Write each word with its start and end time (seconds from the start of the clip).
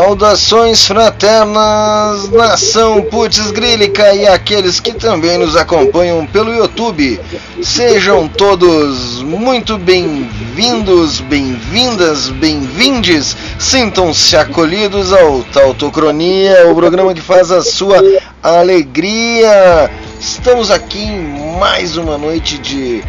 Saudações 0.00 0.86
fraternas, 0.86 2.30
nação 2.30 3.02
Putz 3.02 3.50
Grílica 3.50 4.14
e 4.14 4.26
aqueles 4.26 4.80
que 4.80 4.94
também 4.94 5.36
nos 5.36 5.56
acompanham 5.56 6.24
pelo 6.24 6.54
YouTube. 6.54 7.20
Sejam 7.62 8.26
todos 8.26 9.22
muito 9.22 9.76
bem-vindos, 9.76 11.20
bem-vindas, 11.20 12.30
bem-vindes. 12.30 13.36
Sintam-se 13.58 14.38
acolhidos 14.38 15.12
ao 15.12 15.42
Tautocronia, 15.42 16.66
o 16.70 16.74
programa 16.74 17.12
que 17.12 17.20
faz 17.20 17.52
a 17.52 17.60
sua 17.60 18.02
alegria. 18.42 19.90
Estamos 20.18 20.70
aqui 20.70 21.02
em 21.02 21.58
mais 21.58 21.98
uma 21.98 22.16
noite 22.16 22.56
de 22.56 23.04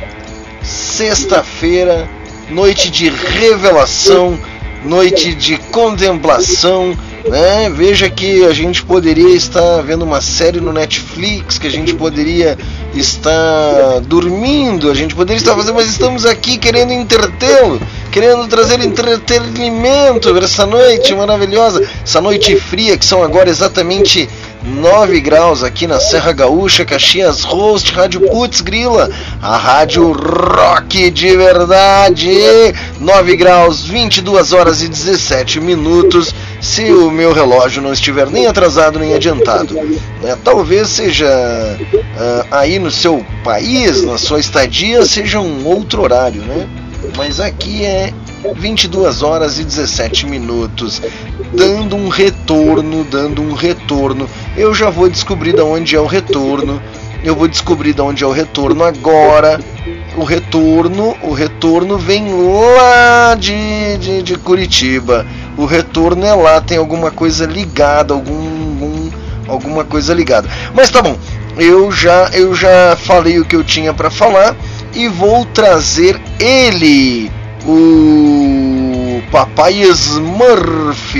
sexta-feira, 0.61 2.05
noite 2.49 2.91
de 2.91 3.09
revelação 3.09 4.37
noite 4.83 5.33
de 5.33 5.57
contemplação. 5.57 6.95
Né? 7.27 7.71
Veja 7.75 8.09
que 8.09 8.43
a 8.45 8.53
gente 8.53 8.83
poderia 8.83 9.35
estar 9.35 9.81
vendo 9.81 10.03
uma 10.03 10.21
série 10.21 10.59
no 10.59 10.73
Netflix, 10.73 11.59
que 11.59 11.67
a 11.67 11.71
gente 11.71 11.93
poderia 11.93 12.57
estar 12.95 13.99
dormindo, 14.01 14.89
a 14.89 14.93
gente 14.95 15.13
poderia 15.13 15.37
estar 15.37 15.55
fazendo, 15.55 15.75
mas 15.75 15.87
estamos 15.87 16.25
aqui 16.25 16.57
querendo 16.57 16.91
entretê-lo, 16.91 17.79
querendo 18.11 18.47
trazer 18.47 18.79
entretenimento 18.81 20.33
para 20.33 20.45
essa 20.45 20.65
noite 20.65 21.13
maravilhosa, 21.13 21.87
essa 22.03 22.19
noite 22.19 22.55
fria 22.55 22.97
que 22.97 23.05
são 23.05 23.23
agora 23.23 23.49
exatamente 23.49 24.27
9 24.63 25.19
graus 25.21 25.63
aqui 25.63 25.87
na 25.87 25.99
Serra 25.99 26.31
Gaúcha, 26.31 26.85
Caxias 26.85 27.43
Host, 27.43 27.91
Rádio 27.93 28.21
Putz 28.29 28.61
Grila, 28.61 29.09
a 29.41 29.57
rádio 29.57 30.11
rock 30.11 31.09
de 31.09 31.35
verdade. 31.35 32.31
9 32.99 33.35
graus, 33.35 33.83
22 33.83 34.53
horas 34.53 34.83
e 34.83 34.87
17 34.87 35.59
minutos, 35.59 36.33
se 36.61 36.91
o 36.91 37.09
meu 37.09 37.33
relógio 37.33 37.81
não 37.81 37.91
estiver 37.91 38.29
nem 38.29 38.45
atrasado 38.45 38.99
nem 38.99 39.15
adiantado. 39.15 39.73
Né? 39.73 40.37
Talvez 40.43 40.89
seja 40.89 41.27
uh, 41.27 42.47
aí 42.51 42.77
no 42.77 42.91
seu 42.91 43.25
país, 43.43 44.03
na 44.03 44.17
sua 44.17 44.39
estadia, 44.39 45.03
seja 45.05 45.39
um 45.39 45.65
outro 45.65 46.03
horário, 46.03 46.41
né? 46.43 46.67
Mas 47.17 47.39
aqui 47.39 47.83
é 47.83 48.13
22 48.55 49.23
horas 49.23 49.59
e 49.59 49.63
17 49.63 50.27
minutos, 50.27 51.01
dando 51.53 51.95
um 51.95 52.07
retorno, 52.07 53.03
dando 53.03 53.41
um 53.41 53.53
retorno. 53.53 54.27
Eu 54.55 54.73
já 54.73 54.89
vou 54.89 55.09
descobrir 55.09 55.53
de 55.53 55.61
onde 55.61 55.95
é 55.95 55.99
o 55.99 56.05
retorno. 56.05 56.81
Eu 57.23 57.35
vou 57.35 57.47
descobrir 57.47 57.93
de 57.93 58.01
onde 58.01 58.23
é 58.23 58.27
o 58.27 58.31
retorno 58.31 58.83
agora. 58.83 59.59
O 60.15 60.23
retorno, 60.23 61.15
o 61.21 61.33
retorno 61.33 61.97
vem 61.97 62.25
lá 62.75 63.35
de, 63.35 63.97
de, 63.97 64.23
de 64.23 64.37
Curitiba. 64.37 65.25
O 65.57 65.65
retorno 65.65 66.25
é 66.25 66.33
lá, 66.33 66.59
tem 66.61 66.77
alguma 66.77 67.11
coisa 67.11 67.45
ligada, 67.45 68.13
algum, 68.13 68.33
algum 68.81 69.09
alguma 69.47 69.83
coisa 69.83 70.13
ligada. 70.13 70.49
Mas 70.73 70.89
tá 70.89 71.01
bom, 71.01 71.17
eu 71.57 71.91
já 71.91 72.29
eu 72.33 72.55
já 72.55 72.95
falei 72.95 73.39
o 73.39 73.45
que 73.45 73.55
eu 73.55 73.63
tinha 73.63 73.93
para 73.93 74.09
falar 74.09 74.55
e 74.93 75.07
vou 75.07 75.45
trazer 75.45 76.19
ele 76.39 77.31
o 77.65 78.70
Papai 79.29 79.81
Smurf. 79.81 81.15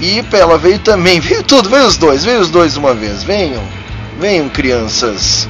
E 0.00 0.24
ela 0.32 0.58
veio 0.58 0.78
também, 0.80 1.20
veio 1.20 1.42
tudo, 1.42 1.70
veio 1.70 1.86
os 1.86 1.96
dois, 1.96 2.24
veio 2.24 2.40
os 2.40 2.50
dois 2.50 2.76
uma 2.76 2.92
vez. 2.92 3.22
Venham, 3.22 3.62
venham 4.18 4.48
crianças. 4.48 5.48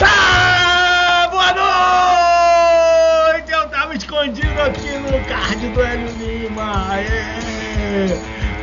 Ah, 0.00 1.28
boa 1.30 1.52
noite! 3.32 3.52
Eu 3.52 3.68
tava 3.68 3.94
escondido 3.94 4.60
aqui 4.60 4.90
no 4.98 5.24
card 5.26 5.68
do 5.68 5.80
Hélio 5.82 6.08
Lima. 6.18 6.88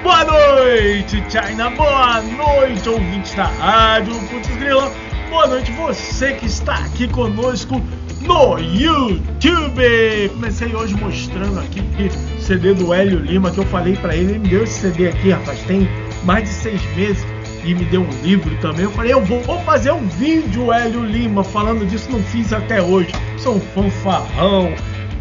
Boa 0.01 0.23
noite, 0.23 1.23
China. 1.29 1.69
Boa 1.71 2.21
noite, 2.21 2.87
ouvintes 2.89 3.33
da 3.35 3.45
rádio 3.45 4.13
Putz 4.29 4.47
Grilo. 4.55 4.91
Boa 5.29 5.47
noite, 5.47 5.71
você 5.73 6.33
que 6.33 6.45
está 6.45 6.75
aqui 6.75 7.07
conosco 7.07 7.81
no 8.25 8.59
YouTube. 8.59 10.29
Comecei 10.33 10.75
hoje 10.75 10.95
mostrando 10.95 11.59
aqui 11.59 11.81
o 11.81 12.41
CD 12.41 12.73
do 12.73 12.93
Hélio 12.93 13.19
Lima 13.19 13.51
que 13.51 13.59
eu 13.59 13.65
falei 13.65 13.95
para 13.95 14.15
ele. 14.15 14.33
Ele 14.33 14.39
me 14.39 14.49
deu 14.49 14.63
esse 14.63 14.79
CD 14.79 15.07
aqui, 15.09 15.31
rapaz, 15.31 15.59
tem 15.61 15.87
mais 16.23 16.43
de 16.43 16.49
seis 16.49 16.81
meses 16.95 17.25
e 17.63 17.73
me 17.73 17.85
deu 17.85 18.01
um 18.01 18.21
livro 18.23 18.55
também. 18.57 18.85
Eu 18.85 18.91
falei, 18.91 19.13
eu 19.13 19.23
vou, 19.23 19.41
vou 19.41 19.59
fazer 19.61 19.91
um 19.91 20.07
vídeo, 20.07 20.71
Hélio 20.71 21.05
Lima, 21.05 21.43
falando 21.43 21.85
disso. 21.85 22.11
Não 22.11 22.21
fiz 22.23 22.51
até 22.53 22.81
hoje. 22.81 23.11
Sou 23.37 23.55
um 23.55 23.61
fanfarrão. 23.61 24.73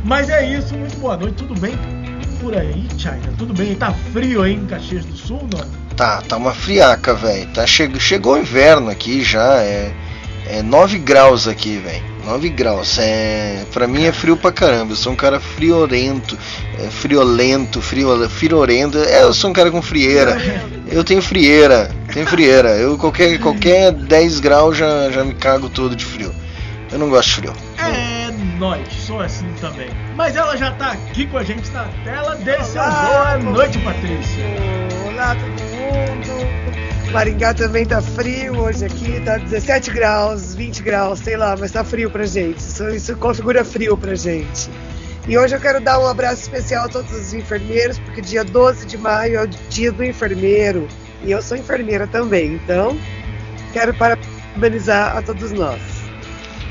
Mas 0.04 0.28
é 0.28 0.46
isso, 0.46 0.74
muito 0.74 0.98
boa 0.98 1.16
noite, 1.16 1.36
tudo 1.36 1.58
bem 1.58 1.74
por 2.44 2.54
aí, 2.54 2.86
China? 2.98 3.32
Tudo 3.38 3.54
bem? 3.54 3.74
Tá 3.74 3.90
frio 4.12 4.42
aí 4.42 4.52
em 4.52 4.66
Caxias 4.66 5.06
do 5.06 5.16
Sul, 5.16 5.48
não? 5.50 5.64
Tá, 5.96 6.20
tá 6.20 6.36
uma 6.36 6.52
friaca, 6.52 7.14
velho. 7.14 7.46
Tá, 7.54 7.66
chegou, 7.66 7.98
chegou 7.98 8.34
o 8.34 8.38
inverno 8.38 8.90
aqui 8.90 9.24
já, 9.24 9.62
é, 9.62 9.94
é 10.46 10.62
9 10.62 10.98
graus 10.98 11.48
aqui, 11.48 11.78
velho. 11.78 12.02
9 12.24 12.48
graus. 12.48 12.98
É, 12.98 13.64
pra 13.72 13.86
mim 13.86 14.04
é 14.04 14.12
frio 14.12 14.36
pra 14.36 14.52
caramba. 14.52 14.92
Eu 14.92 14.96
sou 14.96 15.12
um 15.12 15.16
cara 15.16 15.38
friorento, 15.38 16.38
é, 16.78 16.88
friolento, 16.90 17.80
frio, 17.80 18.28
friorento. 18.28 18.98
É, 18.98 19.22
eu 19.22 19.32
sou 19.32 19.50
um 19.50 19.52
cara 19.52 19.70
com 19.70 19.82
frieira. 19.82 20.36
Eu 20.86 21.02
tenho 21.02 21.22
frieira, 21.22 21.90
tenho 22.12 22.26
frieira. 22.26 22.70
Eu 22.76 22.96
qualquer, 22.98 23.38
qualquer 23.38 23.92
10 23.92 24.40
graus 24.40 24.76
já, 24.76 25.10
já 25.10 25.24
me 25.24 25.34
cago 25.34 25.68
todo 25.68 25.96
de 25.96 26.04
frio. 26.04 26.32
Eu 26.90 26.98
não 26.98 27.08
gosto 27.08 27.28
de 27.28 27.34
frio. 27.34 27.52
É, 27.78 28.30
nós, 28.58 28.80
sou 29.06 29.20
assim 29.20 29.48
também. 29.60 29.88
Mas 30.14 30.36
ela 30.36 30.56
já 30.56 30.70
tá 30.72 30.92
aqui 30.92 31.26
com 31.26 31.38
a 31.38 31.44
gente 31.44 31.70
na 31.70 31.84
tela. 32.04 32.36
Dê 32.36 32.62
seu 32.62 32.82
boa 32.82 33.38
noite, 33.38 33.78
Patrícia. 33.78 34.44
Olá, 35.06 35.34
todo 35.34 35.64
mundo. 35.74 36.93
Maringá 37.14 37.54
também 37.54 37.86
tá 37.86 38.02
frio 38.02 38.58
hoje 38.58 38.84
aqui, 38.84 39.22
tá 39.24 39.36
17 39.36 39.92
graus, 39.92 40.52
20 40.52 40.82
graus, 40.82 41.20
sei 41.20 41.36
lá, 41.36 41.54
mas 41.56 41.70
tá 41.70 41.84
frio 41.84 42.10
pra 42.10 42.26
gente. 42.26 42.58
Isso, 42.58 42.88
isso 42.88 43.16
configura 43.16 43.64
frio 43.64 43.96
pra 43.96 44.16
gente. 44.16 44.68
E 45.28 45.38
hoje 45.38 45.54
eu 45.54 45.60
quero 45.60 45.80
dar 45.80 46.00
um 46.00 46.08
abraço 46.08 46.42
especial 46.42 46.86
a 46.86 46.88
todos 46.88 47.12
os 47.12 47.32
enfermeiros, 47.32 48.00
porque 48.00 48.20
dia 48.20 48.42
12 48.42 48.84
de 48.86 48.98
maio 48.98 49.36
é 49.36 49.44
o 49.44 49.46
dia 49.46 49.92
do 49.92 50.02
enfermeiro. 50.02 50.88
E 51.22 51.30
eu 51.30 51.40
sou 51.40 51.56
enfermeira 51.56 52.08
também, 52.08 52.54
então 52.54 52.98
quero 53.72 53.94
parabenizar 53.94 55.16
a 55.16 55.22
todos 55.22 55.52
nós. 55.52 55.80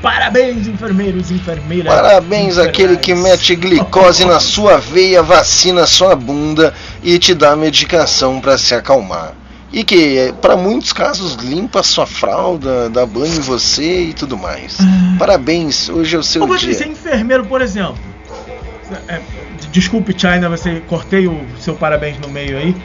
Parabéns, 0.02 0.66
enfermeiros 0.66 1.30
e 1.30 1.34
enfermeiras. 1.36 1.90
Parabéns 1.90 2.58
àquele 2.58 2.98
que 2.98 3.14
mete 3.14 3.56
glicose 3.56 4.26
na 4.26 4.38
sua 4.38 4.76
veia, 4.76 5.22
vacina 5.22 5.86
sua 5.86 6.14
bunda 6.14 6.74
e 7.02 7.18
te 7.18 7.32
dá 7.34 7.56
medicação 7.56 8.42
para 8.42 8.58
se 8.58 8.74
acalmar 8.74 9.42
e 9.74 9.82
que 9.82 10.32
para 10.40 10.56
muitos 10.56 10.92
casos 10.92 11.34
limpa 11.34 11.80
a 11.80 11.82
sua 11.82 12.06
fralda, 12.06 12.88
dá 12.88 13.04
banho 13.04 13.34
em 13.34 13.40
você 13.40 14.04
e 14.04 14.14
tudo 14.14 14.38
mais. 14.38 14.78
Ah. 14.80 15.16
Parabéns, 15.18 15.88
hoje 15.88 16.14
é 16.14 16.18
o 16.18 16.22
seu 16.22 16.42
Ou 16.42 16.56
dia. 16.56 16.72
Você 16.72 16.84
é 16.84 16.88
enfermeiro, 16.88 17.44
por 17.44 17.60
exemplo. 17.60 17.98
É, 19.08 19.20
desculpe, 19.72 20.14
China, 20.16 20.48
você 20.48 20.80
cortei 20.86 21.26
o 21.26 21.44
seu 21.58 21.74
parabéns 21.74 22.20
no 22.20 22.28
meio 22.28 22.56
aí. 22.56 22.76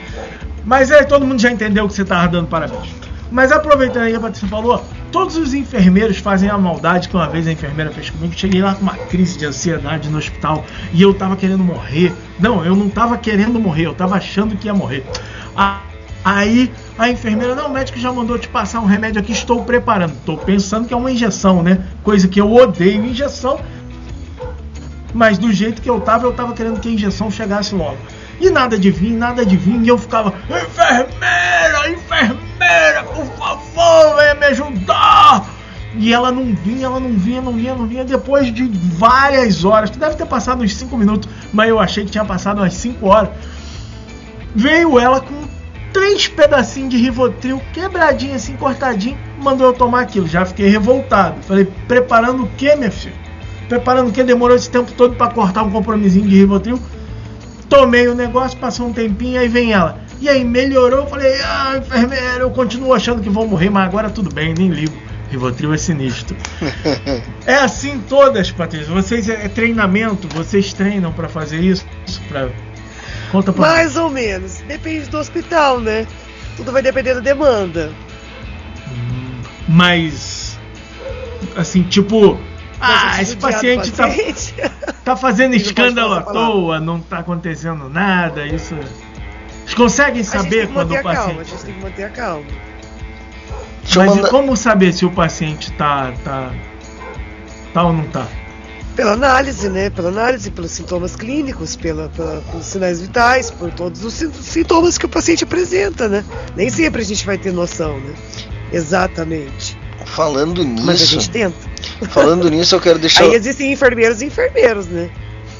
Mas 0.65 0.89
é, 0.89 1.03
todo 1.03 1.27
mundo 1.27 1.39
já 1.39 1.51
entendeu 1.51 1.87
que 1.87 1.93
você 1.93 2.01
estava 2.01 2.27
dando 2.27 2.47
parabéns. 2.47 2.89
Mas 3.31 3.51
aproveitando 3.51 4.05
aí 4.05 4.11
que 4.11 4.17
a 4.17 4.19
Patrícia 4.19 4.47
falou, 4.47 4.83
todos 5.11 5.37
os 5.37 5.53
enfermeiros 5.53 6.17
fazem 6.17 6.49
a 6.49 6.57
maldade 6.57 7.07
que 7.07 7.15
uma 7.15 7.29
vez 7.29 7.47
a 7.47 7.51
enfermeira 7.51 7.91
fez 7.91 8.09
comigo. 8.09 8.33
Cheguei 8.35 8.63
lá 8.63 8.73
com 8.73 8.81
uma 8.81 8.95
crise 8.95 9.37
de 9.37 9.45
ansiedade 9.45 10.09
no 10.09 10.17
hospital 10.17 10.65
e 10.91 11.03
eu 11.03 11.13
tava 11.13 11.35
querendo 11.35 11.63
morrer. 11.63 12.11
Não, 12.39 12.65
eu 12.65 12.75
não 12.75 12.89
tava 12.89 13.15
querendo 13.15 13.59
morrer, 13.59 13.85
eu 13.85 13.93
tava 13.93 14.15
achando 14.15 14.57
que 14.57 14.65
ia 14.65 14.73
morrer. 14.73 15.05
A 15.55 15.88
Aí 16.23 16.71
a 16.97 17.09
enfermeira, 17.09 17.55
não, 17.55 17.67
o 17.67 17.73
médico 17.73 17.97
já 17.97 18.11
mandou 18.11 18.37
te 18.37 18.47
passar 18.47 18.81
um 18.81 18.85
remédio 18.85 19.21
aqui, 19.21 19.31
estou 19.31 19.63
preparando. 19.63 20.13
Estou 20.13 20.37
pensando 20.37 20.87
que 20.87 20.93
é 20.93 20.97
uma 20.97 21.11
injeção, 21.11 21.63
né? 21.63 21.83
Coisa 22.03 22.27
que 22.27 22.39
eu 22.39 22.53
odeio 22.53 23.05
injeção. 23.05 23.59
Mas 25.13 25.37
do 25.37 25.51
jeito 25.51 25.81
que 25.81 25.89
eu 25.89 25.99
tava, 26.01 26.25
eu 26.25 26.33
tava 26.33 26.53
querendo 26.53 26.79
que 26.79 26.89
a 26.89 26.91
injeção 26.91 27.31
chegasse 27.31 27.73
logo. 27.73 27.97
E 28.39 28.49
nada 28.49 28.77
de 28.77 28.91
vir, 28.91 29.11
nada 29.11 29.45
de 29.45 29.57
vir. 29.57 29.81
E 29.81 29.87
eu 29.87 29.97
ficava, 29.97 30.33
enfermeira, 30.49 31.89
enfermeira, 31.89 33.03
por 33.03 33.25
favor, 33.37 34.15
venha 34.17 34.35
me 34.35 34.45
ajudar. 34.47 35.45
E 35.95 36.13
ela 36.13 36.31
não 36.31 36.53
vinha, 36.53 36.85
ela 36.85 36.99
não 36.99 37.11
vinha, 37.13 37.41
não 37.41 37.53
vinha, 37.53 37.75
não 37.75 37.87
vinha. 37.87 38.05
Depois 38.05 38.53
de 38.53 38.67
várias 38.67 39.65
horas, 39.65 39.89
deve 39.89 40.15
ter 40.15 40.25
passado 40.25 40.63
uns 40.63 40.75
5 40.75 40.95
minutos, 40.95 41.29
mas 41.51 41.69
eu 41.69 41.79
achei 41.79 42.05
que 42.05 42.11
tinha 42.11 42.25
passado 42.25 42.59
umas 42.59 42.73
5 42.75 43.05
horas. 43.07 43.29
Veio 44.55 44.99
ela 44.99 45.19
com 45.19 45.58
três 45.93 46.27
pedacinhos 46.27 46.89
de 46.89 46.97
Rivotril 46.97 47.61
quebradinho 47.73 48.35
assim, 48.35 48.55
cortadinho, 48.55 49.17
mandou 49.41 49.67
eu 49.67 49.73
tomar 49.73 50.01
aquilo. 50.01 50.27
Já 50.27 50.45
fiquei 50.45 50.67
revoltado. 50.67 51.41
Falei, 51.43 51.67
preparando 51.87 52.43
o 52.43 52.47
que, 52.47 52.75
minha 52.75 52.91
filha? 52.91 53.15
Preparando 53.67 54.09
o 54.09 54.11
que? 54.11 54.23
Demorou 54.23 54.55
esse 54.55 54.69
tempo 54.69 54.91
todo 54.93 55.15
para 55.15 55.31
cortar 55.31 55.63
um 55.63 55.71
compromissinho 55.71 56.27
de 56.27 56.35
Rivotril. 56.35 56.79
Tomei 57.67 58.07
o 58.07 58.15
negócio, 58.15 58.57
passou 58.57 58.87
um 58.87 58.93
tempinho, 58.93 59.39
aí 59.39 59.47
vem 59.47 59.71
ela. 59.71 59.99
E 60.19 60.27
aí 60.27 60.43
melhorou, 60.43 61.07
falei, 61.07 61.33
ah, 61.43 61.77
enfermeiro, 61.77 62.39
eu 62.39 62.49
continuo 62.49 62.93
achando 62.93 63.21
que 63.21 63.29
vou 63.29 63.47
morrer, 63.47 63.69
mas 63.69 63.87
agora 63.87 64.09
tudo 64.09 64.33
bem, 64.33 64.53
nem 64.53 64.69
ligo. 64.69 65.09
Rivotril 65.29 65.73
é 65.73 65.77
sinistro. 65.77 66.35
é 67.45 67.53
assim 67.53 68.01
todas, 68.09 68.51
Patrícia. 68.51 68.91
Vocês 68.91 69.29
é, 69.29 69.45
é 69.45 69.47
treinamento, 69.47 70.27
vocês 70.27 70.73
treinam 70.73 71.13
para 71.13 71.29
fazer 71.29 71.59
isso? 71.59 71.85
Pra... 72.27 72.49
Conta 73.31 73.53
pra 73.53 73.69
Mais 73.69 73.95
mim. 73.95 74.01
ou 74.01 74.09
menos. 74.09 74.57
Depende 74.67 75.09
do 75.09 75.17
hospital, 75.17 75.79
né? 75.79 76.07
Tudo 76.57 76.71
vai 76.71 76.81
depender 76.81 77.13
da 77.13 77.19
demanda. 77.19 77.91
Hum, 78.87 79.41
mas 79.67 80.59
assim, 81.55 81.83
tipo, 81.83 82.39
ah, 82.79 83.21
esse 83.21 83.35
paciente, 83.35 83.91
paciente. 83.91 84.53
Tá, 84.53 84.93
tá 85.03 85.15
fazendo 85.15 85.55
escândalo 85.55 86.13
à 86.13 86.21
toa, 86.21 86.79
não 86.79 86.99
tá 86.99 87.19
acontecendo 87.19 87.89
nada, 87.89 88.45
isso. 88.45 88.75
Eles 89.63 89.73
conseguem 89.73 90.23
saber 90.23 90.67
quando 90.69 90.95
o 90.95 91.03
paciente. 91.03 91.25
Calma, 91.25 91.41
a 91.41 91.43
gente 91.43 91.63
tem 91.63 91.73
que 91.73 91.81
manter 91.81 92.03
a 92.03 92.09
calma. 92.09 92.45
Mas 93.83 94.15
mandar... 94.15 94.29
como 94.29 94.55
saber 94.55 94.93
se 94.93 95.05
o 95.05 95.11
paciente 95.11 95.71
tá, 95.73 96.13
tá, 96.23 96.51
tá 97.73 97.83
ou 97.83 97.93
não 97.93 98.05
tá? 98.05 98.27
Pela 98.99 99.13
análise, 99.13 99.69
né? 99.69 99.89
Pela 99.89 100.09
análise, 100.09 100.51
pelos 100.51 100.71
sintomas 100.71 101.15
clínicos, 101.15 101.73
pela, 101.73 102.09
pela, 102.09 102.41
pelos 102.51 102.65
sinais 102.65 102.99
vitais, 102.99 103.49
por 103.49 103.71
todos 103.71 104.03
os 104.03 104.13
sintomas 104.13 104.97
que 104.97 105.05
o 105.05 105.07
paciente 105.07 105.45
apresenta, 105.45 106.09
né? 106.09 106.25
Nem 106.53 106.69
sempre 106.69 107.01
a 107.01 107.05
gente 107.05 107.25
vai 107.25 107.37
ter 107.37 107.53
noção, 107.53 107.97
né? 107.97 108.13
Exatamente. 108.73 109.77
Falando 110.05 110.65
nisso. 110.65 110.85
Mas 110.85 111.01
a 111.01 111.05
gente 111.05 111.29
tenta. 111.29 111.55
Falando 112.09 112.49
nisso, 112.51 112.75
eu 112.75 112.81
quero 112.81 112.99
deixar. 112.99 113.23
Aí 113.23 113.35
existem 113.35 113.71
enfermeiros 113.71 114.21
e 114.21 114.25
enfermeiros, 114.25 114.85
né? 114.87 115.09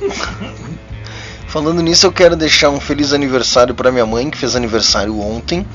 Falando 1.47 1.81
nisso, 1.81 2.07
eu 2.07 2.11
quero 2.11 2.35
deixar 2.35 2.69
um 2.69 2.79
feliz 2.81 3.13
aniversário 3.13 3.73
para 3.73 3.89
minha 3.89 4.05
mãe, 4.05 4.29
que 4.29 4.37
fez 4.37 4.53
aniversário 4.53 5.17
ontem. 5.17 5.65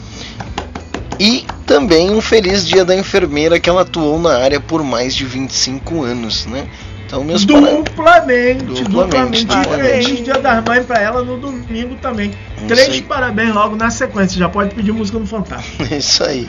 E 1.19 1.47
também 1.65 2.11
um 2.11 2.21
feliz 2.21 2.67
dia 2.67 2.85
da 2.85 2.95
enfermeira 2.95 3.59
que 3.59 3.71
ela 3.71 3.81
atuou 3.81 4.19
na 4.19 4.37
área 4.37 4.61
por 4.61 4.83
mais 4.83 5.15
de 5.15 5.25
25 5.25 6.03
anos, 6.03 6.45
né? 6.45 6.69
Então, 7.07 7.23
meus 7.23 7.45
duplamente, 7.45 8.65
duplamente, 8.65 9.45
duplamente. 9.45 10.05
Feliz 10.07 10.25
dia 10.25 10.35
das 10.35 10.65
mães 10.65 10.87
para 10.87 11.01
ela 11.01 11.23
no 11.23 11.37
domingo 11.37 11.97
também. 11.97 12.31
Isso 12.57 12.67
Três 12.67 12.89
aí. 12.89 13.03
parabéns 13.03 13.55
logo 13.55 13.77
na 13.77 13.91
sequência. 13.91 14.39
Já 14.39 14.49
pode 14.49 14.75
pedir 14.75 14.93
música 14.93 15.19
no 15.19 15.27
Fantástico. 15.27 15.83
Isso 15.95 16.25
aí. 16.25 16.49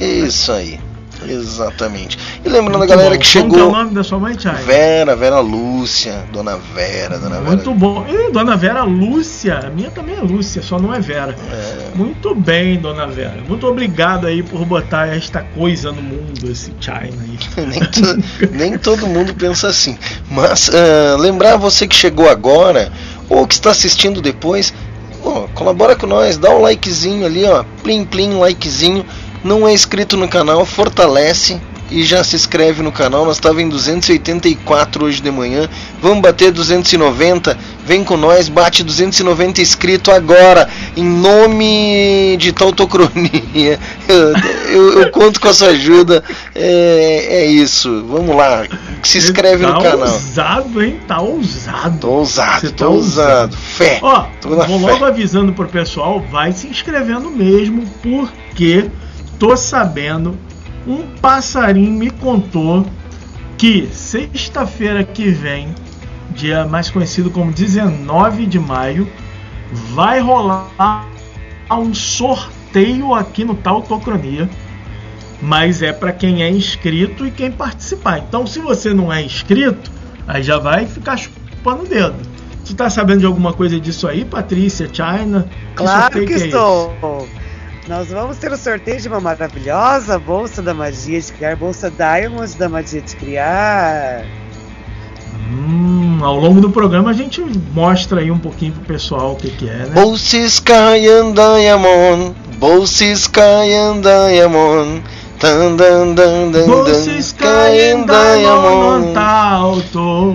Isso 0.00 0.52
aí. 0.52 0.80
Exatamente. 1.24 2.18
E 2.44 2.48
lembrando 2.48 2.82
a 2.82 2.86
galera 2.86 3.14
bom. 3.14 3.20
que 3.20 3.26
chegou. 3.26 3.50
Qual 3.50 3.60
é 3.60 3.68
o 3.68 3.72
nome 3.72 3.94
da 3.94 4.04
sua 4.04 4.18
mãe, 4.18 4.34
Thiago? 4.34 4.64
Vera, 4.64 5.16
Vera 5.16 5.40
Lúcia, 5.40 6.24
Dona 6.32 6.56
Vera, 6.56 7.18
Dona 7.18 7.36
Vera. 7.36 7.50
Muito 7.50 7.74
bom. 7.74 8.06
E 8.08 8.30
Dona 8.32 8.56
Vera 8.56 8.82
Lúcia, 8.82 9.60
a 9.66 9.70
minha 9.70 9.90
também 9.90 10.16
é 10.16 10.20
Lúcia, 10.20 10.62
só 10.62 10.78
não 10.78 10.94
é 10.94 11.00
Vera. 11.00 11.34
É. 11.50 11.96
Muito 11.96 12.34
bem, 12.34 12.78
Dona 12.78 13.06
Vera. 13.06 13.38
Muito 13.48 13.66
obrigado 13.66 14.26
aí 14.26 14.42
por 14.42 14.64
botar 14.64 15.08
esta 15.08 15.42
coisa 15.42 15.92
no 15.92 16.02
mundo, 16.02 16.50
esse 16.50 16.72
China 16.80 16.96
aí. 17.00 17.38
nem, 17.66 17.80
to, 17.80 18.48
nem 18.52 18.78
todo 18.78 19.06
mundo 19.06 19.34
pensa 19.34 19.68
assim. 19.68 19.96
Mas 20.30 20.68
uh, 20.68 21.16
lembrar 21.18 21.56
você 21.56 21.86
que 21.86 21.94
chegou 21.94 22.28
agora 22.28 22.92
ou 23.28 23.46
que 23.46 23.54
está 23.54 23.70
assistindo 23.70 24.20
depois, 24.20 24.72
oh, 25.24 25.48
colabora 25.54 25.96
com 25.96 26.06
nós, 26.06 26.38
dá 26.38 26.50
um 26.50 26.60
likezinho 26.60 27.26
ali, 27.26 27.44
ó, 27.44 27.64
plim 27.82 28.04
plim, 28.04 28.38
likezinho 28.38 29.04
não 29.46 29.66
é 29.66 29.72
inscrito 29.72 30.16
no 30.16 30.28
canal, 30.28 30.66
fortalece 30.66 31.60
e 31.90 32.02
já 32.02 32.24
se 32.24 32.34
inscreve 32.34 32.82
no 32.82 32.90
canal. 32.90 33.24
Nós 33.24 33.36
estávamos 33.36 33.62
em 33.62 33.68
284 33.68 35.04
hoje 35.04 35.22
de 35.22 35.30
manhã. 35.30 35.68
Vamos 36.00 36.20
bater 36.20 36.50
290. 36.50 37.56
Vem 37.84 38.02
com 38.02 38.16
nós, 38.16 38.48
bate 38.48 38.82
290 38.82 39.60
inscritos 39.60 40.12
agora. 40.12 40.68
Em 40.96 41.04
nome 41.04 42.36
de 42.38 42.52
Tautocronia. 42.52 43.78
Eu, 44.08 44.32
eu, 44.68 45.00
eu, 45.00 45.10
conto 45.10 45.40
com 45.40 45.48
a 45.48 45.54
sua 45.54 45.68
ajuda. 45.68 46.22
É, 46.54 47.26
é 47.28 47.46
isso. 47.46 48.04
Vamos 48.08 48.36
lá. 48.36 48.64
Se 49.02 49.18
inscreve 49.18 49.64
tá 49.64 49.72
no 49.72 49.82
canal. 49.82 50.12
ousado, 50.12 50.82
hein? 50.82 51.00
Tá 51.08 51.20
ousado. 51.20 51.98
Tô 51.98 52.08
ousado, 52.10 52.60
Você 52.60 52.68
tô 52.68 52.84
tá 52.84 52.90
ousado. 52.90 53.56
Fé. 53.56 53.98
Ó, 54.02 54.26
vou 54.42 54.64
fé. 54.64 54.92
logo 54.92 55.04
avisando 55.04 55.52
pro 55.52 55.66
pessoal, 55.66 56.20
vai 56.30 56.52
se 56.52 56.68
inscrevendo 56.68 57.30
mesmo, 57.30 57.84
porque 58.02 58.88
tô 59.38 59.56
sabendo, 59.56 60.36
um 60.86 61.06
passarinho 61.20 61.92
me 61.92 62.10
contou 62.10 62.86
que 63.58 63.88
sexta-feira 63.92 65.02
que 65.02 65.28
vem, 65.28 65.74
dia 66.30 66.64
mais 66.66 66.90
conhecido 66.90 67.30
como 67.30 67.52
19 67.52 68.46
de 68.46 68.58
maio, 68.58 69.08
vai 69.94 70.20
rolar 70.20 71.06
um 71.70 71.94
sorteio 71.94 73.14
aqui 73.14 73.44
no 73.44 73.54
Tautocronia, 73.54 74.48
mas 75.40 75.82
é 75.82 75.92
para 75.92 76.12
quem 76.12 76.42
é 76.42 76.50
inscrito 76.50 77.26
e 77.26 77.30
quem 77.30 77.50
participar. 77.50 78.18
Então, 78.18 78.46
se 78.46 78.58
você 78.58 78.92
não 78.92 79.12
é 79.12 79.22
inscrito, 79.22 79.90
aí 80.26 80.42
já 80.42 80.58
vai 80.58 80.86
ficar 80.86 81.16
chupando 81.16 81.82
o 81.82 81.86
dedo. 81.86 82.16
Tu 82.64 82.74
tá 82.74 82.90
sabendo 82.90 83.20
de 83.20 83.26
alguma 83.26 83.52
coisa 83.52 83.78
disso 83.78 84.08
aí, 84.08 84.24
Patrícia, 84.24 84.88
China? 84.92 85.46
Claro 85.74 86.20
que, 86.20 86.26
que 86.26 86.32
é 86.34 86.36
estou. 86.36 86.92
Esse? 87.22 87.45
Nós 87.88 88.08
vamos 88.08 88.36
ter 88.38 88.50
o 88.50 88.56
sorteio 88.56 89.00
de 89.00 89.06
uma 89.06 89.20
maravilhosa 89.20 90.18
bolsa 90.18 90.60
da 90.60 90.74
magia 90.74 91.20
de 91.20 91.32
criar, 91.32 91.54
bolsa 91.54 91.88
Diamond 91.88 92.56
da 92.56 92.68
magia 92.68 93.00
de 93.00 93.14
criar. 93.14 94.24
Hum, 95.48 96.18
ao 96.20 96.36
longo 96.36 96.60
do 96.60 96.68
programa 96.68 97.10
a 97.10 97.12
gente 97.12 97.40
mostra 97.72 98.20
aí 98.20 98.30
um 98.32 98.38
pouquinho 98.38 98.72
pro 98.72 98.82
pessoal 98.82 99.34
o 99.34 99.36
que, 99.36 99.50
que 99.50 99.68
é, 99.68 99.72
né? 99.72 99.90
Bolsa 99.94 100.36
Sky 100.36 101.08
and 101.08 101.34
Diamond, 101.34 102.34
bolsa 102.58 103.04
Sky 103.04 103.72
and 103.72 104.00
Diamond. 104.00 105.04
Dan, 105.38 105.76
dan, 105.76 106.14
dan, 106.14 106.50
dan, 106.50 106.66
Bolsa 106.66 107.10
Sky 107.18 107.92
and 107.92 108.06
Diamond 108.06 109.12
tá 109.14 109.50
alto. 109.52 110.34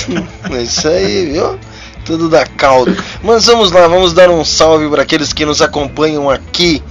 é 0.50 0.62
isso 0.62 0.88
aí, 0.88 1.32
viu? 1.32 1.58
tudo 2.06 2.28
da 2.28 2.46
caldo. 2.46 2.96
Mas 3.22 3.46
vamos 3.46 3.72
lá, 3.72 3.88
vamos 3.88 4.14
dar 4.14 4.30
um 4.30 4.44
salve 4.44 4.88
para 4.88 5.02
aqueles 5.02 5.32
que 5.32 5.44
nos 5.44 5.60
acompanham 5.60 6.30
aqui 6.30 6.82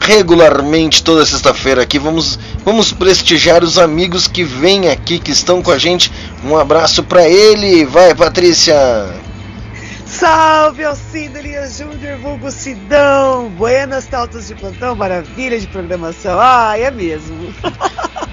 regularmente 0.00 1.02
toda 1.02 1.26
sexta-feira 1.26 1.82
aqui. 1.82 1.98
Vamos, 1.98 2.38
vamos 2.64 2.92
prestigiar 2.92 3.62
os 3.64 3.78
amigos 3.78 4.26
que 4.28 4.44
vêm 4.44 4.88
aqui, 4.88 5.18
que 5.18 5.30
estão 5.30 5.62
com 5.62 5.70
a 5.70 5.78
gente. 5.78 6.12
Um 6.44 6.56
abraço 6.56 7.02
para 7.02 7.28
ele. 7.28 7.84
Vai, 7.84 8.14
Patrícia. 8.14 8.74
Salve 10.06 10.84
Alcindo 10.84 11.36
Elias 11.36 11.78
Júnior, 11.78 12.16
vulgo 12.18 12.50
Sidão, 12.50 13.48
buenas 13.50 14.06
tautas 14.06 14.46
de 14.46 14.54
plantão, 14.54 14.94
maravilha 14.94 15.58
de 15.58 15.66
programação. 15.66 16.38
Ah, 16.40 16.78
é 16.78 16.90
mesmo. 16.92 17.52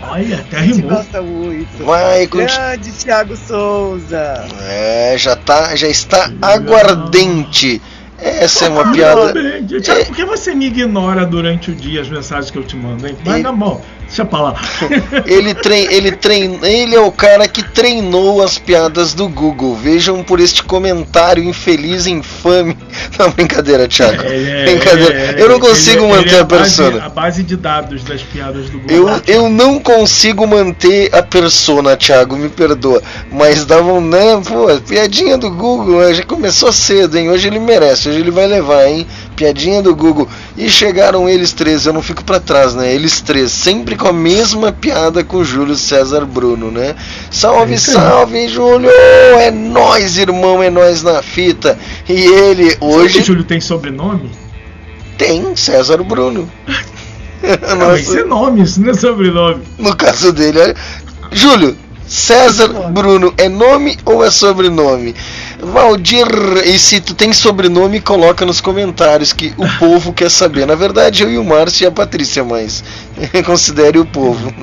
Olha, 0.03 0.39
até 0.39 0.59
rimou. 0.59 0.61
A 0.61 0.63
gente 0.63 0.81
gosta 0.83 1.21
muito. 1.21 1.83
Vai, 1.83 2.27
Grande 2.27 2.91
Thiago 2.91 3.35
Souza. 3.35 4.45
É, 4.61 5.15
já, 5.17 5.35
tá, 5.35 5.75
já 5.75 5.87
está 5.87 6.31
aguardente. 6.41 7.81
Essa 8.19 8.65
é 8.65 8.69
uma 8.69 8.91
piada. 8.91 9.33
Thiago, 9.33 10.01
é... 10.01 10.05
por 10.05 10.15
que 10.15 10.25
você 10.25 10.53
me 10.53 10.67
ignora 10.67 11.25
durante 11.25 11.71
o 11.71 11.75
dia 11.75 12.01
as 12.01 12.09
mensagens 12.09 12.51
que 12.51 12.57
eu 12.57 12.63
te 12.63 12.75
mando, 12.75 13.07
hein? 13.07 13.15
Mas 13.25 13.39
e... 13.39 13.43
na 13.43 13.51
bom. 13.51 13.83
Deixa 14.13 14.25
pra 14.25 14.41
lá. 14.41 14.55
ele, 15.25 15.55
trein, 15.55 15.87
ele, 15.89 16.11
trein, 16.11 16.59
ele 16.61 16.95
é 16.95 16.99
o 16.99 17.11
cara 17.11 17.47
que 17.47 17.63
treinou 17.63 18.43
as 18.43 18.59
piadas 18.59 19.15
do 19.15 19.27
Google. 19.27 19.75
Vejam 19.75 20.23
por 20.23 20.39
este 20.39 20.61
comentário 20.61 21.43
infeliz, 21.43 22.05
infame. 22.05 22.77
Não, 23.17 23.31
brincadeira, 23.31 23.87
Thiago. 23.87 24.21
É, 24.21 24.35
é, 24.35 24.65
brincadeira. 24.65 25.13
É, 25.13 25.35
eu 25.41 25.49
não 25.49 25.59
consigo 25.59 26.03
ele, 26.03 26.13
manter 26.13 26.27
ele 26.27 26.35
é 26.35 26.39
a, 26.39 26.43
a 26.43 26.45
persona. 26.45 26.91
Base, 26.91 27.05
a 27.05 27.09
base 27.09 27.43
de 27.43 27.55
dados 27.55 28.03
das 28.03 28.21
piadas 28.21 28.69
do 28.69 28.79
Google. 28.79 29.09
Eu, 29.09 29.21
eu 29.25 29.49
não 29.49 29.79
consigo 29.79 30.45
manter 30.45 31.13
a 31.13 31.23
persona, 31.23 31.97
Thiago, 31.97 32.37
me 32.37 32.49
perdoa. 32.49 33.01
Mas 33.31 33.65
davam, 33.65 33.99
né? 33.99 34.39
Pô, 34.45 34.67
piadinha 34.87 35.39
do 35.39 35.49
Google 35.49 36.13
já 36.13 36.23
começou 36.23 36.71
cedo, 36.71 37.17
hein? 37.17 37.29
Hoje 37.29 37.47
ele 37.47 37.59
merece, 37.59 38.09
hoje 38.09 38.19
ele 38.19 38.31
vai 38.31 38.45
levar, 38.45 38.85
hein? 38.87 39.07
Piadinha 39.35 39.81
do 39.81 39.95
Google. 39.95 40.27
E 40.55 40.69
chegaram 40.69 41.27
eles 41.27 41.51
três, 41.51 41.87
eu 41.87 41.93
não 41.93 42.01
fico 42.01 42.23
para 42.23 42.39
trás, 42.39 42.75
né? 42.75 42.93
Eles 42.93 43.19
três, 43.21 43.51
sempre 43.51 43.95
com 44.03 44.09
a 44.09 44.13
mesma 44.13 44.69
piada 44.73 45.23
com 45.23 45.37
o 45.37 45.45
Júlio 45.45 45.77
César 45.77 46.25
Bruno, 46.25 46.69
né? 46.69 46.93
Salve, 47.31 47.77
salve, 47.77 48.49
Júlio! 48.49 48.89
É 48.89 49.49
nós, 49.49 50.17
irmão, 50.17 50.61
é 50.61 50.69
nós 50.69 51.01
na 51.01 51.23
fita. 51.23 51.79
E 52.09 52.11
ele 52.11 52.75
hoje. 52.81 53.19
o 53.19 53.23
Júlio 53.23 53.45
tem 53.45 53.61
sobrenome? 53.61 54.29
Tem, 55.17 55.55
César 55.55 56.03
Bruno. 56.03 56.51
Isso 57.97 58.17
é 58.17 58.23
nome, 58.25 58.61
isso 58.61 58.81
não 58.81 58.91
é 58.91 58.93
sobrenome. 58.93 59.63
No 59.77 59.95
caso 59.95 60.31
dele, 60.31 60.59
olha. 60.59 60.75
Júlio, 61.31 61.75
César 62.07 62.67
Bruno 62.67 63.33
é 63.37 63.49
nome 63.49 63.97
ou 64.05 64.23
é 64.23 64.31
sobrenome? 64.31 65.13
Valdir, 65.63 66.27
e 66.65 66.77
se 66.77 66.99
tu 66.99 67.13
tem 67.13 67.31
sobrenome, 67.31 68.01
coloca 68.01 68.45
nos 68.45 68.59
comentários 68.59 69.31
que 69.33 69.53
o 69.57 69.67
povo 69.79 70.11
quer 70.13 70.29
saber. 70.29 70.65
Na 70.65 70.75
verdade, 70.75 71.23
eu 71.23 71.31
e 71.31 71.37
o 71.37 71.43
Márcio 71.43 71.85
e 71.85 71.87
a 71.87 71.91
Patrícia, 71.91 72.43
mas 72.43 72.83
considere 73.45 73.97
o 73.99 74.05
povo. 74.05 74.53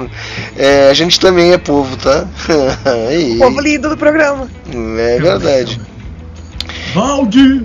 É, 0.56 0.90
a 0.90 0.94
gente 0.94 1.18
também 1.18 1.52
é 1.52 1.58
povo, 1.58 1.96
tá? 1.96 2.26
o 3.34 3.38
povo 3.38 3.60
lindo 3.60 3.88
do 3.88 3.96
programa. 3.96 4.48
É 4.98 5.18
verdade. 5.20 5.80
Valdir! 6.94 7.64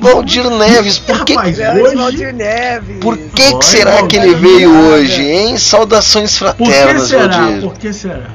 Valdir 0.00 0.50
Neves, 0.50 0.98
por 0.98 1.24
que, 1.24 1.34
Rapaz, 1.34 1.56
hoje- 1.58 1.94
Valdir 1.96 2.34
Neves. 2.34 2.96
por 3.00 3.16
que, 3.16 3.54
que 3.58 3.64
será 3.64 4.02
que 4.06 4.16
ele 4.16 4.34
veio 4.34 4.76
hoje, 4.76 5.22
hein? 5.22 5.56
Saudações 5.56 6.36
Por 6.38 6.52
que 6.56 6.64
fraternas, 6.64 7.08
será? 7.08 7.28
Valdir. 7.38 7.60
Por 7.62 7.74
que 7.78 7.92
será? 7.92 8.26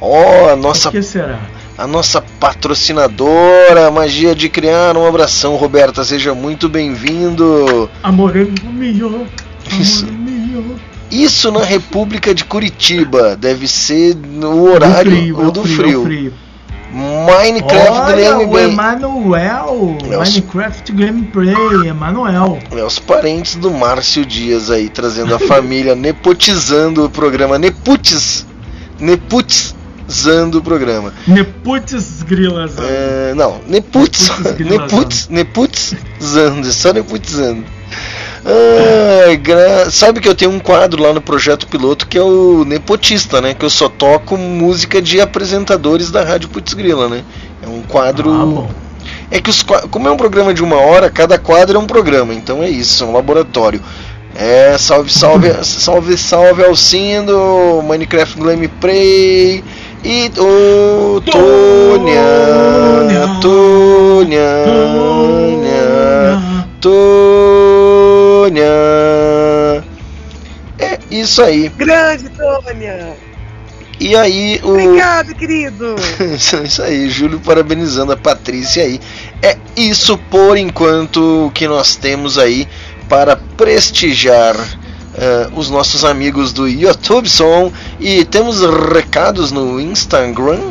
Ó, 0.00 0.50
a 0.50 0.56
nossa, 0.56 0.90
Por 0.90 1.00
que 1.00 1.02
será? 1.02 1.38
A 1.78 1.86
nossa 1.86 2.20
patrocinadora, 2.20 3.90
Magia 3.90 4.34
de 4.34 4.48
Criar. 4.48 4.96
Um 4.96 5.06
abração, 5.06 5.54
Roberta. 5.56 6.04
Seja 6.04 6.34
muito 6.34 6.68
bem-vindo. 6.68 7.88
Amor 8.02 8.34
meu, 8.34 9.26
Isso. 9.78 10.06
Isso 11.10 11.50
na 11.52 11.62
República 11.64 12.34
de 12.34 12.44
Curitiba. 12.44 13.36
Deve 13.36 13.66
ser 13.68 14.14
no 14.16 14.64
horário 14.70 15.10
do 15.10 15.16
frio, 15.16 15.40
ou 15.44 15.50
do 15.52 15.64
frio. 15.64 16.02
frio. 16.04 16.32
Minecraft 16.90 17.90
Olha, 17.90 18.06
Guilherme 18.14 18.44
o. 18.46 18.58
Emanuel, 18.58 19.96
É 20.10 20.18
os- 20.18 20.28
Minecraft 20.30 20.92
Gameplay, 20.92 21.54
Emanuel. 21.86 22.58
É 22.72 22.82
os 22.82 22.98
parentes 22.98 23.56
do 23.56 23.70
Márcio 23.70 24.24
Dias 24.26 24.70
aí, 24.70 24.88
trazendo 24.88 25.34
a 25.34 25.38
família, 25.46 25.94
nepotizando 25.94 27.04
o 27.04 27.10
programa. 27.10 27.58
Neputis. 27.58 28.46
Neputizando 30.08 30.58
o 30.58 30.62
programa. 30.62 31.12
Neputz 31.26 32.22
grilas. 32.22 32.72
É, 32.78 33.34
não, 33.36 33.60
Neputs. 33.68 34.28
Neputis 34.28 34.54
grilazando. 34.56 34.86
Neputs. 34.94 35.28
Neputizando. 35.28 36.72
Só 36.72 36.92
neputizando. 36.94 37.64
Ah, 38.44 39.34
gra- 39.36 39.90
Sabe 39.90 40.20
que 40.20 40.28
eu 40.28 40.34
tenho 40.34 40.50
um 40.50 40.58
quadro 40.58 41.02
lá 41.02 41.12
no 41.12 41.20
projeto 41.20 41.66
piloto 41.66 42.06
que 42.06 42.16
é 42.16 42.22
o 42.22 42.64
Nepotista, 42.64 43.40
né? 43.42 43.52
Que 43.52 43.64
eu 43.64 43.70
só 43.70 43.88
toco 43.88 44.36
música 44.38 45.02
de 45.02 45.20
apresentadores 45.20 46.10
da 46.10 46.24
Rádio 46.24 46.48
Putz 46.48 46.72
Grila, 46.72 47.08
né? 47.08 47.22
É 47.62 47.68
um 47.68 47.82
quadro. 47.82 48.32
Ah, 48.32 48.46
bom. 48.46 48.70
É 49.30 49.40
que 49.42 49.50
os, 49.50 49.62
como 49.62 50.08
é 50.08 50.10
um 50.10 50.16
programa 50.16 50.54
de 50.54 50.62
uma 50.62 50.76
hora, 50.76 51.10
cada 51.10 51.38
quadro 51.38 51.76
é 51.76 51.80
um 51.80 51.86
programa, 51.86 52.32
então 52.32 52.62
é 52.62 52.70
isso, 52.70 53.04
é 53.04 53.06
um 53.06 53.12
laboratório. 53.12 53.80
É, 54.34 54.76
salve, 54.78 55.10
salve, 55.12 55.52
salve, 55.64 56.16
salve 56.16 56.64
Alcindo, 56.64 57.82
Minecraft 57.86 58.38
Gameplay 58.40 59.62
e 60.04 60.30
o 60.38 61.20
Tônia, 61.20 62.22
Tônia, 63.40 64.46
Tônia. 66.80 68.64
É 70.78 70.98
isso 71.10 71.42
aí. 71.42 71.68
Grande 71.70 72.28
Tônia. 72.30 73.16
E 74.00 74.14
aí 74.14 74.60
o 74.62 74.70
Obrigado, 74.70 75.34
querido. 75.34 75.96
isso 76.64 76.82
aí, 76.82 77.10
Júlio 77.10 77.40
parabenizando 77.40 78.12
a 78.12 78.16
Patrícia 78.16 78.84
aí. 78.84 79.00
É 79.42 79.56
isso 79.76 80.16
por 80.30 80.56
enquanto 80.56 81.50
que 81.52 81.66
nós 81.66 81.96
temos 81.96 82.38
aí 82.38 82.68
para 83.08 83.36
prestigiar 83.36 84.54
eh, 85.20 85.50
os 85.54 85.68
nossos 85.70 86.04
amigos 86.04 86.52
do 86.52 86.68
YouTube 86.68 87.28
Som. 87.28 87.72
E 87.98 88.24
temos 88.24 88.60
recados 88.92 89.50
no 89.52 89.80
Instagram. 89.80 90.70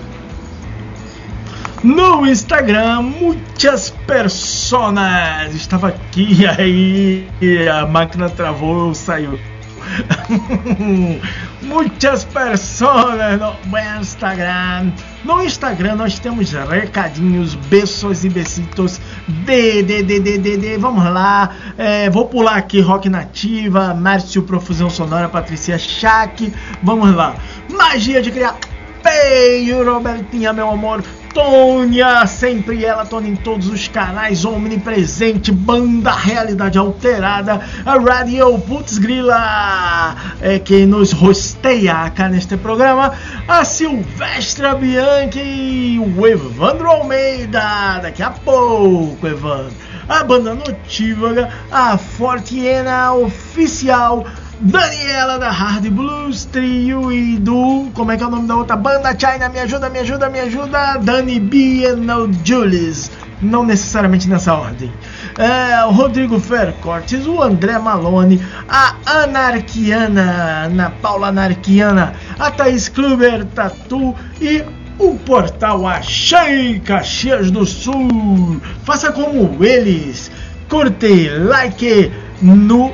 No 1.83 2.25
Instagram, 2.25 3.01
muitas 3.01 3.91
personas. 4.05 5.53
Estava 5.53 5.89
aqui 5.89 6.45
aí 6.57 7.27
a 7.69 7.85
máquina 7.85 8.29
travou, 8.29 8.93
saiu. 8.93 9.39
muitas 11.61 12.23
personas 12.25 13.39
no 13.65 13.99
Instagram. 13.99 14.91
No 15.23 15.43
Instagram 15.43 15.95
nós 15.95 16.19
temos 16.19 16.51
recadinhos, 16.51 17.55
beijos 17.55 18.23
e 18.23 18.29
besitos. 18.29 18.99
De, 19.27 19.83
de, 19.83 20.03
de, 20.03 20.19
de, 20.19 20.37
de, 20.37 20.57
de. 20.57 20.77
Vamos 20.77 21.03
lá. 21.05 21.55
É, 21.77 22.09
vou 22.09 22.27
pular 22.27 22.55
aqui 22.55 22.79
Rock 22.79 23.09
Nativa, 23.09 23.93
Márcio 23.93 24.43
Profusão 24.43 24.89
Sonora, 24.89 25.29
Patrícia 25.29 25.77
Schack. 25.77 26.53
Vamos 26.81 27.13
lá. 27.15 27.35
Magia 27.69 28.21
de 28.21 28.31
criar. 28.31 28.57
Peio, 29.03 29.85
Robertinha, 29.85 30.51
meu 30.51 30.69
amor. 30.69 31.03
Tônia, 31.37 32.25
sempre 32.25 32.83
ela, 32.83 33.05
Tônia 33.05 33.29
em 33.29 33.35
todos 33.35 33.67
os 33.67 33.87
canais, 33.87 34.43
omnipresente, 34.43 35.51
banda 35.51 36.11
Realidade 36.11 36.79
Alterada, 36.79 37.61
a 37.85 37.95
Radio 37.95 38.57
Putz 38.57 38.97
Grila, 38.97 40.15
é 40.41 40.57
quem 40.57 40.87
nos 40.87 41.11
rosteia 41.11 42.09
cá 42.09 42.27
neste 42.27 42.57
programa, 42.57 43.13
a 43.47 43.63
Silvestra 43.63 44.73
Bianchi, 44.73 46.01
o 46.17 46.25
Evandro 46.25 46.89
Almeida, 46.89 47.99
daqui 48.01 48.23
a 48.23 48.31
pouco, 48.31 49.27
Evandro, 49.27 49.75
a 50.09 50.23
banda 50.23 50.55
Notívaga, 50.55 51.49
a 51.71 51.99
Fortiena 51.99 53.13
Oficial, 53.13 54.25
Daniela 54.59 55.37
da 55.37 55.51
Hard 55.51 55.87
Blues 55.89 56.45
Trio 56.45 57.11
e 57.11 57.37
do. 57.37 57.91
Como 57.93 58.11
é 58.11 58.17
que 58.17 58.23
é 58.23 58.25
o 58.25 58.29
nome 58.29 58.47
da 58.47 58.55
outra 58.55 58.75
banda? 58.75 59.15
China, 59.17 59.49
me 59.49 59.59
ajuda, 59.59 59.87
me 59.87 59.99
ajuda, 59.99 60.29
me 60.29 60.39
ajuda. 60.39 60.97
Dani 60.97 61.39
B 61.39 61.85
e 61.85 61.95
no 61.95 62.33
Julius. 62.43 63.11
Não 63.39 63.63
necessariamente 63.63 64.27
nessa 64.27 64.55
ordem. 64.55 64.91
É, 65.37 65.85
o 65.85 65.91
Rodrigo 65.91 66.39
Fercortes, 66.39 67.27
o 67.27 67.39
André 67.39 67.77
Malone, 67.77 68.41
a 68.67 68.95
Anarquiana, 69.05 70.65
Ana 70.65 70.89
Paula 70.89 71.27
Anarquiana, 71.27 72.13
a 72.39 72.49
Thaís 72.49 72.89
Kluber 72.89 73.45
Tatu 73.45 74.15
e 74.41 74.63
o 74.97 75.13
portal 75.19 75.85
Achei 75.85 76.79
Caxias 76.79 77.51
do 77.51 77.63
Sul. 77.63 78.59
Faça 78.83 79.11
como 79.11 79.63
eles. 79.63 80.31
Curte, 80.67 81.29
like 81.29 82.11
no 82.41 82.91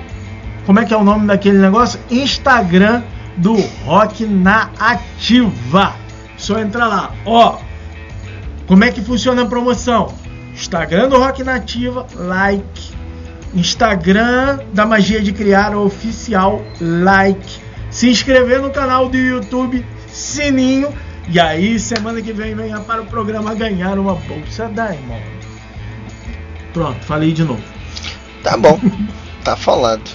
como 0.65 0.79
é 0.79 0.85
que 0.85 0.93
é 0.93 0.97
o 0.97 1.03
nome 1.03 1.27
daquele 1.27 1.57
negócio? 1.57 1.99
Instagram 2.09 3.03
do 3.37 3.55
Rock 3.85 4.25
na 4.25 4.69
Ativa. 4.79 5.95
Só 6.37 6.59
entrar 6.59 6.87
lá. 6.87 7.11
Ó, 7.25 7.57
como 8.67 8.83
é 8.83 8.91
que 8.91 9.01
funciona 9.01 9.43
a 9.43 9.45
promoção? 9.45 10.13
Instagram 10.53 11.09
do 11.09 11.17
Rock 11.17 11.43
na 11.43 11.55
Ativa, 11.55 12.07
like. 12.15 12.93
Instagram 13.53 14.59
da 14.73 14.85
Magia 14.85 15.21
de 15.21 15.31
Criar 15.31 15.75
oficial, 15.75 16.61
like. 16.79 17.61
Se 17.91 18.09
inscrever 18.09 18.61
no 18.61 18.71
canal 18.71 19.09
do 19.09 19.17
YouTube, 19.17 19.85
sininho. 20.07 20.93
E 21.29 21.39
aí, 21.39 21.79
semana 21.79 22.21
que 22.21 22.33
vem, 22.33 22.55
venha 22.55 22.79
para 22.79 23.01
o 23.01 23.05
programa 23.05 23.53
ganhar 23.53 23.97
uma 23.99 24.15
bolsa 24.15 24.67
Diamond. 24.67 25.23
Pronto, 26.73 27.05
falei 27.05 27.31
de 27.31 27.43
novo. 27.43 27.63
Tá 28.41 28.57
bom, 28.57 28.79
tá 29.43 29.55
falado. 29.55 30.09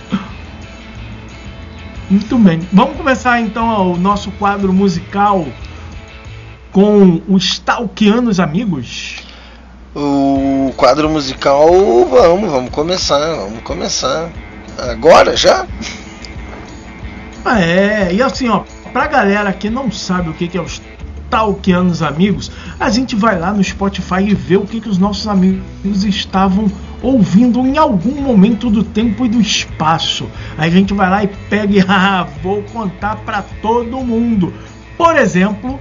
Muito 2.10 2.38
bem. 2.38 2.60
Vamos 2.72 2.96
começar 2.96 3.40
então 3.40 3.92
o 3.92 3.96
nosso 3.98 4.30
quadro 4.32 4.72
musical 4.72 5.46
com 6.72 7.20
os 7.28 7.44
Stalkianos 7.44 8.40
Amigos. 8.40 9.16
O 9.94 10.72
quadro 10.76 11.08
musical, 11.10 11.68
vamos, 12.06 12.50
vamos 12.50 12.70
começar, 12.70 13.34
vamos 13.34 13.62
começar. 13.62 14.30
Agora 14.78 15.36
já? 15.36 15.66
Ah, 17.44 17.60
é, 17.60 18.12
e 18.12 18.22
assim, 18.22 18.48
ó, 18.48 18.62
pra 18.92 19.06
galera 19.06 19.52
que 19.52 19.68
não 19.68 19.90
sabe 19.90 20.30
o 20.30 20.34
que, 20.34 20.56
é 20.56 20.60
os 20.60 20.80
Stalkianos 21.28 22.02
Amigos, 22.02 22.50
a 22.80 22.88
gente 22.88 23.14
vai 23.14 23.38
lá 23.38 23.52
no 23.52 23.62
Spotify 23.62 24.22
e 24.22 24.34
vê 24.34 24.56
o 24.56 24.64
que, 24.64 24.80
que 24.80 24.88
os 24.88 24.96
nossos 24.96 25.28
amigos 25.28 26.02
estavam 26.04 26.72
ouvindo 27.02 27.60
em 27.60 27.76
algum 27.76 28.22
momento 28.22 28.70
do 28.70 28.82
tempo 28.82 29.26
e 29.26 29.28
do 29.28 29.38
espaço. 29.38 30.26
Aí 30.56 30.70
a 30.70 30.72
gente 30.72 30.94
vai 30.94 31.10
lá 31.10 31.22
e 31.22 31.28
pega 31.28 31.76
e 31.76 31.84
ah, 31.86 32.26
vou 32.42 32.62
contar 32.62 33.16
pra 33.16 33.42
todo 33.42 33.98
mundo. 33.98 34.54
Por 34.96 35.16
exemplo, 35.16 35.78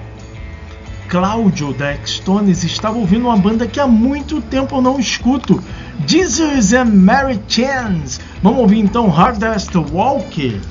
Cláudio 1.07 1.73
da 1.73 1.93
X-Tones 1.93 2.65
estava 2.65 2.97
ouvindo 2.97 3.27
uma 3.27 3.37
banda 3.37 3.65
que 3.65 3.79
há 3.79 3.87
muito 3.87 4.41
tempo 4.41 4.75
eu 4.75 4.81
não 4.81 4.99
escuto. 4.99 5.63
Jesus 6.05 6.73
and 6.73 6.85
Mary 6.85 7.39
Chance. 7.47 8.19
Vamos 8.43 8.59
ouvir 8.59 8.79
então 8.79 9.07
Hardest 9.07 9.73
Walk? 9.75 10.61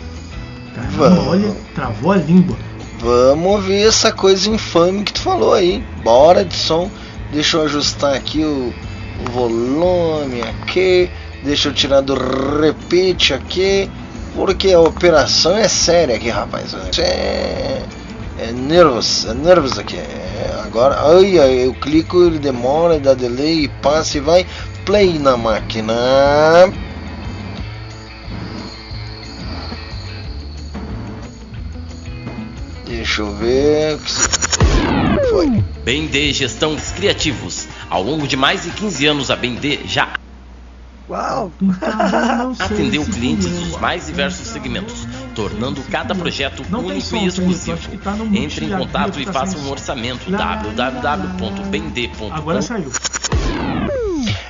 Caramba, 0.74 1.22
olha, 1.30 1.56
travou 1.74 2.12
a 2.12 2.16
língua. 2.16 2.65
Vamos 2.98 3.52
ouvir 3.52 3.86
essa 3.86 4.10
coisa 4.10 4.48
infame 4.48 5.04
que 5.04 5.12
tu 5.12 5.20
falou 5.20 5.52
aí. 5.52 5.84
Bora 6.02 6.44
de 6.44 6.54
som. 6.54 6.90
Deixa 7.32 7.58
eu 7.58 7.62
ajustar 7.62 8.14
aqui 8.14 8.42
o, 8.42 8.72
o 9.26 9.30
volume 9.32 10.42
aqui. 10.42 11.10
Deixa 11.42 11.68
eu 11.68 11.74
tirar 11.74 12.00
do 12.00 12.14
repeat 12.14 13.34
aqui. 13.34 13.90
Porque 14.34 14.72
a 14.72 14.80
operação 14.80 15.56
é 15.56 15.68
séria 15.68 16.16
aqui, 16.16 16.28
rapaz. 16.28 16.74
É, 16.98 17.82
é 18.38 18.52
nervos, 18.52 19.26
é 19.26 19.34
nervos 19.34 19.78
aqui. 19.78 19.96
É, 19.96 20.60
agora, 20.64 20.96
ai, 21.00 21.38
ai, 21.38 21.66
eu 21.66 21.74
clico, 21.74 22.22
ele 22.22 22.38
demora, 22.38 22.98
dá 22.98 23.14
delay, 23.14 23.70
passa 23.82 24.18
e 24.18 24.20
vai. 24.20 24.46
Play 24.84 25.18
na 25.18 25.36
máquina. 25.36 25.94
Deixa 33.06 33.22
eu 33.22 33.32
ver. 33.36 33.98
Foi. 35.30 35.48
BND 35.84 36.32
Gestão 36.32 36.74
Criativos. 36.96 37.68
Ao 37.88 38.02
longo 38.02 38.26
de 38.26 38.36
mais 38.36 38.64
de 38.64 38.72
15 38.72 39.06
anos, 39.06 39.30
a 39.30 39.36
BND 39.36 39.82
já 39.86 40.12
Uau! 41.08 41.52
Atendeu 42.58 43.04
clientes 43.04 43.48
dos 43.48 43.78
mais 43.78 44.06
diversos 44.06 44.48
segmentos, 44.48 45.06
tornando 45.36 45.80
cada 45.84 46.16
projeto 46.16 46.64
único 46.76 47.14
e 47.14 47.26
exclusivo. 47.26 47.78
Entre 48.34 48.64
em 48.64 48.70
contato 48.70 49.20
e 49.20 49.24
faça 49.24 49.56
um 49.56 49.70
orçamento 49.70 50.28
www.bend.com. 50.28 52.34
Agora 52.34 52.60
saiu. 52.60 52.90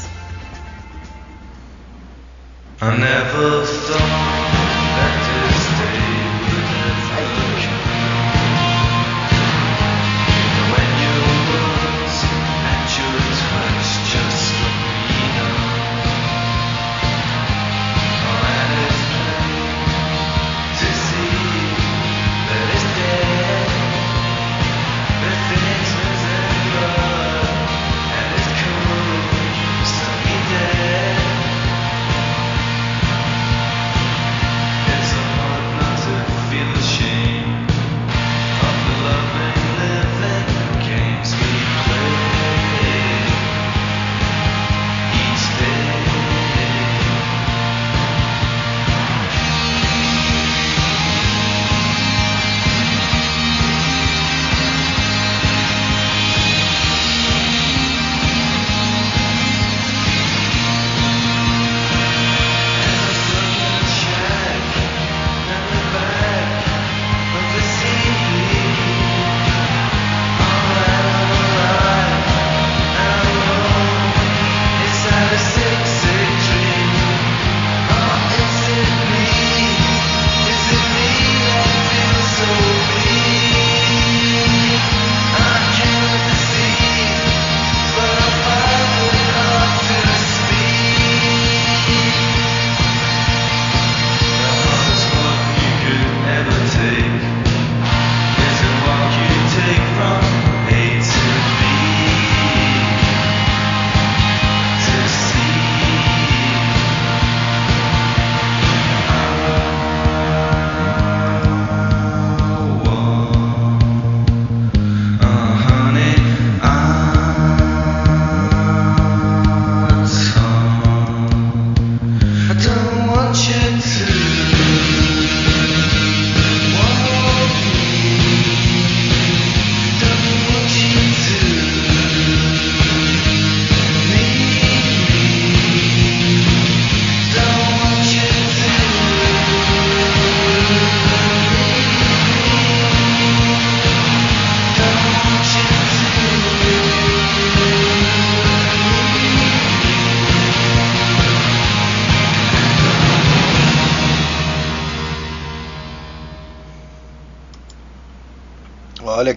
I 2.81 2.97
never 2.97 3.65
thought 3.65 4.68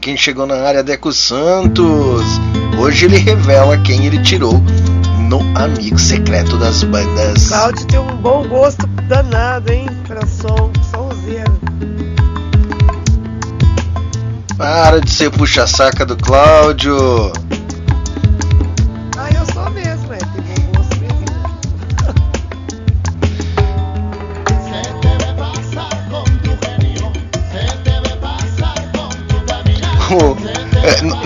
quem 0.03 0.17
chegou 0.17 0.49
na 0.49 0.57
área, 0.57 0.83
Deco 0.83 1.12
Santos. 1.12 2.25
Hoje 2.77 3.05
ele 3.05 3.19
revela 3.19 3.79
quem 3.79 4.05
ele 4.05 4.21
tirou 4.21 4.61
no 5.29 5.38
Amigo 5.57 5.97
Secreto 5.97 6.59
das 6.59 6.83
Bandas. 6.83 7.47
Cláudio 7.47 7.87
tem 7.87 8.01
um 8.01 8.17
bom 8.17 8.47
gosto 8.49 8.85
danado, 9.09 9.73
hein? 9.73 9.87
Pra 10.09 10.27
som, 10.27 10.73
somzeiro. 10.91 11.53
Para 14.59 15.01
de 15.01 15.09
ser 15.09 15.31
puxa-saca 15.31 16.05
do 16.05 16.17
Cláudio. 16.17 17.33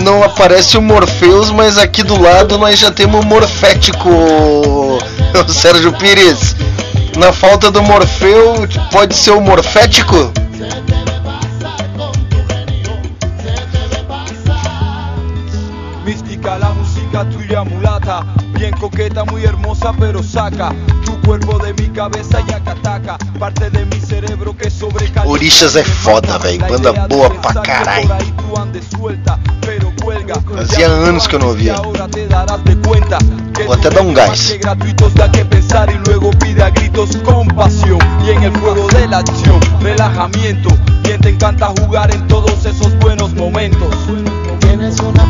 Não 0.06 0.22
aparece 0.22 0.78
o 0.78 0.82
Morpheus, 0.82 1.50
mas 1.50 1.76
aqui 1.76 2.04
do 2.04 2.16
lado 2.16 2.56
nós 2.58 2.78
já 2.78 2.92
temos 2.92 3.24
o 3.24 3.26
Morfético, 3.26 4.08
o 4.08 5.52
Sérgio 5.52 5.92
Pires. 5.94 6.54
Na 7.16 7.32
falta 7.32 7.72
do 7.72 7.82
Morfeu, 7.82 8.68
pode 8.92 9.16
ser 9.16 9.32
o 9.32 9.40
Morfético? 9.40 10.32
Mística 16.04 16.56
la 16.56 16.70
música 16.70 17.24
tuya 17.24 17.64
mulata, 17.64 18.24
bien 18.56 18.70
coqueta, 18.74 19.24
muy 19.24 19.42
hermosa, 19.42 19.92
pero 19.98 20.22
saca 20.22 20.72
tu 21.04 21.20
cuerpo 21.22 21.58
de 21.58 21.74
mi 21.82 21.88
cabeza 21.88 22.40
y 22.48 22.52
acataca 22.52 23.18
parte 23.40 23.70
de 23.70 23.84
mi 23.86 24.00
cerebro 24.00 24.56
que 24.56 24.70
sobrecalienta. 24.70 25.28
Orixas 25.28 25.74
é 25.74 25.82
foda, 25.82 26.38
velho, 26.38 26.64
banda 26.68 26.92
boa 27.08 27.28
pra 27.30 27.60
caralho. 27.60 28.08
Fazia 30.54 30.86
anos 30.86 31.26
que 31.26 31.34
eu 31.34 31.40
não 31.40 31.48
ouvia. 31.48 31.74
Vou 31.74 33.72
até 33.72 33.90
dar 33.90 34.02
um 34.02 34.14
gás. 34.14 34.56
Quien 41.06 41.20
te 41.20 41.30
encanta 41.30 41.72
jugar 41.80 42.12
en 42.12 42.26
todos 42.26 42.66
esos 42.66 42.92
buenos 42.98 43.32
momentos. 43.34 43.94
Tienes 44.58 44.98
una 44.98 45.24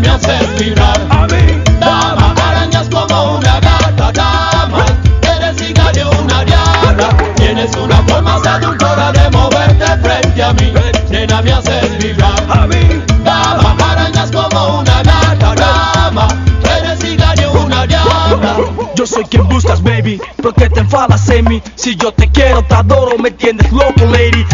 me 0.00 0.08
hace 0.08 0.38
vibrar. 0.58 1.00
A 1.10 1.26
mí, 1.26 1.62
dama, 1.80 2.34
arañas 2.44 2.88
como 2.88 3.36
una 3.38 3.60
gata, 3.60 4.12
dama. 4.12 4.84
Eres 5.22 5.60
hija 5.62 5.92
de 5.92 6.04
una 6.04 6.44
diabla. 6.44 7.08
Tienes 7.36 7.74
una 7.76 7.96
forma 8.02 8.38
seductora 8.42 9.12
de 9.12 9.30
moverte 9.30 9.86
frente 10.02 10.42
a 10.42 10.52
mí. 10.54 10.72
Nena, 11.10 11.42
me 11.42 11.52
haces 11.52 11.98
vibrar. 11.98 12.42
A 12.50 12.66
mí, 12.66 13.02
dama, 13.24 13.76
arañas 13.90 14.30
como 14.30 14.80
una 14.80 15.02
gata, 15.02 15.54
dama. 15.54 16.28
Eres 16.78 17.04
hija 17.04 17.34
de 17.34 17.46
una 17.46 17.86
diabla. 17.86 18.56
Yo 18.94 19.06
soy 19.06 19.24
quien 19.24 19.48
buscas, 19.48 19.82
baby. 19.82 20.20
¿Por 20.42 20.54
qué 20.54 20.68
te 20.68 20.80
enfadas 20.80 21.28
en 21.30 21.48
mí? 21.48 21.62
Si 21.74 21.96
yo 21.96 22.12
te 22.12 22.28
quiero, 22.30 22.62
te 22.64 22.74
adoro, 22.74 23.18
me 23.18 23.30
tienes 23.30 23.70
loco, 23.72 24.04
lady. 24.10 24.44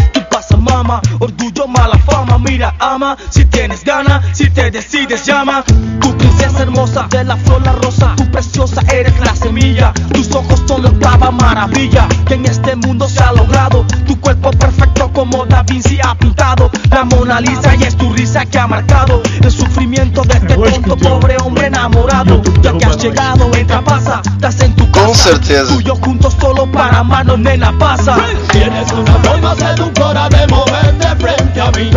Si 3.29 3.45
tienes 3.45 3.83
ganas, 3.83 4.25
si 4.33 4.49
te 4.49 4.71
decides, 4.71 5.25
llama. 5.25 5.63
Tu 6.01 6.17
princesa 6.17 6.63
hermosa, 6.63 7.07
de 7.09 7.23
la 7.23 7.37
flor 7.37 7.61
la 7.63 7.73
rosa. 7.73 8.13
Tu 8.17 8.29
preciosa, 8.31 8.81
eres 8.93 9.19
la 9.19 9.35
semilla. 9.35 9.93
Tus 10.13 10.33
ojos 10.35 10.61
son 10.67 10.83
la 10.83 10.89
octava 10.89 11.31
maravilla. 11.31 12.07
Que 12.25 12.35
en 12.35 12.45
este 12.45 12.75
mundo 12.75 13.07
se 13.07 13.23
ha 13.23 13.31
logrado. 13.31 13.85
Tu 14.05 14.19
cuerpo 14.19 14.51
perfecto 14.51 15.11
como 15.13 15.45
Da 15.45 15.63
Vinci 15.63 15.99
ha 16.03 16.15
pintado. 16.15 16.69
La 16.91 17.03
Mona 17.05 17.41
Lisa 17.41 17.75
y 17.75 17.83
es 17.83 17.95
tu 17.95 18.11
risa 18.13 18.45
que 18.45 18.59
ha 18.59 18.67
marcado 18.67 19.21
el 19.41 19.51
sufrimiento 19.51 20.21
de 20.23 20.33
este 20.35 20.55
tonto 20.55 20.97
pobre 20.97 21.37
hombre 21.43 21.67
enamorado. 21.67 22.41
Ya 22.61 22.77
que 22.77 22.85
has 22.85 22.97
llegado, 22.97 23.53
entra, 23.55 23.81
pasa, 23.81 24.21
estás 24.25 24.59
en 24.61 24.75
tu 24.75 24.89
casa. 24.91 25.05
Com 25.05 25.15
certeza. 25.15 25.73
Tú 25.73 25.81
y 25.81 25.83
yo 25.83 25.95
juntos 25.95 26.35
solo 26.39 26.71
para 26.71 26.99
amarnos, 26.99 27.39
nena, 27.39 27.77
pasa. 27.77 28.17
Tienes 28.51 28.91
una 28.91 29.13
forma 29.19 29.55
seductora 29.55 30.29
de 30.29 30.47
moverte 30.47 31.07
frente 31.17 31.61
a 31.61 31.71
mí. 31.71 31.89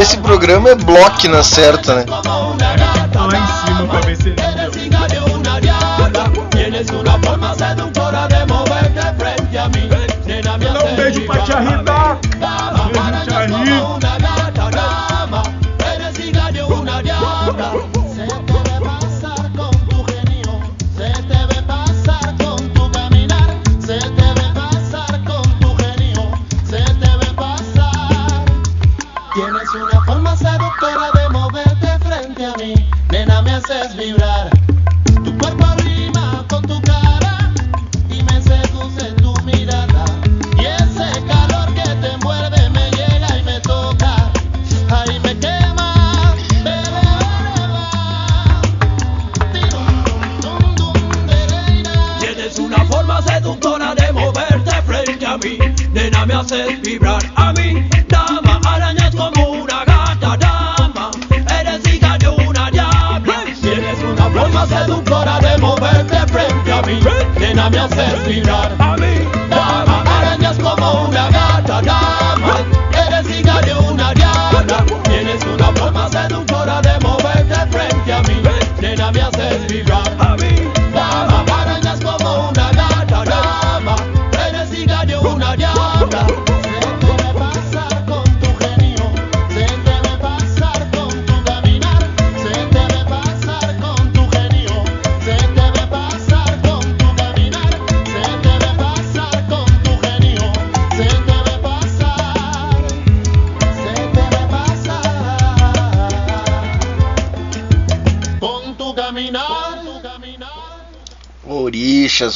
Esse 0.00 0.16
programa 0.18 0.70
é 0.70 0.74
bloco 0.74 1.28
na 1.28 1.42
certa, 1.42 1.94
né? 1.94 2.04
Haces 56.52 56.82
vibrar 56.82 57.22
a 57.36 57.52
mí. 57.52 57.88
Dama, 58.08 58.60
arañas 58.66 59.14
como 59.14 59.50
una 59.50 59.84
gata, 59.84 60.36
dama. 60.36 61.10
Eres 61.60 61.86
hija 61.86 62.18
de 62.18 62.28
una 62.28 62.70
diabla. 62.70 63.44
Tienes 63.60 64.02
una 64.02 64.28
forma 64.30 64.66
seductora 64.66 65.38
de 65.38 65.58
moverte 65.58 66.18
frente 66.26 66.72
a 66.72 66.82
mí. 66.82 67.00
Nena, 67.38 67.70
me 67.70 67.78
haces 67.78 68.26
vibrar. 68.26 68.74
A 68.80 68.96
mí, 68.96 69.28
Dama, 69.48 70.02
arañas 70.18 70.58
como 70.58 71.04
una 71.08 71.30
gata, 71.30 71.82
dama. 71.82 72.56
Eres 73.06 73.30
hija 73.30 73.60
de 73.60 73.74
una 73.74 74.12
diabla. 74.14 74.84
Tienes 75.04 75.44
una 75.46 75.66
forma 75.72 76.08
seductora 76.08 76.80
de 76.82 76.98
moverte 76.98 77.54
frente 77.70 78.12
a 78.12 78.22
mí. 78.22 78.42
Nena, 78.80 79.12
me 79.12 79.22
haces 79.22 79.68
vibrar. 79.68 80.09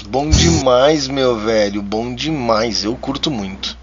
Bom 0.09 0.31
demais, 0.31 1.09
meu 1.09 1.39
velho. 1.39 1.83
Bom 1.83 2.15
demais. 2.15 2.85
Eu 2.85 2.97
curto 2.97 3.31
muito. 3.31 3.77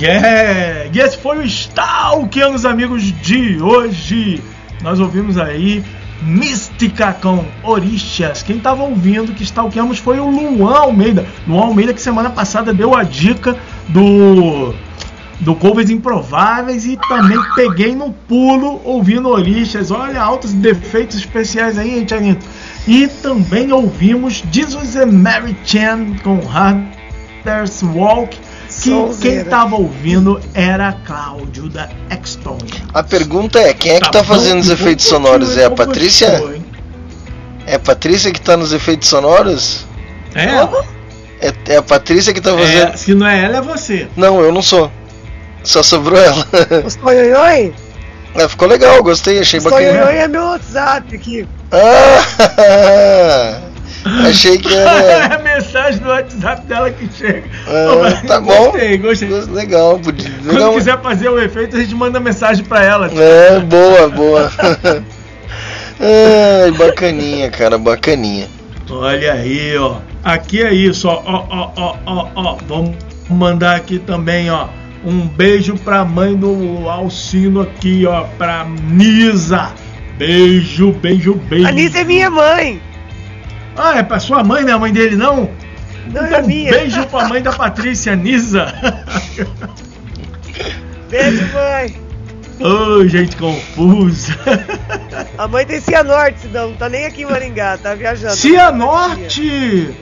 Yeah! 0.00 0.90
E 0.92 0.98
esse 0.98 1.16
foi 1.18 1.38
o 1.38 1.42
Stalkeando 1.42 2.66
amigos 2.68 3.04
de 3.04 3.62
hoje. 3.62 4.42
Nós 4.82 4.98
ouvimos 4.98 5.38
aí 5.38 5.84
Mística 6.22 7.12
com 7.12 7.44
Orixas. 7.62 8.42
Quem 8.42 8.58
tava 8.58 8.82
ouvindo 8.82 9.32
que 9.32 9.44
stalkeamos 9.44 9.98
foi 9.98 10.18
o 10.18 10.28
Luan 10.28 10.76
Almeida. 10.76 11.24
Luan 11.46 11.66
Almeida 11.66 11.94
que 11.94 12.02
semana 12.02 12.30
passada 12.30 12.74
deu 12.74 12.96
a 12.96 13.04
dica 13.04 13.56
do 13.88 14.74
do 15.40 15.54
Covers 15.54 15.90
Improváveis 15.90 16.84
e 16.84 16.96
também 17.08 17.38
peguei 17.54 17.94
no 17.94 18.12
pulo 18.12 18.80
ouvindo 18.84 19.28
Orixas. 19.28 19.90
Olha, 19.90 20.20
altos 20.20 20.52
defeitos 20.52 21.16
especiais 21.16 21.78
aí, 21.78 21.98
hein, 21.98 22.04
Tianito? 22.04 22.44
E 22.86 23.06
também 23.06 23.72
ouvimos 23.72 24.42
Jesus 24.50 24.96
and 24.96 25.12
Mary 25.12 25.56
Chan 25.64 26.16
com 26.22 26.40
Harder's 26.48 27.82
Walk. 27.82 28.36
Que 28.66 28.90
Sonzeira. 28.90 29.36
quem 29.36 29.44
tava 29.50 29.76
ouvindo 29.76 30.38
era 30.52 30.92
Cláudio 31.06 31.70
da 31.70 31.88
Exton. 32.10 32.58
A 32.92 33.02
pergunta 33.02 33.58
é: 33.58 33.72
quem 33.72 33.92
é 33.92 34.00
que 34.00 34.12
tá 34.12 34.22
fazendo 34.22 34.60
os 34.60 34.68
efeitos 34.68 35.06
sonoros? 35.06 35.56
É 35.56 35.64
a 35.64 35.70
Patrícia? 35.70 36.26
É 37.66 37.76
a 37.76 37.78
Patrícia 37.78 38.30
que 38.30 38.40
tá 38.40 38.58
nos 38.58 38.72
efeitos 38.74 39.08
sonoros? 39.08 39.86
É, 40.34 40.46
É, 41.40 41.72
é 41.72 41.76
a 41.76 41.82
Patrícia 41.82 42.34
que 42.34 42.40
tá 42.40 42.50
fazendo. 42.50 42.92
é, 42.92 42.96
se 42.96 43.14
não 43.14 43.26
é 43.26 43.42
ela, 43.42 43.58
é 43.58 43.62
você. 43.62 44.06
Não, 44.16 44.40
eu 44.40 44.52
não 44.52 44.60
sou. 44.60 44.90
Só 45.62 45.82
sobrou 45.82 46.18
ela. 46.18 46.46
Os 46.84 46.94
Tonhonhoi? 46.96 47.74
É, 48.34 48.48
ficou 48.48 48.68
legal, 48.68 49.02
gostei, 49.02 49.40
achei 49.40 49.58
Os 49.58 49.64
bacana. 49.64 49.82
Tonhonhoi 49.82 50.16
é 50.16 50.28
meu 50.28 50.42
WhatsApp 50.44 51.14
aqui. 51.14 51.46
Ah, 51.72 53.60
achei 54.28 54.58
que 54.58 54.72
é 54.74 54.78
era. 54.80 55.34
a 55.34 55.38
mensagem 55.38 56.00
do 56.00 56.08
WhatsApp 56.08 56.66
dela 56.66 56.90
que 56.90 57.08
chega. 57.12 57.44
Ah, 57.66 57.96
mas 58.00 58.22
tá 58.22 58.40
bom. 58.40 58.70
Gostei, 58.70 58.98
gostei. 58.98 59.28
Legal, 59.52 59.98
podia. 59.98 60.30
Quando 60.44 60.52
legal. 60.54 60.74
quiser 60.74 61.00
fazer 61.02 61.28
o 61.28 61.40
efeito, 61.40 61.76
a 61.76 61.80
gente 61.80 61.94
manda 61.94 62.20
mensagem 62.20 62.64
pra 62.64 62.82
ela. 62.84 63.10
É, 63.12 63.58
boa, 63.60 64.08
boa. 64.08 64.52
Ai, 66.00 66.70
bacaninha, 66.72 67.50
cara, 67.50 67.76
bacaninha. 67.76 68.48
Olha 68.88 69.32
aí, 69.32 69.76
ó. 69.76 69.96
Aqui 70.22 70.62
é 70.62 70.72
isso, 70.72 71.08
ó. 71.08 71.22
Ó, 71.26 71.46
ó, 71.50 71.72
ó, 71.76 71.96
ó, 72.06 72.28
ó. 72.34 72.58
Vamos 72.66 72.94
mandar 73.28 73.76
aqui 73.76 73.98
também, 73.98 74.50
ó. 74.50 74.68
Um 75.04 75.26
beijo 75.28 75.74
pra 75.76 76.04
mãe 76.04 76.34
do 76.36 76.88
Alcino 76.88 77.60
aqui, 77.62 78.04
ó. 78.06 78.24
Pra 78.36 78.64
Nisa. 78.64 79.72
Beijo, 80.16 80.92
beijo, 80.92 81.34
beijo. 81.34 81.66
A 81.68 81.70
Nisa 81.72 82.00
é 82.00 82.04
minha 82.04 82.28
mãe. 82.30 82.82
Ah, 83.76 83.98
é 83.98 84.02
pra 84.02 84.18
sua 84.18 84.42
mãe, 84.42 84.62
não 84.64 84.70
é 84.70 84.72
a 84.72 84.78
mãe 84.78 84.92
dele, 84.92 85.14
não? 85.16 85.48
Não 86.12 86.24
é 86.24 86.28
Então, 86.30 86.46
minha. 86.46 86.72
beijo 86.72 87.06
pra 87.06 87.28
mãe 87.28 87.40
da 87.40 87.52
Patrícia, 87.52 88.16
Nisa. 88.16 88.74
Beijo, 91.10 91.46
mãe. 91.52 91.96
Ô, 92.60 93.06
gente 93.06 93.36
confusa. 93.36 94.34
A 95.38 95.46
mãe 95.46 95.64
tem 95.64 95.80
Cianorte, 95.80 96.48
não, 96.48 96.70
não 96.70 96.76
tá 96.76 96.88
nem 96.88 97.06
aqui 97.06 97.22
em 97.22 97.26
Maringá, 97.26 97.78
tá 97.78 97.94
viajando. 97.94 98.34
Cianorte! 98.34 99.42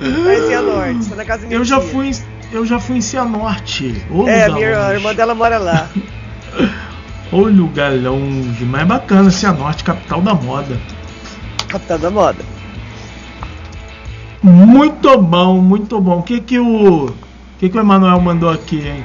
Em 0.01 0.47
Cianorte, 0.49 1.07
tá 1.11 1.17
na 1.17 1.25
casa 1.27 1.47
minha 1.47 1.59
Eu 1.59 1.65
já 1.65 1.79
tia. 1.79 1.89
fui, 1.91 2.09
em- 2.09 2.15
eu 2.53 2.65
já 2.65 2.79
fui 2.79 2.99
em 2.99 3.01
Cianorte. 3.01 4.05
Ô, 4.11 4.27
É, 4.29 4.49
minha 4.49 4.67
irmã, 4.67 4.87
a 4.87 4.95
irmã 4.95 5.15
dela 5.15 5.35
mora 5.35 5.59
lá. 5.59 5.89
Ô 7.33 7.41
lugar 7.41 7.93
longe, 7.93 8.65
mas 8.65 8.83
é 8.83 8.85
bacana, 8.85 9.31
Cianorte, 9.31 9.83
capital 9.83 10.21
da 10.23 10.35
moda. 10.35 10.79
Capitão 11.69 11.99
da 11.99 12.11
moda. 12.11 12.45
Muito 14.43 15.19
bom, 15.19 15.61
muito 15.61 16.01
bom. 16.01 16.21
O 16.21 16.23
que 16.23 16.41
que 16.41 16.59
o, 16.59 17.07
o 17.07 17.15
que 17.59 17.69
que 17.69 17.77
o 17.77 17.81
Emanuel 17.81 18.21
mandou 18.21 18.49
aqui, 18.49 18.87
hein? 18.87 19.03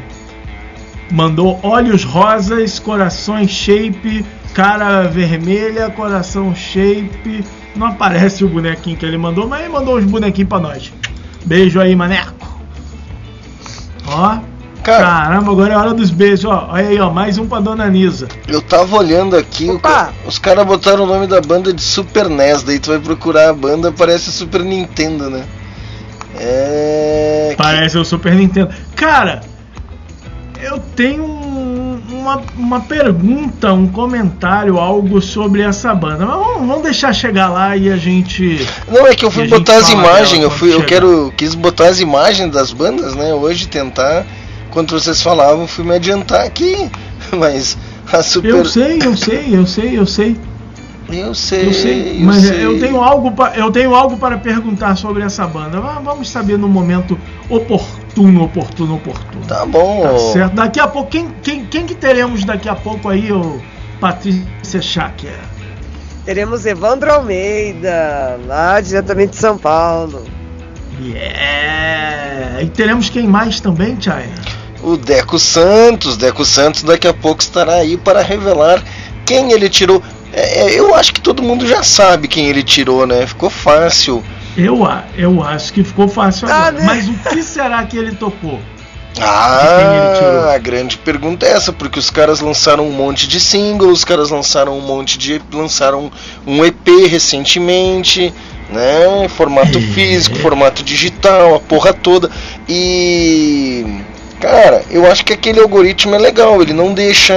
Mandou 1.12 1.60
olhos 1.64 2.04
rosas, 2.04 2.78
corações 2.78 3.50
shape, 3.50 4.24
cara 4.54 5.02
vermelha, 5.04 5.90
coração 5.90 6.54
shape. 6.54 7.44
Não 7.76 7.88
aparece 7.88 8.44
o 8.44 8.50
bonequinho 8.50 8.96
que 8.96 9.06
ele 9.06 9.18
mandou, 9.18 9.48
mas 9.48 9.62
ele 9.62 9.70
mandou 9.70 9.96
os 9.96 10.06
bonequinhos 10.06 10.48
pra 10.50 10.60
nós. 10.60 10.94
Beijo 11.44 11.80
aí, 11.80 11.96
maneco. 11.96 12.51
Ó, 14.12 14.38
Cara, 14.84 15.04
Caramba, 15.04 15.52
agora 15.52 15.74
é 15.74 15.78
hora 15.78 15.94
dos 15.94 16.10
beijos, 16.10 16.46
ó. 16.46 16.70
Olha 16.72 16.88
aí, 16.88 17.00
ó, 17.00 17.12
mais 17.12 17.38
um 17.38 17.48
pra 17.48 17.60
dona 17.60 17.88
Nisa. 17.88 18.28
eu 18.48 18.62
tava 18.64 18.96
olhando 18.98 19.36
aqui, 19.38 19.78
ca- 19.78 20.12
os 20.26 20.40
caras 20.40 20.66
botaram 20.66 21.04
o 21.04 21.06
nome 21.08 21.28
da 21.28 21.40
banda 21.40 21.72
de 21.72 21.82
Super 21.84 22.28
NES, 22.28 22.64
daí 22.64 22.80
tu 22.80 22.90
vai 22.90 23.00
procurar 23.00 23.50
a 23.50 23.54
banda, 23.54 23.92
parece 23.92 24.32
Super 24.32 24.62
Nintendo, 24.64 25.30
né? 25.30 25.44
É. 26.36 27.54
Parece 27.58 27.96
o 27.98 28.04
Super 28.06 28.34
Nintendo. 28.34 28.70
Cara, 28.96 29.42
eu 30.60 30.80
tenho 30.96 31.26
um- 31.26 31.81
uma, 32.10 32.42
uma 32.58 32.80
pergunta, 32.82 33.74
um 33.74 33.88
comentário, 33.88 34.78
algo 34.78 35.22
sobre 35.22 35.62
essa 35.62 35.94
banda. 35.94 36.26
Mas 36.26 36.36
vamos, 36.38 36.68
vamos 36.68 36.84
deixar 36.84 37.14
chegar 37.14 37.50
lá 37.50 37.76
e 37.76 37.90
a 37.90 37.98
gente. 37.98 38.66
Não, 38.88 39.08
é 39.08 39.16
que 39.16 39.26
eu 39.26 39.32
fui 39.32 39.48
botar 39.48 39.78
as 39.78 39.90
imagens, 39.90 40.42
eu 40.42 40.50
quando 40.50 40.60
fui, 40.60 40.70
eu 40.70 40.74
chegar. 40.74 40.88
quero, 40.88 41.34
quis 41.38 41.56
botar 41.56 41.88
as 41.88 42.00
imagens 42.00 42.52
das 42.52 42.72
bandas, 42.72 43.16
né? 43.16 43.34
Hoje 43.34 43.68
tentar, 43.68 44.26
enquanto 44.70 45.00
vocês 45.00 45.22
falavam, 45.22 45.68
fui 45.68 45.84
me 45.84 45.96
adiantar 45.96 46.46
aqui, 46.46 46.90
mas 47.32 47.78
a 48.12 48.22
Super, 48.22 48.50
Eu 48.50 48.66
sei, 48.66 49.00
eu 49.02 49.16
sei, 49.16 49.48
eu 49.52 49.66
sei, 49.66 50.00
eu 50.00 50.06
sei. 50.06 50.51
Eu 51.20 51.34
sei, 51.36 51.68
Eu 51.68 51.74
sei, 51.74 52.18
eu 52.20 52.26
mas 52.26 52.42
sei. 52.44 52.66
eu 52.66 52.80
tenho 52.80 53.02
algo 53.02 53.32
pa- 53.32 53.54
eu 53.56 53.72
tenho 53.72 53.94
algo 53.96 54.18
para 54.18 54.38
perguntar 54.38 54.96
sobre 54.96 55.24
essa 55.24 55.46
banda. 55.48 55.80
Va- 55.80 56.00
Vamos 56.04 56.30
saber 56.30 56.58
no 56.58 56.68
momento 56.68 57.18
oportuno, 57.50 58.44
oportuno, 58.44 58.96
oportuno. 58.96 59.46
Tá 59.48 59.66
bom. 59.66 60.02
Tá 60.04 60.18
certo. 60.34 60.54
Daqui 60.56 60.80
a 60.80 60.88
pouco 60.88 61.10
quem, 61.10 61.30
quem, 61.44 61.66
quem 61.66 61.86
que 61.86 61.96
teremos 61.96 62.44
daqui 62.46 62.68
a 62.70 62.76
pouco 62.76 63.10
aí 63.10 63.32
o 63.32 63.60
Patrícia 64.00 64.82
Schacker? 64.82 65.38
Teremos 66.26 66.66
Evandro 66.66 67.12
Almeida, 67.12 68.40
lá 68.48 68.80
diretamente 68.80 69.32
de 69.32 69.38
São 69.38 69.58
Paulo. 69.58 70.24
Yeah! 71.02 72.62
E 72.62 72.68
teremos 72.70 73.10
quem 73.10 73.28
mais 73.28 73.60
também, 73.60 73.98
China? 74.00 74.30
O 74.84 74.98
Deco 74.98 75.38
Santos, 75.40 76.18
Deco 76.18 76.44
Santos 76.46 76.84
daqui 76.84 77.08
a 77.08 77.14
pouco 77.14 77.42
estará 77.42 77.76
aí 77.76 77.98
para 77.98 78.22
revelar 78.22 78.84
quem 79.26 79.52
ele 79.52 79.70
tirou. 79.70 80.02
É, 80.34 80.62
é, 80.68 80.80
eu 80.80 80.96
acho 80.96 81.14
que 81.14 81.22
todo 81.22 81.44
mundo 81.44 81.68
já 81.68 81.84
sabe 81.84 82.28
quem 82.28 82.48
ele 82.48 82.64
tirou, 82.64 83.06
né? 83.06 83.26
Ficou 83.28 83.50
fácil. 83.50 84.24
Eu, 84.58 84.80
eu 85.18 85.44
acho 85.44 85.72
que 85.74 85.84
ficou 85.84 86.08
fácil 86.08 86.48
Ah, 86.50 86.68
agora. 86.68 86.72
né? 86.74 86.84
Mas 86.86 87.08
o 87.08 87.14
que 87.30 87.42
será 87.44 87.84
que 87.86 87.98
ele 87.98 88.16
tocou? 88.16 88.60
Ah, 89.20 90.54
a 90.56 90.58
grande 90.58 90.98
pergunta 90.98 91.46
é 91.46 91.52
essa, 91.52 91.74
porque 91.74 92.00
os 92.00 92.10
caras 92.10 92.40
lançaram 92.40 92.88
um 92.88 92.92
monte 92.92 93.28
de 93.28 93.42
singles, 93.42 93.92
os 94.00 94.04
caras 94.06 94.30
lançaram 94.30 94.78
um 94.78 94.82
monte 94.82 95.18
de. 95.18 95.42
lançaram 95.52 96.10
um 96.48 96.64
EP 96.64 96.88
recentemente, 97.10 98.34
né? 98.70 99.28
Formato 99.36 99.78
É. 99.78 99.82
físico, 99.82 100.38
formato 100.38 100.82
digital, 100.82 101.56
a 101.56 101.60
porra 101.60 101.92
toda. 101.94 102.32
E. 102.70 103.86
Cara, 104.40 104.84
eu 104.90 105.06
acho 105.12 105.26
que 105.26 105.34
aquele 105.34 105.60
algoritmo 105.60 106.16
é 106.16 106.18
legal, 106.18 106.62
ele 106.62 106.74
não 106.74 106.94
deixa. 106.94 107.36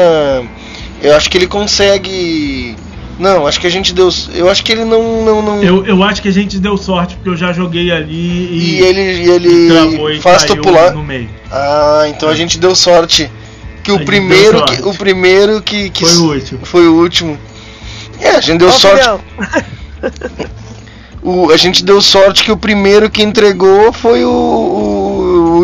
Eu 1.03 1.17
acho 1.17 1.29
que 1.29 1.37
ele 1.37 1.49
consegue. 1.49 2.77
Não, 3.19 3.47
acho 3.47 3.61
que 3.61 3.67
a 3.67 3.71
gente 3.71 3.95
deu. 3.95 4.09
Eu 4.35 4.49
acho 4.51 4.65
que 4.65 4.73
ele 4.73 4.85
não. 4.85 5.25
não, 5.25 5.43
não... 5.43 5.63
Eu, 5.63 5.87
eu 5.87 6.03
acho 6.03 6.21
que 6.21 6.29
a 6.29 6.33
gente 6.33 6.59
deu 6.59 6.77
sorte, 6.77 7.15
porque 7.15 7.29
eu 7.29 7.37
já 7.37 7.53
joguei 7.53 7.91
ali 7.91 8.13
e, 8.13 8.79
E 8.79 8.81
ele, 8.81 9.01
e 9.01 9.67
e 9.67 9.69
travou 9.69 10.11
ele 10.11 10.19
e 10.19 10.23
faz 10.23 10.45
tu 10.45 10.57
pular. 10.57 10.93
no 10.93 11.03
meio. 11.03 11.29
Ah, 11.51 12.05
então 12.09 12.29
a 12.29 12.35
gente 12.35 12.59
deu 12.59 12.75
sorte. 12.75 13.31
Que 13.83 13.91
A 13.91 13.95
o 13.95 14.05
primeiro, 14.05 14.65
que, 14.65 14.83
o 14.83 14.95
primeiro 14.95 15.61
que, 15.61 15.91
que 15.91 16.07
Foi 16.07 16.17
o 16.17 16.33
último. 16.33 16.61
foi 16.65 16.89
o 16.89 16.95
último. 16.95 17.39
É, 18.19 18.31
a 18.31 18.41
gente 18.41 18.59
deu 18.59 18.73
sorte. 18.73 19.09
O, 21.27 21.51
a 21.51 21.57
gente 21.57 21.83
deu 21.83 22.03
sorte 22.03 22.45
que 22.45 22.53
o 22.53 22.57
primeiro 22.57 23.09
que 23.09 23.23
entregou 23.23 23.91
foi 23.95 24.27
o, 24.27 24.29
o 24.29 24.94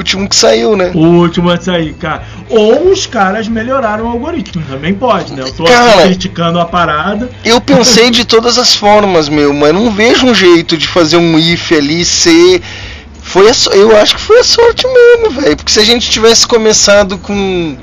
último 0.00 0.28
que 0.28 0.34
saiu, 0.34 0.76
né? 0.76 0.90
O 0.94 0.98
último 0.98 1.50
a 1.50 1.60
sair, 1.60 1.92
cara. 1.94 2.22
Ou 2.48 2.90
os 2.90 3.06
caras 3.06 3.46
melhoraram 3.48 4.06
o 4.06 4.08
algoritmo, 4.08 4.64
também 4.68 4.94
pode, 4.94 5.32
né? 5.32 5.42
Eu 5.42 5.52
tô 5.52 5.64
Cara, 5.64 6.02
criticando 6.02 6.58
a 6.58 6.64
parada. 6.64 7.30
Eu 7.44 7.60
pensei 7.60 8.10
de 8.10 8.24
todas 8.24 8.58
as 8.58 8.74
formas, 8.74 9.28
meu, 9.28 9.52
mas 9.52 9.72
não 9.72 9.90
vejo 9.90 10.26
um 10.26 10.34
jeito 10.34 10.76
de 10.76 10.88
fazer 10.88 11.16
um 11.16 11.38
if 11.38 11.70
ali 11.72 12.04
ser. 12.04 12.60
Foi 13.22 13.48
a 13.48 13.52
eu 13.74 13.96
acho 13.96 14.16
que 14.16 14.20
foi 14.20 14.40
a 14.40 14.44
sorte 14.44 14.84
mesmo, 14.86 15.40
velho. 15.40 15.56
Porque 15.56 15.70
se 15.70 15.78
a 15.78 15.84
gente 15.84 16.10
tivesse 16.10 16.46
começado 16.46 17.18
com. 17.18 17.76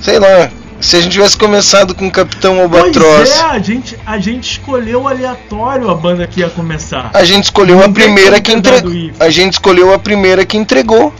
Sei 0.00 0.18
lá. 0.18 0.50
Se 0.80 0.96
a 0.96 1.00
gente 1.00 1.12
tivesse 1.12 1.36
começado 1.36 1.94
com 1.94 2.10
Capitão 2.10 2.60
Albatroz. 2.60 3.30
Pois 3.30 3.38
é, 3.38 3.42
a 3.42 3.58
gente, 3.58 3.96
a 4.04 4.18
gente 4.18 4.50
escolheu 4.50 5.08
aleatório 5.08 5.88
a 5.88 5.94
banda 5.94 6.26
que 6.26 6.40
ia 6.40 6.50
começar. 6.50 7.10
A 7.14 7.24
gente 7.24 7.44
escolheu 7.44 7.82
a 7.82 7.88
primeira 7.88 8.38
que 8.38 8.52
entregou. 8.52 8.92
A 9.18 9.30
gente 9.30 9.54
escolheu 9.54 9.94
a 9.94 9.98
primeira 9.98 10.44
que 10.44 10.58
entregou. 10.58 11.12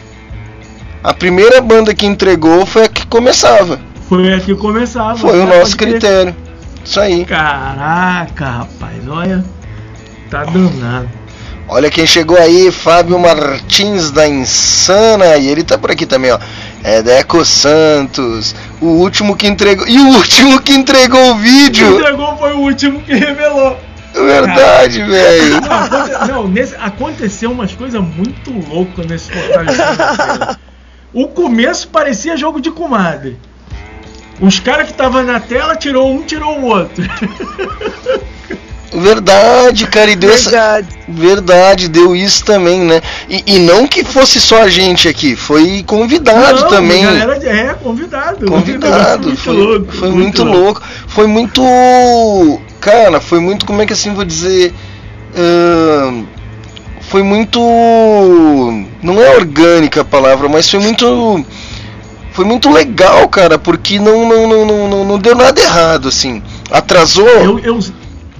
A 1.05 1.13
primeira 1.13 1.61
banda 1.61 1.95
que 1.95 2.07
entregou 2.07 2.65
foi 2.65 2.85
a 2.85 2.89
que 2.89 3.07
começava. 3.07 3.79
Foi 4.09 4.33
a 4.33 4.41
que 4.41 4.55
começava. 4.55 5.17
Foi 5.19 5.39
o 5.39 5.47
Pode 5.47 5.59
nosso 5.59 5.77
critério. 5.77 6.35
Isso 6.83 6.99
aí. 6.99 7.25
Caraca, 7.27 8.45
rapaz, 8.47 9.07
olha. 9.09 9.45
Tá 10.31 10.45
danado. 10.45 11.09
Olha 11.69 11.91
quem 11.91 12.07
chegou 12.07 12.37
aí, 12.39 12.71
Fábio 12.71 13.19
Martins 13.19 14.11
da 14.11 14.27
Insana. 14.27 15.37
E 15.37 15.47
ele 15.49 15.63
tá 15.63 15.77
por 15.79 15.91
aqui 15.91 16.05
também, 16.07 16.31
ó. 16.33 16.39
É 16.83 17.03
Deco 17.03 17.45
Santos. 17.45 18.55
O 18.81 18.87
último 18.87 19.37
que 19.37 19.47
entregou. 19.47 19.87
E 19.87 19.99
o 19.99 20.09
último 20.09 20.61
que 20.61 20.73
entregou 20.75 21.21
o 21.31 21.35
Quem 21.35 21.43
vídeo. 21.43 21.99
entregou 21.99 22.37
foi 22.37 22.53
o 22.53 22.59
último 22.61 23.01
que 23.03 23.15
revelou. 23.15 23.79
Verdade, 24.15 25.03
velho. 25.03 25.61
Não, 25.61 26.27
não, 26.29 26.49
nesse- 26.49 26.77
aconteceu 26.77 27.51
umas 27.51 27.73
coisas 27.73 28.01
muito 28.01 28.53
loucas 28.69 29.07
nesse 29.07 29.31
fortalecimento. 29.33 30.59
O 31.15 31.29
começo 31.29 31.89
parecia 31.89 32.37
jogo 32.37 32.61
de 32.61 32.71
comadre. 32.71 33.39
Os 34.41 34.59
caras 34.59 34.87
que 34.87 34.93
estavam 34.93 35.23
na 35.23 35.39
tela 35.39 35.77
tirou 35.77 36.13
um, 36.13 36.23
tirou 36.23 36.59
o 36.59 36.65
outro. 36.65 37.05
Verdade, 38.95 39.87
cara. 39.89 40.11
E 40.11 40.17
deu 40.17 40.31
essa. 40.31 40.51
verdade. 40.51 40.89
Verdade, 41.09 41.89
deu 41.89 42.15
isso 42.15 42.45
também, 42.45 42.81
né? 42.81 43.03
E, 43.29 43.43
e 43.45 43.59
não 43.59 43.89
que 43.89 44.05
fosse 44.05 44.41
só 44.41 44.63
a 44.63 44.69
gente 44.69 45.09
aqui, 45.09 45.35
foi 45.35 45.83
convidado 45.85 46.61
Não, 46.61 46.69
também. 46.69 47.03
Galera, 47.03 47.45
é, 47.45 47.75
convidado. 47.75 48.47
Convidado, 48.47 49.27
Muito 49.27 49.41
foi, 49.41 49.53
louco, 49.53 49.93
foi 49.93 50.11
muito, 50.11 50.45
louco. 50.45 50.83
Foi 51.09 51.27
muito. 51.27 52.61
Cara, 52.81 53.21
foi 53.21 53.41
muito. 53.41 53.67
Como 53.67 53.83
é 53.83 53.87
que 53.87 53.93
assim 53.93 54.15
vou 54.15 54.25
dizer? 54.25 54.73
Ahn, 55.37 56.25
foi 57.09 57.23
muito. 57.23 57.61
Não 59.03 59.21
é 59.23 59.37
orgânica 59.37 60.01
a 60.01 60.05
palavra, 60.05 60.49
mas 60.49 60.69
foi 60.71 60.81
muito. 60.81 61.45
Foi 62.33 62.45
muito 62.45 62.69
legal, 62.69 63.29
cara, 63.29 63.59
porque 63.59 64.01
não, 64.01 64.29
não, 64.29 64.49
não, 64.49 64.89
não, 64.89 65.05
não, 65.05 65.19
deu 65.19 65.37
nada 65.37 65.61
errado, 65.61 66.09
assim. 66.09 66.43
Atrasou. 66.69 67.29
Eu, 67.29 67.59
eu, 67.61 67.79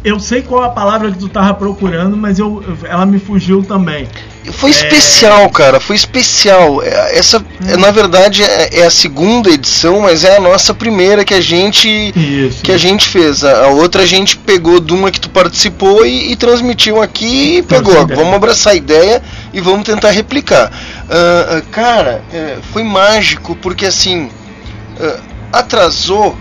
eu 0.05 0.21
sei 0.21 0.43
qual 0.43 0.63
a 0.63 0.69
palavra 0.69 1.11
que 1.11 1.19
tu 1.19 1.31
tava 1.31 1.55
procurando, 1.55 2.15
mas 2.15 2.39
eu, 2.39 2.63
ela 2.85 3.07
me 3.07 3.19
fugiu 3.19 3.63
também. 3.63 4.07
Foi 4.53 4.71
especial, 4.71 5.49
cara, 5.49 5.81
foi 5.81 5.97
especial. 5.97 6.83
É, 6.83 7.19
Essa, 7.19 7.43
é, 7.67 7.79
na 7.79 7.91
verdade, 7.91 8.43
é, 8.43 8.81
é 8.81 8.87
a 8.87 8.91
segunda 8.91 9.49
edição, 9.49 10.01
mas 10.01 10.23
é 10.23 10.37
a 10.37 10.41
nossa 10.41 10.75
primeira 10.75 11.25
que 11.25 11.33
a 11.33 11.41
gente 11.41 11.89
Isso. 12.15 12.63
que 12.63 12.71
a 12.71 12.77
gente 12.77 13.09
fez. 13.09 13.43
A, 13.43 13.69
outra 13.69 14.03
a 14.03 14.07
gente 14.07 14.37
pegou 14.37 14.79
de 14.79 14.93
uma 14.93 15.11
que 15.11 15.19
tu 15.19 15.31
participou 15.31 16.05
e, 16.05 16.33
e 16.33 16.37
transmitiu 16.37 17.01
aqui 17.01 17.57
e 17.57 17.63
pegou. 17.63 18.07
Vamos 18.07 18.35
abraçar 18.35 18.75
a 18.75 18.77
ideia 18.77 19.23
e 19.55 19.61
vamos 19.63 19.85
tentar 19.85 20.11
replicar. 20.11 20.71
Ah, 21.09 21.63
cara, 21.71 22.23
é, 22.31 22.59
foi 22.73 22.83
mágico 22.83 23.57
porque 23.57 23.87
assim 23.87 24.29
ah, 25.01 25.21
atrasou, 25.51 26.37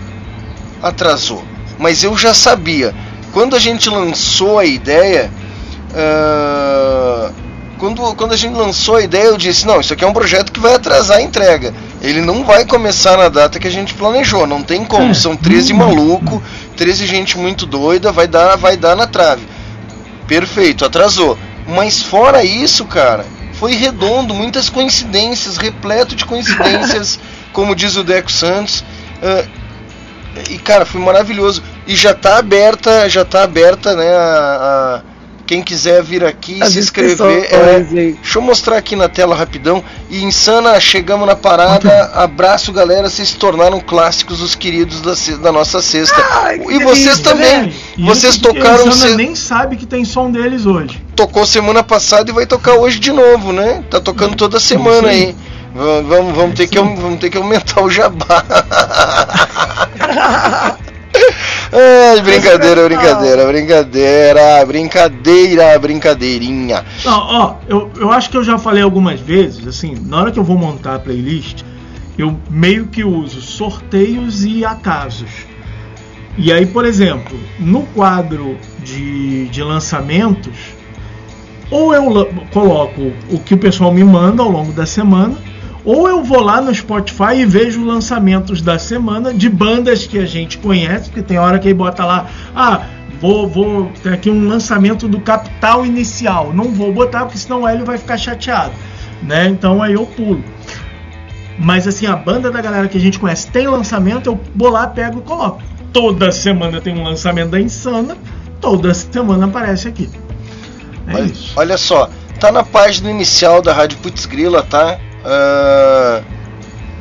atrasou. 0.82 1.42
Mas 1.78 2.04
eu 2.04 2.16
já 2.16 2.34
sabia. 2.34 2.94
Quando 3.34 3.54
a 3.56 3.58
gente 3.58 3.90
lançou 3.90 4.58
a 4.60 4.64
ideia, 4.64 5.30
ah, 5.94 7.30
quando, 7.78 8.14
quando 8.14 8.32
a 8.32 8.36
gente 8.36 8.54
lançou 8.54 8.96
a 8.96 9.02
ideia, 9.02 9.24
eu 9.24 9.36
disse: 9.36 9.66
não, 9.66 9.80
isso 9.80 9.92
aqui 9.92 10.04
é 10.04 10.06
um 10.06 10.12
projeto 10.12 10.52
que 10.52 10.60
vai 10.60 10.74
atrasar 10.74 11.18
a 11.18 11.22
entrega. 11.22 11.74
Ele 12.00 12.20
não 12.20 12.44
vai 12.44 12.64
começar 12.64 13.16
na 13.16 13.28
data 13.28 13.58
que 13.58 13.66
a 13.66 13.70
gente 13.70 13.92
planejou, 13.92 14.46
não 14.46 14.62
tem 14.62 14.84
como. 14.84 15.10
É, 15.10 15.14
São 15.14 15.36
13 15.36 15.72
não- 15.72 15.80
maluco, 15.80 16.42
13 16.76 17.06
gente 17.06 17.36
muito 17.36 17.66
doida, 17.66 18.12
vai 18.12 18.28
dar, 18.28 18.56
vai 18.56 18.76
dar 18.76 18.94
na 18.94 19.06
trave. 19.06 19.42
Perfeito, 20.28 20.84
atrasou. 20.84 21.36
Mas 21.66 22.00
fora 22.02 22.44
isso, 22.44 22.84
cara, 22.84 23.26
foi 23.54 23.74
redondo, 23.74 24.32
muitas 24.32 24.68
coincidências, 24.68 25.56
repleto 25.56 26.14
de 26.14 26.24
coincidências, 26.24 27.18
como 27.52 27.74
diz 27.74 27.96
o 27.96 28.04
Deco 28.04 28.30
Santos. 28.30 28.84
Ah, 29.22 29.44
e 30.50 30.58
cara, 30.58 30.84
foi 30.86 31.00
maravilhoso. 31.00 31.62
E 31.86 31.94
já 31.94 32.14
tá 32.14 32.38
aberta, 32.38 33.08
já 33.08 33.24
tá 33.24 33.42
aberta, 33.42 33.94
né? 33.94 34.08
A, 34.16 35.00
a- 35.10 35.14
quem 35.46 35.62
quiser 35.62 36.02
vir 36.02 36.24
aqui 36.24 36.58
As 36.62 36.72
se 36.72 36.78
inscrever. 36.78 37.46
é, 37.52 37.78
deixa 37.80 38.38
eu 38.38 38.40
mostrar 38.40 38.78
aqui 38.78 38.96
na 38.96 39.10
tela 39.10 39.34
rapidão. 39.34 39.84
E 40.08 40.24
insana, 40.24 40.80
chegamos 40.80 41.26
na 41.26 41.36
parada. 41.36 42.10
Abraço, 42.14 42.72
galera. 42.72 43.10
Vocês 43.10 43.28
se 43.28 43.36
tornaram 43.36 43.78
clássicos, 43.78 44.40
os 44.40 44.54
queridos 44.54 45.02
da, 45.02 45.12
da 45.42 45.52
nossa 45.52 45.82
cesta. 45.82 46.16
Ai, 46.30 46.58
que 46.60 46.72
e 46.72 46.78
vocês 46.82 47.18
delícia, 47.18 47.22
também. 47.22 47.46
É, 47.46 47.72
e 47.98 48.04
Vocês 48.06 48.38
tocaram 48.38 48.84
a 48.86 48.88
Insana 48.88 49.10
ce- 49.10 49.16
nem 49.16 49.34
sabe 49.34 49.76
que 49.76 49.84
tem 49.84 50.02
som 50.02 50.30
deles 50.30 50.64
hoje. 50.64 51.04
tocou 51.14 51.44
semana 51.44 51.82
passada 51.82 52.30
e 52.30 52.32
vai 52.32 52.46
tocar 52.46 52.76
hoje 52.76 52.98
de 52.98 53.12
novo, 53.12 53.52
né? 53.52 53.84
Tá 53.90 54.00
tocando 54.00 54.34
toda 54.36 54.58
semana 54.58 55.08
aí. 55.10 55.36
Vamos, 55.74 56.36
vamos, 56.36 56.54
ter 56.54 56.68
que, 56.68 56.78
vamos 56.78 57.18
ter 57.18 57.30
que 57.30 57.36
aumentar 57.36 57.82
o 57.82 57.90
jabá. 57.90 58.44
Brincadeira, 62.22 62.88
brincadeira, 62.88 63.46
brincadeira, 63.46 64.66
brincadeira, 64.66 65.78
brincadeirinha. 65.78 66.84
Não, 67.04 67.18
ó, 67.18 67.54
eu, 67.66 67.90
eu 67.96 68.12
acho 68.12 68.30
que 68.30 68.36
eu 68.36 68.44
já 68.44 68.56
falei 68.56 68.82
algumas 68.82 69.18
vezes, 69.18 69.66
assim, 69.66 69.96
na 70.06 70.20
hora 70.20 70.30
que 70.30 70.38
eu 70.38 70.44
vou 70.44 70.56
montar 70.56 70.94
a 70.94 70.98
playlist, 71.00 71.62
eu 72.16 72.38
meio 72.48 72.86
que 72.86 73.02
uso 73.02 73.40
sorteios 73.40 74.44
e 74.44 74.64
acasos. 74.64 75.30
E 76.38 76.52
aí, 76.52 76.64
por 76.64 76.84
exemplo, 76.84 77.36
no 77.58 77.82
quadro 77.86 78.56
de, 78.84 79.48
de 79.48 79.62
lançamentos, 79.62 80.56
ou 81.70 81.92
eu 81.92 82.28
coloco 82.52 83.12
o 83.30 83.40
que 83.40 83.54
o 83.54 83.58
pessoal 83.58 83.92
me 83.92 84.04
manda 84.04 84.42
ao 84.42 84.48
longo 84.48 84.72
da 84.72 84.86
semana, 84.86 85.36
ou 85.84 86.08
eu 86.08 86.22
vou 86.22 86.40
lá 86.40 86.60
no 86.60 86.74
Spotify 86.74 87.36
e 87.36 87.44
vejo 87.44 87.84
lançamentos 87.84 88.62
da 88.62 88.78
semana 88.78 89.34
de 89.34 89.48
bandas 89.48 90.06
que 90.06 90.18
a 90.18 90.24
gente 90.24 90.58
conhece, 90.58 91.10
porque 91.10 91.22
tem 91.22 91.38
hora 91.38 91.58
que 91.58 91.68
aí 91.68 91.74
bota 91.74 92.04
lá, 92.04 92.26
ah, 92.56 92.86
vou, 93.20 93.46
vou 93.46 93.92
ter 94.02 94.14
aqui 94.14 94.30
um 94.30 94.48
lançamento 94.48 95.06
do 95.06 95.20
Capital 95.20 95.84
Inicial. 95.84 96.52
Não 96.54 96.72
vou 96.72 96.92
botar, 96.92 97.24
porque 97.24 97.38
senão 97.38 97.62
o 97.62 97.68
Hélio 97.68 97.84
vai 97.84 97.98
ficar 97.98 98.16
chateado, 98.16 98.72
né? 99.22 99.48
Então 99.48 99.82
aí 99.82 99.92
eu 99.92 100.06
pulo. 100.06 100.42
Mas 101.58 101.86
assim, 101.86 102.06
a 102.06 102.16
banda 102.16 102.50
da 102.50 102.60
galera 102.60 102.88
que 102.88 102.98
a 102.98 103.00
gente 103.00 103.18
conhece 103.18 103.50
tem 103.50 103.68
lançamento, 103.68 104.26
eu 104.26 104.40
vou 104.54 104.70
lá, 104.70 104.86
pego 104.86 105.18
e 105.20 105.22
coloco. 105.22 105.62
Toda 105.92 106.32
semana 106.32 106.80
tem 106.80 106.94
um 106.98 107.04
lançamento 107.04 107.50
da 107.50 107.60
Insana, 107.60 108.16
toda 108.60 108.92
semana 108.92 109.46
aparece 109.46 109.86
aqui. 109.86 110.10
É 111.06 111.14
Olha, 111.14 111.32
olha 111.56 111.78
só, 111.78 112.10
tá 112.40 112.50
na 112.50 112.64
página 112.64 113.10
inicial 113.10 113.62
da 113.62 113.72
Rádio 113.72 113.98
Putz 113.98 114.26
Grila, 114.26 114.62
tá? 114.62 114.98
Ah, 115.24 116.22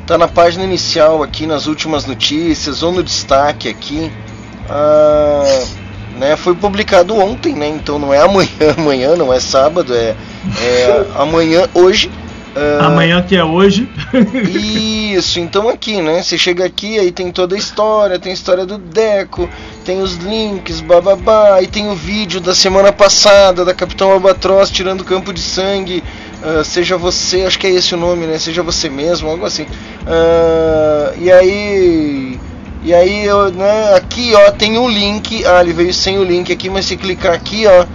tá 0.08 0.18
na 0.18 0.28
página 0.28 0.64
inicial 0.64 1.22
aqui 1.22 1.46
nas 1.46 1.68
últimas 1.68 2.06
notícias 2.06 2.84
ou 2.84 2.92
no 2.92 3.04
destaque 3.04 3.68
aqui. 3.68 4.12
Ah, 4.70 5.64
né, 6.18 6.36
foi 6.38 6.56
publicado 6.56 7.18
ontem, 7.18 7.54
né? 7.54 7.68
Então 7.68 8.00
não 8.00 8.14
é 8.14 8.20
amanhã, 8.20 8.50
amanhã 8.78 9.16
não 9.16 9.34
é 9.34 9.40
sábado, 9.40 9.94
é, 9.94 10.16
é 10.62 11.06
amanhã, 11.16 11.68
hoje. 11.74 12.10
Ah, 12.56 12.86
Amanhã 12.86 13.22
que 13.24 13.36
é 13.36 13.44
hoje. 13.44 13.90
Isso, 15.18 15.40
então 15.40 15.68
aqui, 15.70 16.02
né? 16.02 16.22
Você 16.22 16.38
chega 16.38 16.64
aqui, 16.64 17.00
aí 17.00 17.12
tem 17.12 17.32
toda 17.32 17.56
a 17.56 17.58
história, 17.58 18.20
tem 18.20 18.32
a 18.32 18.36
história 18.36 18.64
do 18.64 18.78
Deco, 18.78 19.50
tem 19.84 20.02
os 20.02 20.18
links, 20.18 20.80
bababá, 20.80 21.56
aí 21.56 21.66
tem 21.66 21.90
o 21.90 21.96
vídeo 21.96 22.40
da 22.40 22.54
semana 22.54 22.92
passada 22.92 23.66
da 23.66 23.74
Capitão 23.74 24.12
Albatroz 24.12 24.70
tirando 24.70 25.04
campo 25.04 25.34
de 25.34 25.40
sangue. 25.40 26.04
Ah, 26.44 26.64
seja 26.64 26.98
você, 26.98 27.44
acho 27.44 27.58
que 27.58 27.68
é 27.68 27.72
esse 27.72 27.96
o 27.96 27.98
nome, 27.98 28.28
né? 28.28 28.38
Seja 28.38 28.62
você 28.62 28.90
mesmo, 28.90 29.30
algo 29.30 29.46
assim. 29.46 29.66
Ah, 30.06 31.14
e 31.18 31.32
aí. 31.32 32.40
E 32.84 32.94
aí, 32.94 33.24
eu, 33.24 33.50
né, 33.50 33.96
aqui 33.96 34.34
ó, 34.36 34.52
tem 34.52 34.78
o 34.78 34.88
link. 34.88 35.46
Ah, 35.46 35.62
ele 35.62 35.72
veio 35.72 35.94
sem 35.94 36.20
o 36.20 36.24
link 36.24 36.52
aqui, 36.52 36.70
mas 36.70 36.86
se 36.86 36.98
clicar 36.98 37.34
aqui, 37.34 37.66
ó, 37.66 37.86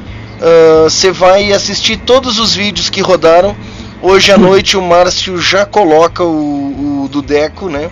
ah, 0.41 0.85
você 0.85 1.11
vai 1.11 1.53
assistir 1.53 1.99
todos 1.99 2.39
os 2.39 2.55
vídeos 2.55 2.89
que 2.89 3.03
rodaram. 3.03 3.55
Hoje 4.01 4.33
à 4.33 4.39
noite 4.39 4.77
o 4.77 4.83
Márcio 4.83 5.39
já 5.39 5.67
coloca 5.67 6.25
o, 6.25 7.05
o 7.05 7.09
do 7.09 7.21
Deco, 7.21 7.69
né? 7.69 7.91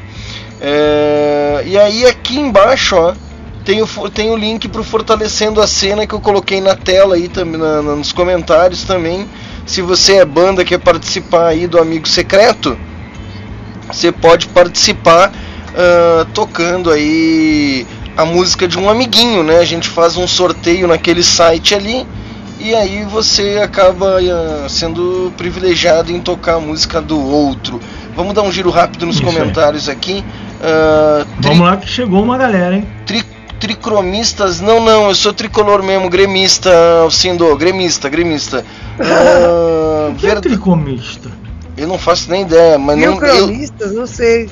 É, 0.60 1.62
e 1.66 1.78
aí 1.78 2.06
aqui 2.06 2.38
embaixo, 2.38 2.96
ó, 2.96 3.14
tem 3.66 3.82
o, 3.82 3.86
tem 4.08 4.30
o 4.30 4.36
link 4.36 4.66
pro 4.68 4.82
Fortalecendo 4.82 5.60
a 5.60 5.66
Cena 5.66 6.06
que 6.06 6.14
eu 6.14 6.20
coloquei 6.20 6.60
na 6.62 6.74
tela 6.74 7.16
aí 7.16 7.28
também, 7.28 7.60
na- 7.60 7.82
nos 7.82 8.12
comentários 8.12 8.84
também. 8.84 9.26
Se 9.66 9.82
você 9.82 10.14
é 10.18 10.24
banda 10.24 10.64
quer 10.64 10.78
participar 10.78 11.48
aí 11.48 11.66
do 11.66 11.78
Amigo 11.78 12.06
Secreto, 12.08 12.78
você 13.92 14.10
pode 14.12 14.46
participar 14.48 15.32
ah, 15.76 16.26
tocando 16.32 16.90
aí 16.90 17.86
a 18.16 18.24
música 18.24 18.66
de 18.66 18.78
um 18.78 18.88
amiguinho, 18.88 19.42
né? 19.42 19.58
A 19.58 19.64
gente 19.64 19.88
faz 19.88 20.16
um 20.16 20.26
sorteio 20.26 20.86
naquele 20.88 21.22
site 21.22 21.74
ali 21.74 22.06
e 22.58 22.74
aí 22.74 23.04
você 23.04 23.60
acaba 23.62 24.18
ah, 24.20 24.68
sendo 24.68 25.32
privilegiado 25.36 26.10
em 26.12 26.20
tocar 26.20 26.54
a 26.54 26.60
música 26.60 27.00
do 27.02 27.20
outro. 27.20 27.80
Vamos 28.14 28.32
dar 28.32 28.42
um 28.42 28.52
giro 28.52 28.70
rápido 28.70 29.04
nos 29.06 29.16
Isso 29.16 29.26
aí. 29.28 29.34
comentários 29.34 29.88
aqui. 29.88 30.24
Ah, 30.62 31.26
tri- 31.42 31.48
Vamos 31.50 31.66
lá 31.66 31.76
que 31.76 31.88
chegou 31.88 32.22
uma 32.22 32.38
galera, 32.38 32.76
hein? 32.76 32.86
tri- 33.04 33.24
tricromistas, 33.60 34.60
não, 34.60 34.80
não, 34.84 35.08
eu 35.08 35.14
sou 35.14 35.32
tricolor 35.32 35.82
mesmo, 35.82 36.08
gremista, 36.08 36.70
Alcindo, 37.02 37.54
gremista, 37.56 38.08
gremista. 38.08 38.64
Ah, 38.98 40.10
O 40.10 40.14
que 40.14 40.26
é 40.26 40.34
tricomista? 40.40 41.30
eu 41.76 41.86
não 41.86 41.98
faço 41.98 42.30
nem 42.30 42.42
ideia, 42.42 42.78
mas 42.78 42.96
não. 42.96 43.04
Eu, 43.04 43.16
cromistas, 43.18 43.92
não 43.92 44.06
sei. 44.06 44.48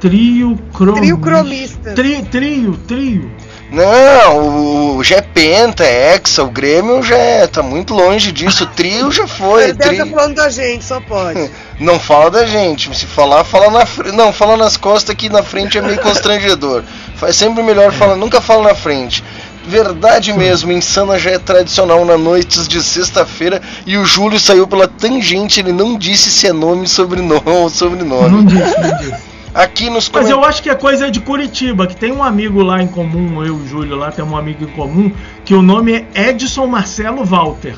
Trio 0.00 0.58
cromista. 0.72 1.00
Trio 1.00 1.18
cromista. 1.18 1.94
Tri, 1.94 2.22
trio, 2.24 2.78
trio. 2.86 3.30
Não, 3.70 4.96
o, 4.96 5.04
já 5.04 5.16
é 5.16 5.20
penta, 5.20 5.84
é 5.84 6.14
hexa, 6.14 6.42
o 6.42 6.50
Grêmio 6.50 7.02
já 7.02 7.16
é, 7.16 7.46
tá 7.46 7.62
muito 7.62 7.92
longe 7.94 8.32
disso. 8.32 8.64
O 8.64 8.66
trio 8.68 9.10
já 9.12 9.26
foi. 9.28 9.64
Ele 9.64 9.72
deve 9.74 9.96
tri- 9.96 9.98
estar 10.04 10.16
falando 10.16 10.34
da 10.36 10.48
gente, 10.48 10.84
só 10.84 11.00
pode. 11.00 11.50
Não 11.78 11.98
fala 12.00 12.30
da 12.30 12.44
gente, 12.46 12.96
se 12.96 13.06
falar, 13.06 13.44
fala 13.44 13.70
na 13.70 13.86
frente. 13.86 14.16
Não, 14.16 14.32
fala 14.32 14.56
nas 14.56 14.76
costas 14.76 15.14
que 15.14 15.28
na 15.28 15.42
frente 15.42 15.78
é 15.78 15.82
meio 15.82 16.00
constrangedor. 16.00 16.82
Faz 17.16 17.36
sempre 17.36 17.62
melhor 17.62 17.92
falar, 17.92 18.16
nunca 18.16 18.40
fala 18.40 18.68
na 18.68 18.74
frente. 18.74 19.22
Verdade 19.66 20.32
mesmo, 20.32 20.72
Insana 20.72 21.18
já 21.18 21.32
é 21.32 21.38
tradicional 21.38 22.02
na 22.04 22.16
noites 22.16 22.66
de 22.66 22.82
sexta-feira 22.82 23.60
e 23.86 23.98
o 23.98 24.04
Júlio 24.06 24.40
saiu 24.40 24.66
pela 24.66 24.88
tangente, 24.88 25.60
ele 25.60 25.72
não 25.72 25.98
disse 25.98 26.30
se 26.32 26.46
é 26.46 26.52
nome, 26.54 26.88
sobrenome 26.88 27.42
ou 27.44 27.62
Não 27.64 27.68
sobrenome. 27.68 28.46
disse, 28.46 28.80
não 28.80 28.96
disse. 28.96 29.27
Aqui 29.54 29.90
nos 29.90 30.08
Mas 30.10 30.28
eu 30.28 30.44
acho 30.44 30.62
que 30.62 30.70
a 30.70 30.74
coisa 30.74 31.08
é 31.08 31.10
de 31.10 31.20
Curitiba, 31.20 31.86
que 31.86 31.96
tem 31.96 32.12
um 32.12 32.22
amigo 32.22 32.62
lá 32.62 32.82
em 32.82 32.86
comum, 32.86 33.42
eu 33.42 33.46
e 33.46 33.50
o 33.50 33.66
Júlio 33.66 33.96
lá 33.96 34.12
tem 34.12 34.24
um 34.24 34.36
amigo 34.36 34.64
em 34.64 34.68
comum, 34.68 35.12
que 35.44 35.54
o 35.54 35.62
nome 35.62 36.06
é 36.14 36.28
Edson 36.28 36.66
Marcelo 36.66 37.24
Walter. 37.24 37.74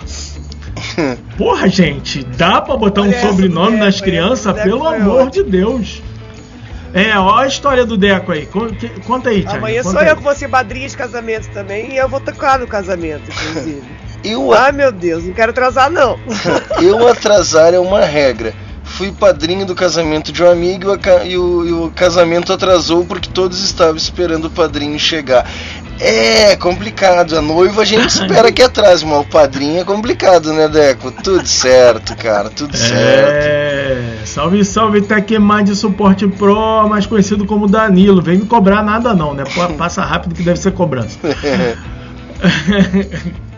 Porra, 1.39 1.69
gente, 1.69 2.25
dá 2.25 2.61
pra 2.61 2.77
botar 2.77 3.03
um 3.03 3.09
Olha 3.09 3.21
do 3.21 3.29
sobrenome 3.29 3.73
Deco, 3.73 3.85
nas 3.85 4.01
crianças? 4.01 4.63
Pelo 4.63 4.87
amor 4.87 5.27
ótima. 5.27 5.31
de 5.31 5.45
Deus. 5.45 6.03
É, 6.93 7.17
ó 7.17 7.39
a 7.39 7.47
história 7.47 7.87
do 7.87 7.97
Deco 7.97 8.33
aí. 8.33 8.47
Conta 9.07 9.31
aí, 9.31 9.43
Thiago. 9.43 9.59
Amanhã 9.59 9.83
sou 9.83 9.99
aí. 9.99 10.09
eu 10.09 10.17
que 10.17 10.23
vou 10.23 10.35
ser 10.35 10.49
madrinha 10.49 10.89
de 10.89 10.97
casamento 10.97 11.49
também 11.51 11.93
e 11.93 11.97
eu 11.97 12.09
vou 12.09 12.21
tocar 12.21 12.59
no 12.59 12.67
casamento, 12.67 13.23
inclusive. 13.31 13.83
Eu, 14.23 14.53
Ai 14.53 14.71
meu 14.71 14.93
Deus, 14.93 15.25
não 15.25 15.33
quero 15.33 15.51
atrasar 15.51 15.91
não. 15.91 16.19
eu 16.83 17.09
atrasar 17.09 17.73
é 17.73 17.79
uma 17.79 18.05
regra. 18.05 18.53
Fui 18.97 19.13
padrinho 19.13 19.65
do 19.65 19.75
casamento 19.75 20.33
de 20.33 20.43
um 20.43 20.51
amigo 20.51 20.89
e 21.25 21.39
o 21.39 21.67
e 21.67 21.73
o, 21.73 21.91
casamento 21.91 22.53
atrasou 22.53 23.05
porque 23.05 23.29
todos 23.29 23.63
estavam 23.63 23.97
esperando 23.97 24.47
o 24.47 24.51
padrinho 24.51 24.99
chegar. 24.99 25.47
É 25.99 26.57
complicado, 26.57 27.37
a 27.37 27.43
noiva 27.43 27.83
a 27.83 27.85
gente 27.85 28.09
espera 28.09 28.51
que 28.51 28.63
atrase, 28.63 29.05
mas 29.05 29.21
o 29.21 29.25
padrinho 29.25 29.81
é 29.81 29.85
complicado, 29.85 30.53
né, 30.53 30.67
Deco? 30.67 31.11
Tudo 31.11 31.47
certo, 31.47 32.17
cara, 32.17 32.51
tudo 32.51 32.77
certo. 32.77 32.97
É, 32.97 34.23
salve, 34.25 34.65
salve 34.65 35.03
Tecmad 35.03 35.67
de 35.67 35.77
Suporte 35.77 36.27
Pro, 36.27 36.89
mais 36.89 37.07
conhecido 37.07 37.45
como 37.45 37.69
Danilo. 37.69 38.23
Vem 38.23 38.39
me 38.39 38.47
cobrar 38.47 38.83
nada 38.83 39.15
não, 39.15 39.35
né? 39.35 39.45
Passa 39.79 40.03
rápido 40.03 40.35
que 40.35 40.43
deve 40.43 40.59
ser 40.59 40.73
cobrança. 40.73 41.19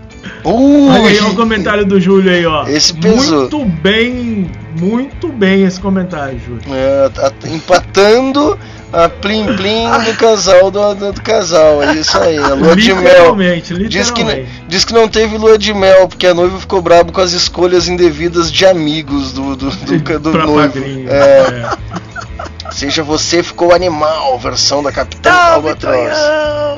Olha 0.45 1.09
aí 1.09 1.21
o 1.21 1.29
Ui, 1.29 1.35
comentário 1.35 1.85
do 1.87 2.01
Júlio 2.01 2.31
aí, 2.33 2.45
ó. 2.47 2.67
Esse 2.67 2.95
pesou. 2.95 3.41
Muito 3.41 3.65
bem, 3.65 4.51
muito 4.79 5.29
bem 5.29 5.65
esse 5.65 5.81
comentário, 5.81 6.39
Júlio. 6.39 6.63
é, 6.75 7.09
tá 7.09 7.33
empatando 7.49 8.59
a 8.93 9.09
plim 9.09 9.47
plim 9.57 9.85
do 10.05 10.15
casal 10.19 10.71
do, 10.71 10.95
do, 10.95 11.13
do 11.13 11.23
casal, 11.23 11.83
é 11.83 11.95
isso 11.95 12.17
aí, 12.19 12.37
a 12.39 12.49
lua 12.55 12.77
de 12.77 12.93
mel. 12.93 13.03
Literalmente, 13.05 13.89
Diz 13.89 14.11
que, 14.11 14.23
literalmente. 14.23 14.65
diz 14.69 14.85
que 14.85 14.93
não 14.93 15.09
teve 15.09 15.39
lua 15.39 15.57
de 15.57 15.73
mel, 15.73 16.07
porque 16.09 16.27
a 16.27 16.35
noiva 16.35 16.59
ficou 16.61 16.83
brava 16.83 17.11
com 17.11 17.21
as 17.21 17.33
escolhas 17.33 17.89
indevidas 17.89 18.51
de 18.53 18.67
amigos 18.67 19.33
do, 19.33 19.57
do, 19.57 19.71
do, 19.71 20.19
do 20.21 20.31
Pra 20.33 20.47
noivo. 20.47 20.73
padrinho. 20.75 21.09
É, 21.11 21.69
É. 21.89 22.73
Seja 22.73 23.03
você 23.03 23.43
ficou 23.43 23.75
animal, 23.75 24.39
versão 24.39 24.83
da 24.83 24.91
Capitã 24.91 25.31
Albatroz. 25.31 26.17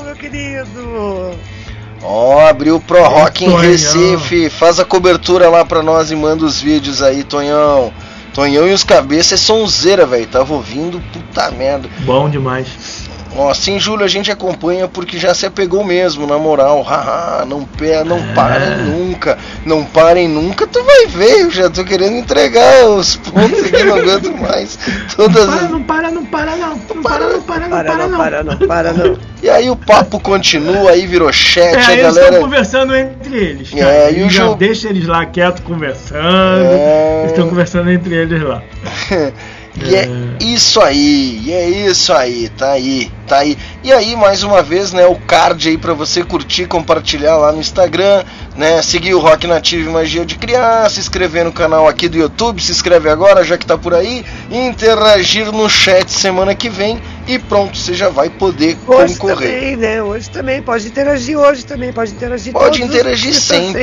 Meu 0.05 0.15
querido. 0.17 1.31
Ó, 2.05 2.47
abriu 2.47 2.77
o 2.77 2.81
Pro 2.81 3.03
Rock 3.03 3.47
em. 3.47 3.57
Recife. 3.57 4.51
Faz 4.51 4.79
a 4.79 4.85
cobertura 4.85 5.49
lá 5.49 5.65
pra 5.65 5.83
nós 5.83 6.11
e 6.11 6.17
manda 6.17 6.45
os 6.45 6.61
vídeos 6.61 7.03
aí, 7.03 7.25
Tonhão. 7.25 7.93
Tonhão 8.35 8.69
e 8.69 8.73
os 8.73 8.85
cabeças 8.85 9.33
é 9.33 9.37
sonzeira, 9.37 10.05
velho. 10.05 10.27
Tava 10.27 10.53
ouvindo, 10.53 11.01
puta 11.13 11.51
merda. 11.53 11.89
Bom 12.01 12.29
demais. 12.29 13.04
Ó, 13.37 13.53
sim, 13.53 13.81
Júlio, 13.81 14.05
a 14.05 14.09
gente 14.09 14.31
acompanha 14.31 14.87
porque 14.87 15.19
já 15.19 15.35
se 15.35 15.45
apegou 15.45 15.83
mesmo, 15.85 16.25
na 16.27 16.39
moral. 16.39 16.83
Haha, 16.83 17.45
não, 17.45 17.65
pe- 17.65 18.05
não 18.05 18.21
parem 18.33 18.77
nunca. 18.85 19.37
Não 19.67 19.85
parem 19.85 20.29
nunca, 20.29 20.67
tu 20.69 20.83
vai 20.85 21.07
ver. 21.07 21.41
Eu 21.43 21.51
já 21.51 21.69
tô 21.69 21.85
querendo 21.85 22.17
entregar 22.17 22.87
os 22.87 23.17
pontos 23.17 23.65
aqui, 23.65 23.83
não 23.83 23.97
aguento 23.97 24.33
mais. 24.41 24.79
Todas 25.17 25.47
Para, 25.47 25.55
as... 25.63 25.71
não 25.71 25.83
para, 25.83 26.11
não 26.13 26.25
para, 26.25 26.57
não. 26.57 26.81
Não 26.95 27.03
para, 27.03 27.29
não 27.29 27.43
para, 27.43 27.61
não 27.69 27.71
Para 27.71 27.85
para, 27.85 27.97
não, 27.99 28.09
não. 28.09 28.19
para 28.19 28.45
não, 28.45 28.57
para 28.69 28.93
não. 28.93 29.19
E 29.43 29.51
aí 29.51 29.69
o 29.69 29.77
papo 29.77 30.21
continua, 30.21 30.93
aí 30.93 31.05
virou 31.07 31.31
chat, 31.33 31.75
É, 31.75 31.81
a 31.81 31.97
galera. 31.97 32.27
estão 32.29 32.41
conversando 32.43 32.95
entre 32.97 33.37
eles. 33.37 33.71
Cara. 33.71 33.83
É, 33.91 34.13
e 34.13 34.23
o 34.23 34.31
já 34.31 34.45
jogo- 34.45 34.55
deixa 34.57 34.89
eles 34.89 35.07
lá 35.07 35.27
quietos 35.27 35.61
conversando. 35.65 36.23
É. 36.23 37.25
Estão 37.27 37.49
conversando 37.49 37.91
entre 37.91 38.15
eles 38.15 38.41
lá. 38.43 38.63
E 39.77 39.95
é 39.95 40.09
isso 40.41 40.81
aí, 40.81 41.43
e 41.45 41.53
é 41.53 41.69
isso 41.69 42.13
aí, 42.13 42.49
tá 42.51 42.73
aí, 42.73 43.11
tá 43.27 43.39
aí. 43.39 43.59
E 43.83 43.93
aí, 43.93 44.15
mais 44.15 44.43
uma 44.45 44.63
vez, 44.63 44.93
né, 44.93 45.05
o 45.05 45.17
card 45.17 45.69
aí 45.69 45.77
pra 45.77 45.93
você 45.93 46.23
curtir, 46.23 46.67
compartilhar 46.67 47.37
lá 47.37 47.51
no 47.51 47.59
Instagram, 47.61 48.23
né, 48.57 48.81
seguir 48.83 49.15
o 49.15 49.19
Rock 49.19 49.47
Nativo 49.49 49.91
e 49.91 49.93
Magia 49.93 50.25
de 50.25 50.37
Criar, 50.37 50.89
se 50.91 51.01
inscrever 51.01 51.45
no 51.45 51.53
canal 51.53 51.89
aqui 51.89 52.09
do 52.09 52.17
YouTube, 52.17 52.63
se 52.63 52.71
inscreve 52.71 53.09
agora, 53.09 53.43
já 53.43 53.59
que 53.59 53.67
tá 53.67 53.77
por 53.77 53.95
aí, 53.95 54.25
interagir 54.51 55.51
no 55.51 55.69
chat 55.69 56.09
semana 56.11 56.55
que 56.55 56.69
vem 56.69 57.01
e 57.27 57.39
pronto, 57.39 57.77
você 57.77 57.95
já 57.95 58.11
vai 58.11 58.29
poder 58.29 58.77
Hoje 58.87 59.17
concorrer. 59.17 59.51
também, 59.51 59.77
né? 59.77 60.03
Hoje 60.03 60.29
também. 60.29 60.61
Pode 60.63 60.87
interagir 60.87 61.39
hoje 61.39 61.65
também. 61.65 61.91
Pode 61.91 62.13
interagir 62.13 62.53
Pode 62.53 62.83
interagir 62.83 63.35
sempre. 63.35 63.83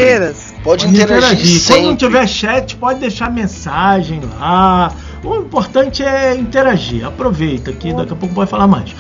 Pode 0.64 0.86
Pode 0.86 0.88
interagir, 0.88 1.38
Quando 1.39 1.60
sempre. 1.60 1.82
não 1.82 1.96
tiver 1.96 2.28
chat, 2.28 2.76
pode 2.76 3.00
deixar 3.00 3.32
mensagem 3.32 4.22
lá. 4.39 4.94
O 5.24 5.36
importante 5.36 6.03
é 6.03 6.36
interagir. 6.36 7.05
Aproveita 7.05 7.72
que 7.72 7.93
daqui 7.93 8.13
a 8.13 8.15
pouco 8.15 8.34
pode 8.34 8.49
falar 8.49 8.67
mais. 8.67 8.95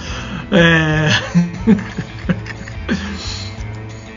É... 0.51 1.09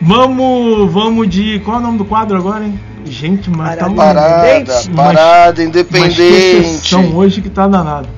vamos, 0.00 0.92
vamos 0.92 1.28
de. 1.28 1.60
Qual 1.60 1.76
é 1.76 1.80
o 1.80 1.82
nome 1.82 1.98
do 1.98 2.04
quadro 2.04 2.36
agora, 2.36 2.64
hein? 2.64 2.78
Gente, 3.06 3.50
mas 3.50 3.78
tá 3.78 3.86
um- 3.86 3.94
Parada, 3.94 4.56
Independente. 4.58 4.90
parada, 4.90 5.60
uma 5.62 5.68
independente. 5.68 6.22
exceção 6.22 7.14
hoje 7.16 7.40
que 7.42 7.50
tá 7.50 7.66
danado. 7.68 8.08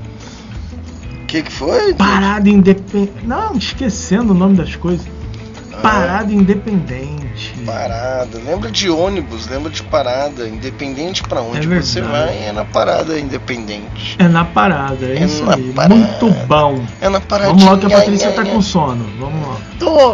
O 1.23 1.27
que, 1.27 1.43
que 1.43 1.53
foi? 1.53 1.93
Parada 1.95 2.49
independente. 2.49 3.13
Não, 3.25 3.57
esquecendo 3.57 4.33
o 4.33 4.35
nome 4.37 4.57
das 4.57 4.77
coisas. 4.77 5.07
Parada 5.83 6.33
independente. 6.33 7.55
Parada. 7.65 8.39
Lembra 8.45 8.71
de 8.71 8.89
ônibus, 8.91 9.47
lembra 9.49 9.71
de 9.71 9.83
parada. 9.83 10.49
Independente 10.49 11.23
pra 11.23 11.41
onde 11.43 11.71
É 11.73 11.81
você 11.81 12.01
vai, 12.01 12.47
é 12.49 12.53
na 12.53 12.65
parada 12.65 13.19
independente. 13.19 14.17
É 14.19 14.27
na 14.29 14.45
parada, 14.45 15.05
é, 15.07 15.17
É 15.19 15.25
isso 15.25 15.45
na 15.45 15.55
aí. 15.55 15.73
parada. 15.73 15.95
Muito 15.95 16.31
bom. 16.47 16.85
É 17.01 17.09
na 17.09 17.21
paradinha. 17.21 17.55
Vamos 17.67 17.83
lá 17.83 17.89
que 17.89 17.95
a 17.95 17.99
Patrícia 17.99 18.33
tá 18.33 18.43
nha, 18.45 18.51
com 18.53 18.63
sono. 18.63 19.07
Vamos 19.19 19.49
lá. 19.49 19.57
Tô. 19.79 20.13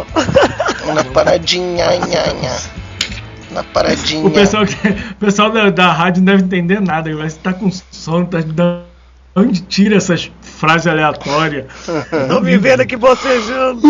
É 0.89 0.93
na 0.93 1.03
paradinha, 1.05 1.85
nha, 1.97 2.33
nha. 2.41 2.59
Na 3.51 3.63
paradinha. 3.63 4.25
O 4.25 4.31
pessoal, 4.31 4.65
que- 4.65 4.75
o 4.89 5.15
pessoal 5.19 5.49
da, 5.51 5.69
da 5.69 5.91
rádio 5.93 6.21
não 6.23 6.33
deve 6.33 6.43
entender 6.43 6.81
nada. 6.81 7.15
Vai 7.15 7.27
estar 7.27 7.53
com 7.53 7.69
sono, 7.91 8.25
tá 8.25 8.39
dando. 8.41 8.92
Onde 9.35 9.61
tira 9.61 9.97
essas 9.97 10.29
frases 10.41 10.85
aleatórias? 10.87 11.65
Tô 12.29 12.39
me 12.39 12.55
vendo 12.57 12.81
aqui 12.81 12.95
bocejando. 12.95 13.81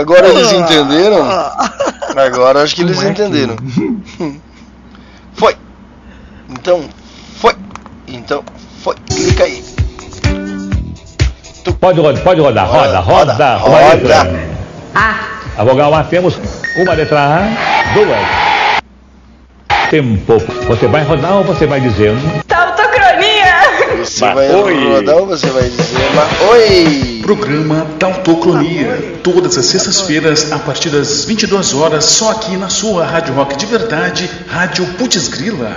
Agora 0.00 0.28
eles 0.28 0.52
entenderam? 0.52 1.22
Ah, 1.28 1.70
Agora 2.16 2.62
acho 2.62 2.74
que 2.76 2.82
eles 2.82 3.02
é 3.02 3.12
que- 3.12 3.22
entenderam. 3.22 3.56
Foi. 5.34 5.56
Então, 6.48 6.84
foi. 7.40 7.54
Então, 8.06 8.44
foi. 8.82 8.94
Clica 9.10 9.44
aí. 9.44 9.64
Pode 11.80 12.00
rodar, 12.00 12.22
pode 12.22 12.40
rodar, 12.40 12.66
roda, 12.68 13.00
roda, 13.00 13.56
roda. 13.56 13.58
roda. 13.58 14.46
A 15.58 15.64
vogal 15.64 15.92
A 15.94 16.04
temos 16.04 16.38
uma 16.78 16.92
letra 16.94 17.20
A, 17.20 17.40
duas. 17.92 18.18
Tempo. 19.90 20.38
Você 20.68 20.86
vai 20.88 21.04
rodar 21.04 21.36
ou 21.36 21.44
você 21.44 21.66
vai 21.66 21.80
dizendo? 21.80 22.20
Você 24.04 24.24
Mas 24.24 24.34
vai 24.34 24.54
oi. 24.54 24.92
rodar 24.94 25.16
ou 25.16 25.26
você 25.26 25.46
vai 25.48 25.62
dizer, 25.64 26.10
mas 26.14 26.40
oi! 26.50 27.20
Programa 27.22 27.86
Tautocronia, 27.98 29.14
todas 29.22 29.58
as 29.58 29.66
sextas-feiras 29.66 30.52
a 30.52 30.58
partir 30.58 30.90
das 30.90 31.24
22 31.24 31.74
horas, 31.74 32.04
só 32.04 32.30
aqui 32.30 32.56
na 32.56 32.68
sua 32.68 33.04
Rádio 33.04 33.34
Rock 33.34 33.56
de 33.56 33.66
Verdade, 33.66 34.30
Rádio 34.48 34.86
Putz 34.98 35.28
Grila. 35.28 35.74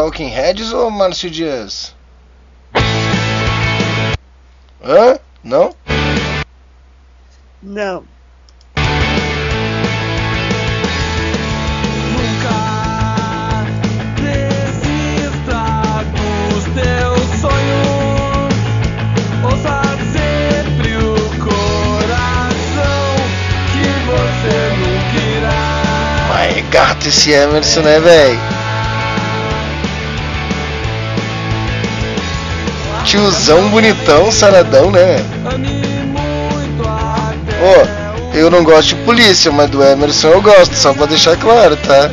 Talking 0.00 0.28
Heads 0.30 0.72
ou 0.72 0.90
Márcio 0.90 1.30
Dias? 1.30 1.94
Hã? 4.82 5.18
Não? 5.44 5.74
Não. 7.62 8.02
Nunca 12.16 12.56
desista 14.22 15.60
dos 16.16 16.64
teus 16.72 17.20
sonhos. 17.42 18.54
Ouça 19.44 19.82
sempre 20.14 20.96
o 20.96 21.14
coração 21.44 23.04
que 23.70 23.84
você 24.06 24.56
nunca 24.78 25.20
irá. 25.36 26.26
Mas 26.30 26.70
gato 26.70 27.06
esse 27.06 27.32
Emerson, 27.32 27.82
né, 27.82 28.00
velho? 28.00 28.49
Tiozão 33.10 33.68
bonitão, 33.70 34.30
saradão, 34.30 34.88
né? 34.88 35.16
Ô, 37.60 38.36
eu 38.36 38.48
não 38.48 38.62
gosto 38.62 38.90
de 38.90 38.94
polícia, 39.02 39.50
mas 39.50 39.68
do 39.68 39.82
Emerson 39.82 40.28
eu 40.28 40.40
gosto, 40.40 40.76
só 40.76 40.94
pra 40.94 41.06
deixar 41.06 41.36
claro, 41.36 41.76
tá? 41.76 42.08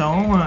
Então 0.00 0.40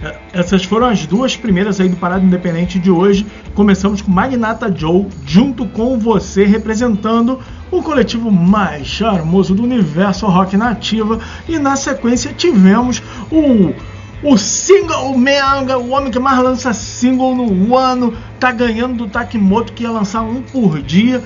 eh, 0.00 0.14
essas 0.32 0.62
foram 0.62 0.86
as 0.86 1.04
duas 1.06 1.36
primeiras 1.36 1.80
aí 1.80 1.88
do 1.88 1.96
Parada 1.96 2.24
Independente 2.24 2.78
de 2.78 2.88
hoje. 2.88 3.26
Começamos 3.52 4.00
com 4.00 4.12
Magnata 4.12 4.72
Joe, 4.72 5.08
junto 5.26 5.66
com 5.66 5.98
você, 5.98 6.44
representando 6.44 7.40
o 7.68 7.82
coletivo 7.82 8.30
mais 8.30 8.86
charmoso 8.86 9.56
do 9.56 9.64
universo 9.64 10.26
rock 10.26 10.56
nativa. 10.56 11.18
E 11.48 11.58
na 11.58 11.74
sequência 11.74 12.32
tivemos 12.32 13.02
o, 13.28 13.74
o 14.22 14.38
single 14.38 15.18
man, 15.18 15.76
o 15.76 15.90
homem 15.90 16.12
que 16.12 16.20
mais 16.20 16.38
lança 16.38 16.72
single 16.72 17.34
no 17.34 17.76
ano, 17.76 18.14
tá 18.38 18.52
ganhando 18.52 18.98
do 18.98 19.08
Takimoto, 19.08 19.72
que 19.72 19.82
ia 19.82 19.90
lançar 19.90 20.22
um 20.22 20.40
por 20.40 20.80
dia 20.80 21.20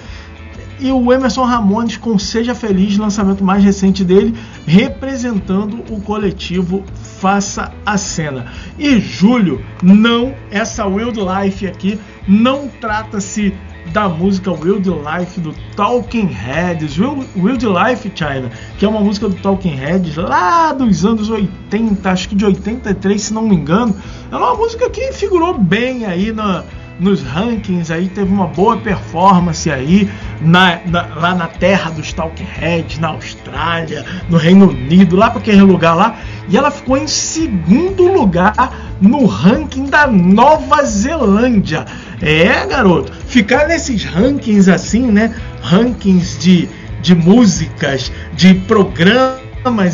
e 0.81 0.93
o 0.93 1.13
Emerson 1.13 1.45
Ramones 1.45 1.97
com 1.97 2.19
Seja 2.19 2.55
Feliz, 2.55 2.97
lançamento 2.97 3.45
mais 3.45 3.63
recente 3.63 4.05
dele, 4.05 4.35
representando 4.67 5.85
o 5.91 6.01
coletivo 6.01 6.85
Faça 7.21 7.73
a 7.85 7.97
Cena. 7.99 8.47
E 8.79 9.01
Júlio, 9.01 9.65
não, 9.83 10.35
essa 10.51 10.87
Wild 10.87 11.19
Life 11.19 11.67
aqui 11.67 11.99
não 12.27 12.69
trata-se 12.69 13.53
da 13.93 14.09
música 14.09 14.53
Wild 14.53 14.89
Life 14.89 15.41
do 15.41 15.55
Talking 15.75 16.27
Heads. 16.27 16.99
Wild, 16.99 17.27
Wild 17.37 17.67
Life 17.67 18.13
China, 18.15 18.51
que 18.79 18.85
é 18.85 18.89
uma 18.89 19.01
música 19.01 19.29
do 19.29 19.37
Talking 19.37 19.75
Heads 19.75 20.17
lá 20.17 20.73
dos 20.73 21.05
anos 21.05 21.31
80, 21.31 22.11
acho 22.11 22.29
que 22.29 22.35
de 22.35 22.45
83, 22.45 23.21
se 23.21 23.35
não 23.35 23.43
me 23.43 23.57
engano. 23.57 23.95
É 24.31 24.37
uma 24.37 24.55
música 24.55 24.89
que 24.91 25.13
figurou 25.13 25.59
bem 25.59 26.05
aí 26.05 26.33
na, 26.33 26.65
nos 26.99 27.23
rankings 27.23 27.91
aí, 27.93 28.09
teve 28.09 28.33
uma 28.33 28.47
boa 28.47 28.77
performance 28.79 29.71
aí 29.71 30.11
na, 30.41 30.81
na- 30.87 31.07
lá 31.15 31.35
na 31.35 31.47
terra 31.47 31.91
dos 31.91 32.13
Talking 32.13 32.45
Heads, 32.45 32.99
na 32.99 33.09
Austrália, 33.09 34.05
no 34.29 34.37
Reino 34.37 34.69
Unido, 34.71 35.15
lá 35.17 35.31
para 35.31 35.39
aquele 35.41 35.63
lugar 35.63 35.95
lá. 35.95 36.17
E 36.49 36.57
ela 36.57 36.71
ficou 36.71 36.97
em 36.97 37.07
segundo 37.07 38.11
lugar 38.13 38.73
no 39.01 39.27
ranking 39.27 39.85
da 39.85 40.07
Nova 40.07 40.85
Zelândia. 40.85 41.85
É, 42.21 42.67
garoto, 42.67 43.13
ficar 43.27 43.69
nesses 43.69 44.05
rankings 44.05 44.69
assim, 44.69 45.07
né? 45.13 45.33
Rankings 45.63 46.39
de, 46.41 46.69
de 47.01 47.15
músicas, 47.15 48.11
de 48.35 48.55
programas, 48.55 49.39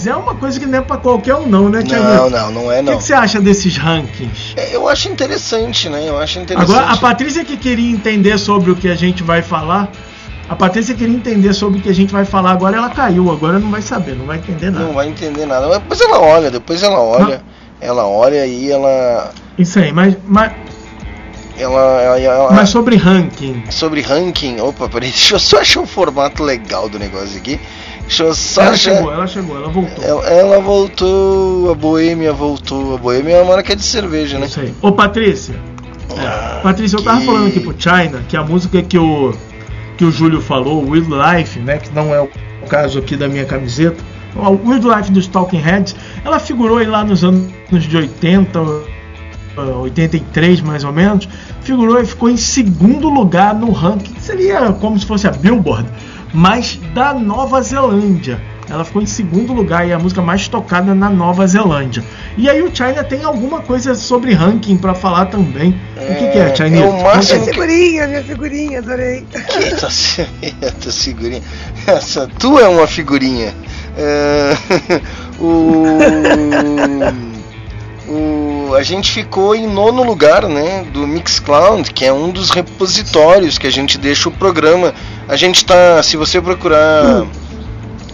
é 0.07 0.15
uma 0.17 0.35
coisa 0.35 0.59
que 0.61 0.67
não 0.67 0.79
é 0.79 0.83
para 0.83 0.97
qualquer 0.97 1.35
um, 1.37 1.47
não, 1.47 1.69
né, 1.69 1.83
Thiago? 1.83 2.05
Não, 2.05 2.31
não, 2.31 2.51
não 2.51 2.73
é 2.73 2.81
O 2.81 2.85
que, 2.85 2.91
não. 2.91 2.97
que 2.99 3.05
você 3.05 3.15
acha 3.15 3.41
desses 3.41 3.77
rankings? 3.77 4.55
É, 4.57 4.75
Eu 4.75 4.89
acho 4.89 5.09
interessante, 5.09 5.89
né? 5.89 6.05
Eu 6.09 6.19
acho 6.19 6.39
interessante. 6.39 6.71
Agora, 6.77 6.93
a 6.93 6.97
Patrícia 6.97 7.45
que 7.45 7.57
queria 7.57 7.91
entender 7.91 8.39
sobre 8.39 8.71
o 8.71 8.77
que 8.77 8.89
a 8.89 8.95
gente 8.95 9.23
vai 9.23 9.43
falar, 9.43 9.91
a 10.49 10.55
Patrícia 10.57 10.95
queria 10.95 11.15
entender 11.15 11.53
sobre 11.55 11.79
o 11.79 11.83
que 11.83 11.89
a 11.89 11.95
gente 11.95 12.13
vai 12.13 12.25
falar 12.25 12.53
agora, 12.53 12.77
ela 12.77 12.91
caiu, 12.91 13.31
agora 13.31 13.59
não 13.59 13.71
vai 13.71 13.83
saber, 13.83 14.15
não 14.17 14.27
vai 14.27 14.37
entender 14.39 14.71
nada. 14.71 14.85
Não 14.85 14.93
vai 14.93 15.09
entender 15.09 15.47
nada. 15.47 15.67
Mas 15.69 15.79
Depois 15.79 16.01
ela 16.01 16.21
olha, 16.21 16.51
depois 16.51 16.83
ela 16.83 17.01
olha. 17.01 17.43
Ela 17.81 18.07
olha 18.07 18.47
e 18.47 18.71
ela. 18.71 19.31
Isso 19.59 19.79
aí, 19.79 19.93
mas, 19.93 20.17
mas, 20.27 20.53
Ela. 21.57 21.81
ela, 22.03 22.19
ela- 22.21 22.53
mas 22.53 22.69
sobre 22.69 22.97
ranking. 22.97 23.63
Sobre 23.71 24.01
ranking. 24.01 24.59
Opa, 24.61 24.89
peraí, 24.89 25.11
deixa 25.11 25.35
eu 25.35 25.39
só 25.39 25.59
achar 25.61 25.81
o 25.81 25.87
formato 25.87 26.43
legal 26.43 26.89
do 26.89 26.99
negócio 26.99 27.37
aqui. 27.37 27.61
Deixa 28.07 28.25
eu 28.25 28.35
só 28.35 28.63
Ela 28.63 28.77
chegou, 28.77 29.13
ela 29.13 29.27
chegou, 29.27 29.57
ela 29.57 29.69
voltou. 29.69 30.05
Ela, 30.05 30.27
ela 30.29 30.61
voltou, 30.61 31.71
a 31.71 31.75
Boêmia 31.75 32.33
voltou. 32.33 32.95
A 32.95 32.99
Boêmia 32.99 33.35
é 33.37 33.43
uma 33.43 33.55
marca 33.55 33.75
de 33.75 33.83
cerveja, 33.83 34.39
né? 34.39 34.47
Isso 34.47 34.61
aí. 34.61 34.75
Ô 34.83 34.93
Patrícia, 34.93 35.55
Ah, 36.19 36.61
Patrícia, 36.63 36.97
eu 36.97 37.03
tava 37.03 37.21
que- 37.21 37.27
falando 37.27 37.47
aqui 37.49 37.61
pro 37.61 37.75
China 37.79 38.23
que 38.29 38.37
a 38.37 38.43
música 38.45 38.83
que 38.83 38.99
o 38.99 39.35
que 39.97 40.05
o 40.05 40.11
Júlio 40.11 40.41
falou, 40.41 40.85
Wild 40.89 41.09
Life, 41.09 41.59
né, 41.61 41.79
que 41.79 41.93
não 41.95 42.13
é 42.15 42.21
o 42.21 42.29
caso 42.69 42.99
aqui 42.99 43.17
da 43.17 43.29
minha 43.29 43.45
camiseta, 43.45 43.97
a 44.37 44.51
Wild 44.51 44.87
Life 44.89 45.11
dos 45.13 45.27
Talking 45.29 45.59
Heads, 45.61 45.95
ela 46.25 46.39
figurou 46.41 46.79
aí 46.79 46.87
lá 46.87 47.05
nos 47.05 47.23
anos 47.25 47.49
de 47.71 47.97
80, 47.97 48.59
eh, 49.57 49.61
83 49.61 50.61
mais 50.61 50.83
ou 50.83 50.93
menos, 50.93 51.29
figurou 51.63 52.01
e 52.01 52.05
ficou 52.07 52.29
em 52.29 52.37
segundo 52.37 53.09
lugar 53.09 53.55
no 53.55 53.71
ranking, 53.71 54.13
que 54.15 54.21
seria 54.23 54.73
como 54.73 54.99
se 54.99 55.07
fosse 55.07 55.29
a 55.29 55.31
Billboard, 55.31 55.89
mas 56.35 56.79
da 56.93 57.15
Nova 57.15 57.63
Zelândia. 57.63 58.39
ela 58.69 58.83
ficou 58.85 59.01
em 59.03 59.07
segundo 59.07 59.53
lugar 59.53 59.87
e 59.87 59.91
é 59.91 59.95
a 59.95 59.99
música 59.99 60.21
mais 60.23 60.49
tocada 60.49 60.95
na 60.95 61.09
Nova 61.11 61.47
Zelândia. 61.47 62.03
E 62.37 62.49
aí 62.49 62.61
o 62.63 62.75
China 62.75 63.05
tem 63.05 63.23
alguma 63.23 63.61
coisa 63.61 63.95
sobre 63.95 64.33
ranking 64.33 64.77
pra 64.77 64.95
falar 64.95 65.27
também. 65.27 65.79
o 65.97 66.15
que, 66.17 66.29
que 66.33 66.39
é, 66.39 66.55
China? 66.57 66.77
é 66.79 66.87
o 66.87 67.03
máximo 67.03 67.41
Minha 67.43 67.53
figurinha, 67.53 68.09
minha 68.09 68.25
figurinha, 68.25 68.79
adorei. 68.81 69.25
Que 69.31 69.77
tá 69.77 69.91
se- 69.91 70.27
essa 70.61 70.91
figurinha. 70.91 71.43
Essa 71.87 72.29
tu 72.39 72.59
é 72.59 72.67
uma 72.69 72.87
figurinha. 72.87 73.55
É, 73.97 74.57
o, 75.39 75.85
o- 78.09 78.54
a 78.73 78.83
gente 78.83 79.11
ficou 79.11 79.55
em 79.55 79.67
nono 79.67 80.03
lugar, 80.05 80.45
né, 80.49 80.85
do 80.93 81.07
Mixcloud, 81.07 81.93
que 81.93 82.05
é 82.05 82.13
um 82.13 82.31
dos 82.31 82.51
repositórios 82.51 83.59
que 83.59 83.67
a 83.67 83.71
gente 83.73 83.99
deixa 83.99 84.29
o 84.29 84.33
programa. 84.33 84.95
A 85.29 85.37
gente 85.37 85.65
tá, 85.65 86.01
se 86.03 86.17
você 86.17 86.41
procurar 86.41 87.27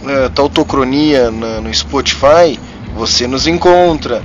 é, 0.07 0.29
Tautocronia 0.29 1.29
na- 1.29 1.61
no 1.61 1.71
Spotify, 1.73 2.59
você 2.95 3.27
nos 3.27 3.45
encontra 3.45 4.23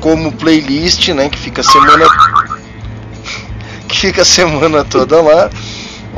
como 0.00 0.32
playlist, 0.32 1.08
né, 1.10 1.28
que 1.28 1.36
fica 1.38 1.62
semana 1.62 2.06
que 3.86 3.98
fica 3.98 4.22
a 4.22 4.24
semana 4.24 4.84
toda 4.84 5.20
lá, 5.20 5.50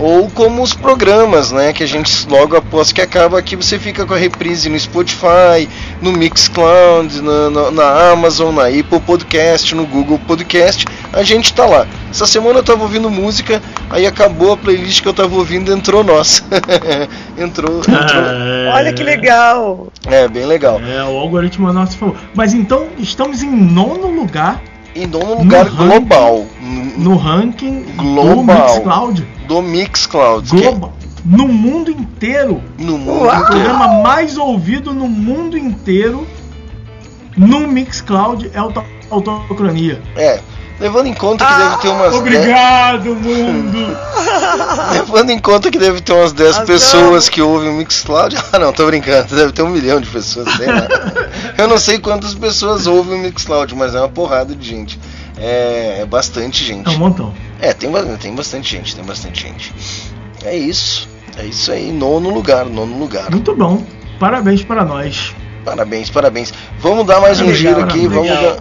ou 0.00 0.30
como 0.30 0.62
os 0.62 0.72
programas, 0.72 1.52
né, 1.52 1.72
que 1.72 1.82
a 1.82 1.86
gente 1.86 2.26
logo 2.26 2.56
após 2.56 2.90
que 2.90 3.02
acaba 3.02 3.38
aqui 3.38 3.54
você 3.54 3.78
fica 3.78 4.06
com 4.06 4.14
a 4.14 4.16
reprise 4.16 4.68
no 4.68 4.78
Spotify, 4.78 5.68
no 6.00 6.12
Mixcloud, 6.12 7.20
na, 7.20 7.50
na, 7.50 7.70
na 7.70 8.10
Amazon, 8.10 8.54
na 8.54 8.66
Apple 8.66 9.00
Podcast, 9.00 9.74
no 9.74 9.86
Google 9.86 10.18
Podcast, 10.26 10.86
a 11.12 11.22
gente 11.22 11.52
tá 11.52 11.66
lá. 11.66 11.86
Essa 12.10 12.26
semana 12.26 12.60
eu 12.60 12.62
tava 12.62 12.82
ouvindo 12.82 13.10
música, 13.10 13.62
aí 13.90 14.06
acabou 14.06 14.52
a 14.52 14.56
playlist 14.56 15.02
que 15.02 15.08
eu 15.08 15.14
tava 15.14 15.34
ouvindo, 15.36 15.70
entrou 15.72 16.02
nossa. 16.02 16.42
entrou, 17.38 17.80
entrou. 17.80 18.24
Olha 18.72 18.92
que 18.92 19.02
legal. 19.02 19.88
É, 20.06 20.26
bem 20.26 20.46
legal. 20.46 20.80
É, 20.80 21.04
o 21.04 21.18
algoritmo 21.18 21.70
nosso 21.72 21.98
falou. 21.98 22.16
Mas 22.34 22.54
então 22.54 22.88
estamos 22.98 23.42
em 23.42 23.50
nono 23.50 24.08
lugar 24.08 24.60
E 24.94 25.06
nono 25.06 25.38
lugar 25.38 25.66
ranking- 25.66 25.76
global, 25.86 26.46
no 26.98 27.16
ranking 27.16 27.82
do 27.82 28.02
Global. 28.02 28.68
Mixcloud. 28.74 29.26
do 29.46 29.62
Mixcloud, 29.62 30.50
que 30.50 30.56
é 30.64 30.70
Global. 30.70 30.92
No 31.24 31.46
mundo 31.48 31.90
inteiro. 31.90 32.62
no 32.78 32.98
mundo 32.98 33.22
O 33.22 33.26
inteiro. 33.26 33.46
programa 33.46 33.88
mais 34.02 34.36
ouvido 34.38 34.92
no 34.92 35.06
mundo 35.08 35.56
inteiro 35.56 36.26
no 37.36 37.60
Mixcloud 37.68 38.50
é 38.52 38.60
o 38.62 38.72
Autocronia. 39.10 40.00
É, 40.16 40.40
levando 40.80 41.06
em 41.06 41.14
conta 41.14 41.44
que 41.44 41.52
deve 41.54 41.76
ter 41.78 41.88
umas 41.88 42.10
10, 42.10 42.14
Obrigado, 42.14 43.14
mundo! 43.14 43.96
levando 44.92 45.30
em 45.30 45.38
conta 45.38 45.70
que 45.70 45.78
deve 45.78 46.00
ter 46.00 46.12
umas 46.12 46.32
10 46.32 46.50
Razão. 46.50 46.66
pessoas 46.66 47.28
que 47.28 47.42
ouvem 47.42 47.68
o 47.68 47.74
Mixcloud. 47.74 48.36
Ah, 48.52 48.58
não, 48.58 48.72
tô 48.72 48.86
brincando, 48.86 49.34
deve 49.34 49.52
ter 49.52 49.62
um 49.62 49.68
milhão 49.68 50.00
de 50.00 50.08
pessoas, 50.08 50.48
sei 50.56 50.66
lá. 50.66 50.88
Eu 51.56 51.68
não 51.68 51.78
sei 51.78 51.98
quantas 52.00 52.34
pessoas 52.34 52.86
ouvem 52.86 53.14
o 53.14 53.22
Mixcloud, 53.22 53.74
mas 53.76 53.94
é 53.94 53.98
uma 54.00 54.08
porrada 54.08 54.54
de 54.54 54.66
gente. 54.66 54.98
É, 55.38 55.98
é 56.00 56.06
bastante 56.06 56.64
gente. 56.64 56.88
É 56.88 56.90
um 56.90 56.98
montão. 56.98 57.32
É, 57.60 57.72
tem, 57.72 57.90
tem 58.18 58.34
bastante 58.34 58.70
gente, 58.76 58.96
tem 58.96 59.04
bastante 59.04 59.42
gente. 59.42 59.72
É 60.44 60.56
isso. 60.56 61.08
É 61.38 61.44
isso 61.44 61.70
aí, 61.70 61.92
nono 61.92 62.30
lugar, 62.30 62.66
nono 62.66 62.98
lugar. 62.98 63.30
Muito 63.30 63.54
bom. 63.54 63.84
Parabéns 64.18 64.62
para 64.64 64.84
nós. 64.84 65.34
Parabéns, 65.64 66.10
parabéns. 66.10 66.52
Vamos 66.80 67.06
dar 67.06 67.20
mais 67.20 67.40
um 67.40 67.44
Legal, 67.46 67.56
giro 67.56 67.80
aqui, 67.82 68.08
legal. 68.08 68.24
vamos 68.24 68.42
dar, 68.42 68.56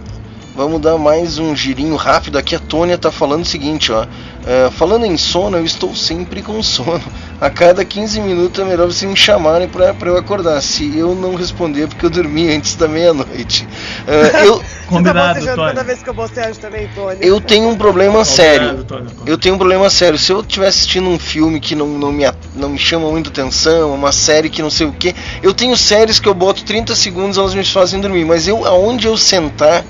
vamos 0.60 0.78
dar 0.78 0.98
mais 0.98 1.38
um 1.38 1.56
girinho 1.56 1.96
rápido 1.96 2.36
aqui. 2.36 2.54
A 2.54 2.58
Tônia 2.58 2.98
tá 2.98 3.10
falando 3.10 3.40
o 3.40 3.46
seguinte, 3.46 3.90
ó. 3.90 4.06
É, 4.46 4.70
falando 4.70 5.06
em 5.06 5.16
sono, 5.16 5.56
eu 5.56 5.64
estou 5.64 5.96
sempre 5.96 6.42
com 6.42 6.62
sono. 6.62 7.00
A 7.40 7.48
cada 7.48 7.82
15 7.82 8.20
minutos 8.20 8.62
é 8.62 8.68
melhor 8.68 8.84
vocês 8.84 9.10
me 9.10 9.16
chamarem 9.16 9.66
pra, 9.66 9.94
pra 9.94 10.10
eu 10.10 10.18
acordar. 10.18 10.60
Se 10.60 10.94
eu 10.98 11.14
não 11.14 11.34
responder, 11.34 11.84
é 11.84 11.86
porque 11.86 12.04
eu 12.04 12.10
dormi 12.10 12.54
antes 12.54 12.74
da 12.74 12.86
meia-noite. 12.86 13.66
É, 14.06 14.44
eu, 14.46 14.58
tá 14.58 14.64
Combinado, 14.86 15.40
Tony. 15.40 15.56
toda 15.56 15.82
vez 15.82 16.02
que 16.02 16.10
eu 16.10 16.14
bocejo 16.14 16.60
também, 16.60 16.88
Tony. 16.94 17.16
eu 17.22 17.40
tenho 17.40 17.66
um 17.70 17.76
problema 17.76 18.22
sério. 18.22 18.84
Eu 19.24 19.38
tenho 19.38 19.54
um 19.54 19.58
problema 19.58 19.88
sério. 19.88 20.18
Se 20.18 20.30
eu 20.30 20.40
estiver 20.40 20.66
assistindo 20.66 21.08
um 21.08 21.18
filme 21.18 21.58
que 21.58 21.74
não, 21.74 21.86
não, 21.86 22.12
me, 22.12 22.24
não 22.54 22.68
me 22.68 22.78
chama 22.78 23.10
muito 23.10 23.30
atenção, 23.30 23.94
uma 23.94 24.12
série 24.12 24.50
que 24.50 24.60
não 24.60 24.68
sei 24.68 24.86
o 24.86 24.92
que, 24.92 25.14
eu 25.42 25.54
tenho 25.54 25.74
séries 25.74 26.20
que 26.20 26.28
eu 26.28 26.34
boto 26.34 26.64
30 26.64 26.94
segundos 26.94 27.38
elas 27.38 27.54
me 27.54 27.64
fazem 27.64 27.98
dormir. 27.98 28.26
Mas 28.26 28.46
eu, 28.46 28.66
aonde 28.66 29.06
eu 29.06 29.16
sentar, 29.16 29.86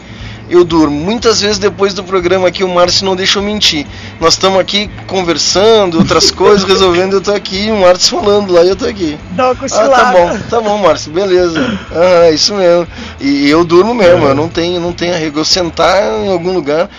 eu 0.51 0.65
durmo. 0.65 0.99
Muitas 1.01 1.41
vezes 1.41 1.59
depois 1.59 1.95
do 1.95 2.03
programa 2.03 2.49
aqui, 2.49 2.65
o 2.65 2.69
Márcio 2.69 3.07
não 3.07 3.15
deixa 3.15 3.39
eu 3.39 3.43
mentir. 3.43 3.87
Nós 4.21 4.35
estamos 4.35 4.59
aqui 4.59 4.91
conversando, 5.07 5.99
outras 5.99 6.31
coisas, 6.33 6.65
resolvendo, 6.65 7.15
eu 7.15 7.21
tô 7.21 7.33
aqui, 7.33 7.71
o 7.71 7.81
Márcio 7.81 8.19
falando 8.19 8.53
lá 8.53 8.65
e 8.65 8.69
eu 8.69 8.77
tô 8.77 8.87
aqui. 8.87 9.17
Dá 9.31 9.53
uma 9.53 9.57
Ah, 9.73 9.89
tá 9.89 10.13
bom, 10.13 10.39
tá 10.51 10.61
bom, 10.61 10.79
Márcio, 10.79 11.13
beleza. 11.13 11.79
Ah, 11.93 12.27
é 12.27 12.33
isso 12.33 12.55
mesmo. 12.55 12.87
E 13.21 13.49
eu 13.49 13.65
durmo 13.65 13.95
mesmo, 13.95 14.27
eu 14.27 14.35
não 14.35 14.49
tenho, 14.49 14.81
não 14.81 14.93
tenho 14.93 15.15
arrego. 15.15 15.39
Eu 15.39 15.45
sentar 15.45 16.03
em 16.25 16.31
algum 16.31 16.53
lugar, 16.53 16.91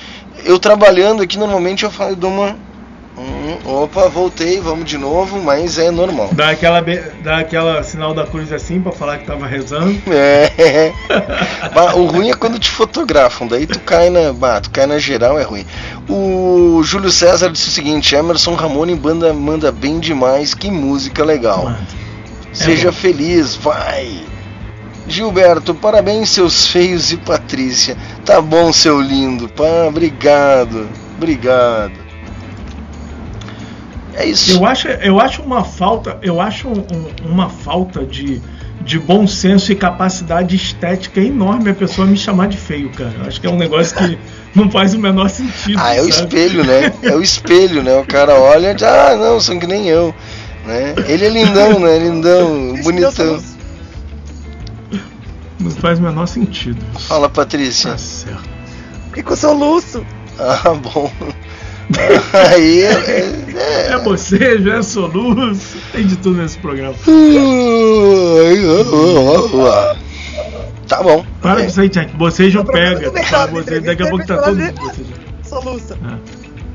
eu 0.45 0.57
trabalhando 0.57 1.21
aqui, 1.21 1.37
normalmente 1.37 1.83
eu 1.83 1.91
falo, 1.91 2.11
eu 2.11 2.15
dou 2.15 2.31
uma. 2.31 2.55
Hum, 3.17 3.57
opa, 3.65 4.07
voltei, 4.07 4.59
vamos 4.61 4.85
de 4.85 4.97
novo, 4.97 5.41
mas 5.41 5.77
é 5.77 5.91
normal. 5.91 6.29
Dá 6.33 6.49
aquela, 6.51 6.81
dá 7.21 7.39
aquela 7.39 7.83
sinal 7.83 8.13
da 8.13 8.25
cruz 8.25 8.51
assim 8.53 8.81
pra 8.81 8.91
falar 8.91 9.17
que 9.17 9.25
tava 9.25 9.45
rezando. 9.45 9.91
É. 10.09 10.93
Bah, 11.73 11.93
o 11.95 12.05
ruim 12.05 12.29
é 12.29 12.33
quando 12.33 12.57
te 12.59 12.69
fotografam, 12.69 13.47
daí 13.47 13.65
tu 13.67 13.79
cai 13.79 14.09
na. 14.09 14.33
Bah, 14.33 14.59
tu 14.61 14.69
cai 14.71 14.85
na 14.85 14.97
geral, 14.97 15.37
é 15.39 15.43
ruim. 15.43 15.65
O 16.09 16.81
Júlio 16.83 17.11
César 17.11 17.49
disse 17.51 17.67
o 17.69 17.71
seguinte: 17.71 18.15
Emerson 18.15 18.55
Ramone 18.55 18.95
banda, 18.95 19.33
manda 19.33 19.71
bem 19.71 19.99
demais, 19.99 20.53
que 20.53 20.71
música 20.71 21.23
legal. 21.23 21.65
Mano, 21.65 21.77
Seja 22.53 22.91
bom. 22.91 22.97
feliz, 22.97 23.55
vai! 23.55 24.09
Gilberto, 25.07 25.73
parabéns, 25.75 26.29
seus 26.29 26.67
feios 26.67 27.11
e 27.11 27.17
Patrícia. 27.17 27.97
Tá 28.25 28.41
bom, 28.41 28.71
seu 28.71 28.99
lindo. 29.01 29.47
Pá, 29.49 29.85
obrigado. 29.87 30.87
Obrigado. 31.17 32.00
É 34.15 34.25
isso. 34.25 34.51
Eu 34.51 34.65
acho, 34.65 34.87
eu 34.87 35.19
acho 35.19 35.41
uma 35.41 35.63
falta, 35.63 36.17
eu 36.21 36.39
acho 36.41 36.67
um- 36.67 36.85
um- 36.93 37.31
uma 37.31 37.49
falta 37.49 38.05
de, 38.05 38.41
de 38.81 38.99
bom 38.99 39.25
senso 39.27 39.71
e 39.71 39.75
capacidade 39.75 40.55
estética 40.55 41.19
enorme 41.21 41.69
a 41.69 41.73
pessoa 41.73 42.05
me 42.07 42.17
chamar 42.17 42.47
de 42.47 42.57
feio, 42.57 42.89
cara. 42.91 43.13
Eu 43.21 43.27
acho 43.27 43.39
que 43.39 43.47
é 43.47 43.49
um 43.49 43.57
negócio 43.57 43.95
que 43.95 44.17
não 44.55 44.69
faz 44.69 44.93
o 44.93 44.99
menor 44.99 45.29
sentido. 45.29 45.79
Ah, 45.79 45.95
é 45.95 46.01
o 46.01 46.11
sabe? 46.11 46.35
espelho, 46.35 46.63
né? 46.65 46.93
É 47.03 47.15
o 47.15 47.21
espelho, 47.21 47.81
né? 47.83 47.95
O 47.97 48.05
cara 48.05 48.33
olha 48.35 48.71
e 48.71 48.73
diz, 48.73 48.83
ah, 48.83 49.15
não, 49.15 49.39
são 49.39 49.57
que 49.59 49.67
nem 49.67 49.87
eu. 49.87 50.13
Né? 50.65 50.93
Ele 51.07 51.25
é 51.25 51.29
lindão, 51.29 51.79
né? 51.79 51.97
Lindão, 51.97 52.75
bonitão. 52.83 53.11
Deus 53.25 53.43
Não 55.59 55.71
faz 55.71 55.99
o 55.99 56.01
menor 56.01 56.27
sentido. 56.27 56.83
Fala, 57.07 57.29
Patrícia. 57.29 57.91
Tá 57.91 57.97
certo. 57.97 58.49
Porque 59.07 59.23
com 59.23 59.35
soluço. 59.35 60.05
Ah, 60.39 60.73
bom. 60.73 61.11
Aí 62.51 62.83
é, 62.83 63.87
É 63.91 63.97
bocejo, 63.99 64.69
é 64.69 64.81
soluço, 64.81 65.77
tem 65.91 66.05
de 66.07 66.15
tudo 66.17 66.41
nesse 66.41 66.57
programa. 66.59 66.95
Tá 70.87 71.01
bom. 71.03 71.25
Para 71.41 71.55
com 71.55 71.61
É. 71.61 71.65
isso 71.67 71.81
aí, 71.81 71.89
Jack. 71.89 72.13
Bocejo 72.15 72.63
pega. 72.65 73.11
Tá, 73.29 73.47
bocejo, 73.47 73.81
daqui 73.81 74.03
a 74.03 74.09
pouco 74.09 74.25
tá 74.25 74.37
todo. 74.37 74.57
Soluça. 75.43 75.97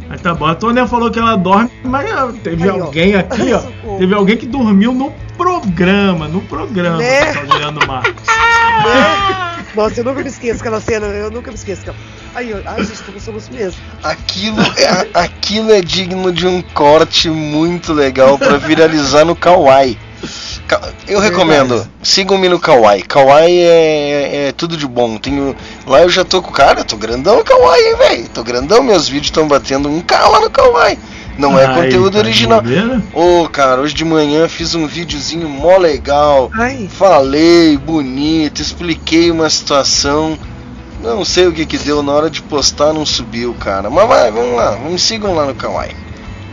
Mas 0.09 0.21
tá 0.21 0.35
bom. 0.35 0.47
A 0.47 0.55
Tônia 0.55 0.87
falou 0.87 1.11
que 1.11 1.19
ela 1.19 1.37
dorme, 1.37 1.71
mas 1.85 2.11
ah, 2.12 2.33
teve 2.43 2.62
Aí, 2.62 2.71
ó. 2.71 2.85
alguém 2.85 3.14
aqui, 3.17 3.53
ó. 3.53 3.59
Socorro. 3.59 3.99
Teve 3.99 4.14
alguém 4.14 4.37
que 4.37 4.47
dormiu 4.47 4.93
no 4.93 5.12
programa, 5.37 6.29
no 6.29 6.41
programa, 6.43 6.99
Né? 6.99 7.33
tá 7.33 7.45
Juliano 7.45 7.81
Marcos. 7.87 8.12
Né? 8.77 9.56
Nossa, 9.77 10.01
eu 10.01 10.05
nunca 10.05 10.22
me 10.22 10.29
esqueço 10.29 10.61
aquela 10.61 10.81
cena, 10.81 11.07
eu 11.07 11.31
nunca 11.31 11.51
me 11.51 11.57
esqueço. 11.57 11.83
Aí, 12.35 12.53
ó, 12.53 12.57
ai, 12.66 12.83
gente, 12.83 13.03
tô 13.03 13.12
com 13.12 13.20
soluço 13.20 13.53
mesmo. 13.53 13.79
Aquilo 14.03 14.61
é, 14.77 15.07
aquilo 15.14 15.70
é 15.72 15.81
digno 15.83 16.33
de 16.33 16.47
um 16.47 16.62
corte 16.62 17.29
muito 17.31 17.93
legal 17.93 18.39
pra 18.39 18.57
viralizar 18.57 19.24
no 19.24 19.37
Kawaii. 19.37 19.99
Ka- 20.66 20.81
Eu 21.07 21.20
recomendo, 21.20 21.87
sigam-me 22.03 22.49
no 22.49 22.59
Kawaii. 22.59 23.03
Kawaii 23.03 23.59
é, 23.61 24.47
é 24.49 24.53
tudo 24.53 24.77
de 24.77 24.87
bom. 24.87 25.18
Tenho, 25.18 25.55
lá 25.87 26.01
eu 26.03 26.09
já 26.09 26.24
tô 26.24 26.41
com 26.43 26.51
cara, 26.51 26.81
eu 26.81 26.85
tô 26.85 26.97
grandão 26.97 27.37
no 27.37 27.45
Kawaii, 27.45 27.85
hein, 27.87 27.97
velho. 27.97 28.29
Tô 28.31 28.43
grandão, 28.43 28.83
meus 28.83 29.07
vídeos 29.09 29.27
estão 29.29 29.47
batendo 29.47 29.89
um 29.89 30.01
K 30.01 30.27
lá 30.27 30.41
no 30.41 30.51
Kawaii. 30.51 30.99
Não 31.39 31.59
é 31.59 31.66
conteúdo 31.74 32.12
tá 32.12 32.18
original. 32.18 32.62
Ô, 33.12 33.49
cara, 33.49 33.80
hoje 33.80 33.95
de 33.95 34.05
manhã 34.05 34.49
fiz 34.49 34.74
um 34.74 34.87
videozinho 34.87 35.49
mó 35.49 35.76
legal. 35.76 36.51
Ai, 36.55 36.89
Falei 36.91 37.76
bonito, 37.76 38.62
expliquei 38.62 39.30
uma 39.30 39.49
situação. 39.51 40.39
Não 41.03 41.24
sei 41.24 41.47
o 41.47 41.53
que 41.53 41.66
que 41.66 41.78
deu 41.78 42.03
na 42.03 42.12
hora 42.12 42.30
de 42.30 42.43
postar, 42.43 42.93
não 42.93 43.05
subiu, 43.05 43.55
cara. 43.55 43.91
Mas 43.91 44.09
vai, 44.09 44.30
vamos 44.30 44.57
lá, 44.57 44.76
me 44.78 44.99
sigam 44.99 45.34
lá 45.34 45.45
no 45.45 45.55
Kawaii. 45.55 45.95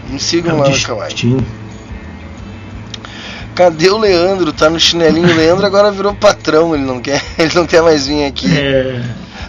Me 0.10 0.18
É 0.18 0.20
sigam 0.20 0.56
o 0.56 0.60
lá 0.60 0.70
no 0.70 0.80
Kawaii. 0.80 1.46
Cadê 3.56 3.90
o 3.90 3.98
Leandro? 3.98 4.52
Tá 4.52 4.70
no 4.70 4.80
chinelinho. 4.80 5.32
O 5.32 5.36
Leandro 5.36 5.66
agora 5.66 5.92
virou 5.92 6.14
patrão, 6.14 6.76
ele 6.76 6.84
não 6.84 7.00
quer, 7.00 7.24
ele 7.38 7.54
não 7.54 7.66
quer 7.66 7.82
mais 7.82 8.08
vir 8.08 8.26
aqui. 8.26 8.48
É, 8.58 9.02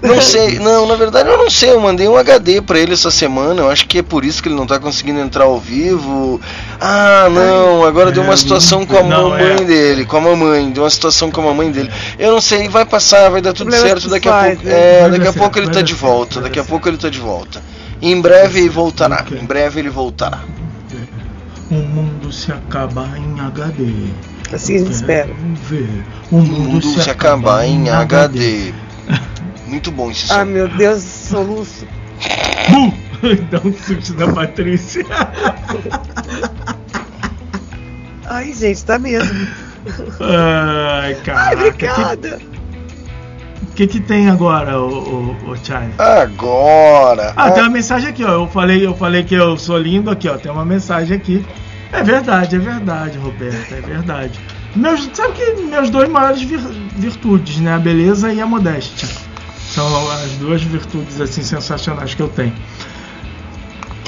Não 0.05 0.21
sei, 0.21 0.59
não, 0.59 0.87
na 0.87 0.97
verdade 0.97 1.29
eu 1.31 1.39
não 1.39 1.49
sei, 1.49 1.71
eu 1.71 1.81
mandei 1.81 2.07
um 2.07 2.17
HD 2.17 2.61
pra 2.61 2.79
ele 2.79 2.93
essa 2.93 3.11
semana, 3.11 3.63
eu 3.63 3.71
acho 3.71 3.87
que 3.89 3.99
é 3.99 4.03
por 4.03 4.23
isso 4.25 4.43
que 4.43 4.49
ele 4.49 4.55
não 4.55 4.67
tá 4.67 4.79
conseguindo 4.79 5.19
entrar 5.19 5.45
ao 5.45 5.59
vivo. 5.59 6.41
Ah, 6.79 7.29
não, 7.31 7.85
agora 7.85 8.13
deu 8.13 8.23
uma 8.23 8.35
É, 8.35 8.37
situação 8.37 8.85
com 8.85 8.99
a 8.99 9.03
não, 9.03 9.31
mamãe 9.31 9.53
é. 9.63 9.65
dele, 9.65 10.05
com 10.05 10.17
a 10.19 10.21
mamãe, 10.21 10.71
deu 10.71 10.83
uma 10.83 10.91
situação 10.91 11.31
com 11.31 11.41
a 11.41 11.45
mamãe 11.45 11.71
dele. 11.71 11.91
Eu 12.19 12.33
não 12.33 12.41
sei, 12.41 12.69
vai 12.69 12.85
passar, 12.85 13.31
vai 13.31 13.41
dar 13.41 13.55
tudo 13.55 13.73
certo, 13.73 14.09
daqui 14.11 14.29
a 14.29 14.45
pouco. 14.45 14.65
né? 14.65 14.73
É, 14.73 15.09
daqui 15.09 15.29
a 15.29 15.33
pouco 15.33 15.59
ele 15.59 15.71
tá 15.71 15.81
de 15.81 15.95
volta, 15.95 16.41
daqui 16.41 16.59
a 16.61 16.65
pouco 16.65 16.87
ele 16.89 16.99
tá 16.99 17.09
de 17.09 17.19
volta. 17.19 17.63
Em 18.03 18.21
breve 18.21 18.61
ele 18.61 18.69
voltará, 18.69 19.25
em 19.33 19.45
breve 19.47 19.81
ele 19.81 19.89
voltará. 19.89 20.41
O 21.71 21.75
mundo 21.77 22.31
se 22.31 22.53
acaba 22.53 23.09
em 23.17 23.41
HD. 23.41 23.87
Assim 24.53 24.85
ver 24.85 25.35
o 26.31 26.37
mundo, 26.37 26.61
mundo 26.61 27.03
se 27.03 27.11
acabar 27.11 27.65
em 27.67 27.89
HD. 27.89 28.73
Muito 29.67 29.91
bom 29.91 30.11
esse 30.11 30.27
som. 30.27 30.35
Ah, 30.41 30.45
meu 30.45 30.69
Deus, 30.69 31.03
soluço. 31.03 31.87
Bum! 32.71 32.93
Dá 33.51 33.59
um 33.65 33.73
susto 33.73 34.13
da 34.15 34.31
Patrícia. 34.31 35.05
Ai, 38.27 38.53
gente, 38.53 38.85
tá 38.85 38.99
mesmo. 38.99 39.47
Ai, 40.21 41.15
Ai, 41.15 41.15
caraca. 41.25 41.55
obrigada. 41.57 42.41
O 43.63 43.75
que, 43.75 43.87
que 43.89 44.01
tem 44.01 44.29
agora, 44.31 44.79
o, 44.79 45.35
o, 45.47 45.51
o 45.51 45.57
Chai? 45.65 45.91
Agora. 45.99 47.33
Ah, 47.37 47.47
ah, 47.47 47.51
tem 47.51 47.63
uma 47.63 47.71
mensagem 47.71 48.09
aqui, 48.11 48.25
ó. 48.25 48.31
Eu 48.33 48.49
falei, 48.49 48.87
eu 48.87 48.95
falei 48.95 49.25
que 49.25 49.35
eu 49.35 49.57
sou 49.59 49.77
lindo 49.79 50.11
aqui, 50.11 50.29
ó. 50.29 50.37
Tem 50.37 50.51
uma 50.53 50.65
mensagem 50.65 51.17
aqui. 51.17 51.45
É 51.93 52.03
verdade, 52.03 52.57
é 52.57 52.59
verdade, 52.59 53.19
Roberto, 53.19 53.73
é 53.75 53.81
verdade. 53.81 54.39
Meus, 54.77 55.09
sabe 55.13 55.33
que 55.35 55.63
meus 55.63 55.91
dois 55.91 56.09
maiores 56.09 56.43
vir- 56.43 56.59
virtudes, 56.97 57.59
né? 57.59 57.75
A 57.75 57.79
beleza 57.79 58.33
e 58.33 58.41
a 58.41 58.47
modéstia. 58.47 59.09
São 59.75 60.11
as 60.11 60.31
duas 60.33 60.63
virtudes 60.63 61.21
assim 61.21 61.43
sensacionais 61.43 62.15
que 62.15 62.23
eu 62.23 62.29
tenho. 62.29 62.53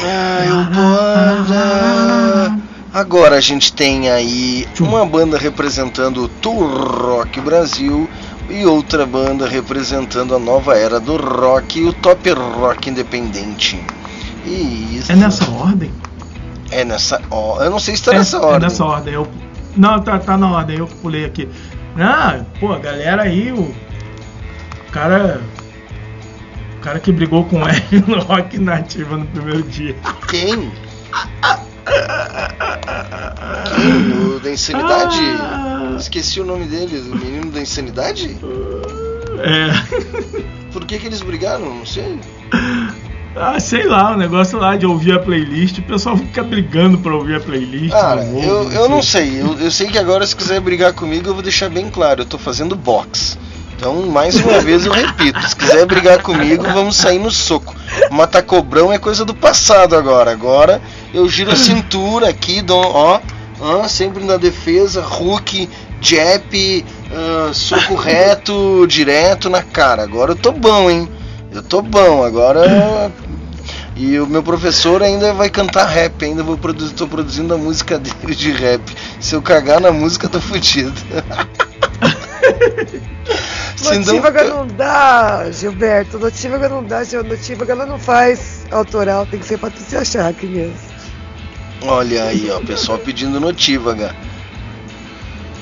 Ah, 0.01 0.45
eu 0.47 0.65
bora. 0.75 2.59
Agora 2.95 3.37
a 3.37 3.41
gente 3.41 3.73
tem 3.73 4.09
aí 4.09 4.67
uma 4.81 5.05
banda 5.05 5.37
representando 5.37 6.23
o 6.25 6.29
Tour 6.29 6.67
Rock 7.17 7.41
Brasil 7.41 8.09
e 8.49 8.65
outra 8.65 9.05
banda 9.05 9.47
representando 9.49 10.35
a 10.35 10.39
nova 10.39 10.77
era 10.79 11.01
do 11.01 11.17
rock, 11.17 11.83
o 11.83 11.93
top 11.93 12.31
rock 12.31 12.89
independente. 12.89 13.79
E 14.45 14.97
isso 14.99 15.11
É 15.11 15.17
nessa 15.17 15.51
ordem? 15.51 15.91
é 16.71 16.85
nessa 16.85 17.21
ó, 17.31 17.63
eu 17.63 17.71
não 17.71 17.79
sei 17.79 17.97
se 17.97 18.03
tá 18.05 18.13
é, 18.15 18.19
nessa 18.19 18.37
é 18.37 18.41
ordem. 18.41 18.61
nessa 18.61 18.85
ordem. 18.85 19.15
Eu, 19.15 19.27
não, 19.77 20.01
tá, 20.01 20.19
tá 20.19 20.37
na 20.39 20.51
ordem, 20.51 20.79
eu 20.79 20.87
pulei 20.87 21.25
aqui. 21.25 21.49
Ah, 21.99 22.41
pô, 22.61 22.73
a 22.73 22.79
galera 22.79 23.23
aí, 23.23 23.51
o 23.53 23.75
cara. 24.93 25.41
O 26.87 26.89
cara 26.89 27.01
que 27.01 27.11
brigou 27.11 27.45
com 27.45 27.63
o 27.63 27.69
Hélio 27.69 28.05
no 28.07 28.21
Rock 28.23 28.59
Nativa 28.59 29.17
no 29.17 29.27
primeiro 29.27 29.65
dia. 29.65 29.97
Quem? 30.29 30.71
Quem? 33.75 34.25
O 34.25 34.39
da 34.39 34.53
insanidade? 34.53 35.19
Ah. 35.41 35.97
Esqueci 35.99 36.41
o 36.41 36.45
nome 36.45 36.67
dele, 36.67 37.11
o 37.11 37.17
menino 37.17 37.51
da 37.51 37.61
insanidade? 37.61 38.37
É. 39.41 40.71
Por 40.73 40.85
que 40.85 41.01
que 41.01 41.09
eles 41.09 41.21
brigaram? 41.23 41.75
Não 41.75 41.85
sei. 41.85 42.21
Ah, 43.35 43.59
sei 43.59 43.85
lá, 43.85 44.13
o 44.13 44.17
negócio 44.17 44.57
lá 44.57 44.77
de 44.77 44.87
ouvir 44.87 45.11
a 45.11 45.19
playlist, 45.19 45.79
o 45.79 45.83
pessoal 45.83 46.17
fica 46.17 46.45
brigando 46.45 46.99
pra 46.99 47.13
ouvir 47.17 47.35
a 47.35 47.41
playlist. 47.41 47.91
Cara, 47.91 48.23
ouve, 48.23 48.47
eu, 48.47 48.71
eu 48.71 48.89
não 48.89 49.03
sei. 49.03 49.41
Eu, 49.41 49.59
eu 49.59 49.73
sei 49.73 49.89
que 49.89 49.99
agora, 49.99 50.25
se 50.25 50.37
quiser 50.37 50.61
brigar 50.61 50.93
comigo, 50.93 51.31
eu 51.31 51.35
vou 51.35 51.43
deixar 51.43 51.69
bem 51.69 51.91
claro. 51.91 52.23
Eu 52.23 52.27
tô 52.27 52.39
fazendo 52.39 52.77
box. 52.77 53.37
Então, 53.77 54.07
mais 54.07 54.35
uma 54.37 54.61
vez 54.61 54.87
eu 54.87 54.93
repito: 54.93 55.41
se 55.47 55.55
quiser 55.55 55.85
brigar 55.87 56.23
comigo, 56.23 56.65
vamos 56.73 56.97
sair 56.97 57.19
no 57.19 57.31
soco. 57.31 57.75
Matar 58.11 58.43
cobrão 58.43 58.93
é 58.93 58.99
coisa 58.99 59.25
do 59.25 59.35
passado 59.35 59.95
agora. 59.95 60.31
Agora 60.31 60.81
eu 61.13 61.29
giro 61.29 61.53
a 61.53 61.57
cintura 61.57 62.29
aqui, 62.29 62.63
dou, 62.63 62.83
ó, 62.83 63.21
ó, 63.61 63.87
sempre 63.87 64.25
na 64.25 64.37
defesa, 64.37 65.07
hook, 65.07 65.69
jab, 66.01 66.85
ah, 67.13 67.51
soco 67.53 67.95
reto, 67.95 68.87
direto 68.89 69.51
na 69.51 69.63
cara. 69.63 70.03
Agora 70.03 70.33
eu 70.33 70.37
tô 70.37 70.53
bom, 70.53 70.91
hein? 70.91 71.09
Eu 71.53 71.63
tô 71.63 71.83
bom. 71.83 72.25
Agora 72.25 73.13
e 73.95 74.19
o 74.19 74.27
meu 74.27 74.43
professor 74.43 75.03
ainda 75.03 75.33
vai 75.33 75.49
cantar 75.49 75.87
rap, 75.87 76.23
ainda 76.23 76.43
vou 76.43 76.57
tô 76.57 77.07
produzindo 77.07 77.55
a 77.55 77.59
música 77.59 77.97
dele 77.99 78.35
de 78.35 78.53
rap. 78.53 78.83
Se 79.21 79.35
eu 79.35 79.43
cagar 79.43 79.81
na 79.81 79.91
música, 79.91 80.29
tô 80.29 80.41
fudido. 80.41 80.93
Não- 83.85 83.95
Notívaga 83.95 84.45
não 84.45 84.67
dá, 84.67 85.47
Gilberto. 85.51 86.19
Notívaga 86.19 86.69
não 86.69 86.83
dá, 86.83 87.05
Gil- 87.05 87.23
Notívaga 87.25 87.73
ela 87.73 87.87
não 87.87 87.99
faz 87.99 88.65
autoral, 88.71 89.27
tem 89.27 89.39
que 89.39 89.47
ser 89.47 89.59
Patrícia 89.59 90.05
Schack 90.05 90.47
mesmo. 90.47 90.75
Olha 91.83 92.25
aí, 92.25 92.51
ó, 92.51 92.59
pessoal 92.61 92.99
pedindo 92.99 93.39
notívaga. 93.39 94.15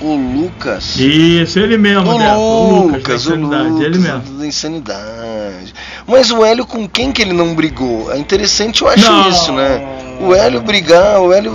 O 0.00 0.14
Lucas. 0.14 0.96
Isso, 0.96 1.58
ele 1.58 1.76
mesmo, 1.78 2.10
O 2.14 2.18
Beto, 2.18 2.34
o 2.38 2.86
Lucas, 2.88 3.24
da 3.24 3.30
o 3.30 3.34
Insanidade, 3.36 3.68
Lucas 3.68 3.84
ele 3.86 3.98
mesmo. 3.98 4.38
da 4.38 4.46
insanidade. 4.46 5.74
Mas 6.06 6.30
o 6.30 6.44
Hélio 6.44 6.66
com 6.66 6.86
quem 6.88 7.10
que 7.10 7.22
ele 7.22 7.32
não 7.32 7.54
brigou? 7.54 8.12
É 8.12 8.18
interessante, 8.18 8.82
eu 8.82 8.88
acho 8.88 9.10
Não. 9.10 9.28
isso, 9.30 9.52
né? 9.52 9.80
O 10.20 10.34
Hélio 10.34 10.60
brigar, 10.60 11.20
o 11.20 11.32
Hélio. 11.32 11.52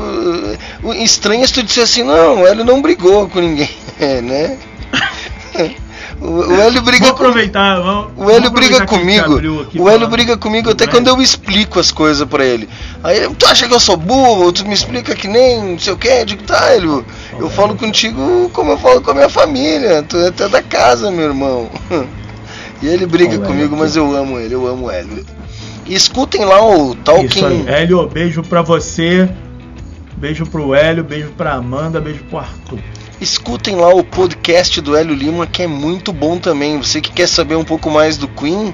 O 0.83 0.93
estranho 0.93 1.43
é 1.43 1.47
se 1.47 1.53
tu 1.53 1.63
disser 1.63 1.83
assim, 1.83 2.03
não, 2.03 2.41
o 2.41 2.47
Hélio 2.47 2.65
não 2.65 2.81
brigou 2.81 3.29
com 3.29 3.39
ninguém, 3.39 3.69
né? 4.23 4.57
O, 6.21 6.53
Hélio 6.53 6.81
briga 6.81 7.05
Vou 7.05 7.13
aproveitar, 7.13 7.79
vamos. 7.79 8.11
O 8.17 8.29
Hélio 8.29 8.51
briga 8.51 8.85
comigo. 8.85 9.39
O 9.77 9.89
Hélio 9.89 10.07
briga 10.07 10.37
comigo 10.37 10.69
até 10.69 10.85
do 10.85 10.91
quando 10.91 11.07
eu 11.07 11.21
explico 11.21 11.79
as 11.79 11.91
coisas 11.91 12.27
pra 12.27 12.45
ele. 12.45 12.67
Aí 13.03 13.17
ele, 13.17 13.35
tu 13.35 13.45
acha 13.45 13.67
que 13.67 13.73
eu 13.73 13.79
sou 13.79 13.95
burro? 13.95 14.51
Tu 14.51 14.65
me 14.65 14.73
explica 14.73 15.15
que 15.15 15.27
nem 15.27 15.71
não 15.71 15.79
sei 15.79 15.93
o 15.93 15.97
que? 15.97 16.09
Eu 16.09 16.25
digo, 16.25 16.43
tá, 16.43 16.73
Hélio. 16.73 17.05
Eu 17.37 17.49
falo 17.49 17.75
contigo 17.75 18.49
como 18.51 18.71
eu 18.71 18.77
falo 18.77 19.01
com 19.01 19.11
a 19.11 19.13
minha 19.13 19.29
família. 19.29 20.03
Tu 20.03 20.17
é 20.17 20.27
até 20.27 20.49
da 20.49 20.61
casa, 20.61 21.09
meu 21.09 21.25
irmão. 21.25 21.69
E 22.81 22.87
ele 22.87 23.05
briga 23.05 23.37
Ó, 23.37 23.41
o 23.41 23.45
comigo, 23.45 23.75
mas 23.75 23.97
eu 23.97 24.15
amo 24.15 24.39
ele, 24.39 24.55
eu 24.55 24.65
amo 24.65 24.85
o 24.85 24.89
Hélio. 24.89 25.25
E 25.85 25.93
escutem 25.93 26.45
lá 26.45 26.65
o. 26.65 26.95
Talking. 26.95 27.65
Hélio, 27.67 28.07
beijo 28.07 28.41
pra 28.41 28.61
você. 28.61 29.29
Beijo 30.15 30.45
pro 30.45 30.73
Hélio, 30.73 31.03
beijo 31.03 31.31
pra 31.35 31.55
Amanda, 31.55 31.99
beijo 31.99 32.23
pro 32.29 32.39
Arthur. 32.39 32.79
Escutem 33.21 33.75
lá 33.75 33.93
o 33.93 34.03
podcast 34.03 34.79
do 34.79 34.95
Hélio 34.95 35.13
Lima, 35.13 35.45
que 35.45 35.63
é 35.63 35.67
muito 35.67 36.13
bom 36.13 36.37
também. 36.37 36.77
Você 36.77 37.01
que 37.01 37.11
quer 37.11 37.27
saber 37.27 37.55
um 37.55 37.65
pouco 37.65 37.89
mais 37.91 38.17
do 38.17 38.29
Queen, 38.29 38.73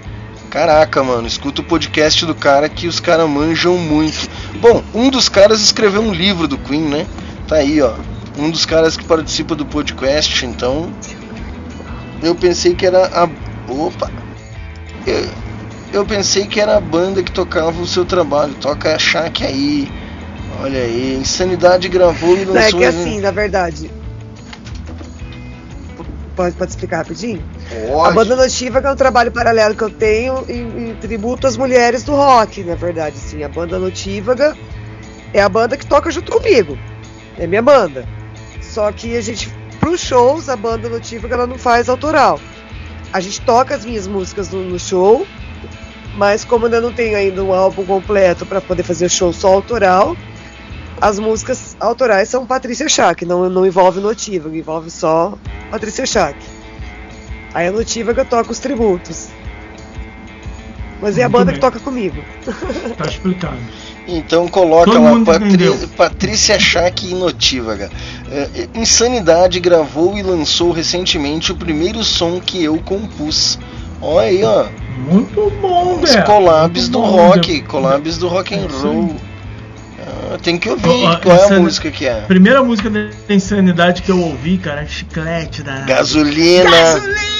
caraca, 0.52 1.04
mano, 1.04 1.28
escuta 1.28 1.62
o 1.62 1.64
podcast 1.66 2.24
do 2.28 2.36
cara 2.36 2.70
que 2.70 2.88
os 2.88 3.00
caras 3.00 3.28
manjam 3.28 3.76
muito. 3.76 4.30
Bom, 4.62 4.84
um 4.94 5.10
dos 5.10 5.28
caras 5.30 5.62
escreveu 5.62 6.02
um 6.02 6.14
livro 6.14 6.48
do 6.48 6.60
Queen, 6.60 6.84
né? 6.84 7.08
Tá 7.48 7.56
aí, 7.56 7.82
ó. 7.82 7.96
Um 8.38 8.52
dos 8.52 8.66
caras 8.68 8.96
que 8.96 9.04
participa 9.04 9.56
do 9.56 9.66
podcast, 9.66 10.46
então. 10.46 10.92
Eu 12.22 12.36
pensei 12.36 12.76
que 12.76 12.86
era 12.86 13.08
a. 13.08 13.28
Opa! 13.72 14.12
Eu, 15.08 15.28
eu 15.92 16.06
pensei 16.06 16.46
que 16.46 16.60
era 16.60 16.78
a 16.78 16.82
banda 16.82 17.24
que 17.24 17.32
tocava 17.32 17.82
o 17.82 17.88
seu 17.88 18.06
trabalho. 18.06 18.54
Toca 18.62 18.94
a 18.96 19.00
Shaq 19.00 19.44
aí. 19.44 19.92
Olha 20.62 20.80
aí, 20.80 21.18
Insanidade 21.20 21.90
gravou 21.90 22.38
e 22.38 22.46
Não, 22.46 22.56
é 22.56 22.64
lançou. 22.66 22.80
que 22.80 22.86
assim, 22.86 23.20
na 23.20 23.32
verdade. 23.32 23.90
Pode, 26.36 26.56
pode 26.56 26.72
explicar 26.72 26.98
rapidinho? 26.98 27.42
A 27.72 27.92
Pode. 27.92 28.16
banda 28.16 28.36
Notívaga 28.36 28.90
é 28.90 28.92
um 28.92 28.96
trabalho 28.96 29.32
paralelo 29.32 29.74
que 29.74 29.84
eu 29.84 29.90
tenho 29.90 30.44
em, 30.50 30.90
em 30.90 30.96
tributo 30.96 31.48
às 31.48 31.56
mulheres 31.56 32.04
do 32.04 32.14
rock, 32.14 32.64
na 32.64 32.76
verdade. 32.76 33.18
Sim, 33.18 33.44
a 33.44 33.50
banda 33.50 33.80
Notívaga 33.80 34.56
é 35.34 35.42
a 35.42 35.48
banda 35.48 35.78
que 35.78 35.86
toca 35.86 36.12
junto 36.12 36.32
comigo. 36.32 36.78
É 37.38 37.48
minha 37.48 37.62
banda. 37.62 38.06
Só 38.62 38.92
que 38.92 39.16
a 39.16 39.22
gente, 39.22 39.50
pros 39.80 40.02
shows, 40.02 40.50
a 40.50 40.56
banda 40.56 40.90
Notívaga 40.90 41.36
ela 41.36 41.48
não 41.48 41.58
faz 41.58 41.88
autoral. 41.88 42.40
A 43.14 43.22
gente 43.22 43.40
toca 43.42 43.74
as 43.74 43.86
minhas 43.86 44.06
músicas 44.06 44.50
no, 44.50 44.62
no 44.62 44.78
show, 44.78 45.26
mas 46.18 46.44
como 46.44 46.66
eu 46.66 46.68
ainda 46.68 46.82
não 46.82 46.92
tenho 46.92 47.16
ainda 47.16 47.42
um 47.42 47.54
álbum 47.54 47.86
completo 47.86 48.46
para 48.46 48.60
poder 48.60 48.84
fazer 48.84 49.10
show 49.10 49.32
só 49.32 49.54
autoral, 49.54 50.18
as 51.02 51.20
músicas 51.20 51.76
autorais 51.80 52.30
são 52.30 52.46
Patrícia 52.46 52.88
Schack, 52.88 53.26
não, 53.26 53.50
não 53.50 53.66
envolve 53.66 54.00
Notívaga, 54.00 54.56
envolve 54.58 54.90
só 54.90 55.34
Patrícia 55.70 56.06
Schack. 56.06 56.38
Aí 57.54 57.68
a 57.68 57.72
Notívaga 57.72 58.26
toca 58.26 58.52
os 58.52 58.60
tributos. 58.60 59.28
Mas 61.02 61.18
é 61.18 61.24
a 61.24 61.26
Muito 61.30 61.34
banda 61.40 61.46
bem. 61.52 61.56
que 61.56 61.60
toca 61.62 61.80
comigo. 61.80 62.22
Tá 62.98 63.06
explicado. 63.06 63.58
Então 64.08 64.48
coloca 64.48 64.92
Todo 64.92 65.02
lá 65.04 65.36
entendeu. 65.38 65.78
Patrícia 65.98 66.60
Schack 66.60 67.10
e 67.10 67.14
Notívaga. 67.16 67.90
É, 68.32 68.68
Insanidade 68.80 69.60
gravou 69.60 70.18
e 70.18 70.22
lançou 70.24 70.72
recentemente 70.72 71.52
o 71.52 71.56
primeiro 71.56 72.04
som 72.04 72.40
que 72.40 72.64
eu 72.64 72.78
compus. 72.80 73.60
Olha 74.02 74.28
aí, 74.28 74.44
ó. 74.44 74.68
Muito 74.98 75.52
bom, 75.62 76.00
Os 76.02 76.14
Beto. 76.14 76.26
collabs 76.26 76.88
muito 76.88 76.92
do 76.92 77.02
rock, 77.02 77.62
collabs 77.64 78.18
do 78.18 78.28
rock 78.28 78.54
and 78.56 78.58
É 78.60 78.68
roll. 78.68 79.16
Ah, 80.36 80.38
tem 80.42 80.58
que 80.58 80.70
ouvir. 80.70 81.06
Ó, 81.06 81.16
Qual 81.18 81.38
é 81.38 81.56
a 81.56 81.60
música 81.60 81.90
que 81.90 82.06
é? 82.06 82.22
Primeira 82.22 82.62
música 82.62 82.90
da 82.90 83.34
Insanidade 83.34 84.02
que 84.02 84.12
eu 84.12 84.20
ouvi, 84.20 84.58
cara, 84.58 84.82
é 84.82 84.86
Chiclete 84.86 85.64
da. 85.64 85.82
Gasolina. 85.82 86.70
Gasolina! 86.70 87.36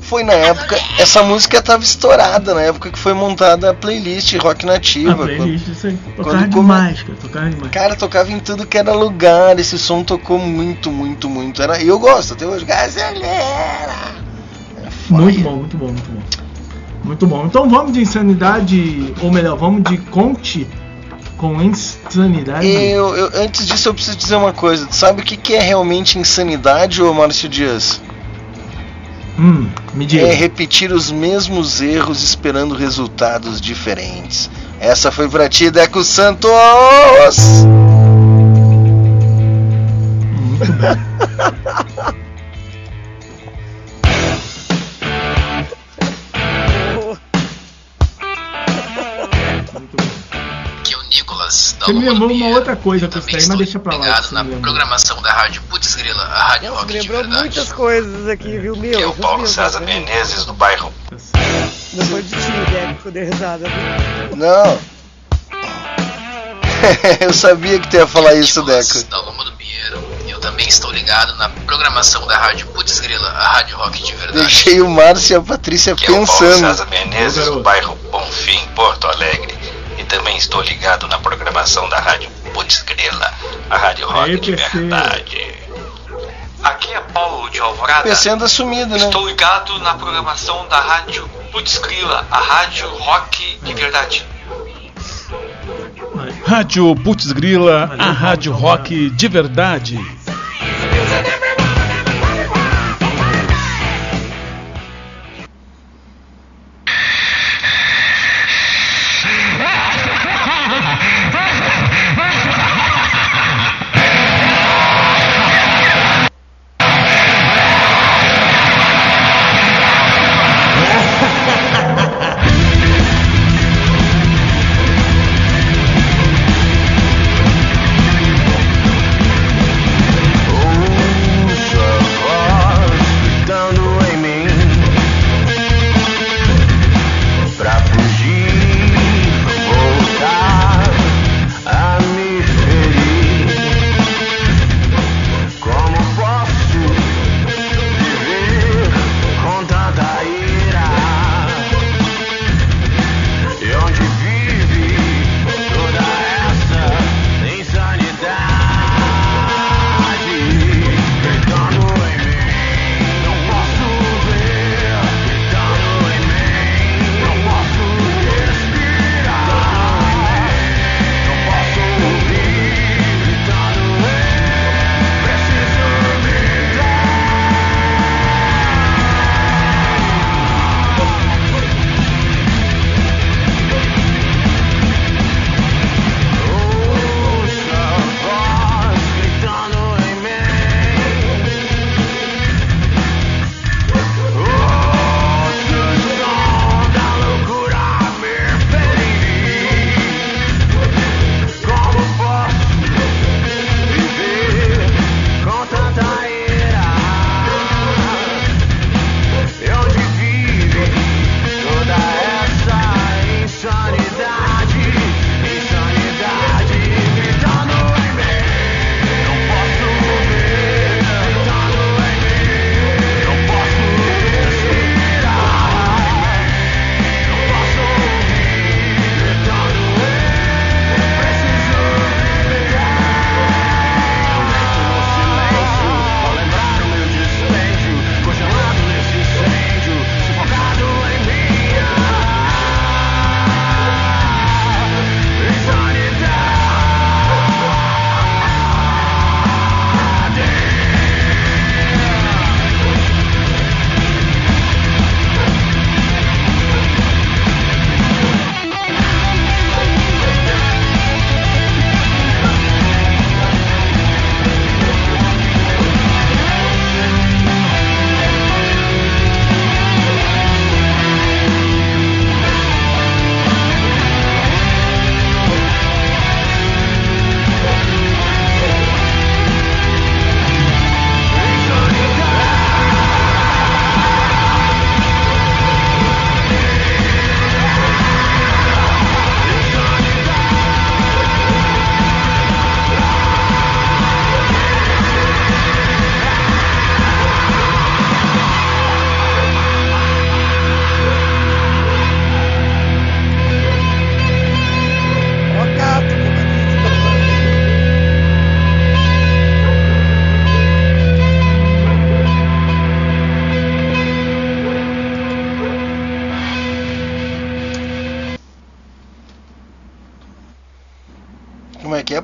Foi 0.00 0.22
na 0.22 0.34
época. 0.34 0.78
Essa 1.00 1.20
música 1.24 1.60
tava 1.60 1.82
estourada 1.82 2.54
na 2.54 2.62
época 2.62 2.90
que 2.90 2.98
foi 2.98 3.12
montada 3.12 3.70
a 3.70 3.74
playlist 3.74 4.36
rock 4.36 4.64
nativa. 4.64 5.10
A 5.10 5.16
playlist, 5.16 5.66
isso 5.66 5.88
aí. 5.88 5.98
Tocava 6.16 6.38
quando 6.38 6.50
demais, 6.50 7.02
cara. 7.02 7.18
Tocava 7.20 7.50
demais. 7.50 7.72
Cara, 7.72 7.96
tocava 7.96 8.30
em 8.30 8.38
tudo 8.38 8.66
que 8.66 8.78
era 8.78 8.92
lugar. 8.92 9.58
Esse 9.58 9.76
som 9.76 10.04
tocou 10.04 10.38
muito, 10.38 10.92
muito, 10.92 11.28
muito. 11.28 11.60
Era, 11.60 11.82
e 11.82 11.88
eu 11.88 11.98
gosto 11.98 12.34
até 12.34 12.46
hoje. 12.46 12.64
Gasolina! 12.64 13.26
É. 13.26 14.26
Muito 15.10 15.40
bom, 15.40 15.56
muito 15.56 15.76
bom, 15.76 15.86
muito 15.86 16.08
bom. 16.08 16.45
Muito 17.06 17.26
bom. 17.26 17.46
Então 17.46 17.68
vamos 17.70 17.92
de 17.92 18.00
insanidade, 18.00 19.14
ou 19.22 19.30
melhor, 19.30 19.56
vamos 19.56 19.82
de 19.88 19.96
conte 19.96 20.66
com 21.36 21.62
insanidade. 21.62 22.66
Eu, 22.66 23.14
eu- 23.16 23.30
antes 23.42 23.66
disso, 23.66 23.88
eu 23.88 23.94
preciso 23.94 24.16
dizer 24.16 24.34
uma 24.36 24.52
coisa. 24.52 24.88
Sabe 24.90 25.22
o 25.22 25.24
que, 25.24 25.36
que 25.36 25.54
é 25.54 25.60
realmente 25.60 26.18
insanidade, 26.18 27.00
ô 27.02 27.14
Márcio 27.14 27.48
Dias? 27.48 28.00
Hum, 29.38 29.68
me 29.94 30.04
diga. 30.06 30.26
É 30.26 30.34
repetir 30.34 30.90
os 30.90 31.10
mesmos 31.12 31.80
erros 31.80 32.22
esperando 32.22 32.74
resultados 32.74 33.60
diferentes. 33.60 34.50
Essa 34.80 35.12
foi 35.12 35.28
pra 35.28 35.48
ti, 35.48 35.70
Deco 35.70 36.02
Santos! 36.02 36.50
Muito 40.58 40.72
bom. 40.72 41.95
Você 51.86 51.92
me 51.92 52.08
lembrou 52.08 52.30
uma 52.32 52.48
outra 52.48 52.76
coisa 52.76 53.06
Eu 53.06 53.10
com 53.10 53.18
isso 53.18 53.26
também 53.26 53.32
daí, 53.32 53.34
mas 53.34 53.42
estou 53.42 53.56
deixa 53.56 53.78
pra 53.78 53.96
lá, 53.96 54.22
na 54.32 54.44
programação 54.60 55.22
da 55.22 55.32
Rádio 55.32 55.62
Putz 55.70 55.94
Grila, 55.94 56.22
a 56.22 56.48
Rádio 56.48 56.68
Nossa, 56.70 56.80
Rock 56.82 56.92
de 56.92 56.98
lembrou 57.00 57.20
verdade. 57.22 57.40
muitas 57.40 57.72
coisas 57.72 58.28
aqui, 58.28 58.58
viu, 58.58 58.76
meu? 58.76 58.96
Que 58.98 59.02
é 59.02 59.06
o 59.06 59.12
Viu, 59.12 59.22
Paulo 59.22 59.38
meu? 59.38 59.46
César 59.46 59.80
Menezes 59.80 60.44
do 60.44 60.52
bairro 60.52 60.92
Não 61.92 62.06
foi 62.06 62.22
de 62.22 62.28
ti, 62.30 62.36
Deco, 62.70 63.02
que 63.02 63.06
eu 63.08 63.12
dei 63.12 63.24
risada, 63.24 63.68
viu? 63.68 64.36
Não! 64.36 64.78
eu 67.20 67.32
sabia 67.32 67.78
que 67.80 67.88
tu 67.88 67.96
ia 67.96 68.06
falar 68.06 68.34
isso, 68.34 68.62
Deco. 68.62 69.02
da 69.04 69.18
Loma 69.20 69.44
do 69.44 69.52
Pinheiro. 69.52 70.02
Eu 70.28 70.38
também 70.40 70.68
estou 70.68 70.92
ligado 70.92 71.34
na 71.36 71.48
programação 71.48 72.26
da 72.26 72.36
Rádio 72.36 72.66
Putz 72.68 73.00
Grila, 73.00 73.28
a 73.28 73.52
Rádio 73.54 73.76
Rock 73.76 74.02
de 74.02 74.14
verdade. 74.14 74.38
Deixei 74.40 74.80
o 74.80 74.88
Márcio 74.90 75.34
e 75.34 75.36
a 75.36 75.40
Patrícia 75.40 75.94
Que 75.94 76.06
é 76.06 76.10
o 76.10 76.14
Paulo 76.26 76.26
pensando. 76.26 76.60
César 76.60 76.86
Menezes 76.86 77.46
do 77.46 77.60
bairro 77.60 77.96
Bonfim, 78.10 78.60
Porto 78.74 79.06
Alegre. 79.06 79.54
E 80.06 80.08
também 80.08 80.36
estou 80.36 80.62
ligado 80.62 81.08
na 81.08 81.18
programação 81.18 81.88
da 81.88 81.98
Rádio 81.98 82.30
Putz 82.54 82.80
Grila, 82.82 83.34
a 83.68 83.76
Rádio 83.76 84.06
Rock 84.06 84.30
Aí, 84.30 84.38
de 84.38 84.54
verdade. 84.54 85.54
Aqui 86.62 86.92
é 86.94 87.00
Paulo 87.00 87.50
de 87.50 87.58
Alvorada. 87.58 88.08
PC 88.08 88.30
anda 88.30 88.46
sumido, 88.46 88.90
né? 88.90 88.98
Estou 88.98 89.26
ligado 89.26 89.76
na 89.80 89.94
programação 89.94 90.68
da 90.68 90.78
rádio 90.80 91.28
Putz 91.50 91.78
Grila, 91.78 92.24
a 92.30 92.38
rádio 92.38 92.88
rock 92.88 93.58
de 93.64 93.74
verdade. 93.74 94.24
Rádio 96.46 96.94
Putz 97.02 97.32
Grila, 97.32 97.96
a 97.98 98.12
rádio 98.12 98.52
rock 98.52 99.10
de 99.10 99.26
verdade. 99.26 100.15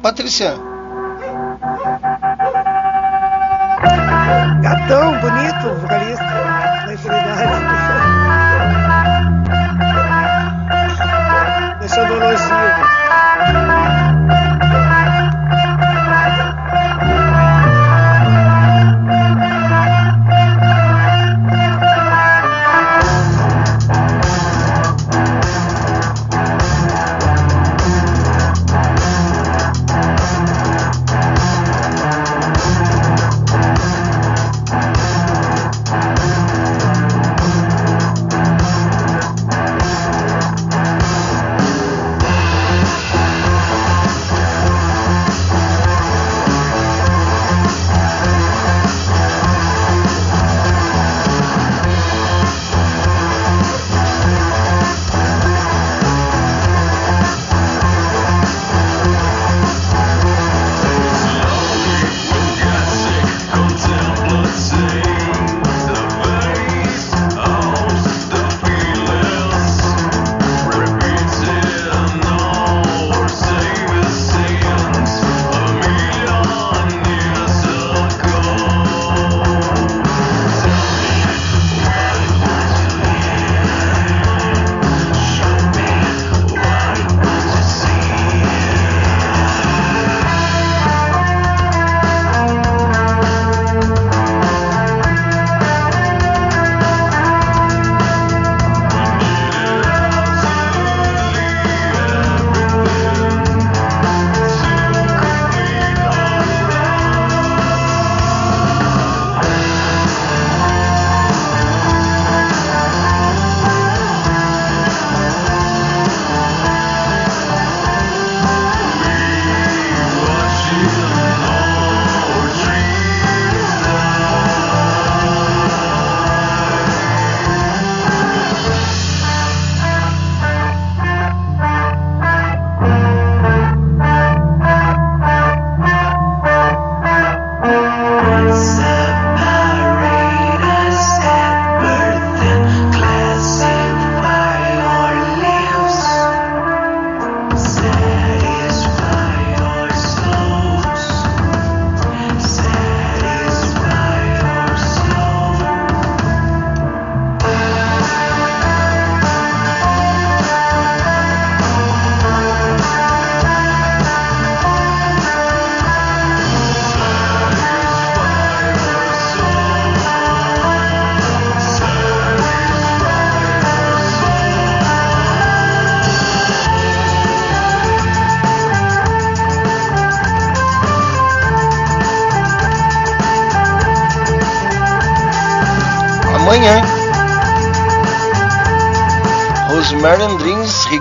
Patrícia? 0.03 0.72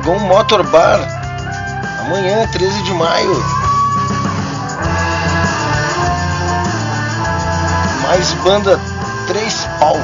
Rigon 0.01 0.19
Motor 0.21 0.63
Bar. 0.63 0.99
Amanhã, 1.99 2.47
13 2.51 2.81
de 2.81 2.93
maio. 2.93 3.45
Mais 8.01 8.33
banda 8.43 8.79
Três 9.27 9.67
Paus. 9.79 9.99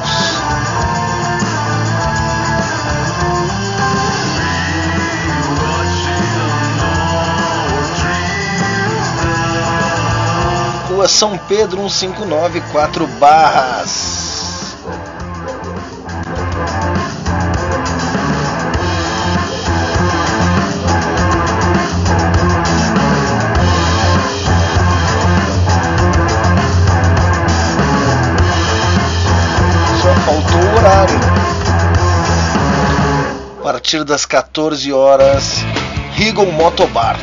Rua 10.88 11.08
São 11.08 11.36
Pedro 11.36 11.90
159 11.90 12.60
4 12.70 13.04
Barras. 13.18 14.37
Partir 33.88 34.04
das 34.04 34.26
14 34.26 34.92
horas, 34.92 35.64
Regal 36.12 36.44
Motobar. 36.52 37.16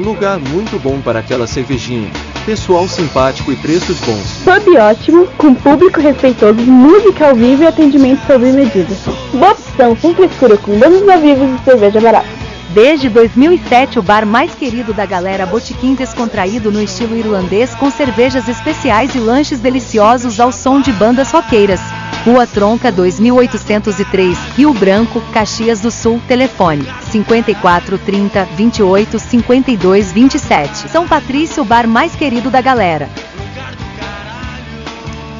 Lugar 0.00 0.40
muito 0.40 0.80
bom 0.82 1.00
para 1.00 1.20
aquela 1.20 1.46
cervejinha. 1.46 2.10
Pessoal 2.44 2.88
simpático 2.88 3.52
e 3.52 3.56
preços 3.56 4.00
bons. 4.00 4.42
Pub 4.42 4.76
ótimo, 4.78 5.28
com 5.38 5.54
público 5.54 6.00
respeitoso, 6.00 6.60
música 6.60 7.28
ao 7.28 7.36
vivo 7.36 7.62
e 7.62 7.68
atendimento 7.68 8.26
sob 8.26 8.44
medida. 8.50 8.92
Boa 9.32 9.52
opção, 9.52 9.96
sem 9.96 10.12
frescura, 10.12 10.56
com 10.56 10.76
bandas 10.76 11.08
ao 11.08 11.20
vivo 11.20 11.44
e 11.44 11.64
cerveja 11.64 12.00
barata. 12.00 12.26
Desde 12.74 13.08
2007, 13.08 14.00
o 14.00 14.02
bar 14.02 14.26
mais 14.26 14.52
querido 14.56 14.92
da 14.92 15.06
galera 15.06 15.46
Botequim 15.46 15.94
descontraído 15.94 16.72
no 16.72 16.82
estilo 16.82 17.16
irlandês 17.16 17.76
com 17.76 17.92
cervejas 17.92 18.48
especiais 18.48 19.14
e 19.14 19.20
lanches 19.20 19.60
deliciosos 19.60 20.40
ao 20.40 20.50
som 20.50 20.80
de 20.80 20.90
bandas 20.90 21.30
roqueiras. 21.30 21.80
Rua 22.24 22.46
Tronca 22.46 22.92
2803, 22.92 24.38
Rio 24.56 24.72
Branco, 24.72 25.20
Caxias 25.32 25.80
do 25.80 25.90
Sul, 25.90 26.20
telefone 26.28 26.86
54 27.10 27.98
30 27.98 28.44
28 28.44 29.18
52 29.18 30.12
27. 30.12 30.88
São 30.88 31.08
Patrício, 31.08 31.64
o 31.64 31.66
bar 31.66 31.88
mais 31.88 32.14
querido 32.14 32.48
da 32.48 32.60
galera. 32.60 33.08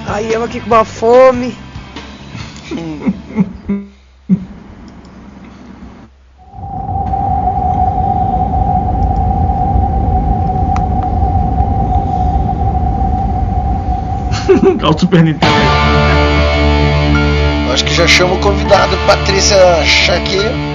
Aí 0.09 0.33
eu 0.33 0.43
aqui 0.43 0.59
com 0.59 0.67
uma 0.67 0.85
fome. 0.85 1.55
Ao 14.83 14.99
Super 14.99 15.23
Nintendo. 15.23 15.82
Acho 17.73 17.87
que 17.87 17.95
já 17.95 18.07
chamo 18.07 18.35
o 18.35 18.39
convidado, 18.39 18.95
Patrícia 19.07 19.57
Chaque. 19.83 20.72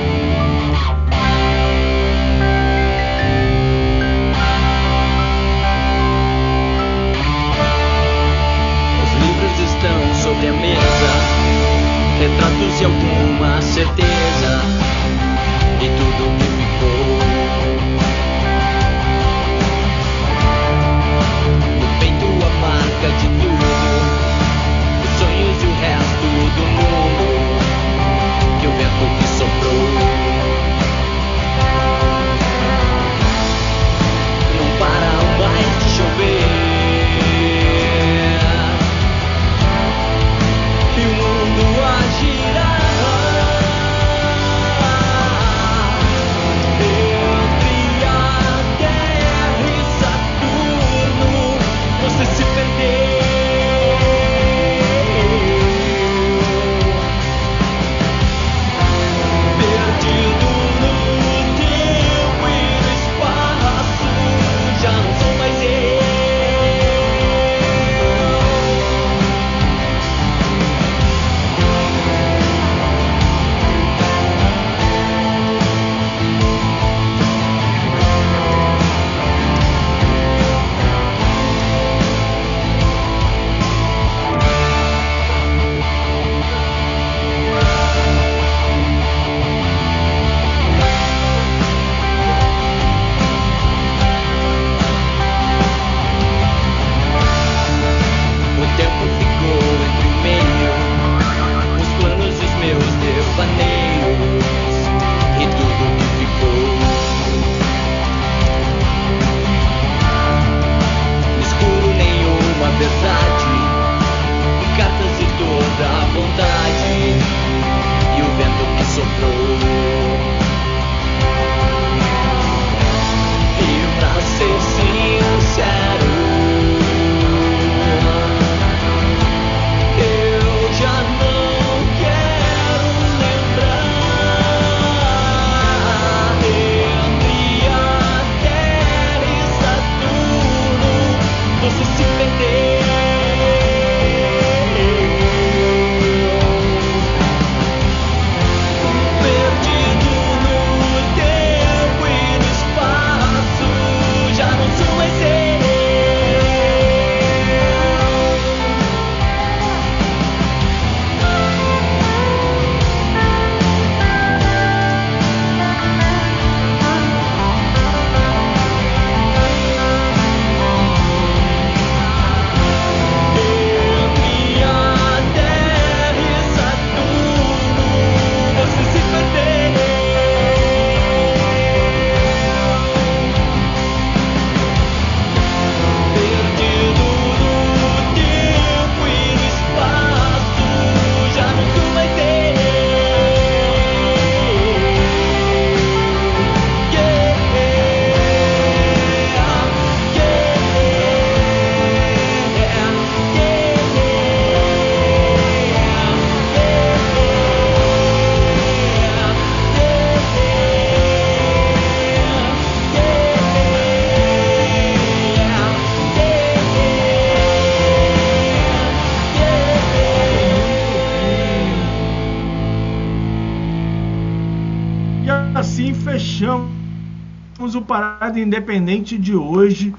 Independente 228.39 229.17
de 229.17 229.35
hoje 229.35 229.93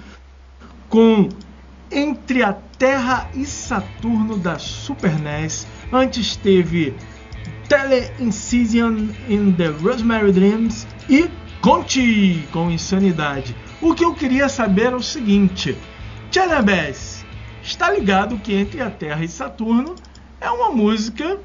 com 0.89 1.29
Entre 1.91 2.43
a 2.43 2.53
Terra 2.53 3.29
e 3.35 3.45
Saturno 3.45 4.37
da 4.37 4.59
Super 4.59 5.19
NES. 5.19 5.67
Antes 5.93 6.37
teve 6.37 6.95
Tele 7.69 8.11
Incision 8.21 9.09
in 9.29 9.53
the 9.53 9.69
Rosemary 9.69 10.33
Dreams 10.33 10.87
e 11.09 11.29
Conte 11.61 12.47
com 12.53 12.71
Insanidade. 12.71 13.55
O 13.81 13.95
que 13.95 14.05
eu 14.05 14.15
queria 14.15 14.49
saber 14.49 14.93
é 14.93 14.97
o 14.97 15.03
seguinte: 15.03 15.77
Tchanabés, 16.31 17.25
está 17.63 17.91
ligado 17.91 18.39
que 18.39 18.55
Entre 18.55 18.81
a 18.81 18.91
Terra 18.91 19.25
e 19.25 19.29
Saturno 19.29 19.95
é 20.41 20.51
uma 20.51 20.71
música 20.71 21.39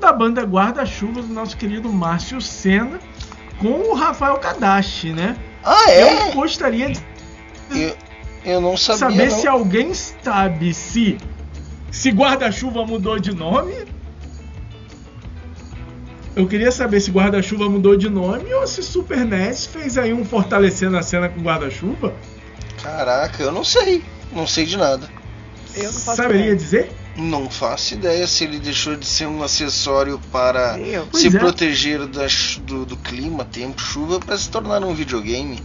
da 0.00 0.12
banda 0.12 0.42
Guarda-Chuva 0.42 1.22
do 1.22 1.32
nosso 1.32 1.56
querido 1.56 1.92
Márcio 1.92 2.40
Senna 2.40 2.98
com 3.58 3.90
o 3.90 3.94
Rafael 3.94 4.38
Kadashi, 4.38 5.12
né? 5.12 5.36
Ah, 5.64 5.90
é? 5.90 6.28
Eu 6.28 6.32
gostaria 6.32 6.90
de 6.90 7.00
Eu, 7.74 7.96
eu 8.44 8.60
não 8.60 8.76
sabia. 8.76 8.98
saber 8.98 9.30
não. 9.30 9.38
se 9.40 9.46
alguém 9.46 9.94
sabe 9.94 10.72
se 10.74 11.18
se 11.90 12.10
Guarda-Chuva 12.10 12.86
mudou 12.86 13.18
de 13.18 13.34
nome. 13.34 13.74
Eu 16.36 16.46
queria 16.46 16.70
saber 16.70 17.00
se 17.00 17.10
Guarda-Chuva 17.10 17.68
mudou 17.68 17.96
de 17.96 18.08
nome 18.08 18.52
ou 18.54 18.66
se 18.66 18.82
Super 18.82 19.24
NES 19.24 19.66
fez 19.66 19.98
aí 19.98 20.12
um 20.12 20.24
fortalecendo 20.24 20.96
a 20.96 21.02
cena 21.02 21.28
com 21.28 21.40
Guarda-Chuva. 21.40 22.14
Caraca, 22.82 23.42
eu 23.42 23.50
não 23.52 23.64
sei. 23.64 24.02
Não 24.32 24.46
sei 24.46 24.64
de 24.64 24.76
nada. 24.76 25.08
Eu 25.76 25.84
não 25.84 25.92
faço 25.92 26.16
Saberia 26.16 26.40
ideia. 26.42 26.56
dizer? 26.56 26.92
Não 27.20 27.50
faço 27.50 27.94
ideia 27.94 28.26
se 28.26 28.44
ele 28.44 28.58
deixou 28.58 28.96
de 28.96 29.04
ser 29.06 29.26
um 29.26 29.42
acessório 29.42 30.18
para 30.32 30.78
se 31.12 31.26
é. 31.28 31.30
proteger 31.38 32.06
da 32.06 32.26
do, 32.62 32.86
do 32.86 32.96
clima, 32.96 33.44
tempo, 33.44 33.80
chuva, 33.80 34.18
para 34.18 34.36
se 34.38 34.48
tornar 34.50 34.82
um 34.84 34.94
videogame. 34.94 35.58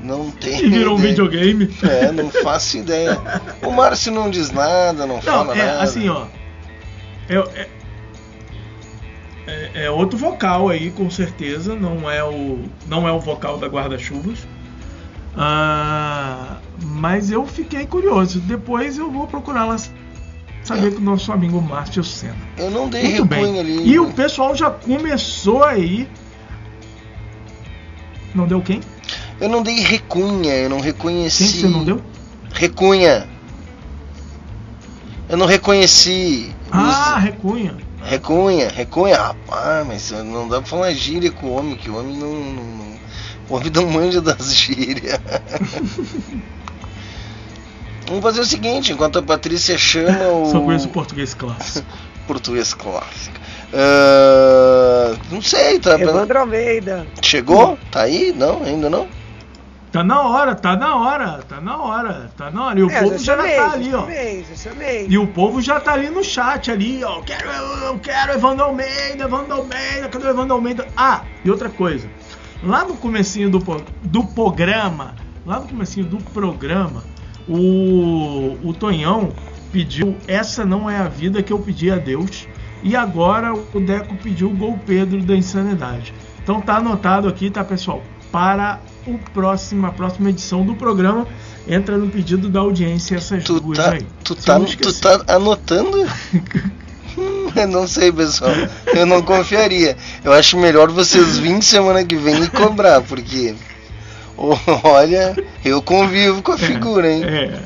Não 0.00 0.30
tenho 0.30 0.66
E 0.66 0.70
virou 0.70 0.96
um 0.96 0.98
ideia. 0.98 1.10
videogame. 1.10 1.76
É, 1.82 2.10
não 2.10 2.30
faço 2.30 2.78
ideia. 2.78 3.20
O 3.62 3.70
Márcio 3.70 4.10
não 4.12 4.30
diz 4.30 4.50
nada, 4.50 5.06
não, 5.06 5.16
Não, 5.16 5.22
fala 5.22 5.54
é 5.54 5.64
nada. 5.66 5.82
assim, 5.82 6.08
ó. 6.08 6.26
É, 7.28 7.36
é, 7.36 7.68
é- 9.46 9.84
é 9.84 9.90
outro 9.90 10.18
vocal 10.18 10.68
aí, 10.68 10.90
com 10.90 11.08
certeza. 11.10 11.74
Não 11.76 12.10
é 12.10 12.24
o, 12.24 12.64
não 12.86 13.06
é 13.06 13.12
o 13.12 13.20
vocal 13.20 13.58
da 13.58 13.66
Guarda-Chuvas. 13.68 14.38
Ah, 15.36 16.56
mas 16.82 17.30
eu 17.30 17.46
fiquei 17.46 17.86
curioso. 17.86 18.40
Depois 18.40 18.98
eu 18.98 19.10
vou 19.10 19.26
procurar 19.26 19.66
lá 19.66 19.76
saber 20.64 20.92
com 20.94 21.00
o 21.00 21.04
nosso 21.04 21.32
amigo 21.32 21.60
Márcio 21.60 22.02
Senna. 22.04 22.36
Eu 22.56 22.70
não 22.70 22.88
dei 22.88 23.02
Muito 23.04 23.24
bem. 23.24 23.58
ali. 23.58 23.88
E 23.88 23.98
o 23.98 24.12
pessoal 24.12 24.54
já 24.54 24.70
começou 24.70 25.64
aí. 25.64 26.08
Não 28.34 28.46
deu 28.46 28.60
quem? 28.62 28.80
Eu 29.40 29.48
não 29.48 29.62
dei 29.62 29.80
recunha, 29.80 30.54
eu 30.54 30.70
não 30.70 30.76
Quem 30.78 30.86
reconheci. 30.86 31.44
que 31.44 31.60
você 31.60 31.68
não 31.68 31.84
deu? 31.84 32.00
Recunha. 32.54 33.28
Eu 35.28 35.36
não 35.36 35.46
reconheci. 35.46 36.54
Ah, 36.70 37.18
Recunha. 37.18 37.76
Recunha, 38.04 38.68
recunha, 38.68 39.16
rapaz, 39.16 39.86
mas 39.86 40.10
não 40.10 40.48
dá 40.48 40.58
pra 40.60 40.68
falar 40.68 40.92
gíria 40.92 41.30
com 41.30 41.46
o 41.46 41.52
homem, 41.56 41.76
que 41.76 41.88
o 41.88 41.96
homem 41.98 42.16
não. 42.16 42.32
não, 42.32 42.52
não- 42.64 42.92
o 43.48 43.54
homem 43.56 43.70
não 43.74 43.86
manja 43.90 44.20
das 44.20 44.54
gírias. 44.54 45.20
Vamos 48.12 48.22
fazer 48.26 48.40
o 48.42 48.44
seguinte, 48.44 48.92
enquanto 48.92 49.18
a 49.20 49.22
Patrícia 49.22 49.78
chama 49.78 50.28
o. 50.28 50.44
Só 50.50 50.60
conheço 50.60 50.86
português 50.90 51.32
clássico. 51.32 51.86
português 52.28 52.74
clássico. 52.74 53.36
Ah, 53.72 55.14
não 55.30 55.40
sei, 55.40 55.78
tá. 55.78 55.98
Evandro 55.98 56.38
Almeida. 56.40 57.06
Chegou? 57.22 57.78
Tá 57.90 58.02
aí? 58.02 58.30
Não, 58.36 58.62
ainda 58.62 58.90
não? 58.90 59.08
Tá 59.90 60.04
na 60.04 60.20
hora, 60.20 60.54
tá 60.54 60.76
na 60.76 60.94
hora, 60.96 61.40
tá 61.48 61.58
na 61.58 61.76
hora, 61.78 62.30
tá 62.36 62.50
na 62.50 62.66
hora. 62.66 62.78
E 62.80 62.82
o 62.82 62.90
É, 62.90 63.00
povo 63.00 63.16
já, 63.18 63.36
chamei, 63.36 63.56
tá 63.56 63.66
já 63.68 63.72
ali, 63.72 63.94
ó. 63.94 64.00
chamei, 64.00 64.44
já 64.50 64.56
chamei. 64.56 65.06
E 65.08 65.16
o 65.18 65.26
povo 65.26 65.62
já 65.62 65.80
tá 65.80 65.92
ali 65.94 66.10
no 66.10 66.22
chat 66.22 66.70
ali, 66.70 67.02
ó. 67.02 67.16
Eu 67.16 67.22
quero, 67.22 67.48
eu 67.50 67.98
quero 67.98 68.32
Evandro 68.32 68.64
Almeida, 68.66 69.24
Evandro 69.24 69.54
Almeida, 69.54 70.08
cadê 70.10 70.26
o 70.26 70.30
Evandro 70.30 70.54
Almeida? 70.54 70.86
Ah, 70.94 71.22
e 71.42 71.50
outra 71.50 71.70
coisa. 71.70 72.06
Lá 72.62 72.84
no 72.84 72.94
comecinho 72.96 73.48
do, 73.48 73.58
do 74.02 74.24
programa, 74.24 75.14
lá 75.46 75.60
no 75.60 75.68
comecinho 75.68 76.04
do 76.06 76.18
programa, 76.18 77.02
o, 77.48 78.56
o 78.62 78.72
Tonhão 78.72 79.32
pediu 79.72 80.16
Essa 80.28 80.64
não 80.64 80.88
é 80.88 80.98
a 80.98 81.08
vida 81.08 81.42
que 81.42 81.52
eu 81.52 81.58
pedi 81.58 81.90
a 81.90 81.96
Deus. 81.96 82.46
E 82.82 82.96
agora 82.96 83.54
o 83.54 83.80
Deco 83.80 84.14
pediu 84.16 84.48
o 84.48 84.56
Gol 84.56 84.78
Pedro 84.84 85.22
da 85.22 85.36
Insanidade. 85.36 86.12
Então 86.42 86.60
tá 86.60 86.76
anotado 86.76 87.28
aqui, 87.28 87.48
tá, 87.48 87.62
pessoal? 87.62 88.02
Para 88.30 88.80
o 89.06 89.18
próximo, 89.32 89.86
a 89.86 89.92
próxima 89.92 90.30
edição 90.30 90.64
do 90.64 90.74
programa, 90.74 91.26
entra 91.68 91.96
no 91.96 92.08
pedido 92.08 92.48
da 92.48 92.60
audiência 92.60 93.16
essas 93.16 93.44
Tu 93.44 93.60
duas 93.60 93.78
tá, 93.78 93.92
aí. 93.92 94.06
tu 94.24 94.34
tá, 94.34 94.58
tu 94.58 94.92
tá 95.00 95.24
anotando? 95.28 95.98
Eu 97.54 97.68
não 97.68 97.86
sei, 97.86 98.10
pessoal. 98.10 98.52
Eu 98.86 99.04
não 99.04 99.20
confiaria. 99.22 99.96
Eu 100.24 100.32
acho 100.32 100.56
melhor 100.58 100.90
vocês 100.90 101.38
virem 101.38 101.60
semana 101.60 102.02
que 102.02 102.16
vem 102.16 102.44
e 102.44 102.48
cobrar, 102.48 103.02
porque. 103.02 103.54
Olha, 104.84 105.36
eu 105.64 105.82
convivo 105.82 106.42
com 106.42 106.52
a 106.52 106.58
figura, 106.58 107.10
hein? 107.10 107.22
É. 107.24 107.58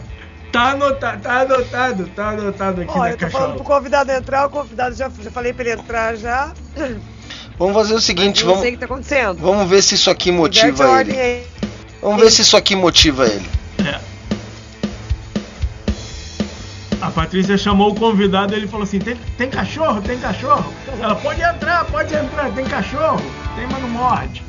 Tá 0.52 0.70
anotado, 0.70 1.22
tá 1.22 1.40
anotado, 1.40 2.06
tá 2.14 2.28
anotado 2.30 2.80
aqui 2.80 2.90
Olha, 2.98 3.00
na 3.02 3.10
eu 3.10 3.18
tô 3.18 3.28
falando 3.30 3.54
pro 3.56 3.64
convidado 3.64 4.10
entrar, 4.10 4.46
o 4.46 4.50
convidado 4.50 4.94
já, 4.94 5.10
já 5.20 5.30
falei 5.30 5.52
pra 5.52 5.64
ele 5.64 5.80
entrar 5.80 6.16
já. 6.16 6.52
Vamos 7.58 7.74
fazer 7.74 7.94
o 7.94 8.00
seguinte, 8.00 8.40
não 8.40 8.48
vamos, 8.50 8.62
sei 8.62 8.70
o 8.70 8.72
que 8.74 8.78
tá 8.78 8.86
acontecendo. 8.86 9.38
vamos 9.38 9.68
ver 9.68 9.82
se 9.82 9.94
isso 9.94 10.10
aqui 10.10 10.30
Inverte 10.30 10.60
a 10.60 10.66
motiva 10.66 10.88
ordem 10.88 11.14
ele. 11.14 11.22
aí. 11.22 11.46
Vamos 12.00 12.20
ver 12.22 12.30
se 12.30 12.42
isso 12.42 12.56
aqui 12.56 12.74
motiva 12.76 13.26
ele. 13.26 13.48
É. 13.84 14.00
A 17.00 17.10
Patrícia 17.10 17.58
chamou 17.58 17.90
o 17.92 17.94
convidado 17.94 18.54
e 18.54 18.56
ele 18.56 18.66
falou 18.66 18.84
assim: 18.84 18.98
tem, 18.98 19.16
tem 19.36 19.50
cachorro? 19.50 20.00
Tem 20.00 20.18
cachorro? 20.18 20.72
Ela 21.00 21.14
pode 21.14 21.40
entrar, 21.42 21.84
pode 21.84 22.14
entrar, 22.14 22.50
tem 22.52 22.64
cachorro? 22.64 23.20
Tem, 23.54 23.66
mas 23.66 23.82
não 23.82 23.88
morde. 23.90 24.42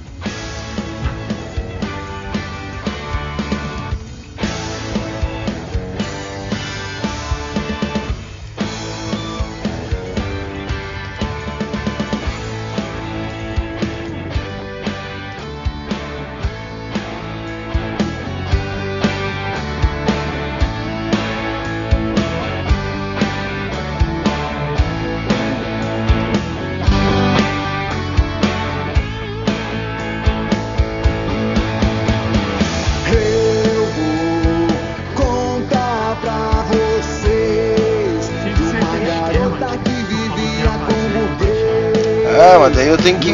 Ah, 42.39 42.59
mas 42.59 42.75
daí 42.75 42.87
eu 42.87 42.97
tenho 42.97 43.19
que. 43.19 43.31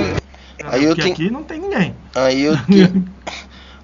Aí 0.65 0.85
eu 0.85 0.95
tenho. 0.95 1.13
aqui 1.13 1.29
não 1.29 1.43
tem 1.43 1.59
ninguém. 1.59 1.93
Aí 2.15 2.43
eu 2.43 2.57
tenho. 2.65 3.05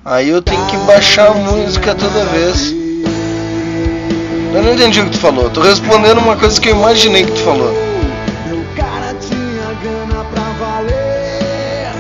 Aí 0.06 0.30
eu 0.30 0.42
tenho 0.42 0.66
que 0.68 0.78
baixar 0.78 1.28
a 1.28 1.34
música 1.34 1.94
toda 1.94 2.26
vez. 2.26 2.72
Eu 4.54 4.64
não 4.64 4.74
entendi 4.74 5.02
o 5.02 5.06
que 5.06 5.12
tu 5.12 5.20
falou. 5.20 5.44
Eu 5.44 5.50
tô 5.50 5.62
respondendo 5.62 6.20
uma 6.20 6.36
coisa 6.38 6.60
que 6.60 6.70
eu 6.70 6.76
imaginei 6.76 7.26
que 7.26 7.34
tu 7.34 7.42
falou. 7.42 7.72
Meu 8.48 8.64
cara 8.76 9.14
tinha 9.16 9.74
gana 9.84 10.24
pra 10.24 10.44
valer, 10.54 11.92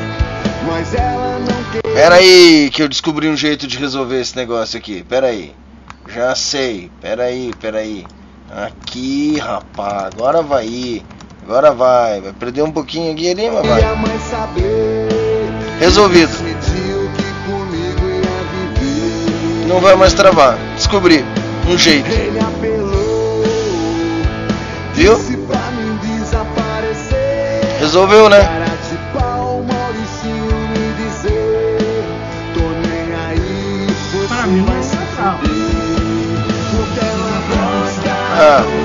mas 0.66 0.94
ela 0.96 1.40
não 1.40 1.64
queria. 1.72 1.94
Pera 1.94 2.16
aí, 2.16 2.70
que 2.72 2.82
eu 2.82 2.88
descobri 2.88 3.28
um 3.28 3.36
jeito 3.36 3.68
de 3.68 3.78
resolver 3.78 4.20
esse 4.22 4.36
negócio 4.36 4.78
aqui. 4.80 5.04
Pera 5.04 5.28
aí. 5.28 5.54
Já 6.08 6.34
sei. 6.36 6.90
Pera 7.02 7.24
aí, 7.24 7.52
pera 7.60 7.80
aí. 7.80 8.06
Aqui, 8.50 9.38
rapaz. 9.38 10.06
Agora 10.16 10.41
vai 10.41 10.66
ir. 10.66 11.06
Agora 11.49 11.73
vai. 11.73 12.21
Vai 12.21 12.31
perder 12.34 12.61
um 12.61 12.71
pouquinho 12.71 13.11
aqui 13.11 13.31
ali, 13.31 13.49
mas 13.49 13.65
vai. 13.65 13.81
Resolvido. 15.80 16.31
Não 19.67 19.80
vai 19.80 19.95
mais 19.95 20.13
travar. 20.13 20.59
Descobri. 20.76 21.26
Um 21.67 21.76
jeito. 21.76 22.07
Ele 22.07 22.39
apelou, 22.39 23.43
Viu? 24.93 25.17
Resolveu, 27.80 28.30
né? 28.30 28.41
Cara 28.41 28.65
de 38.69 38.78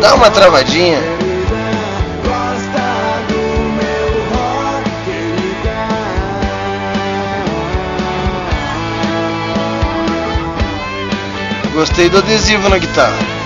dá 0.00 0.14
uma 0.14 0.30
travadinha. 0.30 0.98
Gostei 11.74 12.08
do 12.08 12.18
adesivo 12.18 12.68
na 12.68 12.78
guitarra. 12.78 13.37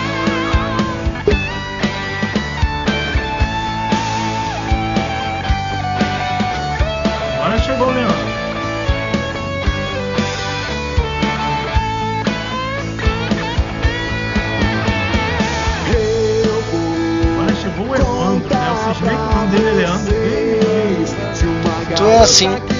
Assim. 22.23 22.72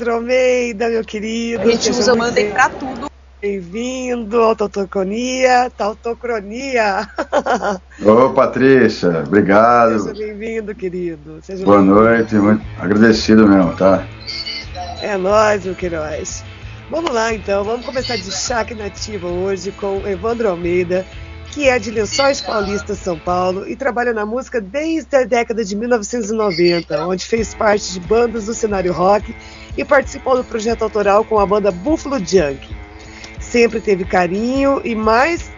Evandro 0.00 0.14
Almeida, 0.14 0.88
meu 0.88 1.04
querido. 1.04 1.62
A 1.62 1.66
gente 1.66 1.90
usa 1.90 2.14
o 2.14 2.16
Monday 2.16 2.50
pra 2.50 2.70
tudo. 2.70 3.10
Bem-vindo 3.40 4.40
ao 4.40 4.56
Tautocronia, 4.56 5.70
Tautocronia. 5.76 7.06
Ô, 8.02 8.30
Patrícia, 8.30 9.24
obrigado. 9.26 9.98
Seja 9.98 10.14
bem-vindo, 10.14 10.74
querido. 10.74 11.40
Seja 11.42 11.64
Boa 11.66 11.78
bem-vindo. 11.78 12.00
noite, 12.00 12.34
muito 12.36 12.64
agradecido 12.78 13.46
mesmo, 13.46 13.76
tá? 13.76 14.06
É 15.02 15.18
nóis, 15.18 15.66
meu 15.66 15.74
Queiroz. 15.74 16.44
Vamos 16.90 17.12
lá, 17.12 17.34
então. 17.34 17.62
Vamos 17.62 17.84
começar 17.84 18.16
de 18.16 18.30
chaque 18.32 18.74
nativa 18.74 19.28
hoje 19.28 19.70
com 19.70 20.06
Evandro 20.08 20.48
Almeida, 20.48 21.04
que 21.52 21.68
é 21.68 21.78
de 21.78 21.90
Lençóis 21.90 22.40
Paulista, 22.40 22.94
São 22.94 23.18
Paulo, 23.18 23.68
e 23.68 23.76
trabalha 23.76 24.14
na 24.14 24.24
música 24.24 24.62
desde 24.62 25.14
a 25.14 25.24
década 25.24 25.62
de 25.62 25.76
1990, 25.76 27.06
onde 27.06 27.26
fez 27.26 27.54
parte 27.54 27.92
de 27.92 28.00
bandas 28.00 28.46
do 28.46 28.54
cenário 28.54 28.92
rock 28.92 29.34
e 29.76 29.84
participou 29.84 30.36
do 30.36 30.44
projeto 30.44 30.82
autoral 30.82 31.24
com 31.24 31.38
a 31.38 31.46
banda 31.46 31.70
Buffalo 31.70 32.18
Junk. 32.18 32.68
Sempre 33.38 33.80
teve 33.80 34.04
carinho 34.04 34.80
e 34.84 34.94
mais 34.94 35.50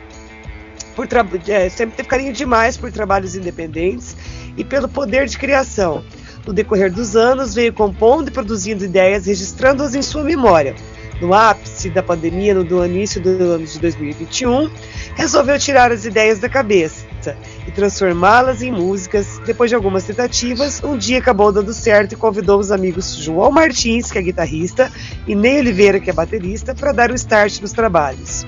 por 0.94 1.08
é, 1.48 1.68
sempre 1.68 1.96
teve 1.96 2.08
carinho 2.08 2.32
demais 2.32 2.76
por 2.76 2.92
trabalhos 2.92 3.34
independentes 3.34 4.16
e 4.56 4.64
pelo 4.64 4.88
poder 4.88 5.26
de 5.26 5.38
criação. 5.38 6.04
No 6.46 6.52
decorrer 6.52 6.92
dos 6.92 7.14
anos, 7.16 7.54
veio 7.54 7.72
compondo 7.72 8.28
e 8.28 8.30
produzindo 8.30 8.84
ideias, 8.84 9.26
registrando-as 9.26 9.94
em 9.94 10.02
sua 10.02 10.24
memória. 10.24 10.74
No 11.20 11.32
ápice 11.32 11.88
da 11.88 12.02
pandemia, 12.02 12.52
no 12.52 12.84
início 12.84 13.20
do 13.20 13.28
ano 13.28 13.64
de 13.64 13.78
2021, 13.78 14.68
resolveu 15.14 15.58
tirar 15.58 15.92
as 15.92 16.04
ideias 16.04 16.40
da 16.40 16.48
cabeça 16.48 17.11
e 17.66 17.70
transformá-las 17.70 18.62
em 18.62 18.72
músicas. 18.72 19.40
Depois 19.46 19.70
de 19.70 19.74
algumas 19.74 20.04
tentativas, 20.04 20.82
um 20.82 20.96
dia 20.96 21.18
acabou 21.18 21.52
dando 21.52 21.72
certo 21.72 22.12
e 22.12 22.16
convidou 22.16 22.58
os 22.58 22.70
amigos 22.70 23.16
João 23.16 23.50
Martins, 23.50 24.10
que 24.10 24.18
é 24.18 24.22
guitarrista, 24.22 24.90
e 25.26 25.34
Ney 25.34 25.60
Oliveira, 25.60 26.00
que 26.00 26.10
é 26.10 26.12
baterista, 26.12 26.74
para 26.74 26.92
dar 26.92 27.10
o 27.10 27.14
start 27.14 27.60
nos 27.60 27.72
trabalhos. 27.72 28.46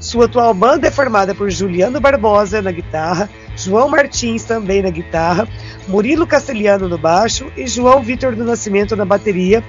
Sua 0.00 0.26
atual 0.26 0.52
banda 0.52 0.88
é 0.88 0.90
formada 0.90 1.34
por 1.34 1.50
Juliano 1.50 2.00
Barbosa 2.00 2.60
na 2.60 2.70
guitarra, 2.70 3.30
João 3.56 3.88
Martins 3.88 4.44
também 4.44 4.82
na 4.82 4.90
guitarra, 4.90 5.48
Murilo 5.88 6.26
Castelhano 6.26 6.88
no 6.88 6.98
baixo 6.98 7.50
e 7.56 7.66
João 7.66 8.02
Vitor 8.02 8.36
do 8.36 8.44
Nascimento 8.44 8.94
na 8.96 9.04
bateria. 9.04 9.64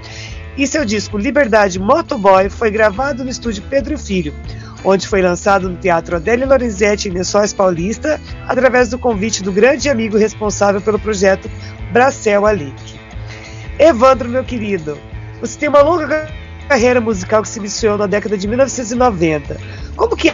E 0.57 0.65
seu 0.65 0.85
disco 0.85 1.17
Liberdade 1.17 1.79
Motoboy 1.79 2.49
foi 2.49 2.71
gravado 2.71 3.23
no 3.23 3.29
estúdio 3.29 3.63
Pedro 3.69 3.97
Filho, 3.97 4.33
onde 4.85 5.07
foi 5.07 5.21
lançado 5.21 5.67
no 5.67 5.75
Teatro 5.75 6.17
Adélio 6.17 6.47
Lorenzetti 6.47 7.09
em 7.09 7.11
Lençóis 7.11 7.51
Paulista, 7.51 8.21
através 8.47 8.87
do 8.87 8.99
convite 8.99 9.41
do 9.41 9.51
grande 9.51 9.89
amigo 9.89 10.15
responsável 10.15 10.79
pelo 10.79 10.99
projeto 10.99 11.49
Bracel 11.91 12.45
Alic. 12.45 12.99
Evandro, 13.79 14.29
meu 14.29 14.43
querido, 14.43 14.97
você 15.41 15.57
tem 15.57 15.69
uma 15.69 15.81
longa 15.81 16.29
carreira 16.69 17.01
musical 17.01 17.41
que 17.41 17.49
se 17.49 17.59
iniciou 17.59 17.97
na 17.97 18.05
década 18.05 18.37
de 18.37 18.47
1990. 18.47 19.57
Como 19.95 20.15
que 20.15 20.31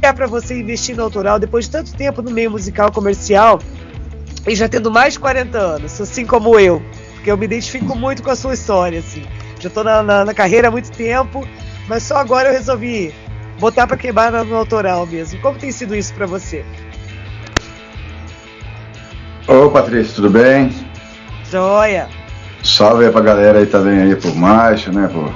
é 0.00 0.12
para 0.12 0.26
você 0.26 0.58
investir 0.58 0.96
no 0.96 1.02
autoral 1.02 1.38
depois 1.38 1.66
de 1.66 1.72
tanto 1.72 1.94
tempo 1.94 2.22
no 2.22 2.30
meio 2.30 2.50
musical 2.50 2.90
comercial 2.90 3.60
e 4.46 4.56
já 4.56 4.66
tendo 4.66 4.90
mais 4.90 5.14
de 5.14 5.20
40 5.20 5.58
anos, 5.58 6.00
assim 6.00 6.24
como 6.24 6.58
eu? 6.58 6.82
Porque 7.14 7.30
eu 7.30 7.36
me 7.36 7.44
identifico 7.44 7.94
muito 7.94 8.22
com 8.22 8.30
a 8.30 8.36
sua 8.36 8.54
história, 8.54 9.00
assim. 9.00 9.24
Já 9.60 9.68
tô 9.68 9.84
na, 9.84 10.02
na, 10.02 10.24
na 10.24 10.34
carreira 10.34 10.68
há 10.68 10.70
muito 10.70 10.90
tempo, 10.90 11.46
mas 11.86 12.02
só 12.02 12.16
agora 12.16 12.48
eu 12.48 12.52
resolvi 12.52 13.12
botar 13.58 13.86
para 13.86 13.96
queimar 13.96 14.32
no, 14.32 14.56
autoral 14.56 15.06
mesmo. 15.06 15.40
Como 15.40 15.58
tem 15.58 15.72
sido 15.72 15.94
isso 15.94 16.14
para 16.14 16.26
você? 16.26 16.64
Ô, 19.46 19.70
Patrícia, 19.70 20.14
tudo 20.16 20.30
bem? 20.30 20.70
Joia! 21.50 22.08
Salve 22.62 23.06
aí 23.06 23.12
pra 23.12 23.20
galera 23.20 23.58
aí 23.58 23.66
também 23.66 24.00
aí 24.00 24.16
por 24.16 24.34
Macho, 24.34 24.92
né? 24.92 25.08
Pro 25.08 25.34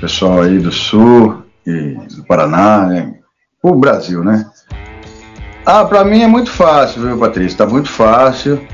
pessoal 0.00 0.42
aí 0.42 0.58
do 0.58 0.70
Sul 0.70 1.42
e 1.66 1.96
do 2.16 2.24
Paraná, 2.24 2.86
né? 2.86 3.14
O 3.62 3.74
Brasil, 3.74 4.22
né? 4.22 4.46
Ah, 5.66 5.84
pra 5.84 6.04
mim 6.04 6.22
é 6.22 6.26
muito 6.26 6.50
fácil, 6.50 7.02
viu, 7.02 7.18
Patrícia? 7.18 7.58
Tá 7.58 7.66
muito 7.66 7.88
fácil, 7.88 8.66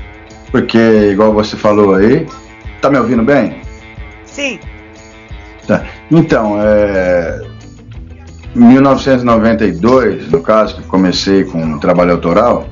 porque, 0.51 0.77
igual 1.11 1.33
você 1.33 1.57
falou 1.57 1.95
aí, 1.95 2.27
tá 2.81 2.89
me 2.89 2.97
ouvindo 2.97 3.23
bem? 3.23 3.61
Sim. 4.25 4.59
Tá. 5.65 5.83
Então, 6.09 6.57
é. 6.61 7.46
1992, 8.57 10.29
no 10.31 10.41
caso, 10.41 10.75
que 10.75 10.83
comecei 10.83 11.43
com 11.43 11.73
o 11.73 11.79
trabalho 11.79 12.11
autoral, 12.11 12.67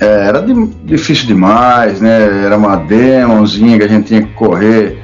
é, 0.00 0.26
era 0.26 0.42
di- 0.42 0.66
difícil 0.84 1.26
demais, 1.26 2.00
né? 2.00 2.44
Era 2.44 2.56
uma 2.56 2.76
demozinha 2.76 3.78
que 3.78 3.84
a 3.84 3.88
gente 3.88 4.08
tinha 4.08 4.22
que 4.22 4.32
correr 4.34 4.98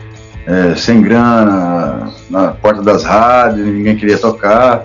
é, 0.46 0.74
sem 0.74 1.00
grana 1.02 2.10
na 2.30 2.48
porta 2.48 2.82
das 2.82 3.04
rádios, 3.04 3.66
ninguém 3.66 3.96
queria 3.96 4.18
tocar. 4.18 4.82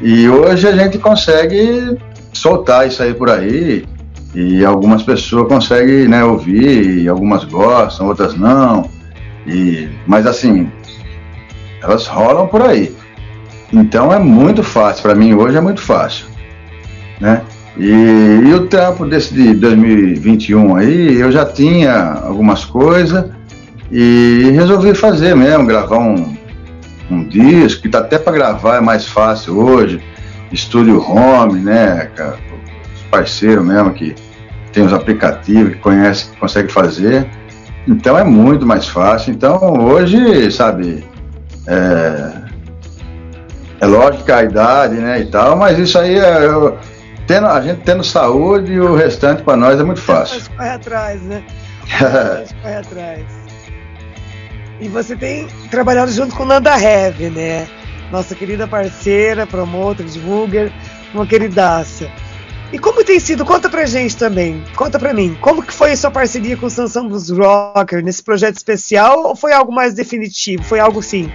E 0.00 0.28
hoje 0.28 0.66
a 0.68 0.72
gente 0.72 0.98
consegue 0.98 1.96
soltar 2.32 2.86
isso 2.86 3.02
aí 3.02 3.14
por 3.14 3.30
aí 3.30 3.84
e 4.34 4.64
algumas 4.64 5.02
pessoas 5.02 5.46
conseguem 5.48 6.08
né, 6.08 6.24
ouvir, 6.24 7.08
algumas 7.08 7.44
gostam, 7.44 8.08
outras 8.08 8.34
não. 8.34 8.90
E, 9.46 9.88
mas 10.06 10.26
assim, 10.26 10.68
elas 11.82 12.06
rolam 12.06 12.46
por 12.48 12.62
aí. 12.62 12.94
Então 13.74 14.12
é 14.12 14.20
muito 14.20 14.62
fácil, 14.62 15.02
para 15.02 15.16
mim 15.16 15.34
hoje 15.34 15.56
é 15.56 15.60
muito 15.60 15.80
fácil. 15.80 16.26
Né? 17.20 17.42
E, 17.76 17.90
e 18.46 18.54
o 18.54 18.68
trampo 18.68 19.04
desse 19.04 19.34
de 19.34 19.52
2021 19.54 20.76
aí, 20.76 21.18
eu 21.18 21.32
já 21.32 21.44
tinha 21.44 22.20
algumas 22.22 22.64
coisas 22.64 23.24
e 23.90 24.52
resolvi 24.54 24.94
fazer 24.94 25.34
mesmo, 25.34 25.66
gravar 25.66 25.98
um, 25.98 26.36
um 27.10 27.24
disco, 27.24 27.82
que 27.82 27.88
tá 27.88 27.98
até 27.98 28.16
para 28.16 28.32
gravar 28.32 28.76
é 28.76 28.80
mais 28.80 29.06
fácil 29.06 29.58
hoje, 29.58 30.00
estúdio 30.52 31.02
home, 31.02 31.60
né, 31.60 32.08
os 32.94 33.02
parceiros 33.10 33.66
mesmo 33.66 33.92
que 33.92 34.14
tem 34.72 34.84
os 34.84 34.92
aplicativos, 34.92 35.74
que 35.74 35.80
conhece, 35.80 36.30
que 36.30 36.36
consegue 36.36 36.72
fazer. 36.72 37.26
Então 37.88 38.16
é 38.16 38.24
muito 38.24 38.64
mais 38.64 38.86
fácil. 38.86 39.32
Então 39.32 39.58
hoje, 39.80 40.50
sabe, 40.50 41.04
é, 41.66 42.43
é 43.84 43.86
lógico 43.86 44.24
que 44.24 44.32
a 44.32 44.42
idade, 44.42 44.94
né, 44.96 45.20
e 45.20 45.26
tal, 45.26 45.56
mas 45.56 45.78
isso 45.78 45.98
aí 45.98 46.18
é, 46.18 46.46
eu, 46.46 46.78
tendo, 47.26 47.46
a 47.46 47.60
gente 47.60 47.82
tendo 47.82 48.02
saúde 48.02 48.80
o 48.80 48.94
restante 48.94 49.42
para 49.42 49.56
nós 49.56 49.78
é 49.78 49.84
muito 49.84 50.00
fácil. 50.00 50.36
Mas 50.38 50.48
corre 50.48 50.68
atrás, 50.70 51.22
né? 51.22 51.44
Mas 52.00 52.52
corre 52.62 52.76
atrás. 52.76 53.24
E 54.80 54.88
você 54.88 55.14
tem 55.14 55.46
trabalhado 55.70 56.10
junto 56.10 56.34
com 56.34 56.44
Nanda 56.44 56.76
Heavy, 56.80 57.30
né? 57.30 57.68
Nossa 58.10 58.34
querida 58.34 58.66
parceira, 58.66 59.46
promotora, 59.46 60.08
divulgar, 60.08 60.70
uma 61.12 61.26
queridaça. 61.26 62.10
E 62.72 62.78
como 62.78 63.04
tem 63.04 63.20
sido? 63.20 63.44
Conta 63.44 63.68
pra 63.68 63.86
gente 63.86 64.16
também. 64.16 64.64
Conta 64.74 64.98
pra 64.98 65.14
mim. 65.14 65.36
Como 65.40 65.62
que 65.62 65.72
foi 65.72 65.92
a 65.92 65.96
sua 65.96 66.10
parceria 66.10 66.56
com 66.56 66.66
o 66.66 66.70
Sansão 66.70 67.06
Blues 67.06 67.30
Rocker 67.30 68.02
nesse 68.02 68.22
projeto 68.22 68.56
especial 68.56 69.24
ou 69.28 69.36
foi 69.36 69.52
algo 69.52 69.72
mais 69.72 69.94
definitivo? 69.94 70.64
Foi 70.64 70.80
algo 70.80 71.00
sim? 71.02 71.30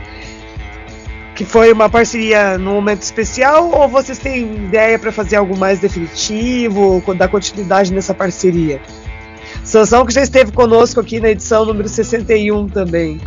Que 1.40 1.46
foi 1.46 1.72
uma 1.72 1.88
parceria 1.90 2.58
no 2.58 2.74
momento 2.74 3.02
especial 3.02 3.72
ou 3.72 3.88
vocês 3.88 4.18
têm 4.18 4.42
ideia 4.66 5.00
para 5.00 5.10
fazer 5.10 5.38
algo 5.38 5.58
mais 5.58 5.80
definitivo, 5.80 7.02
dar 7.16 7.30
continuidade 7.30 7.94
nessa 7.94 8.14
parceria? 8.14 8.82
Sansão 9.64 10.06
que 10.06 10.14
já 10.14 10.22
esteve 10.22 10.52
conosco 10.52 11.00
aqui 11.00 11.18
na 11.18 11.30
edição 11.30 11.64
número 11.64 11.88
61 11.88 12.68
também. 12.68 13.22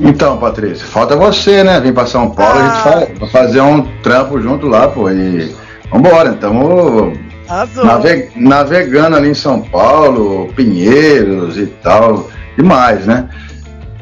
Então, 0.00 0.38
Patrícia, 0.38 0.86
falta 0.86 1.14
você, 1.16 1.62
né? 1.62 1.78
Vim 1.80 1.92
pra 1.92 2.06
São 2.06 2.30
Paulo, 2.30 2.60
Ah. 2.60 2.82
a 2.96 3.00
gente 3.04 3.18
vai 3.20 3.28
fazer 3.28 3.60
um 3.60 3.82
trampo 4.02 4.40
junto 4.40 4.68
lá, 4.68 4.88
pô. 4.88 5.10
E 5.10 5.54
vambora, 5.92 6.30
então 6.30 7.12
Arrasou. 7.46 7.84
nave- 7.84 8.30
navegando 8.36 9.16
ali 9.16 9.28
em 9.28 9.34
São 9.34 9.60
Paulo, 9.60 10.50
Pinheiros 10.56 11.58
e 11.58 11.66
tal, 11.66 12.30
demais, 12.56 13.04
né? 13.04 13.28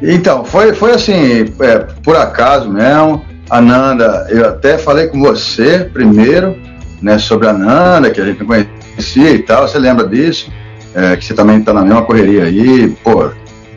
Então, 0.02 0.44
foi, 0.44 0.72
foi 0.72 0.92
assim, 0.92 1.52
é, 1.60 1.78
por 2.02 2.16
acaso 2.16 2.70
mesmo. 2.70 3.24
A 3.50 3.60
Nanda, 3.62 4.26
eu 4.28 4.46
até 4.46 4.76
falei 4.76 5.06
com 5.06 5.20
você 5.20 5.88
primeiro, 5.90 6.54
né, 7.00 7.18
sobre 7.18 7.48
a 7.48 7.52
Nanda, 7.52 8.10
que 8.10 8.20
a 8.20 8.24
gente 8.24 8.40
não 8.40 8.46
conhecia 8.46 9.30
e 9.30 9.38
tal, 9.38 9.66
você 9.66 9.78
lembra 9.78 10.06
disso? 10.06 10.52
É, 10.94 11.16
que 11.16 11.24
você 11.24 11.32
também 11.32 11.58
está 11.58 11.72
na 11.72 11.82
mesma 11.82 12.02
correria 12.02 12.44
aí, 12.44 12.88
pô, 13.02 13.30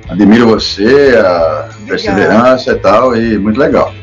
admiro 0.10 0.48
você, 0.48 1.16
a 1.18 1.70
perseverança 1.88 2.72
e 2.72 2.76
tal, 2.76 3.16
e 3.16 3.38
muito 3.38 3.58
legal. 3.58 3.94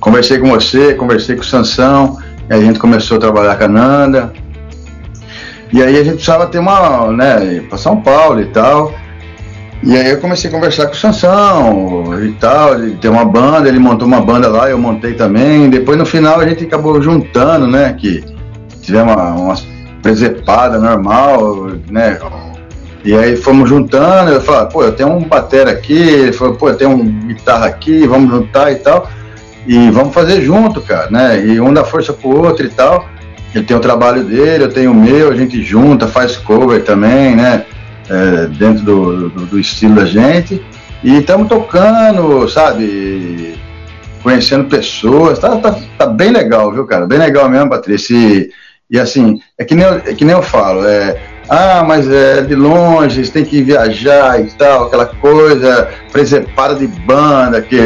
Conversei 0.00 0.38
com 0.38 0.48
você, 0.48 0.94
conversei 0.94 1.36
com 1.36 1.42
o 1.42 1.44
Sansão, 1.44 2.18
e 2.48 2.54
a 2.54 2.58
gente 2.58 2.78
começou 2.78 3.18
a 3.18 3.20
trabalhar 3.20 3.56
com 3.56 3.64
a 3.64 3.68
Nanda. 3.68 4.32
E 5.70 5.82
aí 5.82 5.98
a 5.98 6.02
gente 6.02 6.14
precisava 6.14 6.46
ter 6.46 6.58
uma, 6.58 7.12
né, 7.12 7.62
para 7.68 7.76
São 7.76 8.00
Paulo 8.00 8.40
e 8.40 8.46
tal. 8.46 8.94
E 9.82 9.96
aí 9.96 10.10
eu 10.10 10.18
comecei 10.18 10.48
a 10.48 10.52
conversar 10.52 10.86
com 10.86 10.92
o 10.92 10.96
Sansão 10.96 12.24
e 12.24 12.32
tal, 12.34 12.74
ele 12.74 12.96
tem 12.96 13.10
uma 13.10 13.24
banda, 13.24 13.68
ele 13.68 13.80
montou 13.80 14.06
uma 14.06 14.20
banda 14.20 14.48
lá, 14.48 14.70
eu 14.70 14.78
montei 14.78 15.14
também. 15.14 15.68
Depois 15.68 15.98
no 15.98 16.06
final 16.06 16.38
a 16.38 16.48
gente 16.48 16.64
acabou 16.64 17.02
juntando, 17.02 17.66
né, 17.66 17.92
que 17.92 18.24
tivemos 18.80 19.12
uma, 19.12 19.30
umas 19.32 19.66
presepada 20.00 20.78
normal, 20.78 21.70
né, 21.90 22.18
e 23.04 23.16
aí 23.16 23.36
fomos 23.36 23.68
juntando, 23.68 24.30
eu 24.30 24.40
falei, 24.40 24.68
pô, 24.70 24.84
eu 24.84 24.92
tenho 24.92 25.10
um 25.10 25.24
batera 25.24 25.72
aqui, 25.72 25.92
ele 25.92 26.32
falou, 26.32 26.54
pô, 26.54 26.68
eu 26.68 26.76
tenho 26.76 26.90
um 26.90 27.26
guitarra 27.26 27.66
aqui, 27.66 28.06
vamos 28.06 28.30
juntar 28.30 28.70
e 28.70 28.76
tal. 28.76 29.08
E 29.66 29.90
vamos 29.90 30.14
fazer 30.14 30.40
junto, 30.40 30.80
cara, 30.80 31.10
né? 31.10 31.44
E 31.44 31.60
um 31.60 31.72
dá 31.72 31.84
força 31.84 32.12
pro 32.12 32.28
outro 32.28 32.64
e 32.64 32.68
tal. 32.68 33.06
Ele 33.52 33.64
tem 33.64 33.76
o 33.76 33.80
trabalho 33.80 34.22
dele, 34.24 34.64
eu 34.64 34.72
tenho 34.72 34.92
o 34.92 34.94
meu, 34.94 35.30
a 35.30 35.34
gente 35.34 35.62
junta, 35.62 36.06
faz 36.06 36.36
cover 36.36 36.84
também, 36.84 37.34
né? 37.34 37.64
É, 38.08 38.46
dentro 38.46 38.84
do, 38.84 39.28
do, 39.30 39.46
do 39.46 39.58
estilo 39.58 39.94
da 39.94 40.04
gente. 40.04 40.62
E 41.02 41.18
estamos 41.18 41.48
tocando, 41.48 42.48
sabe? 42.48 43.54
Conhecendo 44.22 44.64
pessoas. 44.64 45.38
Tá, 45.38 45.56
tá, 45.56 45.76
tá 45.98 46.06
bem 46.06 46.30
legal, 46.30 46.72
viu, 46.72 46.84
cara? 46.86 47.06
Bem 47.06 47.18
legal 47.18 47.48
mesmo, 47.48 47.70
Patrícia. 47.70 48.14
E, 48.14 48.50
e 48.90 48.98
assim, 48.98 49.40
é 49.58 49.64
que, 49.64 49.74
nem 49.74 49.84
eu, 49.84 49.94
é 49.94 50.14
que 50.14 50.24
nem 50.24 50.34
eu 50.34 50.42
falo, 50.42 50.86
é, 50.86 51.18
ah, 51.48 51.82
mas 51.86 52.10
é 52.10 52.42
de 52.42 52.54
longe, 52.54 53.30
tem 53.30 53.44
que 53.44 53.62
viajar 53.62 54.40
e 54.40 54.50
tal, 54.50 54.84
aquela 54.84 55.06
coisa, 55.06 55.88
presepada 56.12 56.74
de 56.74 56.86
banda, 56.86 57.60
que 57.62 57.78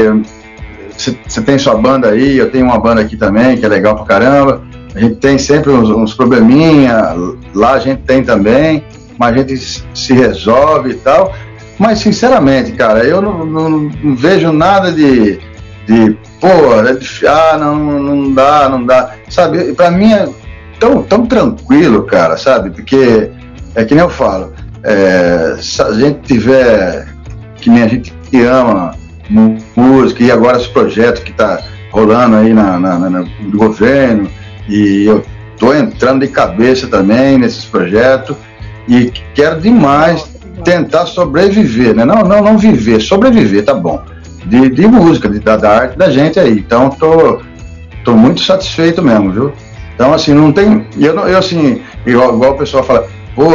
você 0.96 1.42
tem 1.42 1.58
sua 1.58 1.76
banda 1.76 2.10
aí, 2.10 2.38
eu 2.38 2.50
tenho 2.50 2.64
uma 2.64 2.78
banda 2.78 3.02
aqui 3.02 3.16
também, 3.16 3.56
que 3.56 3.64
é 3.64 3.68
legal 3.68 3.94
pra 3.94 4.04
caramba. 4.04 4.62
A 4.94 4.98
gente 4.98 5.16
tem 5.16 5.38
sempre 5.38 5.70
uns, 5.70 5.90
uns 5.90 6.14
probleminha, 6.14 7.14
lá 7.54 7.72
a 7.74 7.78
gente 7.78 8.02
tem 8.02 8.22
também, 8.22 8.82
mas 9.18 9.34
a 9.34 9.38
gente 9.38 9.56
se 9.94 10.12
resolve 10.12 10.90
e 10.90 10.94
tal. 10.94 11.34
Mas 11.78 11.98
sinceramente, 11.98 12.72
cara, 12.72 13.04
eu 13.04 13.20
não, 13.20 13.44
não- 13.44 13.70
não 14.02 14.16
vejo 14.16 14.50
nada 14.52 14.90
de, 14.92 15.38
de 15.86 16.16
pô, 16.40 16.48
é 16.48 16.98
ah, 17.28 17.58
não, 17.58 17.76
não 17.76 18.32
dá, 18.32 18.68
não 18.68 18.84
dá. 18.84 19.10
Sabe, 19.28 19.72
pra 19.74 19.90
mim 19.90 20.12
é 20.12 20.26
tão, 20.80 21.02
tão 21.02 21.26
tranquilo, 21.26 22.04
cara, 22.04 22.36
sabe? 22.36 22.70
Porque 22.70 23.30
é 23.74 23.84
que 23.84 23.94
nem 23.94 24.02
eu 24.04 24.08
falo, 24.10 24.52
é, 24.82 25.56
se 25.60 25.82
a 25.82 25.92
gente 25.92 26.20
tiver, 26.20 27.08
que 27.56 27.68
nem 27.68 27.82
a 27.82 27.88
gente 27.88 28.12
que 28.30 28.42
ama 28.42 28.94
música 29.76 30.22
e 30.22 30.30
agora 30.30 30.56
esse 30.56 30.68
projeto 30.68 31.22
que 31.22 31.32
tá 31.32 31.60
rolando 31.90 32.36
aí 32.36 32.52
na, 32.54 32.78
na- 32.78 32.98
na- 32.98 33.10
no 33.40 33.58
governo, 33.58 34.30
e 34.68 35.04
eu 35.06 35.22
tô 35.58 35.74
entrando 35.74 36.20
de 36.20 36.28
cabeça 36.28 36.86
também 36.86 37.36
nesses 37.38 37.64
projetos 37.64 38.36
e 38.88 39.12
quero 39.34 39.60
demais 39.60 40.24
tentar 40.64 41.06
sobreviver, 41.06 41.94
né? 41.94 42.04
Não, 42.04 42.22
não, 42.22 42.42
não 42.42 42.58
viver, 42.58 43.00
sobreviver, 43.00 43.64
tá 43.64 43.74
bom. 43.74 44.02
De, 44.44 44.68
de 44.68 44.86
música, 44.86 45.28
de, 45.28 45.40
da, 45.40 45.56
da 45.56 45.70
arte 45.70 45.98
da 45.98 46.10
gente 46.10 46.38
aí. 46.38 46.58
Então 46.58 46.90
tô, 46.90 47.40
tô 48.04 48.12
muito 48.12 48.40
satisfeito 48.40 49.02
mesmo, 49.02 49.32
viu? 49.32 49.52
Então 49.94 50.12
assim, 50.12 50.32
não 50.32 50.52
tem. 50.52 50.86
Eu, 50.98 51.14
eu 51.14 51.38
assim, 51.38 51.82
igual, 52.06 52.34
igual 52.34 52.52
o 52.52 52.58
pessoal 52.58 52.84
fala, 52.84 53.06
pô, 53.34 53.50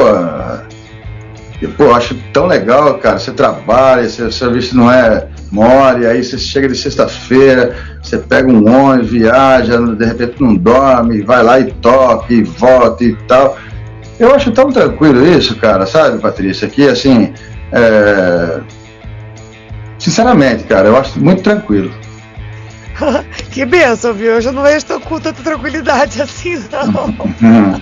eu, 1.62 1.70
pô, 1.78 1.94
acho 1.94 2.16
tão 2.34 2.48
legal, 2.48 2.96
cara. 2.96 3.20
Você 3.20 3.32
trabalha, 3.32 4.10
seu 4.10 4.32
serviço 4.32 4.76
não 4.76 4.92
é 4.92 5.28
mole, 5.52 6.08
aí 6.08 6.24
você 6.24 6.38
chega 6.38 6.68
de 6.68 6.76
sexta-feira, 6.76 7.76
você 8.02 8.18
pega 8.18 8.52
um 8.52 8.68
ônibus, 8.68 9.12
viaja, 9.12 9.78
de 9.78 10.06
repente 10.06 10.42
não 10.42 10.56
dorme, 10.56 11.22
vai 11.22 11.44
lá 11.44 11.60
e 11.60 11.72
toca 11.74 12.34
e 12.34 12.42
volta 12.42 13.04
e 13.04 13.16
tal. 13.28 13.58
Eu 14.22 14.36
acho 14.36 14.52
tão 14.52 14.72
tranquilo 14.72 15.26
isso, 15.26 15.56
cara, 15.56 15.88
sabe, 15.88 16.20
Patrícia? 16.22 16.68
Que 16.70 16.88
assim, 16.88 17.34
é, 17.72 18.60
sinceramente, 19.98 20.64
cara, 20.66 20.90
eu 20.90 20.96
acho 20.96 21.20
muito 21.20 21.42
tranquilo. 21.42 21.92
que 23.52 23.66
benção, 23.66 24.14
viu? 24.14 24.34
Eu 24.34 24.42
já 24.42 24.52
não 24.52 24.62
vejo 24.62 24.86
com 25.00 25.20
tanta 25.20 25.42
tranquilidade 25.42 26.22
assim, 26.22 26.64
não. 26.72 27.82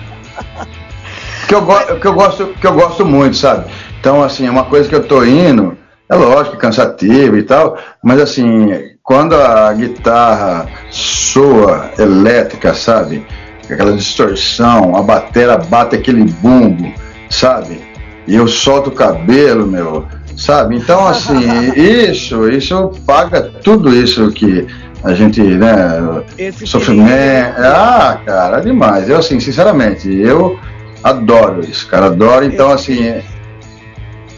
Que, 1.46 1.54
eu 1.54 1.62
go- 1.62 1.96
que, 2.00 2.06
eu 2.06 2.14
gosto, 2.14 2.46
que 2.60 2.66
eu 2.66 2.72
gosto 2.72 3.04
muito, 3.04 3.36
sabe? 3.36 3.70
Então, 3.98 4.22
assim, 4.22 4.46
é 4.46 4.50
uma 4.50 4.64
coisa 4.64 4.88
que 4.88 4.94
eu 4.94 5.02
tô 5.02 5.24
indo, 5.24 5.76
é 6.08 6.14
lógico, 6.14 6.56
cansativo 6.56 7.36
e 7.36 7.42
tal, 7.42 7.76
mas 8.02 8.20
assim, 8.20 8.68
quando 9.02 9.34
a 9.34 9.72
guitarra 9.74 10.66
soa 10.90 11.90
elétrica, 11.98 12.72
sabe? 12.72 13.26
Aquela 13.74 13.92
distorção, 13.92 14.96
a 14.96 15.02
batera 15.02 15.56
bate 15.56 15.96
aquele 15.96 16.24
bumbo, 16.24 16.92
sabe? 17.28 17.80
E 18.26 18.34
eu 18.34 18.46
solto 18.48 18.90
o 18.90 18.92
cabelo, 18.92 19.66
meu, 19.66 20.06
sabe? 20.36 20.76
Então, 20.76 21.06
assim, 21.06 21.40
isso, 21.76 22.48
isso 22.48 22.92
paga 23.06 23.42
tudo 23.62 23.94
isso 23.94 24.30
que 24.32 24.66
a 25.02 25.14
gente, 25.14 25.40
né? 25.42 26.22
Esse 26.36 26.66
Sofrimento. 26.66 27.58
Ah, 27.58 28.20
cara, 28.24 28.58
é 28.58 28.60
demais. 28.60 29.08
Eu, 29.08 29.18
assim, 29.18 29.40
sinceramente, 29.40 30.08
eu 30.14 30.58
adoro 31.02 31.60
isso, 31.60 31.86
cara. 31.86 32.06
Adoro, 32.06 32.44
então, 32.44 32.70
assim, 32.70 33.22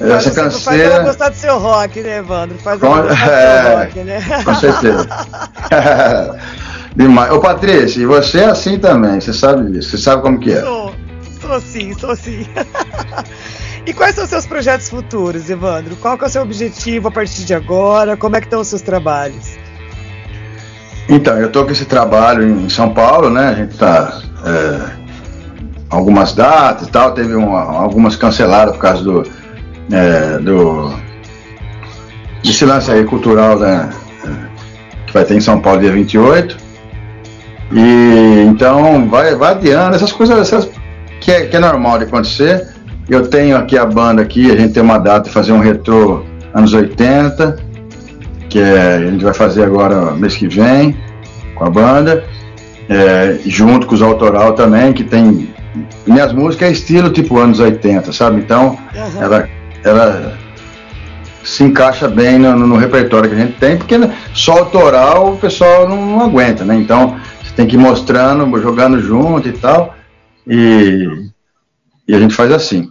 essa 0.01 0.31
Você 0.31 0.31
Faz 0.31 0.37
ela 0.37 0.51
canseira. 0.51 1.03
gostar 1.05 1.29
do 1.31 1.37
seu 1.37 1.59
rock, 1.59 2.01
né, 2.01 2.19
Evandro? 2.19 2.59
Faz 2.59 2.81
Com- 2.81 2.87
ela 2.97 3.03
gostar 3.09 3.25
do 3.27 3.33
é, 3.33 3.63
seu 3.63 3.79
rock, 3.79 3.99
né? 4.01 4.43
Com 4.45 4.55
certeza. 4.55 5.09
Demais. 6.95 7.33
Ô, 7.33 7.41
Patrícia, 7.41 8.01
e 8.01 8.07
você 8.07 8.41
é 8.41 8.45
assim 8.47 8.79
também, 8.79 9.21
você 9.21 9.33
sabe 9.33 9.71
disso, 9.73 9.91
você 9.91 9.99
sabe 9.99 10.23
como 10.23 10.39
que 10.39 10.53
é. 10.53 10.61
Sou, 10.61 10.95
sou 11.41 11.61
sim, 11.61 11.95
sou 11.95 12.15
sim. 12.15 12.47
e 13.87 13.93
quais 13.93 14.15
são 14.15 14.25
os 14.25 14.31
seus 14.31 14.47
projetos 14.47 14.89
futuros, 14.91 15.49
Evandro? 15.49 15.97
Qual 15.97 16.19
é 16.21 16.25
o 16.25 16.29
seu 16.29 16.43
objetivo 16.43 17.09
a 17.09 17.11
partir 17.11 17.45
de 17.45 17.55
agora? 17.55 18.17
Como 18.17 18.37
é 18.37 18.41
que 18.41 18.47
estão 18.47 18.61
os 18.61 18.69
seus 18.69 18.83
trabalhos? 18.83 19.57
Então, 21.09 21.37
eu 21.39 21.51
tô 21.51 21.65
com 21.65 21.73
esse 21.73 21.85
trabalho 21.85 22.49
em 22.49 22.69
São 22.69 22.93
Paulo, 22.93 23.31
né? 23.31 23.49
A 23.49 23.55
gente 23.55 23.77
tá 23.77 24.23
é, 24.45 25.03
algumas 25.91 26.35
datas 26.35 26.89
e 26.89 26.91
tal, 26.91 27.13
teve 27.13 27.35
uma, 27.35 27.61
algumas 27.61 28.17
canceladas 28.17 28.75
por 28.75 28.81
causa 28.81 29.03
do, 29.03 29.23
é, 29.91 30.39
do 30.39 30.93
desse 32.43 32.65
lance 32.65 32.91
aí 32.91 33.05
cultural 33.05 33.59
né, 33.59 33.91
é, 34.25 35.07
que 35.07 35.13
vai 35.13 35.25
ter 35.25 35.35
em 35.35 35.41
São 35.41 35.61
Paulo 35.61 35.81
dia 35.81 35.93
28. 35.93 36.72
E 37.73 38.45
então 38.47 39.09
vai, 39.09 39.35
vai 39.35 39.53
adiando, 39.53 39.97
essas 39.97 40.13
coisas 40.13 40.39
essas, 40.39 40.69
que, 41.21 41.31
é, 41.31 41.47
que 41.47 41.57
é 41.57 41.61
normal 41.61 41.99
de 41.99 42.05
acontecer. 42.05 42.69
Eu 43.09 43.27
tenho 43.29 43.57
aqui 43.57 43.77
a 43.77 43.85
banda 43.85 44.23
aqui, 44.23 44.51
a 44.51 44.57
gente 44.57 44.75
tem 44.75 44.83
uma 44.83 44.99
data 44.99 45.29
de 45.29 45.31
fazer 45.31 45.53
um 45.53 45.61
retrô 45.61 46.25
anos 46.55 46.73
80, 46.75 47.59
que 48.49 48.59
é, 48.59 48.97
a 48.97 49.11
gente 49.11 49.25
vai 49.25 49.35
fazer 49.35 49.65
agora 49.65 50.13
mês 50.13 50.37
que 50.37 50.47
vem 50.47 50.97
com 51.55 51.65
a 51.65 51.71
banda, 51.71 52.25
é, 52.89 53.39
junto 53.47 53.87
com 53.87 53.95
os 53.95 54.03
autoral 54.03 54.53
também, 54.53 54.93
que 54.93 55.05
tem. 55.05 55.49
Minhas 56.07 56.33
músicas 56.33 56.69
é 56.69 56.73
estilo 56.73 57.11
tipo 57.11 57.39
anos 57.39 57.59
80, 57.59 58.13
sabe? 58.13 58.41
Então 58.41 58.77
ela, 59.19 59.49
ela 59.83 60.37
se 61.43 61.65
encaixa 61.65 62.09
bem 62.09 62.39
no, 62.39 62.55
no 62.55 62.77
repertório 62.77 63.31
que 63.31 63.35
a 63.35 63.39
gente 63.39 63.55
tem, 63.55 63.77
porque 63.79 63.99
só 64.35 64.59
autoral 64.59 65.33
o 65.33 65.37
pessoal 65.39 65.89
não, 65.89 66.05
não 66.05 66.21
aguenta, 66.21 66.65
né? 66.65 66.75
Então 66.75 67.17
você 67.53 67.57
tem 67.57 67.67
que 67.67 67.77
ir 67.77 67.79
mostrando, 67.79 68.61
jogando 68.61 68.99
junto 68.99 69.49
e 69.49 69.53
tal. 69.53 69.95
E, 70.47 71.07
e 72.09 72.15
a 72.15 72.19
gente 72.19 72.35
faz 72.35 72.51
assim. 72.51 72.89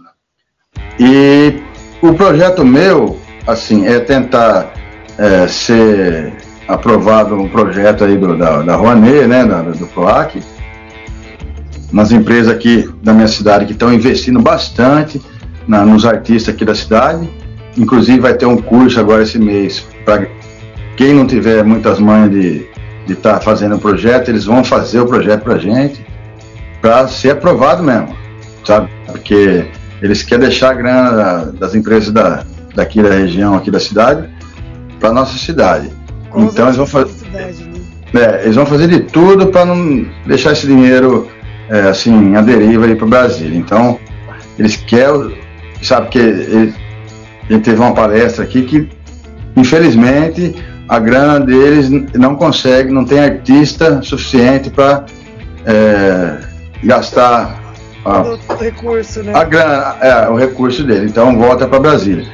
E 0.98 1.60
o 2.00 2.14
projeto 2.14 2.64
meu, 2.64 3.18
assim, 3.46 3.86
é 3.86 3.98
tentar 3.98 4.72
é, 5.18 5.46
ser 5.48 6.32
aprovado 6.68 7.34
um 7.34 7.48
projeto 7.48 8.04
aí 8.04 8.16
do, 8.16 8.38
da, 8.38 8.62
da 8.62 8.76
Rouanet, 8.76 9.26
né, 9.26 9.44
da, 9.44 9.62
do 9.62 9.86
PROAC, 9.88 10.40
nas 11.92 12.12
empresas 12.12 12.54
aqui 12.54 12.88
da 13.02 13.12
minha 13.12 13.28
cidade 13.28 13.66
que 13.66 13.72
estão 13.72 13.92
investindo 13.92 14.40
bastante 14.40 15.20
na, 15.66 15.84
nos 15.84 16.06
artistas 16.06 16.54
aqui 16.54 16.64
da 16.64 16.74
cidade. 16.74 17.28
Inclusive 17.76 18.20
vai 18.20 18.34
ter 18.34 18.46
um 18.46 18.56
curso 18.56 19.00
agora 19.00 19.22
esse 19.22 19.38
mês 19.38 19.84
para 20.04 20.26
quem 20.96 21.14
não 21.14 21.26
tiver 21.26 21.64
muitas 21.64 21.98
manhas 21.98 22.30
de 22.30 22.71
estar 23.08 23.34
tá 23.34 23.40
fazendo 23.40 23.76
o 23.76 23.78
projeto, 23.78 24.28
eles 24.28 24.44
vão 24.44 24.62
fazer 24.62 25.00
o 25.00 25.06
projeto 25.06 25.42
para 25.42 25.58
gente 25.58 26.04
para 26.80 27.06
ser 27.06 27.30
aprovado 27.30 27.82
mesmo, 27.82 28.16
sabe? 28.64 28.90
Porque 29.06 29.66
eles 30.02 30.22
querem 30.22 30.48
deixar 30.48 30.70
a 30.70 30.74
grana 30.74 31.52
das 31.52 31.74
empresas 31.74 32.10
da, 32.10 32.44
daqui 32.74 33.00
da 33.00 33.10
região, 33.10 33.54
aqui 33.54 33.70
da 33.70 33.78
cidade, 33.78 34.28
para 34.98 35.12
nossa 35.12 35.38
cidade. 35.38 35.90
Com 36.28 36.44
então 36.44 36.66
eles 36.66 36.76
vão 36.76 36.86
fazer, 36.86 37.12
né? 37.32 37.52
é, 38.14 38.42
eles 38.42 38.56
vão 38.56 38.66
fazer 38.66 38.88
de 38.88 39.00
tudo 39.00 39.46
para 39.46 39.64
não 39.64 40.06
deixar 40.26 40.52
esse 40.52 40.66
dinheiro 40.66 41.28
é, 41.68 41.82
assim 41.82 42.34
a 42.34 42.40
deriva 42.40 42.86
aí 42.86 42.96
para 42.96 43.06
o 43.06 43.08
Brasil. 43.08 43.54
Então 43.54 43.98
eles 44.58 44.76
querem, 44.76 45.38
sabe 45.82 46.08
que 46.08 46.18
ele, 46.18 46.74
ele 47.48 47.60
teve 47.60 47.80
uma 47.80 47.94
palestra 47.94 48.44
aqui 48.44 48.62
que 48.62 48.88
infelizmente 49.56 50.54
a 50.92 50.98
grana 50.98 51.40
deles 51.40 51.88
não 52.14 52.34
consegue, 52.34 52.92
não 52.92 53.02
tem 53.02 53.18
artista 53.18 54.02
suficiente 54.02 54.68
para 54.68 55.06
é, 55.64 56.38
gastar 56.84 57.58
a, 58.04 58.20
O 58.20 58.54
recurso, 58.60 59.22
né? 59.22 59.32
a 59.34 59.42
grana, 59.42 59.96
é, 60.02 60.28
o 60.28 60.36
recurso 60.36 60.84
dele. 60.84 61.06
Então 61.06 61.38
volta 61.38 61.66
para 61.66 61.78
Brasília. 61.80 62.26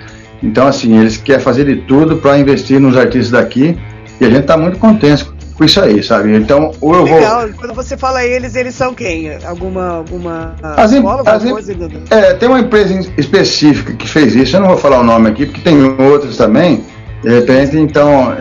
Então 0.43 0.67
assim, 0.67 0.99
eles 0.99 1.17
querem 1.17 1.41
fazer 1.41 1.67
de 1.67 1.77
tudo 1.83 2.17
para 2.17 2.37
investir 2.37 2.81
nos 2.81 2.97
artistas 2.97 3.31
daqui 3.31 3.79
e 4.21 4.25
a 4.25 4.29
gente 4.29 4.41
está 4.41 4.57
muito 4.57 4.77
contente 4.81 5.25
com 5.55 5.65
isso 5.65 5.81
aí, 5.81 6.03
sabe? 6.03 6.35
Então, 6.37 6.73
ou 6.81 6.95
eu 6.95 7.07
vou 7.07 7.17
Legal, 7.17 7.49
quando 7.57 7.75
você 7.75 7.97
fala 7.97 8.25
eles, 8.25 8.57
eles 8.57 8.75
são 8.75 8.93
quem? 8.93 9.37
Alguma, 9.45 9.89
alguma 9.99 10.55
As 10.63 10.91
escola, 10.93 11.19
alguma 11.19 11.37
as 11.37 11.45
em- 11.45 11.51
coisa? 11.51 11.77
É, 12.11 12.33
tem 12.35 12.49
uma 12.49 12.59
empresa 12.61 12.93
em- 12.95 13.07
específica 13.17 13.93
que 13.93 14.09
fez 14.09 14.35
isso, 14.35 14.57
eu 14.57 14.61
não 14.61 14.69
vou 14.69 14.77
falar 14.77 14.99
o 15.01 15.05
nome 15.05 15.29
aqui, 15.31 15.47
porque 15.47 15.61
tem 15.61 15.81
outras 16.01 16.37
também, 16.37 16.85
de 17.23 17.29
repente, 17.31 17.77
então, 17.77 18.35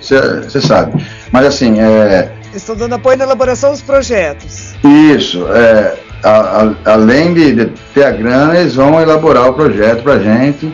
você 0.00 0.60
sabe. 0.60 1.04
Mas 1.32 1.46
assim, 1.46 1.80
é, 1.80 2.30
estão 2.54 2.74
dando 2.76 2.94
apoio 2.94 3.16
na 3.16 3.24
elaboração 3.24 3.70
dos 3.70 3.82
projetos. 3.82 4.74
isso, 4.84 5.46
é, 5.52 5.94
a- 6.22 6.62
a- 6.84 6.92
além 6.92 7.32
de, 7.32 7.52
de 7.54 7.66
ter 7.94 8.04
a 8.04 8.10
grana, 8.10 8.58
eles 8.58 8.74
vão 8.74 9.00
elaborar 9.00 9.48
o 9.48 9.54
projeto 9.54 10.02
pra 10.02 10.18
gente 10.18 10.72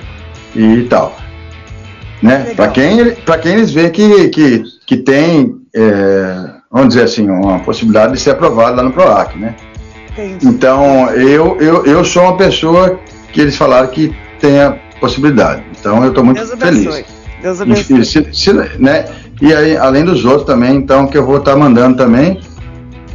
e 0.54 0.82
tal. 0.90 1.16
Né? 2.22 2.52
Para 2.56 2.68
quem, 2.68 3.12
pra 3.14 3.38
quem 3.38 3.52
eles 3.52 3.70
veem 3.70 3.90
que, 3.90 4.28
que, 4.30 4.62
que 4.86 4.96
tem, 4.96 5.54
é, 5.74 6.36
vamos 6.72 6.88
dizer 6.88 7.02
assim, 7.04 7.28
uma 7.28 7.58
possibilidade 7.60 8.14
de 8.14 8.20
ser 8.20 8.30
aprovado 8.30 8.76
lá 8.76 8.82
no 8.82 8.90
PROAC, 8.92 9.36
né? 9.38 9.54
Entendi. 10.12 10.46
Então, 10.48 11.10
eu, 11.10 11.58
eu, 11.60 11.84
eu 11.84 12.04
sou 12.04 12.22
uma 12.22 12.36
pessoa 12.38 12.98
que 13.32 13.40
eles 13.42 13.54
falaram 13.54 13.86
que 13.88 14.16
tem 14.40 14.58
a 14.60 14.74
possibilidade. 14.98 15.62
Então, 15.78 16.02
eu 16.02 16.08
estou 16.08 16.24
muito 16.24 16.40
feliz. 16.56 17.04
Deus 17.46 17.60
E, 17.60 17.62
abençoe. 17.62 18.00
e 18.00 18.04
se- 18.04 18.26
se- 18.32 18.52
né? 18.78 19.04
e 19.40 19.54
aí, 19.54 19.76
além 19.76 20.04
dos 20.04 20.24
outros 20.24 20.44
também, 20.44 20.74
então, 20.76 21.06
que 21.06 21.16
eu 21.16 21.24
vou 21.24 21.38
estar 21.38 21.54
mandando 21.56 21.96
também. 21.96 22.40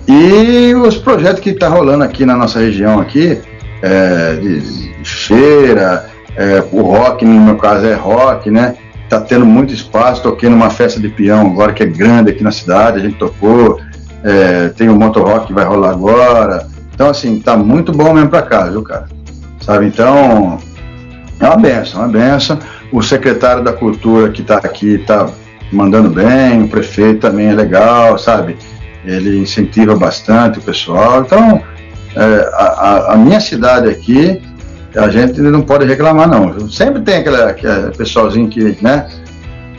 E 0.07 0.73
os 0.75 0.97
projetos 0.97 1.41
que 1.41 1.49
está 1.51 1.67
rolando 1.67 2.03
aqui 2.03 2.25
na 2.25 2.35
nossa 2.37 2.59
região 2.59 2.99
aqui, 2.99 3.39
é, 3.81 4.35
de, 4.35 4.59
de 5.01 5.09
feira, 5.09 6.09
é, 6.35 6.63
o 6.71 6.81
rock, 6.81 7.25
no 7.25 7.41
meu 7.41 7.57
caso 7.57 7.85
é 7.85 7.93
rock, 7.93 8.49
né? 8.49 8.75
Tá 9.09 9.19
tendo 9.19 9.45
muito 9.45 9.73
espaço, 9.73 10.23
toquei 10.23 10.49
numa 10.49 10.69
festa 10.69 10.97
de 10.99 11.09
peão 11.09 11.47
agora 11.51 11.73
que 11.73 11.83
é 11.83 11.85
grande 11.85 12.31
aqui 12.31 12.43
na 12.43 12.51
cidade, 12.51 12.97
a 12.99 13.01
gente 13.01 13.17
tocou, 13.17 13.79
é, 14.23 14.69
tem 14.69 14.87
o 14.87 14.95
Motor 14.95 15.27
Rock 15.27 15.47
que 15.47 15.53
vai 15.53 15.65
rolar 15.65 15.89
agora. 15.91 16.67
Então, 16.93 17.09
assim, 17.09 17.39
tá 17.39 17.57
muito 17.57 17.91
bom 17.91 18.13
mesmo 18.13 18.29
pra 18.29 18.41
cá, 18.43 18.63
viu, 18.69 18.81
cara? 18.81 19.07
Sabe, 19.59 19.87
então, 19.87 20.57
é 21.39 21.45
uma 21.45 21.57
benção, 21.57 22.01
é 22.01 22.05
uma 22.05 22.11
benção. 22.11 22.57
O 22.91 23.01
secretário 23.01 23.63
da 23.63 23.73
Cultura 23.73 24.29
que 24.31 24.41
está 24.41 24.57
aqui 24.57 24.95
está 24.95 25.29
mandando 25.71 26.09
bem, 26.09 26.63
o 26.63 26.67
prefeito 26.67 27.21
também 27.21 27.47
é 27.47 27.53
legal, 27.53 28.17
sabe? 28.17 28.57
Ele 29.05 29.39
incentiva 29.39 29.95
bastante 29.95 30.59
o 30.59 30.61
pessoal. 30.61 31.21
Então, 31.21 31.61
é, 32.15 32.49
a, 32.53 33.13
a- 33.13 33.17
minha 33.17 33.39
cidade 33.39 33.87
aqui, 33.89 34.41
a 34.95 35.09
gente 35.09 35.39
não 35.39 35.61
pode 35.61 35.85
reclamar, 35.85 36.27
não. 36.27 36.69
Sempre 36.69 37.01
tem 37.01 37.17
aquele, 37.17 37.41
aquele 37.41 37.91
pessoalzinho 37.95 38.49
que 38.49 38.77
né, 38.81 39.07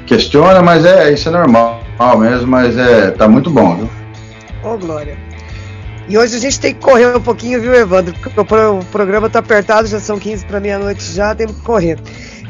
questiona, 0.06 0.62
mas 0.62 0.84
é 0.86 1.12
isso 1.12 1.28
é 1.28 1.32
normal 1.32 1.82
mesmo, 2.18 2.47
mas 2.48 2.76
é, 2.76 3.10
tá 3.10 3.28
muito 3.28 3.51
bom, 3.51 3.76
viu? 3.76 3.90
Ô, 4.64 4.76
Glória. 4.78 5.16
E 6.09 6.18
hoje 6.18 6.36
a 6.36 6.40
gente 6.40 6.59
tem 6.59 6.74
que 6.74 6.80
correr 6.80 7.14
um 7.16 7.20
pouquinho, 7.20 7.60
viu, 7.60 7.72
Evandro? 7.74 8.12
Porque 8.20 8.40
o 8.40 8.80
programa 8.90 9.30
tá 9.30 9.39
apertado, 9.39 9.86
já 9.86 10.01
são 10.01 10.18
15 10.18 10.44
para 10.47 10.59
meia-noite 10.59 11.05
já, 11.14 11.34
temos 11.34 11.55
que 11.56 11.62
correr. 11.62 11.98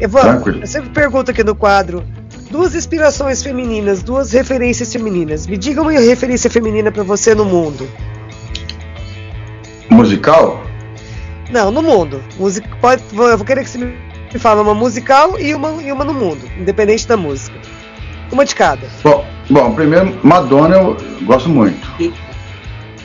Evandro, 0.01 0.60
eu 0.60 0.66
sempre 0.66 0.90
pergunto 0.90 1.31
aqui 1.31 1.44
no 1.44 1.55
quadro 1.55 2.05
duas 2.51 2.74
inspirações 2.74 3.43
femininas, 3.43 4.02
duas 4.02 4.32
referências 4.32 4.93
femininas. 4.93 5.47
Me 5.47 5.56
diga 5.56 5.81
uma 5.81 5.93
referência 5.93 6.51
feminina 6.51 6.90
para 6.90 7.02
você 7.02 7.35
no 7.35 7.44
mundo. 7.44 7.89
Musical? 9.90 10.62
Não, 11.51 11.70
no 11.70 11.82
mundo. 11.82 12.23
Music... 12.39 12.66
Pode... 12.81 13.02
Eu 13.12 13.36
vou 13.36 13.47
querer 13.47 13.62
que 13.64 13.70
você 13.70 13.78
me 13.78 13.94
fale 14.39 14.60
uma 14.60 14.74
musical 14.74 15.39
e 15.39 15.55
uma, 15.55 15.82
e 15.82 15.93
uma 15.93 16.05
no 16.05 16.14
mundo, 16.14 16.40
independente 16.59 17.06
da 17.06 17.16
música. 17.16 17.59
Uma 18.31 18.44
de 18.44 18.55
cada. 18.55 18.86
Bom, 19.02 19.24
bom, 19.51 19.74
primeiro, 19.74 20.19
Madonna 20.23 20.77
eu 20.77 20.97
gosto 21.24 21.51
muito. 21.51 21.86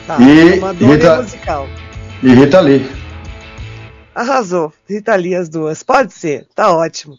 Tá. 0.06 0.16
E 0.18 0.58
Madonna 0.58 0.92
Rita- 0.94 1.06
é 1.06 1.22
musical. 1.22 1.68
E 2.22 2.34
Rita 2.34 2.60
Lee. 2.60 2.86
Arrasou. 4.18 4.72
Rita 4.88 5.14
Lee 5.14 5.36
as 5.36 5.48
duas. 5.48 5.84
Pode 5.84 6.12
ser. 6.12 6.48
Tá 6.52 6.74
ótimo. 6.74 7.16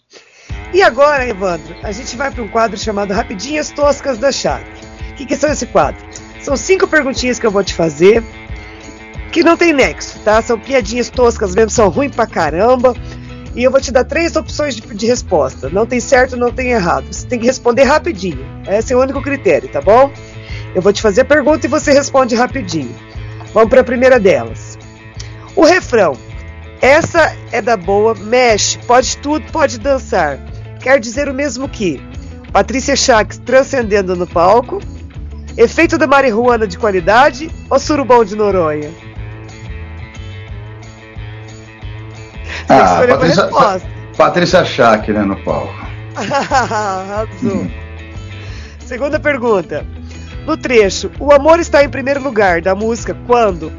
E 0.74 0.82
agora, 0.82 1.26
Evandro, 1.26 1.74
a 1.82 1.94
gente 1.94 2.18
vai 2.18 2.30
para 2.30 2.44
um 2.44 2.50
quadro 2.50 2.78
chamado 2.78 3.14
Rapidinhas 3.14 3.72
Toscas 3.72 4.18
da 4.18 4.34
Chave. 4.34 4.66
O 5.12 5.16
que, 5.16 5.26
que 5.26 5.38
são 5.38 5.50
esse 5.50 5.66
quadro? 5.68 6.06
São 6.42 6.58
cinco 6.58 6.90
perguntinhas 6.90 7.40
que 7.40 7.46
eu 7.46 7.52
vou 7.52 7.64
te 7.64 7.74
fazer 7.74 8.22
que 9.32 9.44
não 9.44 9.56
tem 9.56 9.72
nexo, 9.72 10.20
tá? 10.26 10.42
São 10.42 10.60
piadinhas 10.60 11.10
toscas 11.10 11.56
mesmo, 11.56 11.70
são 11.70 11.88
ruins 11.88 12.14
pra 12.14 12.28
caramba. 12.28 12.94
E 13.56 13.64
eu 13.64 13.72
vou 13.72 13.80
te 13.80 13.94
dar 13.94 14.04
três 14.04 14.36
opções 14.36 14.76
de, 14.76 14.82
de 14.82 15.06
resposta. 15.06 15.70
Não 15.70 15.86
tem 15.86 16.02
certo, 16.02 16.36
não 16.36 16.52
tem 16.52 16.72
errado. 16.72 17.06
Você 17.10 17.26
tem 17.26 17.40
que 17.40 17.46
responder 17.46 17.84
rapidinho. 17.84 18.46
Esse 18.68 18.92
é 18.92 18.98
o 18.98 19.02
único 19.02 19.22
critério, 19.22 19.70
tá 19.70 19.80
bom? 19.80 20.12
Eu 20.76 20.82
vou 20.82 20.92
te 20.92 21.02
fazer 21.02 21.22
a 21.22 21.26
pergunta 21.26 21.66
e 21.66 21.70
você 21.70 21.94
responde 21.94 22.36
rapidinho. 22.36 22.94
Vamos 23.54 23.70
para 23.70 23.80
a 23.80 23.86
primeira 23.86 24.20
delas. 24.20 24.78
O 25.56 25.64
refrão. 25.64 26.18
Essa 26.82 27.36
é 27.52 27.62
da 27.62 27.76
boa, 27.76 28.16
mexe, 28.16 28.78
pode 28.80 29.18
tudo, 29.18 29.52
pode 29.52 29.78
dançar. 29.80 30.40
Quer 30.82 31.00
dizer 31.00 31.28
o 31.28 31.34
mesmo 31.34 31.68
que 31.68 32.02
Patrícia 32.54 32.96
Chaves 32.96 33.38
transcendendo 33.38 34.16
no 34.16 34.26
palco, 34.26 34.80
efeito 35.58 35.98
da 35.98 36.08
marihuana 36.08 36.66
de 36.66 36.78
qualidade 36.78 37.52
ou 37.70 37.78
surubão 37.78 38.24
de 38.24 38.36
Noronha? 38.36 38.92
Ah, 42.70 43.04
Patrícia, 43.08 43.44
resposta. 43.44 43.90
Patrícia 44.16 44.66
Schack, 44.66 45.12
né, 45.12 45.22
no 45.24 45.36
palco. 45.44 45.74
Arrasou. 46.16 47.68
Segunda 48.80 49.20
pergunta. 49.20 49.86
No 50.46 50.56
trecho, 50.56 51.12
o 51.20 51.32
amor 51.34 51.60
está 51.60 51.84
em 51.84 51.90
primeiro 51.90 52.22
lugar 52.24 52.62
da 52.62 52.74
música 52.74 53.16
quando? 53.28 53.72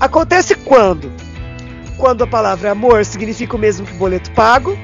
Acontece 0.00 0.54
quando? 0.54 1.12
Quando 2.00 2.24
a 2.24 2.26
palavra 2.26 2.70
amor 2.70 3.04
significa 3.04 3.54
o 3.54 3.58
mesmo 3.58 3.86
que 3.86 3.92
boleto 3.92 4.30
pago? 4.30 4.76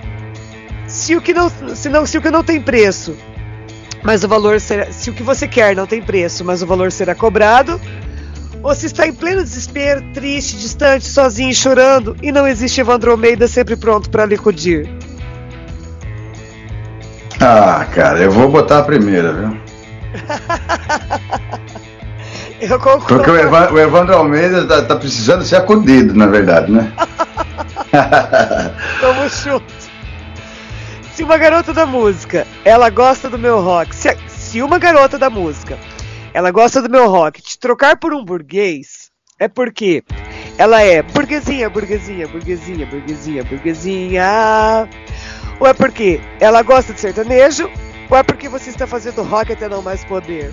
Se 0.87 1.17
o 1.17 1.21
que 1.23 1.33
não, 1.33 1.51
se 1.75 1.89
não, 1.89 2.05
se 2.05 2.19
o 2.19 2.21
que 2.21 2.31
não 2.31 2.45
tem 2.45 2.61
preço, 2.61 3.17
mas 4.03 4.23
o 4.23 4.29
valor 4.29 4.61
será, 4.61 4.93
se 4.93 5.09
o 5.09 5.15
que 5.15 5.23
você 5.23 5.49
quer 5.49 5.75
não 5.75 5.87
tem 5.87 6.03
preço, 6.03 6.45
mas 6.45 6.63
o 6.63 6.67
valor 6.67 6.93
será 6.93 7.15
cobrado? 7.15 7.81
Ou 8.63 8.75
se 8.75 8.85
está 8.85 9.07
em 9.07 9.15
pleno 9.15 9.43
desespero, 9.43 10.05
triste, 10.13 10.59
distante, 10.59 11.07
sozinho, 11.07 11.55
chorando 11.55 12.15
e 12.23 12.31
não 12.31 12.47
existe 12.47 12.83
Evandro 12.83 13.11
Almeida 13.13 13.49
sempre 13.49 13.77
pronto 13.77 14.11
para 14.11 14.27
lhe 14.27 14.35
acudir? 14.35 14.87
Ah, 17.41 17.87
cara, 17.95 18.21
eu 18.21 18.31
vou 18.31 18.51
botar 18.51 18.81
a 18.81 18.83
primeira, 18.83 19.33
viu? 19.33 19.57
Eu 22.61 22.79
concordo. 22.79 23.07
Porque 23.07 23.31
o, 23.31 23.37
Evan- 23.37 23.71
o 23.71 23.79
Evandro 23.79 24.17
Almeida 24.17 24.67
tá, 24.67 24.83
tá 24.83 24.97
precisando 24.97 25.45
ser 25.45 25.57
acudido, 25.57 26.15
na 26.15 26.27
verdade, 26.27 26.73
né? 26.73 26.93
Tamo 29.01 29.29
junto. 29.29 29.75
Se 31.15 31.23
uma 31.23 31.39
garota 31.39 31.73
da 31.73 31.87
música, 31.87 32.47
ela 32.65 32.91
gosta 32.91 33.29
do 33.29 33.39
meu 33.39 33.61
rock. 33.61 33.95
Se, 33.95 34.17
se 34.29 34.63
uma 34.63 34.79
garota 34.79 35.19
da 35.19 35.31
música, 35.31 35.79
ela 36.35 36.51
gosta 36.51 36.83
do 36.83 36.91
meu 36.91 37.09
rock, 37.09 37.41
te 37.43 37.59
trocar 37.59 37.97
por 37.97 38.13
um 38.15 38.25
burguês, 38.25 39.11
é 39.39 39.49
porque 39.49 40.03
ela 40.59 40.83
é 40.83 41.03
burguesinha, 41.03 41.69
burguesinha, 41.71 42.27
burguesinha, 42.29 42.87
burguesinha, 42.87 43.45
burguesinha. 43.45 44.89
Ou 45.59 45.67
é 45.67 45.73
porque 45.73 46.21
ela 46.39 46.63
gosta 46.63 46.93
de 46.93 47.01
sertanejo, 47.01 47.71
ou 48.11 48.17
é 48.17 48.23
porque 48.23 48.49
você 48.49 48.69
está 48.71 48.87
fazendo 48.87 49.23
rock 49.23 49.53
até 49.53 49.69
não 49.69 49.81
mais 49.83 50.05
poder. 50.05 50.53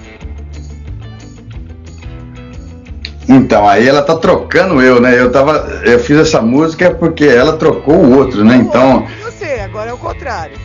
Então, 3.27 3.67
aí 3.67 3.87
ela 3.87 4.01
tá 4.01 4.15
trocando 4.17 4.81
eu, 4.81 4.99
né? 4.99 5.19
Eu 5.19 5.31
tava. 5.31 5.81
Eu 5.83 5.99
fiz 5.99 6.17
essa 6.17 6.41
música 6.41 6.91
porque 6.91 7.25
ela 7.25 7.57
trocou 7.57 7.95
o 7.95 8.17
outro, 8.17 8.43
né? 8.43 8.57
Então, 8.57 9.07
você, 9.23 9.61
agora 9.61 9.89
é 9.89 9.93
o 9.93 9.97
contrário. 9.97 10.57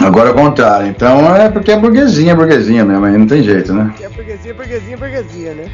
agora 0.00 0.28
é 0.28 0.32
o 0.32 0.34
contrário. 0.34 0.86
Então 0.88 1.34
é 1.34 1.48
porque 1.48 1.72
é 1.72 1.78
burguesinha, 1.78 2.34
burguesinha 2.34 2.84
mesmo, 2.84 3.04
aí 3.04 3.18
não 3.18 3.26
tem 3.26 3.42
jeito, 3.42 3.72
né? 3.72 3.92
É 4.00 4.08
burguesia, 4.08 4.54
burguesia, 4.54 4.96
burguesia, 4.96 5.54
né? 5.54 5.70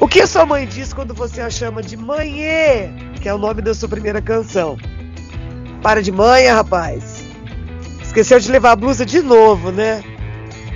O 0.00 0.06
que 0.06 0.24
sua 0.26 0.46
mãe 0.46 0.66
diz 0.66 0.92
quando 0.92 1.12
você 1.12 1.40
a 1.40 1.50
chama 1.50 1.82
de 1.82 1.96
Mãe, 1.96 2.94
que 3.20 3.28
é 3.28 3.34
o 3.34 3.38
nome 3.38 3.60
da 3.60 3.74
sua 3.74 3.88
primeira 3.88 4.22
canção? 4.22 4.78
Para 5.82 6.00
de 6.00 6.12
manha, 6.12 6.54
rapaz. 6.54 7.24
Esqueceu 8.00 8.38
de 8.38 8.50
levar 8.50 8.72
a 8.72 8.76
blusa 8.76 9.04
de 9.04 9.20
novo, 9.20 9.72
né? 9.72 10.02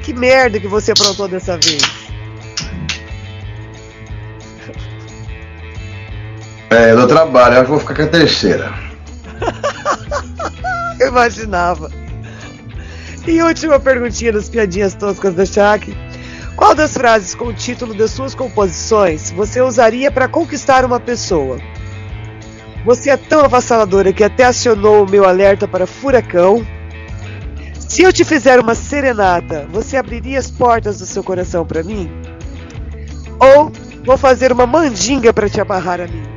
Que 0.02 0.12
merda 0.12 0.59
que 0.59 0.66
você 0.66 0.90
aprontou 0.90 1.28
dessa 1.28 1.56
vez. 1.56 2.02
É, 6.73 6.94
dou 6.94 7.07
trabalho, 7.07 7.57
eu 7.57 7.61
acho 7.61 7.65
que 7.65 7.70
vou 7.70 7.81
ficar 7.81 7.94
com 7.94 8.03
a 8.03 8.07
terceira. 8.07 8.73
Eu 10.99 11.09
imaginava. 11.09 11.90
E 13.27 13.43
última 13.43 13.78
perguntinha 13.78 14.32
das 14.32 14.49
piadinhas 14.49 14.94
toscas 14.94 15.35
da 15.35 15.44
Shaq. 15.44 15.94
Qual 16.57 16.74
das 16.74 16.94
frases 16.94 17.35
com 17.35 17.47
o 17.47 17.53
título 17.53 17.93
das 17.93 18.11
suas 18.11 18.35
composições 18.35 19.31
você 19.31 19.61
usaria 19.61 20.11
para 20.11 20.28
conquistar 20.28 20.85
uma 20.85 20.99
pessoa? 20.99 21.59
Você 22.86 23.11
é 23.11 23.16
tão 23.19 23.44
avassaladora 23.44 24.12
que 24.12 24.24
até 24.24 24.44
acionou 24.44 25.05
o 25.05 25.11
meu 25.11 25.27
alerta 25.27 25.69
para 25.69 25.86
furacão. 25.86 26.66
Se 27.78 28.03
eu 28.03 28.12
te 28.12 28.24
fizer 28.24 28.59
uma 28.59 28.74
serenata, 28.74 29.66
você 29.70 29.99
abriria 29.99 30.39
as 30.39 30.51
portas 30.51 30.99
do 30.99 31.05
seu 31.05 31.23
coração 31.23 31.66
para 31.66 31.82
mim? 31.82 32.11
Ou 33.39 33.70
vou 34.05 34.16
fazer 34.16 34.51
uma 34.53 34.66
mandinga 34.66 35.32
para 35.35 35.51
te 35.51 35.61
amarrar 35.61 36.01
a 36.01 36.07
mim? 36.07 36.32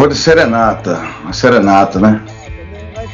Vou 0.00 0.08
de 0.08 0.14
serenata, 0.16 0.98
uma 1.22 1.32
serenata, 1.34 1.98
né? 2.00 2.22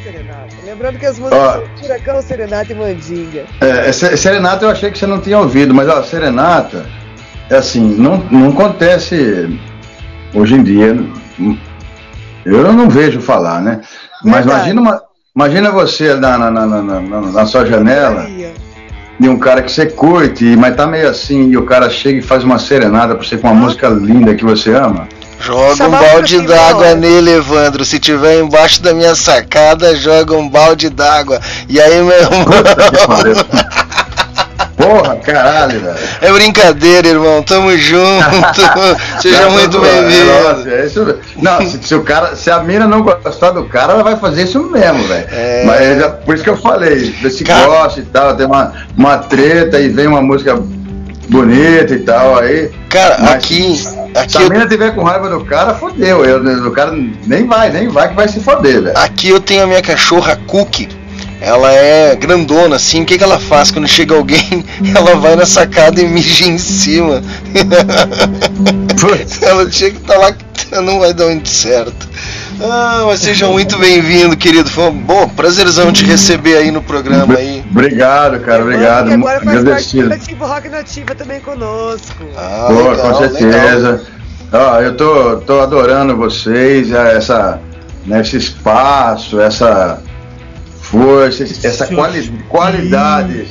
Serenata. 0.03 0.47
Lembrando 0.65 0.97
que 0.99 1.05
as 1.05 1.19
músicas 1.19 1.39
Ó. 1.39 1.51
são 1.53 1.63
furacão, 1.81 2.21
serenata 2.21 2.71
e 2.71 2.75
mandinga. 2.75 3.43
É, 3.59 3.89
é, 3.89 3.91
se- 3.91 4.15
serenata 4.15 4.63
eu 4.65 4.69
achei 4.69 4.89
que 4.89 4.97
você 4.97 5.05
não 5.05 5.19
tinha 5.19 5.37
ouvido, 5.37 5.73
mas 5.73 5.89
ó, 5.89 6.01
serenata 6.01 6.85
é 7.49 7.57
assim, 7.57 7.95
não, 7.97 8.17
não 8.31 8.49
acontece 8.51 9.59
hoje 10.33 10.55
em 10.55 10.63
dia. 10.63 10.95
Eu 12.45 12.71
não 12.71 12.89
vejo 12.89 13.19
falar, 13.19 13.61
né? 13.61 13.81
Mas 14.23 14.45
Verdade. 14.45 14.69
imagina, 14.71 14.81
uma, 14.81 15.01
imagina 15.35 15.71
você 15.71 16.13
na, 16.15 16.37
na, 16.37 16.49
na, 16.51 16.65
na, 16.67 16.81
na- 17.01 17.21
na 17.21 17.45
sua 17.45 17.65
janela 17.65 18.25
de 19.19 19.27
um 19.27 19.37
cara 19.37 19.61
que 19.61 19.71
você 19.71 19.87
curte, 19.87 20.55
mas 20.55 20.75
tá 20.75 20.87
meio 20.87 21.09
assim, 21.09 21.49
e 21.49 21.57
o 21.57 21.65
cara 21.65 21.89
chega 21.89 22.19
e 22.19 22.21
faz 22.21 22.43
uma 22.45 22.57
serenata 22.59 23.13
pra 23.15 23.25
você 23.25 23.37
com 23.37 23.47
uma 23.47 23.55
música 23.55 23.89
linda 23.89 24.33
que 24.35 24.45
você 24.45 24.73
ama. 24.73 25.07
Joga 25.39 25.87
um 25.87 25.91
balde 25.91 26.41
d'água 26.41 26.95
nele, 26.95 27.31
Evandro. 27.31 27.85
Se 27.85 27.99
tiver 27.99 28.39
embaixo 28.39 28.81
da 28.81 28.93
minha 28.93 29.15
sacada, 29.15 29.95
joga 29.95 30.35
um 30.35 30.49
balde 30.49 30.89
d'água. 30.89 31.39
E 31.69 31.79
aí, 31.79 32.01
meu 32.01 32.17
irmão? 32.17 32.45
Porra, 34.77 35.15
caralho, 35.17 35.79
velho. 35.79 35.97
É 36.21 36.31
brincadeira, 36.31 37.07
irmão. 37.07 37.41
Tamo 37.43 37.75
junto. 37.77 38.61
Seja 39.21 39.41
Não, 39.41 39.51
muito 39.51 39.77
não, 39.77 39.85
é, 39.85 40.01
bem-vindo. 40.01 40.69
é 40.69 40.85
isso 40.85 41.03
mesmo. 41.05 41.19
Não, 41.41 41.61
se, 41.67 41.79
se 41.81 41.95
o 41.95 42.03
cara, 42.03 42.35
se 42.35 42.49
a 42.51 42.59
mina 42.59 42.85
não 42.87 43.01
gostar 43.01 43.51
do 43.51 43.65
cara, 43.65 43.93
ela 43.93 44.03
vai 44.03 44.15
fazer 44.17 44.43
isso 44.43 44.59
mesmo, 44.69 45.03
velho. 45.07 45.27
É. 45.31 45.63
Mas 45.65 45.81
é 45.81 46.09
por 46.09 46.35
isso 46.35 46.43
que 46.43 46.49
eu 46.49 46.57
falei, 46.57 47.13
se 47.29 47.43
gosta 47.43 47.99
e 47.99 48.03
tal, 48.03 48.35
tem 48.35 48.45
uma, 48.45 48.73
uma 48.95 49.17
treta 49.17 49.79
e 49.79 49.89
vem 49.89 50.07
uma 50.07 50.21
música 50.21 50.57
bonita 51.27 51.93
e 51.93 51.99
tal, 51.99 52.37
aí. 52.37 52.69
Cara, 52.89 53.15
aqui. 53.31 53.83
Se 54.17 54.23
aqui 54.23 54.37
a 54.37 54.41
eu- 54.41 54.49
mina 54.49 54.67
tiver 54.67 54.93
com 54.95 55.03
raiva 55.03 55.29
do 55.29 55.43
cara, 55.45 55.73
fodeu. 55.75 56.23
Eu, 56.25 56.67
o 56.67 56.71
cara 56.71 56.91
nem 57.25 57.45
vai, 57.45 57.69
nem 57.69 57.87
vai 57.87 58.09
que 58.09 58.15
vai 58.15 58.27
se 58.27 58.39
foder, 58.39 58.81
velho. 58.83 58.97
Aqui 58.97 59.29
eu 59.29 59.39
tenho 59.39 59.63
a 59.63 59.67
minha 59.67 59.81
cachorra 59.81 60.35
Cookie. 60.47 60.89
Ela 61.39 61.71
é 61.71 62.15
grandona, 62.15 62.77
assim. 62.77 63.03
O 63.03 63.05
que, 63.05 63.15
que 63.17 63.23
ela 63.23 63.39
faz 63.39 63.69
quando 63.69 63.87
chega 63.87 64.15
alguém? 64.15 64.65
Ela 64.95 65.15
vai 65.17 65.35
na 65.35 65.45
sacada 65.45 66.01
e 66.01 66.07
mija 66.07 66.45
em 66.45 66.57
cima. 66.57 67.21
ela 69.41 69.71
chega 69.71 69.99
que 69.99 70.05
tá 70.05 70.17
lá 70.17 70.31
que 70.31 70.75
não 70.81 70.99
vai 70.99 71.13
dar 71.13 71.25
muito 71.25 71.47
certo. 71.47 72.09
Ah, 72.61 73.03
mas 73.05 73.19
seja 73.19 73.47
muito 73.47 73.77
bem-vindo, 73.77 74.35
querido. 74.35 74.69
Foi 74.69 74.85
um 74.85 74.97
bom 74.97 75.27
prazerzão 75.29 75.91
te 75.91 76.03
receber 76.05 76.57
aí 76.57 76.71
no 76.71 76.81
programa 76.81 77.35
aí. 77.35 77.63
Obrigado, 77.69 78.39
cara, 78.39 78.63
obrigado. 78.63 79.09
E 79.09 79.13
agora 79.13 79.39
faz 79.41 79.45
parte 79.45 79.53
do 79.63 79.69
Agradecido. 79.69 80.03
coletivo 80.09 80.45
Rock 80.45 80.69
Nativa 80.69 81.15
também 81.15 81.39
conosco. 81.39 82.23
Ah, 82.35 82.65
Pô, 82.67 82.89
legal, 82.89 83.11
com 83.11 83.15
certeza. 83.19 83.91
legal. 83.91 83.99
Ó, 84.75 84.79
eu 84.81 84.95
tô, 84.95 85.37
tô 85.37 85.59
adorando 85.59 86.15
vocês, 86.15 86.93
a- 86.93 87.09
essa, 87.09 87.59
né, 88.05 88.21
esse 88.21 88.37
espaço, 88.37 89.39
essa 89.41 90.01
força, 90.81 91.43
essa 91.43 91.85
quali 91.87 92.31
qualidade 92.47 93.47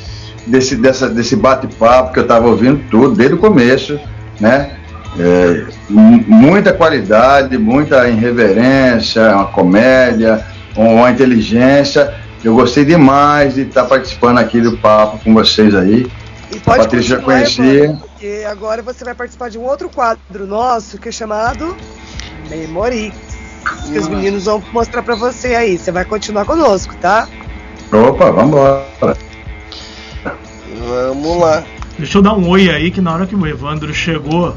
desse, 0.47 0.75
dessa, 0.77 1.09
desse 1.09 1.37
bate-papo 1.37 2.13
que 2.15 2.19
eu 2.21 2.27
tava 2.27 2.47
ouvindo 2.49 2.81
tudo 2.91 3.15
desde 3.15 3.35
o 3.35 3.39
começo, 3.39 4.01
né? 4.41 4.71
É, 5.19 5.65
muita 5.89 6.73
qualidade, 6.73 7.57
muita 7.59 8.09
irreverência, 8.09 9.35
uma 9.35 9.47
comédia, 9.47 10.45
uma 10.77 11.11
inteligência. 11.11 12.15
Eu 12.45 12.55
gostei 12.55 12.85
demais 12.85 13.55
de 13.55 13.63
estar 13.63 13.85
participando 13.85 14.39
aqui 14.39 14.61
do 14.61 14.77
papo 14.79 15.19
com 15.19 15.35
vocês 15.35 15.75
aí. 15.75 16.07
E 16.53 16.59
A 16.59 16.61
pode 16.61 16.79
Patrícia 16.79 17.17
já 17.17 17.23
conhecia. 17.23 17.99
Porque 18.01 18.45
agora 18.49 18.83
você 18.83 19.05
vai 19.05 19.15
participar 19.15 19.51
de 19.51 19.59
um 19.59 19.63
outro 19.63 19.89
quadro 19.89 20.47
nosso 20.47 20.99
que 20.99 21.09
é 21.09 21.13
chamado 21.13 21.77
Memorix. 22.49 23.17
Que 23.85 23.99
os 23.99 24.07
meninos 24.09 24.45
vão 24.45 24.63
mostrar 24.73 25.03
pra 25.03 25.17
você 25.17 25.55
aí. 25.55 25.77
Você 25.77 25.91
vai 25.91 26.05
continuar 26.05 26.45
conosco, 26.45 26.95
tá? 27.01 27.29
Opa, 27.93 28.31
vambora. 28.31 29.17
Vamos 30.79 31.41
lá. 31.41 31.65
Deixa 31.99 32.19
eu 32.19 32.23
dar 32.23 32.35
um 32.35 32.49
oi 32.49 32.71
aí, 32.71 32.91
que 32.91 33.01
na 33.01 33.13
hora 33.13 33.27
que 33.27 33.35
o 33.35 33.47
Evandro 33.47 33.93
chegou, 33.93 34.55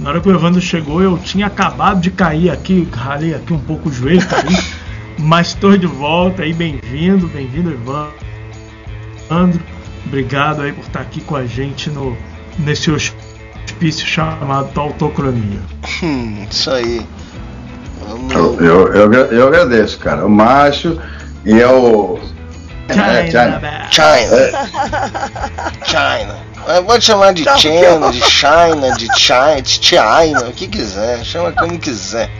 na 0.00 0.10
hora 0.10 0.20
que 0.20 0.28
o 0.28 0.34
Evandro 0.34 0.60
chegou, 0.60 1.02
eu 1.02 1.18
tinha 1.18 1.46
acabado 1.46 2.00
de 2.00 2.10
cair 2.10 2.50
aqui, 2.50 2.88
ralei 2.90 3.34
aqui 3.34 3.52
um 3.52 3.58
pouco 3.58 3.90
o 3.90 3.92
joelho, 3.92 4.26
caí, 4.26 4.56
mas 5.18 5.48
estou 5.48 5.76
de 5.76 5.86
volta 5.86 6.42
aí, 6.42 6.54
bem-vindo, 6.54 7.28
bem-vindo, 7.28 7.70
Evandro. 7.70 9.60
Obrigado 10.06 10.62
aí 10.62 10.72
por 10.72 10.84
estar 10.84 11.00
aqui 11.00 11.20
com 11.20 11.36
a 11.36 11.44
gente 11.44 11.90
no, 11.90 12.16
nesse 12.58 12.90
hospício 12.90 14.06
chamado 14.06 14.72
Tautocronia. 14.72 15.60
Hum, 16.02 16.46
isso 16.50 16.70
aí. 16.70 17.06
Eu, 18.30 18.58
eu, 18.60 18.94
eu, 18.94 19.12
eu 19.12 19.48
agradeço, 19.48 19.98
cara. 19.98 20.26
O 20.26 20.30
Márcio 20.30 21.00
e 21.44 21.60
é 21.60 21.68
o. 21.68 22.18
é, 22.88 23.30
China. 23.30 23.60
China. 23.90 24.68
China. 25.84 26.49
Ah, 26.66 26.82
Pode 26.82 27.04
chamar 27.04 27.32
de 27.32 27.44
China, 27.58 28.10
de 28.10 28.20
China, 28.20 28.92
de 28.96 29.18
China, 29.18 29.62
de 29.62 29.70
China, 29.70 30.48
o 30.48 30.52
que 30.52 30.68
quiser. 30.68 31.24
Chama 31.24 31.52
como 31.52 31.78
quiser. 31.78 32.30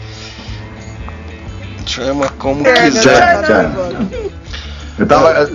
Chama 1.86 2.28
como 2.38 2.64
China, 2.64 2.80
quiser. 2.80 3.46
China. 3.46 4.10
Eu 4.98 5.06
tava. 5.06 5.50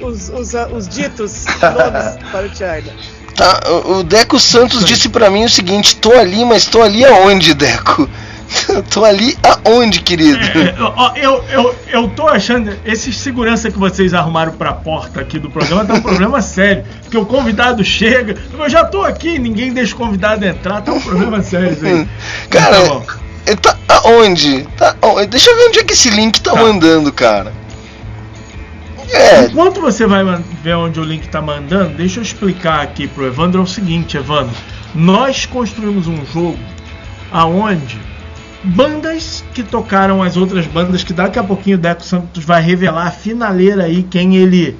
os, 0.00 0.28
os, 0.30 0.54
os 0.54 0.88
ditos 0.88 1.44
nomes 1.60 2.30
para 2.30 2.46
o 2.46 2.54
China. 2.54 2.92
Tá, 3.36 3.60
o 3.68 3.98
o 3.98 4.04
Deco 4.04 4.38
Santos 4.38 4.84
disse 4.84 5.08
pra 5.08 5.30
mim 5.30 5.44
o 5.44 5.48
seguinte: 5.48 5.96
tô 5.96 6.12
ali, 6.12 6.44
mas 6.44 6.66
tô 6.66 6.82
ali 6.82 7.04
aonde, 7.04 7.54
Deco? 7.54 8.08
tô 8.90 9.04
ali 9.04 9.36
aonde, 9.42 10.00
querido? 10.00 10.38
É, 10.38 10.74
ó, 10.80 11.12
eu, 11.16 11.44
eu, 11.50 11.74
eu 11.88 12.08
tô 12.08 12.26
achando. 12.28 12.72
Esse 12.84 13.12
segurança 13.12 13.70
que 13.70 13.78
vocês 13.78 14.12
arrumaram 14.14 14.52
pra 14.52 14.72
porta 14.72 15.20
aqui 15.20 15.38
do 15.38 15.50
programa 15.50 15.84
tá 15.84 15.94
um 15.94 16.00
problema 16.00 16.40
sério. 16.42 16.84
Porque 17.02 17.16
o 17.16 17.26
convidado 17.26 17.84
chega, 17.84 18.36
eu 18.52 18.68
já 18.68 18.84
tô 18.84 19.02
aqui, 19.02 19.38
ninguém 19.38 19.72
deixa 19.72 19.94
o 19.94 19.98
convidado 19.98 20.44
entrar, 20.44 20.80
tá 20.82 20.92
um 20.92 21.00
problema 21.00 21.42
sério 21.42 21.72
isso 21.72 21.84
aí. 21.86 22.08
Cara, 22.48 22.80
Tá 22.82 22.88
bom. 22.88 23.04
ele 23.46 23.56
tá 23.56 23.76
aonde? 23.88 24.62
Tá 24.76 24.96
aonde? 25.02 25.26
Deixa 25.28 25.50
eu 25.50 25.56
ver 25.56 25.68
onde 25.68 25.78
é 25.80 25.84
que 25.84 25.92
esse 25.92 26.10
link 26.10 26.40
tá, 26.40 26.54
mandando, 26.54 27.12
cara. 27.12 27.52
É. 29.12 29.46
Enquanto 29.46 29.80
você 29.80 30.06
vai 30.06 30.24
ver 30.62 30.74
onde 30.76 31.00
o 31.00 31.04
link 31.04 31.28
tá 31.28 31.42
mandando, 31.42 31.96
deixa 31.96 32.20
eu 32.20 32.22
explicar 32.22 32.80
aqui 32.80 33.08
pro 33.08 33.26
Evandro 33.26 33.60
é 33.60 33.64
o 33.64 33.66
seguinte, 33.66 34.16
Evandro. 34.16 34.54
Nós 34.94 35.46
construímos 35.46 36.06
um 36.06 36.24
jogo 36.26 36.58
aonde 37.32 37.98
bandas 38.62 39.42
que 39.54 39.62
tocaram 39.62 40.22
as 40.22 40.36
outras 40.36 40.66
bandas, 40.66 41.02
que 41.02 41.12
daqui 41.12 41.38
a 41.38 41.42
pouquinho 41.44 41.76
o 41.76 41.80
Deco 41.80 42.02
Santos 42.02 42.44
vai 42.44 42.62
revelar 42.62 43.06
a 43.06 43.10
finaleira 43.10 43.84
aí 43.84 44.02
quem 44.02 44.36
ele 44.36 44.76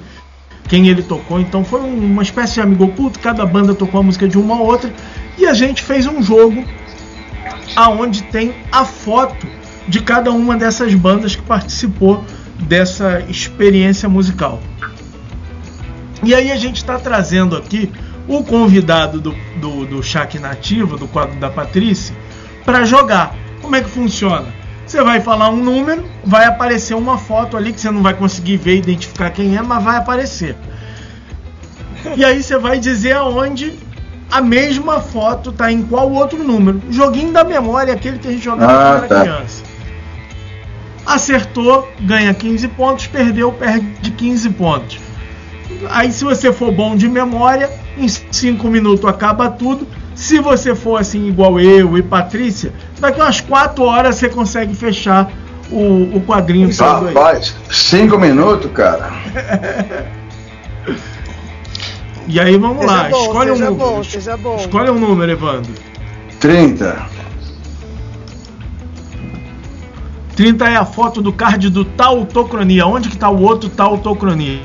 quem 0.67 0.87
ele 0.87 1.01
tocou. 1.01 1.39
Então 1.39 1.65
foi 1.65 1.81
um- 1.81 1.97
uma 2.11 2.21
espécie 2.21 2.53
de 2.53 2.61
amigo 2.61 2.85
oculto, 2.85 3.19
cada 3.19 3.45
banda 3.45 3.73
tocou 3.73 3.99
a 3.99 4.03
música 4.03 4.27
de 4.27 4.37
uma 4.37 4.55
a 4.55 4.61
outra 4.61 4.93
e 5.37 5.45
a 5.45 5.53
gente 5.53 5.81
fez 5.81 6.05
um 6.07 6.21
jogo 6.23 6.63
aonde 7.75 8.23
tem 8.23 8.53
a 8.71 8.85
foto 8.85 9.47
de 9.87 10.01
cada 10.01 10.31
uma 10.31 10.55
dessas 10.55 10.93
bandas 10.93 11.35
que 11.35 11.41
participou 11.41 12.23
dessa 12.59 13.21
experiência 13.27 14.07
musical. 14.07 14.61
E 16.23 16.35
aí 16.35 16.51
a 16.51 16.55
gente 16.55 16.77
está 16.77 16.99
trazendo 16.99 17.57
aqui 17.57 17.91
o 18.27 18.43
convidado 18.43 19.19
do, 19.19 19.35
do, 19.59 19.85
do 19.85 20.03
Chac 20.03 20.37
Nativo, 20.37 20.95
do 20.97 21.07
quadro 21.07 21.37
da 21.39 21.49
Patrícia, 21.49 22.15
para 22.63 22.85
jogar. 22.85 23.35
Como 23.61 23.75
é 23.75 23.81
que 23.81 23.89
funciona? 23.89 24.45
Você 24.85 25.01
vai 25.03 25.21
falar 25.21 25.49
um 25.49 25.57
número, 25.57 26.03
vai 26.25 26.45
aparecer 26.45 26.95
uma 26.95 27.17
foto 27.17 27.55
ali 27.55 27.71
que 27.71 27.79
você 27.79 27.89
não 27.91 28.01
vai 28.01 28.13
conseguir 28.13 28.57
ver 28.57 28.75
e 28.75 28.79
identificar 28.79 29.29
quem 29.29 29.55
é, 29.55 29.61
mas 29.61 29.83
vai 29.83 29.97
aparecer. 29.97 30.55
E 32.15 32.25
aí 32.25 32.41
você 32.41 32.57
vai 32.57 32.79
dizer 32.79 33.13
aonde 33.13 33.73
a 34.29 34.41
mesma 34.41 34.99
foto 34.99 35.49
está 35.51 35.71
em 35.71 35.83
qual 35.83 36.11
outro 36.11 36.43
número. 36.43 36.81
Joguinho 36.89 37.31
da 37.31 37.43
memória, 37.43 37.93
aquele 37.93 38.17
que 38.17 38.27
a 38.27 38.31
gente 38.31 38.43
jogava 38.43 38.71
Ah, 38.73 38.91
quando 38.99 39.03
era 39.03 39.07
tá. 39.07 39.21
criança. 39.21 39.63
Acertou, 41.05 41.87
ganha 42.01 42.33
15 42.33 42.67
pontos, 42.69 43.07
perdeu, 43.07 43.51
perde 43.51 44.11
15 44.11 44.49
pontos. 44.51 44.99
Aí 45.89 46.11
se 46.11 46.23
você 46.23 46.51
for 46.51 46.71
bom 46.71 46.95
de 46.95 47.07
memória, 47.07 47.69
em 47.97 48.07
5 48.07 48.67
minutos 48.67 49.05
acaba 49.05 49.49
tudo. 49.49 49.87
Se 50.15 50.39
você 50.39 50.75
for 50.75 50.97
assim 50.99 51.27
igual 51.27 51.59
eu 51.59 51.97
e 51.97 52.01
Patrícia, 52.01 52.73
daqui 52.99 53.19
umas 53.19 53.41
4 53.41 53.83
horas 53.83 54.15
você 54.15 54.29
consegue 54.29 54.75
fechar 54.75 55.31
o, 55.71 56.17
o 56.17 56.21
quadrinho 56.21 56.75
todo 56.75 57.07
aí. 57.07 57.13
Rapaz, 57.13 57.55
cinco 57.69 58.17
minutos, 58.17 58.69
cara. 58.71 59.11
E 62.27 62.39
aí 62.39 62.57
vamos 62.57 62.81
Seja 62.81 62.91
lá, 62.93 63.09
bom, 63.09 63.21
escolhe 63.23 63.51
um 63.51 63.55
número. 63.55 63.75
bom, 63.75 64.03
seja 64.03 64.37
bom. 64.37 64.55
Escolhe 64.55 64.89
um 64.91 64.99
número, 64.99 65.31
Evandro. 65.31 65.73
30. 66.39 67.09
30 70.35 70.69
é 70.69 70.75
a 70.75 70.85
foto 70.85 71.21
do 71.21 71.33
card 71.33 71.69
do 71.69 71.83
Tautocronia. 71.83 72.85
Onde 72.85 73.09
que 73.09 73.17
tá 73.17 73.29
o 73.29 73.41
outro 73.41 73.69
Tautocronia? 73.69 74.61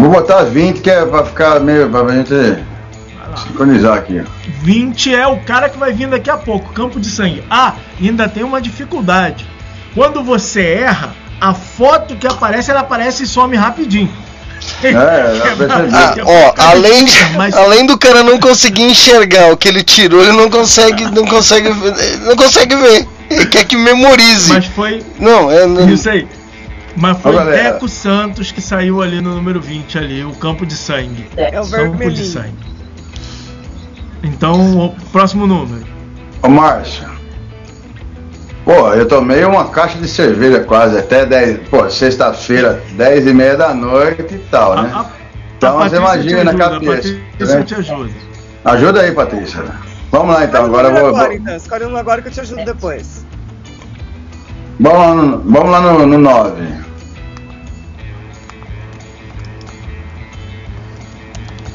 Vou 0.00 0.08
botar 0.10 0.42
20, 0.44 0.80
que 0.80 0.90
é 0.90 1.04
pra 1.04 1.24
ficar 1.24 1.60
meio. 1.60 1.88
pra 1.90 2.08
gente 2.08 2.58
sincronizar 3.46 3.96
aqui. 3.98 4.22
20 4.62 5.14
é 5.14 5.26
o 5.26 5.38
cara 5.40 5.68
que 5.68 5.78
vai 5.78 5.92
vir 5.92 6.08
daqui 6.08 6.30
a 6.30 6.36
pouco, 6.36 6.72
campo 6.72 6.98
de 6.98 7.06
sangue. 7.08 7.42
Ah, 7.50 7.74
ainda 8.00 8.28
tem 8.28 8.42
uma 8.42 8.60
dificuldade. 8.60 9.46
Quando 9.94 10.22
você 10.22 10.62
erra, 10.62 11.14
a 11.40 11.54
foto 11.54 12.16
que 12.16 12.26
aparece, 12.26 12.70
ela 12.70 12.80
aparece 12.80 13.24
e 13.24 13.26
some 13.26 13.56
rapidinho. 13.56 14.10
É, 14.82 14.92
já 15.36 15.56
percebi. 15.56 15.90
Ah, 15.94 16.14
ó, 16.24 16.54
além, 16.70 17.04
de- 17.04 17.56
além 17.56 17.86
do 17.86 17.96
cara 17.98 18.22
não 18.22 18.38
conseguir 18.38 18.82
enxergar 18.84 19.52
o 19.52 19.56
que 19.56 19.68
ele 19.68 19.82
tirou, 19.82 20.22
ele 20.22 20.32
não 20.32 20.50
consegue, 20.50 21.04
não 21.10 21.26
consegue, 21.26 21.68
não 22.24 22.36
consegue 22.36 22.76
ver. 22.76 23.06
Ele 23.30 23.46
quer 23.46 23.64
que 23.64 23.76
memorize. 23.76 24.52
Mas 24.52 24.66
foi. 24.66 25.02
Não, 25.18 25.50
é. 25.50 25.66
Não... 25.66 25.88
Isso 25.88 26.10
aí. 26.10 26.26
Mas 26.96 27.18
foi 27.18 27.32
Ô, 27.32 27.36
galera. 27.36 27.72
Deco 27.72 27.88
Santos 27.88 28.50
que 28.52 28.60
saiu 28.60 29.02
ali 29.02 29.20
no 29.20 29.34
número 29.34 29.60
20 29.60 29.98
ali, 29.98 30.24
o 30.24 30.32
campo 30.32 30.66
de 30.66 30.74
sangue. 30.74 31.26
É 31.36 31.60
o 31.60 31.68
campo 31.68 32.10
de 32.10 32.24
sangue. 32.24 32.70
Então, 34.22 34.86
o 34.86 34.94
próximo 35.12 35.46
número. 35.46 35.84
Ô 36.42 36.48
Márcio. 36.48 37.08
Pô, 38.64 38.92
eu 38.92 39.08
tomei 39.08 39.44
uma 39.44 39.68
caixa 39.68 39.98
de 39.98 40.06
cerveja 40.06 40.60
quase 40.60 40.98
até 40.98 41.24
10. 41.24 41.68
Pô, 41.68 41.88
sexta-feira, 41.88 42.82
10 42.92 43.26
e 43.26 43.34
meia 43.34 43.56
da 43.56 43.74
noite 43.74 44.34
e 44.34 44.38
tal, 44.50 44.82
né? 44.82 45.06
então 45.56 45.80
A 45.80 45.88
você 45.88 45.96
imagina 45.96 46.44
na 46.44 46.50
ajuda, 46.50 46.66
a 46.66 46.70
cabeça. 46.70 47.18
Patrícia 47.30 47.58
né? 47.58 47.64
te 47.64 47.74
ajuda. 47.74 48.10
Ajuda 48.64 49.00
aí, 49.00 49.12
Patrícia. 49.12 49.64
Vamos 50.10 50.34
lá 50.34 50.44
então, 50.44 50.64
agora 50.64 50.88
eu 50.88 50.94
vou. 50.94 51.08
agora, 51.08 51.34
então. 51.34 51.56
Escolhe 51.56 51.84
um 51.86 51.96
agora 51.96 52.20
que 52.20 52.28
eu 52.28 52.32
te 52.32 52.40
ajudo 52.40 52.64
depois. 52.64 53.24
Vamos 54.78 54.98
lá 54.98 55.14
no, 55.14 55.38
vamos 55.38 55.70
lá 55.70 55.80
no, 55.80 56.06
no 56.06 56.18
9. 56.18 56.79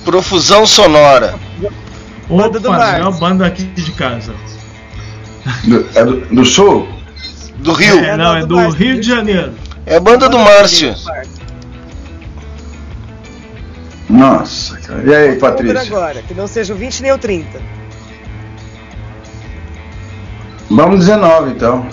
Profusão 0.05 0.65
sonora. 0.65 1.35
Opa, 2.29 2.59
do 2.59 2.67
é 2.67 2.71
Márcio. 2.71 3.07
a 3.07 3.11
banda 3.11 3.45
aqui 3.45 3.63
de 3.63 3.91
casa. 3.91 4.33
Do, 5.63 5.85
é 5.93 6.05
do, 6.05 6.21
do 6.27 6.45
Sul? 6.45 6.87
Do 7.57 7.73
Rio. 7.73 7.99
É, 7.99 8.15
não, 8.15 8.37
é 8.37 8.45
do 8.45 8.69
Rio 8.69 8.99
de 9.01 9.07
Janeiro. 9.07 9.53
É 9.85 9.97
a 9.97 9.99
banda 9.99 10.29
do 10.29 10.39
Márcio. 10.39 10.95
Nossa, 14.09 14.77
cara. 14.77 15.03
E 15.03 15.13
aí, 15.13 15.35
Patrícia? 15.39 15.81
agora, 15.81 16.21
que 16.21 16.33
não 16.33 16.47
seja 16.47 16.73
o 16.73 16.77
20 16.77 17.01
nem 17.01 17.11
o 17.11 17.17
30. 17.17 17.59
Vamos 20.69 20.99
19 20.99 21.51
então. 21.51 21.87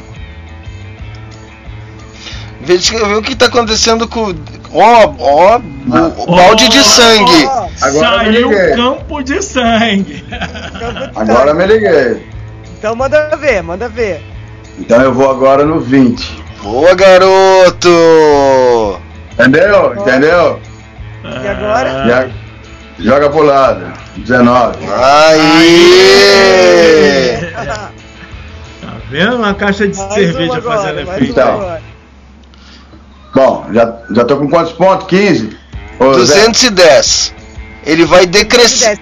Vê, 2.61 2.77
vê 2.77 3.15
o 3.15 3.23
que 3.23 3.35
tá 3.35 3.47
acontecendo 3.47 4.07
com. 4.07 4.33
Ó, 4.75 5.15
ó, 5.19 5.59
o, 5.59 6.23
o 6.23 6.27
balde 6.37 6.69
de 6.69 6.83
sangue. 6.83 7.47
Agora 7.83 8.19
me 8.19 8.25
Saiu 8.25 8.49
liguei. 8.51 8.75
campo 8.75 9.23
de 9.23 9.43
sangue. 9.43 10.25
Agora 11.15 11.53
me 11.55 11.67
liguei. 11.67 12.27
Então 12.79 12.97
manda 12.97 13.37
ver, 13.37 13.63
manda 13.63 13.89
ver. 13.89 14.23
Então 14.79 15.01
eu 15.03 15.13
vou 15.13 15.31
agora 15.31 15.65
no 15.65 15.79
20. 15.81 16.43
Boa, 16.63 16.95
garoto! 16.95 17.89
Entendeu? 19.35 19.95
Entendeu? 20.01 20.61
E 21.25 21.49
agora? 21.49 22.05
Já- 22.07 22.29
joga 22.99 23.29
pro 23.31 23.43
lado. 23.43 23.93
19. 24.17 24.79
Aí! 26.13 27.53
Tá 27.67 27.91
vendo? 29.11 29.37
Uma 29.37 29.55
caixa 29.55 29.87
de 29.89 29.97
Mais 29.97 30.13
cerveja 30.15 30.57
agora, 30.57 30.77
fazendo 30.79 31.01
efeito. 31.01 31.31
Então. 31.33 31.49
agora. 31.61 31.92
Bom, 33.35 33.67
já, 33.73 33.97
já 34.11 34.25
tô 34.25 34.37
com 34.37 34.49
quantos 34.49 34.73
pontos? 34.73 35.07
15? 35.07 35.57
Ô, 35.99 36.15
Zé, 36.15 36.35
210. 36.49 37.35
Ele 37.85 38.05
vai 38.05 38.27
decrescer. 38.27 38.99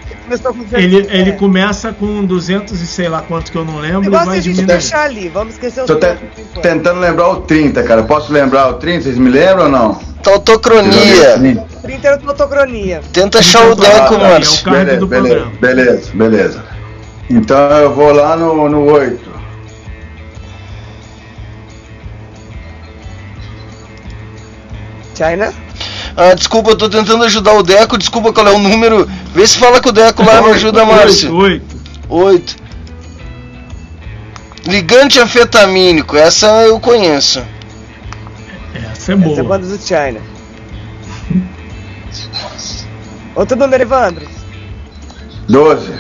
Ele, 0.72 1.08
ele 1.10 1.32
começa 1.32 1.92
com 1.92 2.24
200 2.24 2.80
e 2.80 2.86
sei 2.86 3.08
lá 3.08 3.20
quanto 3.20 3.50
que 3.50 3.58
eu 3.58 3.64
não 3.64 3.76
O 3.76 3.80
lembro 3.80 4.02
e 4.02 4.04
negócio 4.04 4.22
é 4.22 4.26
vai 4.26 4.38
a 4.38 4.40
gente 4.40 4.62
deixar 4.62 5.02
ali, 5.02 5.28
vamos 5.28 5.54
esquecer 5.54 5.80
os 5.80 5.88
Tô 5.88 5.96
te- 5.96 6.16
tentando 6.62 7.00
lembrar 7.00 7.30
o 7.30 7.40
30, 7.40 7.82
cara. 7.82 8.04
Posso 8.04 8.32
lembrar 8.32 8.68
o 8.68 8.74
30? 8.74 9.02
Vocês 9.02 9.18
me 9.18 9.28
lembram 9.28 9.64
ou 9.64 9.70
não? 9.70 9.94
Tautocronia. 10.22 11.36
30 11.82 12.06
era 12.08 12.20
fotocronia. 12.20 13.00
Tenta 13.12 13.40
achar 13.40 13.68
o 13.70 13.74
Deco, 13.74 14.14
Ah, 14.14 14.18
Márcio. 14.18 14.64
card 14.64 14.84
beleza, 14.84 15.06
beleza, 15.06 15.46
beleza, 15.60 16.10
beleza. 16.14 16.64
Então 17.28 17.58
eu 17.78 17.92
vou 17.92 18.12
lá 18.12 18.36
no, 18.36 18.68
no 18.68 18.84
8. 18.84 19.29
China? 25.20 25.52
Ah, 26.16 26.34
desculpa, 26.34 26.70
eu 26.70 26.76
tô 26.76 26.88
tentando 26.88 27.24
ajudar 27.24 27.52
o 27.52 27.62
Deco. 27.62 27.98
Desculpa 27.98 28.32
qual 28.32 28.48
é 28.48 28.52
o 28.52 28.58
número. 28.58 29.08
Vê 29.34 29.46
se 29.46 29.58
fala 29.58 29.80
com 29.80 29.90
o 29.90 29.92
Deco 29.92 30.24
lá, 30.24 30.40
me 30.40 30.50
ajuda, 30.50 30.84
Márcio. 30.84 31.34
Oito. 31.36 31.76
8. 32.08 32.56
Ligante 34.66 35.20
anfetamínico, 35.20 36.16
essa 36.16 36.46
eu 36.64 36.80
conheço. 36.80 37.44
Essa 38.74 38.86
é 38.86 38.92
Essa 38.92 39.12
é 39.12 39.14
a 39.14 39.18
boa. 39.18 39.42
banda 39.44 39.66
do 39.66 39.78
China. 39.78 40.20
Outro 43.34 43.56
número, 43.56 43.82
Evandro. 43.82 44.26
12. 45.48 45.92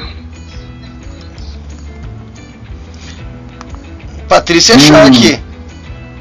Patrícia 4.28 4.78
Schack. 4.78 5.40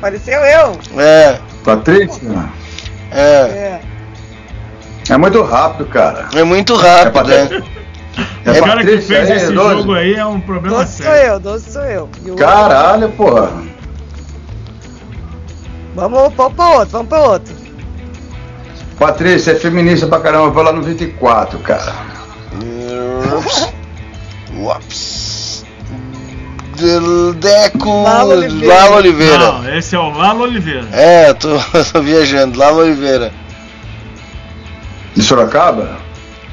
Pareceu 0.02 0.40
eu. 0.40 0.80
É. 0.98 1.40
Patrícia? 1.64 2.59
É. 3.12 3.80
É 5.10 5.18
muito 5.18 5.42
rápido, 5.42 5.88
cara. 5.88 6.28
É 6.36 6.44
muito 6.44 6.76
rápido, 6.76 7.32
É 7.32 7.46
né? 7.46 7.64
É 8.46 8.62
o 8.62 8.66
cara 8.66 8.84
que 8.84 8.98
fez 9.00 9.30
aí, 9.32 9.38
esse 9.38 9.52
12? 9.52 9.76
jogo 9.78 9.94
aí 9.94 10.14
é 10.14 10.26
um 10.26 10.40
problema 10.40 10.78
12 10.78 10.92
sou 10.92 11.06
sério. 11.06 11.32
eu, 11.34 11.40
12 11.40 11.72
sou 11.72 11.82
eu. 11.84 12.10
E 12.26 12.32
Caralho, 12.32 13.10
porra. 13.10 13.52
Vamos, 15.96 16.34
vamos 16.36 16.54
pra 16.54 16.70
outro, 16.70 16.90
vamos 16.90 17.08
pra 17.10 17.22
outro. 17.22 17.56
Patrícia 18.98 19.52
é 19.52 19.56
feminista 19.56 20.08
pra 20.08 20.20
caramba, 20.20 20.46
eu 20.46 20.52
vou 20.52 20.64
lá 20.64 20.72
no 20.72 20.82
24, 20.82 21.60
cara. 21.60 21.94
Ups. 23.38 23.74
Ups. 24.54 25.29
Deco 27.36 28.04
Lalo 28.04 28.32
Oliveira. 28.32 28.74
Lalo 28.74 28.96
Oliveira. 28.98 29.38
Não, 29.38 29.78
esse 29.78 29.96
é 29.96 30.00
o 30.00 30.10
Lalo 30.10 30.44
Oliveira. 30.44 30.88
É, 30.92 31.34
tô, 31.34 31.50
tô 31.94 32.02
viajando. 32.02 32.58
Lalo 32.58 32.80
Oliveira. 32.80 33.32
De 35.16 35.22
Sorocaba? 35.24 35.98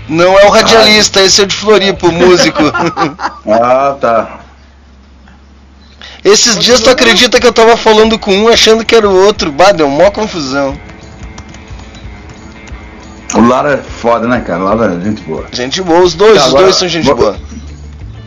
Não 0.08 0.38
é 0.38 0.46
o 0.46 0.50
radialista, 0.50 1.20
esse 1.20 1.40
é 1.40 1.44
o 1.44 1.46
de 1.46 1.54
Floripa, 1.54 2.06
o 2.08 2.12
músico. 2.12 2.62
Ah, 3.48 3.96
tá. 4.00 4.40
Esses 6.24 6.58
dias 6.58 6.80
tu 6.80 6.90
acredita 6.90 7.38
que 7.38 7.46
eu 7.46 7.52
tava 7.52 7.76
falando 7.76 8.18
com 8.18 8.32
um 8.34 8.48
achando 8.48 8.84
que 8.84 8.94
era 8.96 9.08
o 9.08 9.24
outro? 9.24 9.52
Bah, 9.52 9.70
deu 9.72 9.88
mó 9.88 10.10
confusão. 10.10 10.76
O 13.34 13.40
Lara 13.46 13.74
é 13.74 13.76
foda, 13.76 14.26
né, 14.26 14.40
cara? 14.40 14.60
O 14.60 14.64
Lara 14.64 14.94
é 14.94 15.04
gente 15.04 15.22
boa. 15.22 15.44
Gente 15.52 15.82
boa, 15.82 16.00
os 16.00 16.14
dois, 16.14 16.34
Tá, 16.38 16.40
os 16.42 16.48
agora- 16.48 16.62
dois 16.64 16.76
são 16.76 16.88
gente 16.88 17.04
vou- 17.06 17.14
boa. 17.16 17.36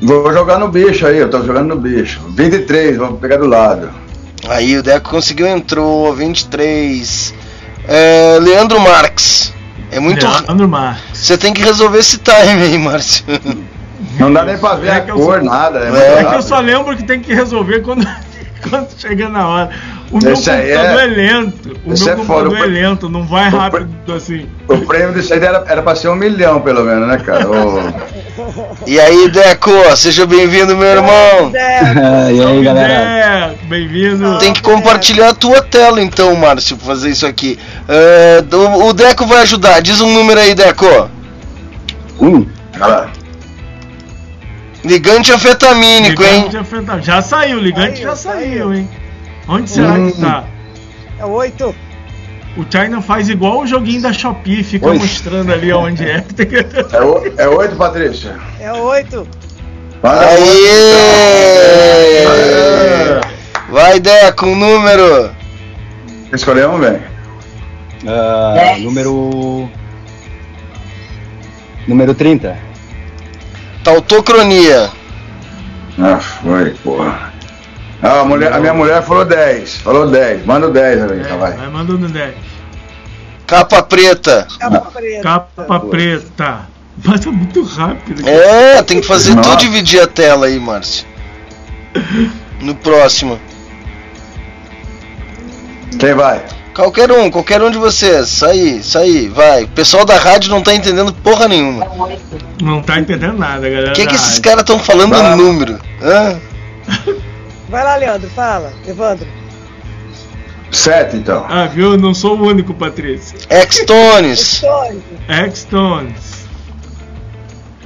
Vou 0.01 0.31
jogar 0.31 0.59
no 0.59 0.69
bicho 0.69 1.05
aí, 1.05 1.17
eu 1.17 1.29
tô 1.29 1.41
jogando 1.43 1.69
no 1.69 1.75
bicho. 1.75 2.21
23, 2.29 2.97
vamos 2.97 3.19
pegar 3.19 3.37
do 3.37 3.45
lado. 3.47 3.89
Aí 4.47 4.77
o 4.77 4.83
Deco 4.83 5.09
conseguiu, 5.09 5.45
entrou, 5.47 6.13
23. 6.13 7.33
É, 7.87 8.37
Leandro 8.39 8.79
Marques. 8.79 9.53
É 9.91 9.99
muito. 9.99 10.25
Leandro 10.25 10.67
Marques. 10.69 11.19
Você 11.19 11.37
tem 11.37 11.53
que 11.53 11.61
resolver 11.61 11.97
esse 11.99 12.17
time 12.19 12.61
aí, 12.63 12.77
Márcio. 12.77 13.25
Não 14.17 14.31
dá 14.31 14.43
nem 14.45 14.57
pra 14.57 14.75
ver 14.75 14.87
É 14.87 14.91
a 14.91 15.01
que 15.01 15.11
eu 15.11 15.15
cor, 15.15 15.39
sou- 15.39 15.43
nada. 15.49 15.79
É, 15.79 16.17
É 16.17 16.21
É 16.21 16.23
que 16.25 16.35
eu 16.35 16.41
só 16.41 16.59
lembro 16.59 16.95
que 16.95 17.03
tem 17.03 17.19
que 17.19 17.33
resolver 17.33 17.81
quando, 17.81 18.07
quando 18.69 18.87
chega 18.97 19.27
na 19.27 19.47
hora. 19.47 19.69
O 20.11 20.17
meu 20.23 20.33
Esse 20.33 20.49
aí 20.49 20.71
computador 20.71 20.99
é- 20.99 21.03
é... 21.03 21.07
lento. 21.07 21.77
O 21.85 21.93
esse 21.93 22.03
meu 22.05 22.13
é 22.13 22.15
computador 22.17 22.51
foda. 22.57 22.63
é 22.63 22.67
lento, 22.67 23.09
não 23.09 23.27
vai 23.27 23.49
rápido 23.49 24.13
assim. 24.13 24.47
O 24.67 24.77
prêmio 24.85 25.13
disso 25.13 25.33
aí 25.33 25.39
era, 25.43 25.63
era 25.67 25.81
pra 25.83 25.95
ser 25.95 26.07
um 26.09 26.15
milhão, 26.15 26.61
pelo 26.61 26.83
menos, 26.83 27.07
né, 27.07 27.17
cara? 27.17 27.45
Ô, 27.49 27.79
E 28.85 28.99
aí, 28.99 29.29
Deco, 29.29 29.71
seja 29.95 30.25
bem-vindo, 30.25 30.75
meu 30.75 30.87
irmão. 30.87 31.51
e 31.53 32.43
aí, 32.43 32.63
galera? 32.63 32.93
É, 32.93 33.55
bem-vindo. 33.67 34.37
Tem 34.39 34.53
que 34.53 34.61
compartilhar 34.61 35.29
a 35.29 35.33
tua 35.33 35.61
tela, 35.61 36.01
então, 36.01 36.35
Márcio, 36.35 36.77
pra 36.77 36.85
fazer 36.87 37.09
isso 37.09 37.25
aqui. 37.25 37.59
É, 37.87 38.43
o, 38.85 38.93
Deco 38.93 39.25
vai 39.25 39.41
ajudar. 39.41 39.81
Diz 39.81 40.01
um 40.01 40.11
número 40.13 40.39
aí, 40.39 40.53
Deco. 40.55 41.09
Um. 42.19 42.45
Ligante 44.83 45.31
anfetamínico, 45.31 46.23
hein? 46.23 46.47
Ligante. 46.49 47.05
Já 47.05 47.21
saiu, 47.21 47.59
ligante 47.59 48.01
já 48.01 48.15
saiu, 48.15 48.73
hein? 48.73 48.89
Onde 49.47 49.69
será 49.69 49.93
Hum. 49.93 50.11
que 50.11 50.21
tá? 50.21 50.43
É 51.19 51.25
oito. 51.25 51.75
O 52.59 52.65
China 52.69 53.01
faz 53.01 53.29
igual 53.29 53.59
o 53.61 53.67
joguinho 53.67 54.01
da 54.01 54.11
Shopee, 54.11 54.63
fica 54.63 54.87
Oi. 54.87 54.97
mostrando 54.97 55.53
ali 55.53 55.71
onde 55.71 56.03
é. 56.03 56.21
É, 56.91 57.01
o- 57.01 57.33
é 57.37 57.47
oito, 57.47 57.75
Patrícia? 57.77 58.35
É 58.59 58.73
oito. 58.73 59.25
Aê! 60.03 60.37
oito. 62.27 63.27
Vai, 63.71 63.99
Deco, 64.01 64.45
um 64.47 64.55
número. 64.55 65.31
Escolheu 66.33 66.71
um, 66.71 66.79
velho? 66.79 67.01
Ah, 68.05 68.75
número. 68.79 69.69
Número 71.87 72.13
30. 72.13 72.57
Tautocronia. 73.85 74.89
Ah, 75.97 76.17
foi, 76.19 76.71
porra. 76.83 77.29
Ah, 78.01 78.21
a, 78.21 78.25
mulher, 78.25 78.51
a 78.53 78.59
minha 78.59 78.73
mulher 78.73 79.01
falou 79.03 79.25
10. 79.25 79.77
Falou 79.77 80.09
10. 80.09 80.45
Manda 80.45 80.67
o 80.67 80.71
10 80.71 81.11
aí, 81.11 81.19
tá, 81.23 81.35
vai. 81.37 81.53
Vai 81.53 81.69
mandando 81.69 82.07
10. 82.07 82.35
Capa 83.49 83.81
preta. 83.83 84.47
Capa 84.59 84.91
preta. 84.91 85.23
Capa 85.23 85.79
preta. 85.79 86.67
Mas 87.03 87.25
é 87.25 87.29
muito 87.29 87.63
rápido. 87.63 88.27
É, 88.27 88.83
tem 88.83 89.01
que 89.01 89.07
fazer 89.07 89.33
Nossa. 89.33 89.51
tu 89.51 89.57
dividir 89.57 90.01
a 90.01 90.07
tela 90.07 90.45
aí, 90.45 90.59
Márcio. 90.59 91.07
No 92.61 92.75
próximo. 92.75 93.39
Quem 95.97 96.13
vai? 96.13 96.43
Qualquer 96.75 97.11
um, 97.11 97.31
qualquer 97.31 97.61
um 97.61 97.71
de 97.71 97.77
vocês. 97.77 98.41
Isso 98.41 98.97
aí, 98.97 99.27
vai. 99.27 99.63
O 99.63 99.67
pessoal 99.69 100.05
da 100.05 100.17
rádio 100.17 100.49
não 100.51 100.61
tá 100.61 100.73
entendendo 100.73 101.11
porra 101.13 101.47
nenhuma. 101.47 101.87
Não 102.61 102.81
tá 102.81 102.99
entendendo 102.99 103.37
nada, 103.37 103.67
galera. 103.69 103.91
O 103.91 103.93
que, 103.93 104.05
que 104.05 104.15
esses 104.15 104.39
caras 104.39 104.61
estão 104.61 104.77
falando 104.77 105.11
Vai. 105.15 105.35
no 105.35 105.43
número? 105.43 105.79
Hã? 106.01 106.39
Vai 107.69 107.83
lá, 107.83 107.95
Leandro, 107.95 108.29
fala. 108.29 108.71
Evandro. 108.87 109.27
7, 110.71 111.17
então. 111.17 111.45
Ah, 111.49 111.65
viu? 111.65 111.97
Não 111.97 112.13
sou 112.13 112.37
o 112.37 112.43
único, 112.47 112.73
Patrícia. 112.73 113.37
X-Tones. 113.49 114.61
X-Tones. 115.27 116.39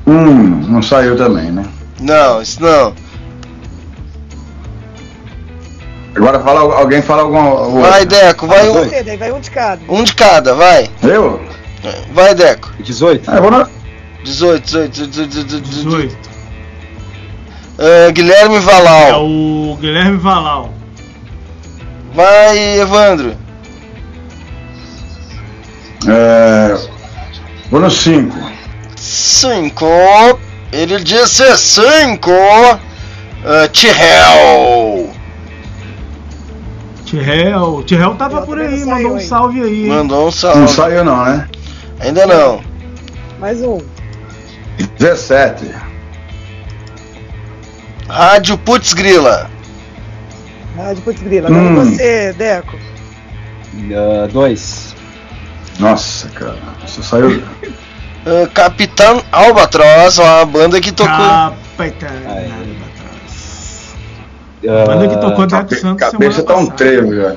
Hum, 0.05 0.65
não 0.67 0.81
saiu 0.81 1.15
também, 1.15 1.51
né? 1.51 1.63
Não, 1.99 2.41
isso 2.41 2.61
não. 2.61 2.93
Agora 6.15 6.39
fala, 6.41 6.59
alguém 6.79 7.01
fala 7.01 7.23
alguma. 7.23 7.49
outra. 7.53 7.89
Vai, 7.89 8.05
Deco, 8.05 8.45
vai 8.47 8.69
um, 8.69 8.73
Você, 8.73 9.17
vai 9.17 9.31
um 9.31 9.39
de 9.39 9.49
cada. 9.51 9.81
um 9.89 10.03
de 10.03 10.13
cada, 10.13 10.53
vai. 10.53 10.89
Eu? 11.01 11.41
Vai, 12.13 12.35
Deco. 12.35 12.71
18. 12.79 13.31
Ah, 13.31 13.35
eu 13.37 13.41
vou 13.41 13.51
na. 13.51 13.67
18, 14.23 14.63
18, 14.63 15.07
18, 15.07 15.29
18, 15.29 15.61
18. 15.69 15.69
18. 15.69 16.17
Ah, 17.79 18.11
Guilherme 18.11 18.55
É 18.57 18.59
Valau. 18.59 19.25
o 19.25 19.77
Guilherme 19.81 20.17
Valau. 20.17 20.73
Vai, 22.13 22.79
Evandro. 22.79 23.35
É, 26.07 26.77
vou 27.71 27.79
no 27.79 27.89
5. 27.89 28.35
5. 28.95 29.85
Ele 30.71 30.99
disse 31.03 31.57
5. 31.57 32.29
Uh, 32.31 33.67
Tihel. 33.71 35.09
Tirrell. 37.05 37.83
Tirrell 37.83 38.15
tava 38.15 38.39
Não, 38.39 38.45
por 38.45 38.59
aí, 38.59 38.79
não 38.79 38.87
mandou 38.95 39.15
um 39.15 39.19
salve 39.19 39.61
aí. 39.61 39.87
Mandou 39.87 40.21
um 40.21 40.25
Não 40.25 40.31
salve. 40.31 40.67
saiu, 40.69 41.03
não, 41.03 41.23
né? 41.25 41.47
Ainda 41.99 42.25
não. 42.25 42.61
Mais 43.39 43.61
um. 43.61 43.79
17. 44.97 45.65
Rádio 48.09 48.57
Putz 48.57 48.93
Grila. 48.93 49.49
Rádio 50.75 51.03
Putz 51.03 51.21
Grila. 51.21 51.47
Agora 51.49 51.61
Hum. 51.63 51.75
você, 51.85 52.33
Deco. 52.33 52.77
2. 54.31 54.95
Nossa, 55.79 56.27
cara. 56.29 56.55
Você 56.85 57.01
saiu. 57.03 57.29
Uh, 57.39 58.47
Capitão 58.53 59.23
Albatross, 59.31 60.17
uma 60.19 60.45
banda 60.45 60.79
que 60.79 60.91
tocou. 60.91 61.13
Capitã. 61.77 62.07
Aí. 62.27 62.77
Banda 64.85 65.07
que 65.09 65.15
tocou 65.17 65.43
Ah, 65.43 65.47
Deco 65.47 65.75
Santos 65.75 66.09
Cabeça 66.09 66.43
tá 66.43 66.55
um 66.55 66.67
trevo 66.67 67.13
já. 67.15 67.35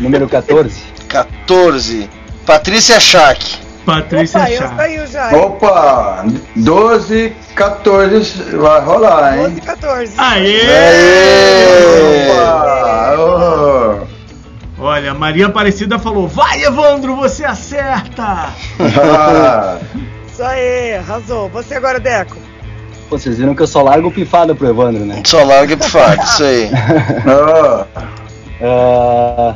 número 0.00 0.28
14. 0.28 0.82
14. 1.08 2.08
Patrícia 2.46 3.00
Schack. 3.00 3.58
Patrícia 3.84 4.40
Opa, 4.40 4.50
Chá. 4.50 4.76
saiu 4.76 5.06
já. 5.06 5.36
Opa! 5.36 6.24
12, 6.56 7.36
14 7.54 8.56
vai 8.56 8.80
rolar, 8.80 9.36
hein? 9.36 9.42
12, 9.48 9.60
14. 9.60 10.12
Aê! 10.16 10.60
Aê! 10.70 12.30
Opa! 12.30 13.14
ô. 13.18 14.04
Olha, 14.82 15.14
Maria 15.14 15.46
Aparecida 15.46 15.98
falou: 15.98 16.26
Vai, 16.26 16.62
Evandro, 16.64 17.14
você 17.16 17.44
acerta! 17.44 18.48
Isso 20.26 20.42
aí, 20.42 20.96
arrasou. 20.96 21.48
Você 21.50 21.74
agora, 21.74 22.00
Deco. 22.00 22.36
Pô, 23.08 23.18
vocês 23.18 23.38
viram 23.38 23.54
que 23.54 23.62
eu 23.62 23.66
só 23.66 23.82
largo 23.82 24.10
pifada 24.10 24.54
pro 24.54 24.68
Evandro, 24.68 25.04
né? 25.04 25.22
Só 25.26 25.44
larga 25.44 25.76
pro 25.76 25.88
fato, 25.88 26.22
isso 26.24 26.44
aí. 26.44 26.70
ó. 27.26 27.84
Ah, 28.66 29.54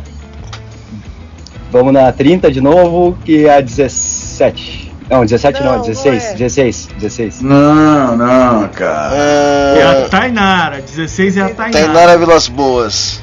vamos 1.70 1.92
na 1.92 2.10
30 2.12 2.50
de 2.50 2.60
novo, 2.60 3.16
que 3.24 3.46
é 3.46 3.56
a 3.58 3.60
17. 3.60 4.88
Não, 5.10 5.22
17 5.24 5.62
não, 5.62 5.76
Não, 5.76 5.82
16, 5.82 6.22
não 6.24 6.30
é. 6.30 6.34
16, 6.34 6.88
16. 6.98 7.40
Não, 7.42 8.16
não, 8.16 8.68
cara. 8.68 9.14
É 9.16 10.02
Uh, 10.02 10.06
a 10.06 10.08
Tainara, 10.10 10.80
16 10.82 11.36
é 11.38 11.40
a 11.40 11.48
Tainara. 11.48 11.72
Tainara 11.86 12.18
Vilas 12.18 12.46
Boas. 12.48 13.22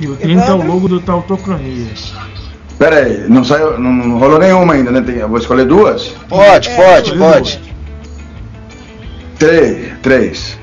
E 0.00 0.08
o 0.08 0.16
30 0.16 0.44
é 0.44 0.52
o 0.52 0.56
logo 0.66 0.88
do 0.88 1.00
Tautocronia. 1.00 1.86
Pera 2.78 2.96
aí, 2.96 3.24
não 3.28 3.42
saiu, 3.44 3.78
não, 3.78 3.90
não 3.92 4.18
rolou 4.18 4.38
nenhuma 4.38 4.74
ainda, 4.74 4.90
né? 4.90 5.00
Tem- 5.00 5.16
eu 5.16 5.28
vou 5.28 5.38
escolher 5.38 5.64
duas? 5.66 6.08
Pode, 6.28 6.68
É, 6.68 6.74
pode, 6.76 7.16
pode. 7.16 7.60
Três, 9.38 9.92
três. 10.02 10.58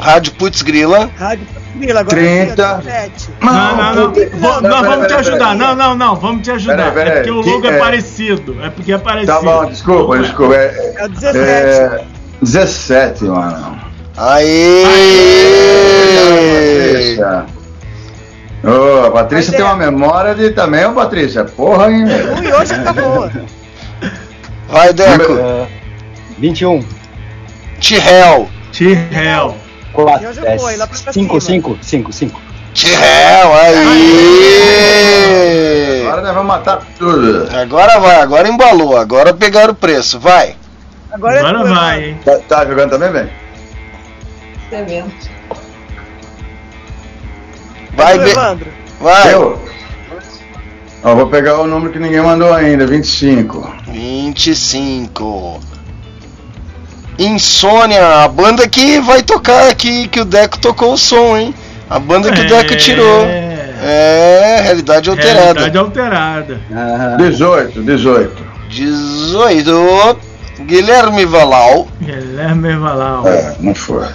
Rádio 0.00 0.32
Putz 0.34 0.62
Grila. 0.62 1.10
Rádio 1.16 1.46
Grila, 1.76 2.00
agora 2.00 2.16
30. 2.16 2.54
sim, 2.54 2.62
ó, 2.62 2.76
17. 2.76 3.30
Não, 3.40 3.52
não, 3.76 3.94
não. 3.94 4.12
Vou- 4.12 4.62
Não, 4.62 4.70
Nós 4.70 4.80
pera, 4.80 4.82
vamos 4.90 5.06
te 5.06 5.14
ajudar. 5.14 5.38
pera. 5.38 5.54
Não, 5.54 5.74
não, 5.74 5.94
não. 5.96 6.16
Vamos 6.16 6.42
te 6.42 6.50
ajudar. 6.50 6.76
Pera, 6.76 6.92
pera, 6.92 7.10
É 7.10 7.14
porque 7.16 7.30
o 7.30 7.42
que- 7.42 7.50
logo 7.50 7.66
é 7.66 7.70
é- 7.70 7.78
parecido. 7.78 8.56
É 8.62 8.70
porque 8.70 8.92
é 8.92 8.98
parecido. 8.98 9.32
Tá 9.32 9.40
bom, 9.42 9.66
desculpa, 9.66 10.18
desculpa. 10.18 10.54
É, 10.54 10.94
É 10.98 11.04
o 11.04 11.08
17. 11.08 11.38
é 11.38 12.04
17, 12.42 13.24
mano. 13.24 13.80
Aê! 14.16 14.84
Patrícia. 16.86 17.46
Ô, 18.64 19.06
a 19.06 19.10
Patrícia 19.10 19.50
Mas 19.52 19.56
tem 19.56 19.60
é. 19.60 19.64
uma 19.68 19.76
memória 19.76 20.34
de 20.34 20.50
também, 20.50 20.84
ô 20.86 20.92
Patrícia. 20.92 21.44
Porra, 21.44 21.90
hein? 21.90 22.04
Ui, 22.04 22.52
hoje 22.52 22.78
tá 22.82 22.92
boa. 22.92 23.30
Vai, 24.68 24.92
Deco. 24.92 25.32
Ah, 25.40 25.66
21. 26.38 26.82
Tihel. 27.80 28.48
T-Hell. 28.72 29.56
4. 29.94 30.26
Eu 30.26 30.32
já 30.34 30.58
fui, 30.58 30.76
lá 30.76 30.86
pra 30.86 30.96
5, 30.96 31.40
cima. 31.40 31.40
5, 31.40 31.78
5, 31.82 32.12
5. 32.12 32.40
Tihel, 32.74 33.54
aí! 33.54 33.74
Agora 36.06 36.22
nós 36.22 36.34
vamos 36.34 36.48
matar 36.48 36.82
tudo. 36.98 37.48
Agora 37.56 37.98
vai, 38.00 38.16
agora 38.20 38.48
embalou, 38.48 38.96
agora 38.96 39.32
pegaram 39.32 39.72
o 39.72 39.76
preço, 39.76 40.18
vai. 40.18 40.56
Agora, 41.12 41.38
Agora 41.38 41.58
é 41.58 41.62
tua, 41.62 41.72
vai, 41.74 41.98
Evandro. 41.98 42.10
hein? 42.10 42.18
Tá, 42.24 42.38
tá 42.56 42.66
jogando 42.66 42.90
também, 42.90 43.12
velho? 43.12 43.30
Vai, 47.96 48.14
É 48.14 48.16
tua, 48.16 48.24
be... 48.24 48.30
Evandro. 48.30 48.66
vai. 49.00 49.34
Eu? 49.34 49.64
Ó, 51.04 51.14
vou 51.14 51.26
pegar 51.28 51.60
o 51.60 51.66
número 51.66 51.92
que 51.92 51.98
ninguém 51.98 52.22
mandou 52.22 52.52
ainda, 52.52 52.86
25. 52.86 53.72
25. 53.86 55.60
Insônia, 57.18 58.24
a 58.24 58.28
banda 58.28 58.68
que 58.68 58.98
vai 59.00 59.22
tocar 59.22 59.68
aqui, 59.68 60.08
que 60.08 60.20
o 60.20 60.24
Deco 60.24 60.58
tocou 60.58 60.94
o 60.94 60.98
som, 60.98 61.36
hein? 61.36 61.54
A 61.88 61.98
banda 61.98 62.32
que 62.32 62.40
o 62.40 62.48
Deco 62.48 62.76
tirou. 62.76 63.24
É, 63.86 64.60
realidade 64.62 65.10
alterada. 65.10 65.60
Realidade 65.60 65.78
alterada. 65.78 66.60
Ah, 66.72 67.16
18, 67.18 67.82
18. 67.82 68.44
18. 68.70 70.20
Guilherme 70.60 71.24
Valau. 71.26 71.88
Guilherme 72.00 72.76
Valau. 72.76 73.28
É, 73.28 73.54
não 73.60 73.74
foi. 73.74 74.06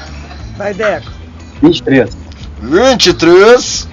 Vai, 0.57 0.73
Deco. 0.73 1.11
23. 1.61 2.17
23. 2.61 3.88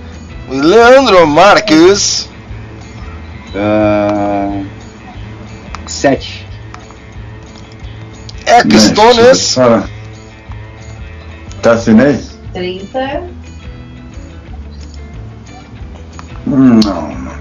Leandro 0.48 1.26
Marques. 1.26 2.28
Ah, 3.54 4.62
7. 5.86 6.45
Extones. 8.46 9.56
Tá 11.62 11.72
assinei? 11.72 12.20
30. 12.52 13.22
Hum, 16.46 16.80
Não, 16.84 17.08
não. 17.14 17.36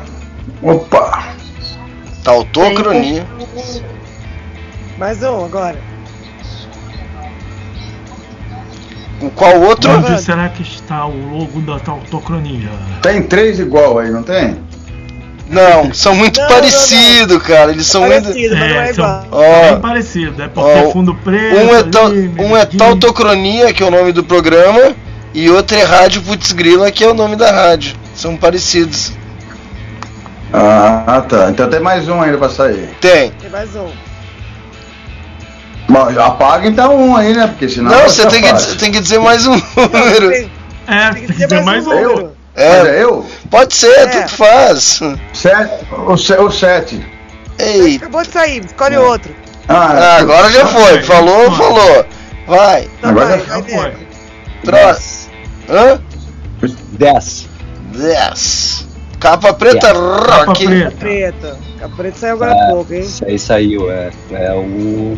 Opa! 0.74 1.30
Tautocronia. 2.24 3.26
Mais 4.98 5.22
um 5.22 5.46
agora. 5.46 5.78
O 9.22 9.30
qual 9.30 9.62
outro? 9.62 9.92
Onde 9.92 10.20
será 10.22 10.50
que 10.50 10.64
está 10.64 11.06
o 11.06 11.38
logo 11.38 11.62
da 11.62 11.80
tautocronia? 11.80 12.70
Tem 13.02 13.22
três 13.24 13.60
igual 13.60 14.00
aí, 14.00 14.10
não 14.10 14.24
tem? 14.24 14.58
Não, 15.48 15.94
são 15.94 16.16
muito 16.16 16.40
Não, 16.42 16.48
parecidos, 16.48 17.42
cara. 17.44 17.72
Eles 17.72 17.86
são 17.86 18.02
muito. 18.02 18.30
Parecido, 18.30 18.56
mas 18.58 18.70
não 18.70 18.82
é 18.82 18.90
É, 18.90 18.94
são. 18.94 19.28
Ó, 19.32 19.62
bem 19.72 19.80
parecido. 19.80 20.42
É 20.42 20.48
porque 20.48 20.70
ó, 20.88 20.92
fundo 20.92 21.14
preto. 21.16 21.56
um 21.56 21.76
é, 21.76 21.84
tal, 21.84 22.06
ali, 22.08 22.32
um 22.40 22.58
é 22.58 22.66
Tautocronia, 22.66 23.72
que 23.74 23.84
é 23.84 23.86
o 23.86 23.92
nome 23.92 24.12
do 24.12 24.24
programa, 24.24 24.96
e 25.34 25.50
outro 25.50 25.78
é 25.78 25.84
Rádio 25.84 26.22
Putz 26.24 26.52
Grila, 26.52 26.90
que 26.92 27.04
é 27.04 27.08
o 27.08 27.14
nome 27.14 27.36
da 27.36 27.52
rádio. 27.52 27.96
São 28.16 28.36
parecidos. 28.36 29.12
Ah, 30.52 31.24
tá. 31.28 31.50
Então 31.50 31.70
tem 31.70 31.80
mais 31.80 32.08
um 32.08 32.22
ainda 32.22 32.38
pra 32.38 32.50
sair. 32.50 32.90
Tem. 33.02 33.32
Tem 33.32 33.50
mais 33.50 33.76
um. 33.76 33.90
Bom, 35.88 36.08
apaga 36.20 36.68
então 36.68 36.96
um 36.98 37.16
aí, 37.16 37.34
né? 37.34 37.48
Porque 37.48 37.70
senão. 37.70 37.92
Não, 37.92 38.10
você 38.10 38.26
tem 38.28 38.42
que, 38.42 38.76
tem 38.78 38.92
que 38.92 39.00
dizer 39.00 39.20
mais 39.20 39.46
um 39.46 39.52
número. 39.54 40.30
Tem, 40.32 40.52
É, 40.88 41.10
tem 41.14 41.26
que 41.28 41.34
dizer 41.34 41.62
mais 41.64 41.86
um 41.86 41.94
Eu? 41.94 42.35
Número. 42.56 42.84
Mas 42.84 42.88
É, 42.88 42.98
é 43.00 43.04
eu? 43.04 43.26
pode 43.50 43.76
ser, 43.76 43.92
É. 43.92 44.08
tudo 44.08 44.30
faz. 44.30 45.00
Sete, 45.34 45.86
o, 45.92 46.14
o 46.14 46.52
sete. 46.52 47.06
Ei, 47.60 47.96
Acabou 47.98 48.22
de 48.24 48.30
sair, 48.32 48.66
escolhe 48.66 48.98
outro. 48.98 49.34
ah, 49.70 50.18
agora 50.18 50.50
já 50.52 50.66
foi. 50.68 51.02
Falou, 51.04 51.52
falou. 51.54 52.06
Vai. 52.48 52.90
Então 52.98 53.10
Agora 53.12 53.38
vai, 53.38 53.40
já 53.46 53.60
vai, 53.60 53.64
foi. 53.64 54.08
Próximo. 54.64 55.34
Hã? 55.70 56.00
10. 56.98 57.50
10. 57.94 58.88
Capa 59.20 59.54
preta 59.54 59.88
Capa 59.94 60.46
rock. 60.46 60.66
preta. 60.66 60.92
Preto. 60.98 61.58
A 61.82 61.90
preta 61.90 62.18
saiu 62.18 62.34
agora 62.36 62.52
há 62.52 62.68
pouco, 62.72 62.94
hein? 62.94 63.00
Isso 63.02 63.26
aí 63.26 63.40
saiu. 63.40 63.90
É, 63.92 64.12
é 64.32 64.54
o. 64.54 65.18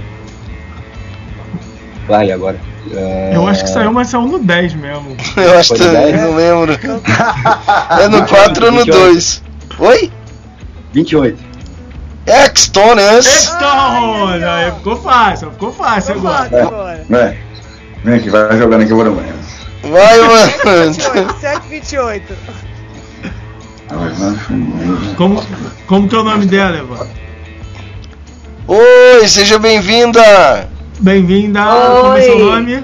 Vai 2.07 2.31
agora. 2.31 2.57
É, 2.91 3.31
Eu 3.35 3.45
acho 3.47 3.63
que 3.65 3.69
saiu, 3.69 3.91
mas 3.91 4.07
saiu 4.09 4.23
no 4.27 4.39
10 4.39 4.73
mesmo. 4.75 5.15
Eu 5.35 5.59
acho 5.59 5.73
que 5.73 5.83
não 5.83 6.35
lembro. 6.35 6.77
É 7.99 8.07
no 8.07 8.25
4 8.25 8.65
ou 8.65 8.71
no 8.71 8.85
2? 8.85 9.43
Oi? 9.79 10.11
28. 10.93 11.37
Extones. 12.25 13.25
Stone! 13.25 14.43
Aí 14.43 14.71
ficou 14.73 14.97
fácil, 14.97 15.51
ficou 15.51 15.71
fácil 15.71 16.15
Ficou 16.15 16.29
agora. 16.29 16.49
fácil 16.49 16.67
agora. 16.67 17.05
Vem. 17.09 17.37
Vem 18.03 18.15
aqui, 18.15 18.29
vai 18.29 18.57
jogando 18.57 18.81
aqui, 18.81 18.91
eu 18.91 18.95
vou 18.97 19.05
no 19.05 19.15
banheiro. 19.15 19.37
Vai, 19.83 20.19
mano. 20.21 20.93
28, 20.93 21.39
7, 21.39 21.67
28. 21.67 22.33
Como, 25.15 25.43
como 25.87 26.09
que 26.09 26.15
é 26.15 26.19
o 26.19 26.23
nome 26.23 26.45
dela, 26.45 26.77
Eva? 26.77 27.07
Oi, 28.67 29.27
seja 29.27 29.57
bem-vinda. 29.57 30.67
Bem-vinda. 30.99 31.61
Como 31.63 32.17
é 32.17 32.21
seu 32.21 32.39
nome? 32.39 32.83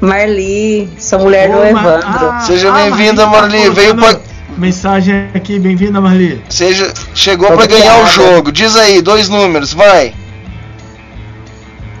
Marli, 0.00 0.88
sou 0.98 1.18
mulher 1.20 1.48
do 1.50 1.56
Ô, 1.58 1.72
Mar- 1.72 1.98
Evandro. 2.00 2.28
Ah, 2.30 2.40
Seja 2.46 2.68
ah, 2.70 2.72
bem-vinda, 2.74 3.26
Marli, 3.26 3.58
Marli. 3.58 3.68
tá 3.68 3.74
Veio 3.74 3.94
pra- 3.96 4.20
Mensagem 4.56 5.28
aqui, 5.34 5.58
bem-vinda, 5.58 6.00
Marli. 6.00 6.42
Seja, 6.48 6.92
chegou 7.14 7.50
pra 7.52 7.66
ganhar 7.66 8.02
o 8.02 8.06
jogo. 8.06 8.50
Diz 8.52 8.76
aí, 8.76 9.00
dois 9.00 9.28
números, 9.28 9.72
vai. 9.72 10.12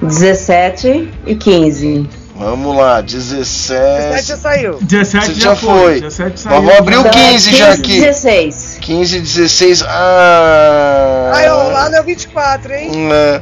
17 0.02 1.08
e 1.26 1.34
15. 1.34 2.08
Vamos 2.36 2.76
lá, 2.76 3.00
17 3.00 4.22
17. 4.22 4.26
já 4.28 4.36
saiu. 4.36 4.78
17 4.80 5.26
Você 5.26 5.34
já, 5.40 5.40
já 5.50 5.56
foi. 5.56 6.00
17 6.00 6.40
saiu. 6.40 6.56
Mas 6.56 6.64
vou 6.64 6.78
abrir 6.78 6.96
o 6.96 7.00
Então, 7.00 7.10
15 7.10 7.56
já 7.56 7.66
15 7.76 7.78
e 7.78 7.80
aqui. 7.80 8.00
16. 8.00 8.78
15, 8.80 9.20
16. 9.20 9.82
Ah. 9.82 11.32
Aí, 11.34 11.48
ó, 11.48 11.68
lá 11.68 11.90
é 11.96 12.00
o 12.00 12.04
24, 12.04 12.72
hein? 12.74 12.90
É. 13.12 13.40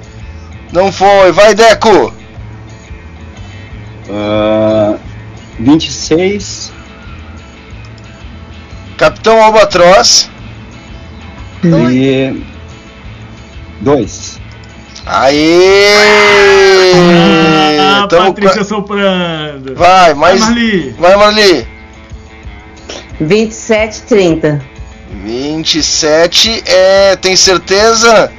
Não 0.76 0.92
foi. 0.92 1.32
Vai, 1.32 1.54
Deco. 1.54 2.12
Ah, 4.10 4.96
26. 5.58 6.70
Capitão 8.98 9.42
Albatroz. 9.42 10.30
E. 11.64 12.42
2. 13.80 14.38
Aê! 15.06 15.94
Ah, 17.80 18.06
Tamo 18.10 18.34
Patrícia 18.34 18.58
com- 18.58 18.64
soprando. 18.64 19.74
Vai, 19.74 20.12
mais. 20.12 20.40
Vai, 20.40 20.48
Marli. 20.50 20.90
Vai, 20.98 21.16
Marli. 21.16 21.66
27 23.18 24.02
30. 24.02 24.62
27 25.24 26.62
é. 26.66 27.16
Tem 27.16 27.34
certeza? 27.34 28.30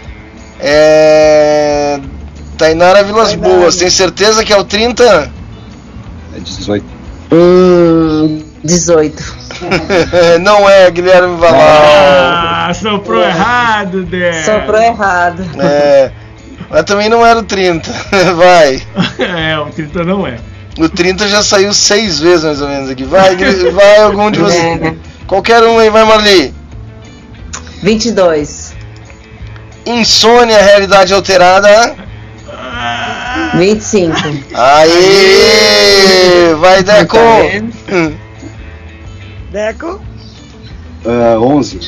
É. 0.60 2.00
Tainara 2.58 3.04
Vilas 3.04 3.30
Tainara. 3.30 3.56
Boas, 3.56 3.76
tem 3.76 3.90
certeza 3.90 4.44
que 4.44 4.52
é 4.52 4.58
o 4.58 4.64
30? 4.64 5.32
É 6.36 6.40
18. 6.40 6.86
Hum, 7.32 8.44
18. 8.64 9.36
Não 10.42 10.70
é, 10.70 10.90
Guilherme 10.92 11.38
Valau. 11.38 11.60
Ah, 11.60 12.72
soprou 12.74 13.22
errado, 13.22 14.04
Dé. 14.04 14.44
Soprou 14.44 14.82
errado. 14.82 15.46
É. 15.60 16.12
Mas 16.70 16.84
também 16.84 17.08
não 17.08 17.26
era 17.26 17.40
o 17.40 17.44
30. 17.44 17.90
Vai. 18.36 18.82
É, 19.20 19.58
o 19.58 19.68
30 19.68 20.04
não 20.04 20.28
é. 20.28 20.38
O 20.78 20.90
30 20.90 21.28
já 21.30 21.42
saiu 21.42 21.74
seis 21.74 22.20
vezes 22.20 22.44
mais 22.44 22.62
ou 22.62 22.68
menos 22.68 22.90
aqui. 22.90 23.06
Vai, 23.06 23.36
vai 23.72 24.02
algum 24.02 24.30
de 24.30 24.40
vocês. 24.40 24.82
É. 24.82 24.94
Qualquer 25.26 25.64
um 25.64 25.80
aí, 25.80 25.90
vai, 25.90 26.04
Marli. 26.04 26.54
22. 27.82 28.76
Insônia, 29.86 30.62
realidade 30.62 31.14
alterada. 31.14 31.96
25. 33.56 34.16
Aê! 34.54 36.54
Vai, 36.60 36.84
Deco! 36.84 37.18
Hum. 37.92 38.14
Deco. 39.52 40.02
Ah, 41.06 41.38
11. 41.40 41.80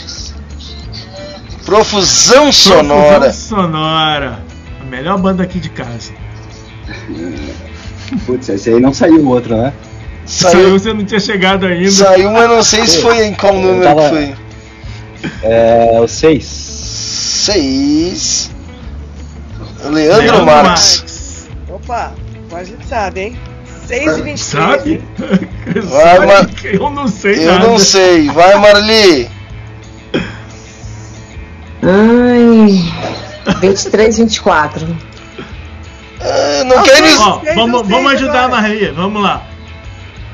Profusão 1.66 2.52
sonora. 2.52 3.20
Profusão 3.20 3.58
sonora. 3.60 4.40
A 4.82 4.86
melhor 4.86 5.18
banda 5.20 5.44
aqui 5.44 5.60
de 5.60 5.70
casa. 5.70 6.12
Putz, 8.26 8.50
esse 8.50 8.70
aí 8.72 8.80
não 8.80 8.94
saiu 8.94 9.20
o 9.20 9.28
outro, 9.30 9.56
né? 9.56 9.72
Saiu, 10.26 10.72
você 10.72 10.94
não 10.94 11.04
tinha 11.06 11.20
chegado 11.20 11.66
ainda. 11.66 11.92
Saiu, 11.92 12.32
mas 12.32 12.50
não 12.50 12.64
sei 12.64 12.86
se 12.88 13.02
foi 13.02 13.26
em 13.26 13.34
qual 13.34 13.54
número 13.54 13.84
tava- 13.84 14.02
que 14.04 14.10
foi. 14.10 14.36
É 15.44 16.00
o 16.02 16.08
6. 16.08 16.44
6. 16.46 18.52
Leandro, 19.84 20.18
Leandro 20.22 20.46
Marques. 20.46 21.04
Opa, 21.84 22.14
a 22.54 22.64
gente 22.64 22.86
sabe, 22.88 23.22
hein? 23.22 23.40
6 23.88 24.18
e 24.18 24.22
23. 24.22 24.40
Sabe? 24.40 24.92
hein? 24.94 25.02
Vai, 25.84 26.16
Sabe 26.16 26.26
Mar- 26.28 26.46
que 26.48 26.68
Eu 26.76 26.90
não 26.92 27.08
sei 27.08 27.44
Eu 27.48 27.52
nada. 27.54 27.68
não 27.68 27.80
sei. 27.80 28.30
Vai, 28.30 28.56
Marli. 28.58 29.30
Ai. 31.82 32.94
23, 33.62 34.18
24. 34.18 34.98
Ah, 36.22 36.64
não 36.66 36.84
quero 36.84 37.06
isso. 37.08 37.22
Ó, 37.22 37.42
vamos, 37.56 37.88
vamos 37.88 38.12
ajudar 38.14 38.44
a 38.46 38.50
Marli, 38.50 38.92
vamos 38.92 39.22
lá. 39.24 39.44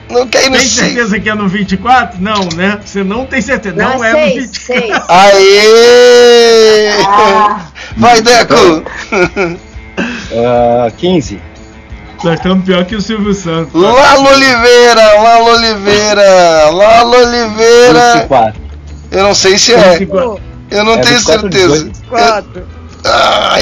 Não 0.10 0.28
quero 0.28 0.52
Tem 0.52 0.56
isso. 0.62 0.76
certeza 0.76 1.20
que 1.20 1.30
é 1.30 1.34
no 1.36 1.48
24? 1.48 2.22
Não, 2.22 2.48
né? 2.56 2.80
Você 2.84 3.04
não 3.04 3.26
tem 3.26 3.42
certeza. 3.42 3.76
Não, 3.76 3.98
Não, 3.98 4.04
é 4.04 4.12
seis, 4.12 4.36
no 4.36 4.42
24. 4.42 4.66
seis. 4.66 5.04
Aê! 5.08 6.90
Ah. 7.08 7.68
Vai, 7.98 8.22
Deco. 8.22 8.84
Ah, 10.34 10.92
15. 10.98 11.42
Nós 12.24 12.36
estamos 12.36 12.66
pior 12.66 12.84
que 12.86 12.96
o 12.96 13.02
Silvio 13.02 13.34
Santos. 13.34 13.74
Lalo 13.80 14.30
Oliveira, 14.30 15.22
Lalo 15.22 15.46
Oliveira, 15.54 16.70
Lalo 16.72 17.16
Oliveira. 17.18 18.14
24. 18.16 18.62
Eu 19.12 19.24
não 19.24 19.36
sei 19.36 19.58
se 19.58 19.74
é. 19.74 19.98
24. 19.98 20.42
Eu 20.72 20.84
não 20.84 20.94
É 20.94 20.98
tenho 21.02 21.18
24, 21.18 21.42
certeza. 21.42 21.92
4. 22.10 22.68
Aê! 23.04 23.62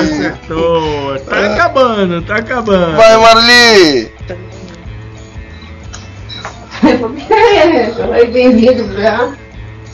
Acertou. 0.00 1.18
Tá 1.18 1.46
acabando, 1.46 2.22
tá 2.22 2.36
acabando. 2.36 2.96
Vai, 2.96 3.16
Marli. 3.16 4.12
Oi, 8.12 8.26
bem-vindo, 8.26 9.00
já. 9.00 9.32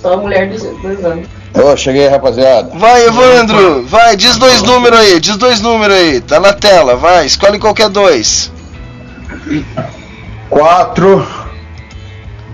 Sou 0.02 0.12
a 0.12 0.16
mulher 0.18 0.50
dos 0.50 0.62
dois 0.82 1.04
anos. 1.04 1.28
Ô, 1.54 1.76
cheguei, 1.76 2.06
rapaziada. 2.08 2.70
Vai, 2.78 3.06
Evandro. 3.06 3.84
Vai, 3.86 4.16
diz 4.16 4.36
dois 4.36 4.62
números 4.62 4.98
aí, 4.98 5.20
diz 5.20 5.36
dois 5.36 5.60
números 5.60 5.96
aí. 5.96 6.20
Tá 6.20 6.38
na 6.38 6.52
tela, 6.52 6.96
vai. 6.96 7.26
Escolhe 7.26 7.58
qualquer 7.58 7.88
dois. 7.88 8.52
4. 10.48 11.26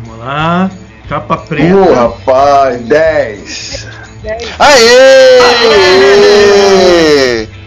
Vamos 0.05 0.19
lá. 0.25 0.71
Capa 1.09 1.37
preta. 1.37 1.77
Ô, 1.77 1.95
rapaz, 1.95 2.81
10. 2.83 3.87
Aê! 4.59 5.39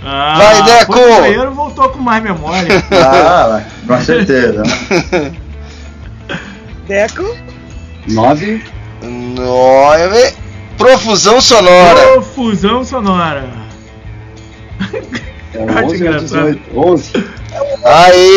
Ah, 0.03 0.35
Vai, 0.37 0.63
Deco. 0.63 0.95
no 0.99 1.21
banheiro 1.21 1.51
voltou 1.51 1.89
com 1.89 1.99
mais 1.99 2.21
memória. 2.23 2.83
Ah, 2.91 3.61
com 3.87 4.01
certeza. 4.01 4.63
Deco. 6.87 7.37
9. 8.07 8.63
Nove. 9.03 10.33
Profusão 10.79 11.39
sonora. 11.41 12.01
Profusão 12.13 12.83
sonora. 12.83 13.43
É 14.91 15.19
Ah, 15.51 15.83
11 15.83 15.85
ou 15.85 15.95
engraçado. 15.95 16.59
18? 16.59 16.79
11. 16.79 17.11
Aê! 17.83 18.29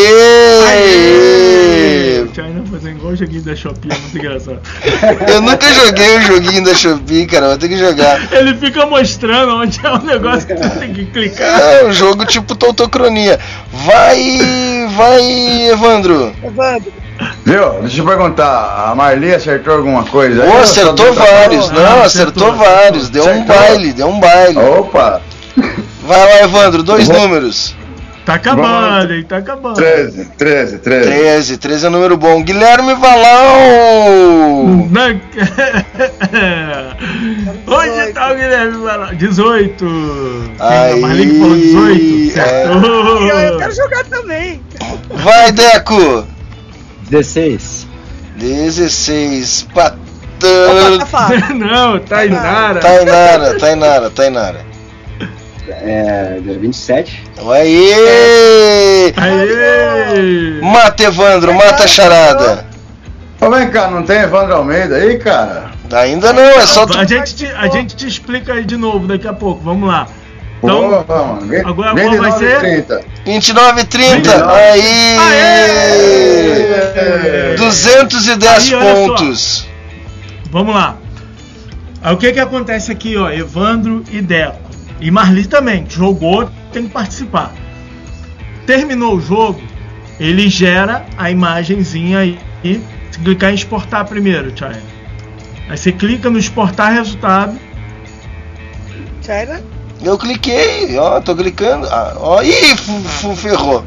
China 2.34 2.64
fazendo 2.70 2.96
igual 2.96 3.12
o 3.12 3.16
joguinho 3.16 3.42
da 3.42 3.54
Shopee, 3.54 3.90
é 3.92 3.98
muito 3.98 4.18
engraçado. 4.18 4.60
Eu 5.28 5.42
nunca 5.42 5.72
joguei 5.74 6.16
o 6.16 6.22
joguinho 6.22 6.64
da 6.64 6.74
Shopee, 6.74 7.26
cara. 7.26 7.48
Vou 7.48 7.58
ter 7.58 7.68
que 7.68 7.76
jogar. 7.76 8.32
Ele 8.32 8.54
fica 8.54 8.86
mostrando 8.86 9.56
onde 9.56 9.78
é 9.84 9.90
o 9.90 9.98
negócio 10.02 10.46
que 10.46 10.54
tu 10.54 10.70
tem 10.78 10.94
que 10.94 11.04
clicar. 11.04 11.60
É 11.60 11.84
um 11.84 11.92
jogo 11.92 12.24
tipo 12.24 12.54
Tautocronia. 12.54 13.38
Vai, 13.70 14.88
vai, 14.96 15.68
Evandro. 15.70 16.32
Evandro. 16.42 16.92
Viu? 17.44 17.70
Deixa 17.80 18.00
eu 18.00 18.06
perguntar. 18.06 18.90
A 18.90 18.94
Marli 18.94 19.34
acertou 19.34 19.74
alguma 19.74 20.04
coisa? 20.04 20.44
aí? 20.44 20.50
Pô, 20.50 20.58
acertou 20.58 20.94
deu- 20.94 21.14
vários. 21.14 21.70
Ah, 21.70 21.72
Não, 21.74 22.02
acertou, 22.02 22.48
acertou 22.48 22.52
vários. 22.54 23.10
Deu 23.10 23.24
um 23.24 23.28
Acertou. 23.42 23.56
baile, 23.56 23.92
deu 23.92 24.06
um 24.08 24.20
baile. 24.20 24.58
Opa! 24.58 25.20
Vai 26.04 26.18
lá, 26.18 26.42
Evandro. 26.44 26.82
Dois 26.82 27.06
Vou- 27.08 27.18
números. 27.20 27.74
Tá 28.24 28.34
acabando, 28.34 29.12
hein? 29.12 29.24
Tá 29.28 29.38
acabando. 29.38 29.74
13, 29.74 30.26
13, 30.38 30.78
13. 30.78 31.10
13. 31.10 31.56
13 31.58 31.86
é 31.86 31.90
número 31.90 32.16
bom. 32.16 32.40
Guilherme 32.44 32.94
Valau. 32.94 34.86
Na... 34.92 35.08
Onde 37.66 38.12
tá 38.12 38.30
o 38.32 38.34
Guilherme 38.36 38.78
Balão? 38.78 39.14
18. 39.14 39.84
Aí, 40.60 40.92
A 40.92 40.96
Marlene 40.98 41.38
falou 41.40 41.56
18. 41.56 42.38
é. 42.38 43.48
Eu, 43.48 43.58
quero 43.58 43.74
jogar 43.74 44.04
também. 44.04 44.62
Vai, 45.10 45.50
Deco. 45.50 46.24
16. 47.12 47.86
16. 48.36 49.66
Opa, 49.70 49.90
tá 49.90 49.96
Patã. 50.40 51.06
fácil. 51.06 51.54
Não, 51.60 51.98
Tainara. 51.98 52.80
Tainara, 52.80 53.58
Tainara, 53.58 54.10
Tainara. 54.10 54.72
É, 55.68 56.38
27. 56.42 57.22
Aê! 57.50 59.12
Aê! 59.16 60.60
Mata, 60.62 61.02
Evandro, 61.04 61.52
mata 61.52 61.84
a 61.84 61.86
charada. 61.86 62.66
Ô, 63.40 63.50
vem 63.50 63.70
cá, 63.70 63.90
não 63.90 64.02
tem 64.02 64.20
Evandro 64.20 64.54
Almeida 64.54 64.96
aí, 64.96 65.18
cara? 65.18 65.70
Ainda 65.92 66.32
não, 66.32 66.42
é 66.42 66.66
só 66.66 66.86
tu. 66.86 66.98
A 66.98 67.04
gente, 67.04 67.34
te, 67.34 67.46
a 67.46 67.68
gente 67.68 67.94
te 67.94 68.06
explica 68.06 68.54
aí 68.54 68.64
de 68.64 68.76
novo 68.76 69.06
daqui 69.06 69.28
a 69.28 69.32
pouco. 69.32 69.62
Vamos 69.62 69.88
lá. 69.88 70.06
Então, 70.62 71.04
mano. 71.08 71.46
Vem, 71.46 71.60
agora 71.60 71.92
qual 71.92 72.16
vai 72.16 72.30
9 72.30 72.38
ser? 72.38 72.60
30. 72.60 73.04
29 73.24 73.80
e 73.80 73.84
30. 73.84 74.14
29. 74.14 74.52
Aí! 74.52 75.16
Aê! 75.18 76.72
210 77.56 78.72
Aí, 78.72 78.80
pontos. 78.80 79.66
Vamos 80.50 80.74
lá. 80.74 80.96
Aí 82.00 82.14
o 82.14 82.16
que 82.16 82.32
que 82.32 82.40
acontece 82.40 82.92
aqui, 82.92 83.16
ó? 83.16 83.30
Evandro 83.30 84.04
e 84.10 84.20
Deco. 84.20 84.58
E 85.00 85.10
Marli 85.10 85.46
também. 85.46 85.84
Jogou, 85.88 86.48
tem 86.72 86.84
que 86.84 86.90
participar. 86.90 87.52
Terminou 88.66 89.16
o 89.16 89.20
jogo, 89.20 89.60
ele 90.20 90.48
gera 90.48 91.04
a 91.18 91.30
imagenzinha 91.30 92.20
aí. 92.20 92.38
E 92.62 92.80
se 93.10 93.18
clicar 93.18 93.50
em 93.50 93.54
exportar 93.54 94.06
primeiro, 94.06 94.56
China. 94.56 94.80
Aí 95.68 95.76
você 95.76 95.90
clica 95.90 96.30
no 96.30 96.38
exportar 96.38 96.92
resultado. 96.92 97.58
China? 99.20 99.60
Eu 100.02 100.18
cliquei, 100.18 100.98
ó, 100.98 101.20
tô 101.20 101.34
clicando. 101.34 101.86
Ah, 101.90 102.14
ó, 102.18 102.42
ih, 102.42 102.76
ferrou. 103.36 103.84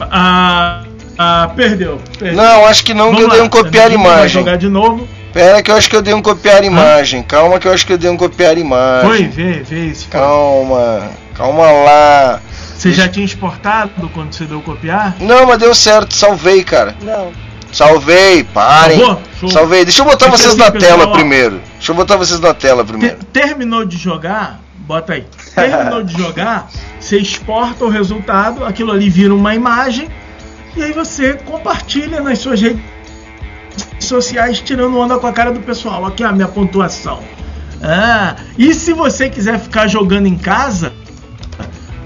Ah, 0.00 0.82
ah, 1.18 1.50
perdeu, 1.54 2.00
perdeu. 2.18 2.36
Não, 2.42 2.66
acho 2.66 2.84
que 2.84 2.92
não, 2.94 3.06
que 3.14 3.22
Vamos 3.22 3.22
eu 3.22 3.30
dei 3.30 3.38
lá. 3.40 3.44
um 3.44 3.48
copiar 3.48 3.86
Vai 3.88 3.94
imagem. 3.94 4.28
jogar 4.28 4.56
de 4.56 4.68
novo. 4.68 5.06
Pera 5.32 5.62
que 5.62 5.70
eu 5.70 5.76
acho 5.76 5.88
que 5.88 5.96
eu 5.96 6.02
dei 6.02 6.12
um 6.12 6.20
copiar 6.20 6.62
imagem. 6.64 7.22
Calma 7.22 7.58
que 7.58 7.66
eu 7.66 7.72
acho 7.72 7.86
que 7.86 7.92
eu 7.92 7.98
dei 7.98 8.10
um 8.10 8.16
copiar 8.16 8.52
Foi, 8.54 8.60
imagem. 8.60 9.28
vê, 9.30 9.52
vê 9.62 9.86
isso. 9.86 10.08
Calma, 10.08 11.08
calma 11.34 11.70
lá. 11.70 12.40
Você 12.76 12.92
já 12.92 13.08
tinha 13.08 13.24
exportado 13.24 14.10
quando 14.12 14.32
você 14.32 14.44
deu 14.44 14.60
copiar? 14.60 15.14
Não, 15.20 15.46
mas 15.46 15.58
deu 15.58 15.74
certo, 15.74 16.12
salvei, 16.14 16.62
cara. 16.64 16.94
Não. 17.02 17.30
Salvei, 17.72 18.44
parem. 18.44 19.00
Salvei. 19.50 19.84
Deixa 19.84 20.02
eu 20.02 20.04
botar 20.04 20.26
Deixa 20.26 20.42
vocês 20.42 20.52
eu 20.52 20.58
na 20.58 20.70
pessoal, 20.70 20.98
tela 20.98 21.08
ó. 21.10 21.12
primeiro. 21.14 21.60
Deixa 21.78 21.92
eu 21.92 21.96
botar 21.96 22.16
vocês 22.16 22.38
na 22.38 22.52
tela 22.52 22.84
primeiro. 22.84 23.16
Te- 23.16 23.24
terminou 23.26 23.86
de 23.86 23.96
jogar, 23.96 24.60
bota 24.86 25.14
aí. 25.14 25.24
Terminou 25.54 26.02
de 26.02 26.16
jogar, 26.16 26.70
você 26.98 27.18
exporta 27.18 27.84
o 27.84 27.88
resultado, 27.88 28.64
aquilo 28.64 28.90
ali 28.92 29.08
vira 29.08 29.34
uma 29.34 29.54
imagem 29.54 30.08
e 30.76 30.82
aí 30.82 30.92
você 30.92 31.34
compartilha 31.34 32.20
nas 32.20 32.38
suas 32.38 32.60
redes 32.60 32.82
sociais 34.00 34.60
tirando 34.60 34.98
onda 34.98 35.18
com 35.18 35.26
a 35.26 35.32
cara 35.32 35.52
do 35.52 35.60
pessoal. 35.60 36.04
Aqui 36.06 36.24
a 36.24 36.32
minha 36.32 36.48
pontuação. 36.48 37.20
Ah, 37.82 38.36
e 38.56 38.72
se 38.74 38.92
você 38.92 39.28
quiser 39.28 39.58
ficar 39.58 39.88
jogando 39.88 40.26
em 40.26 40.38
casa, 40.38 40.92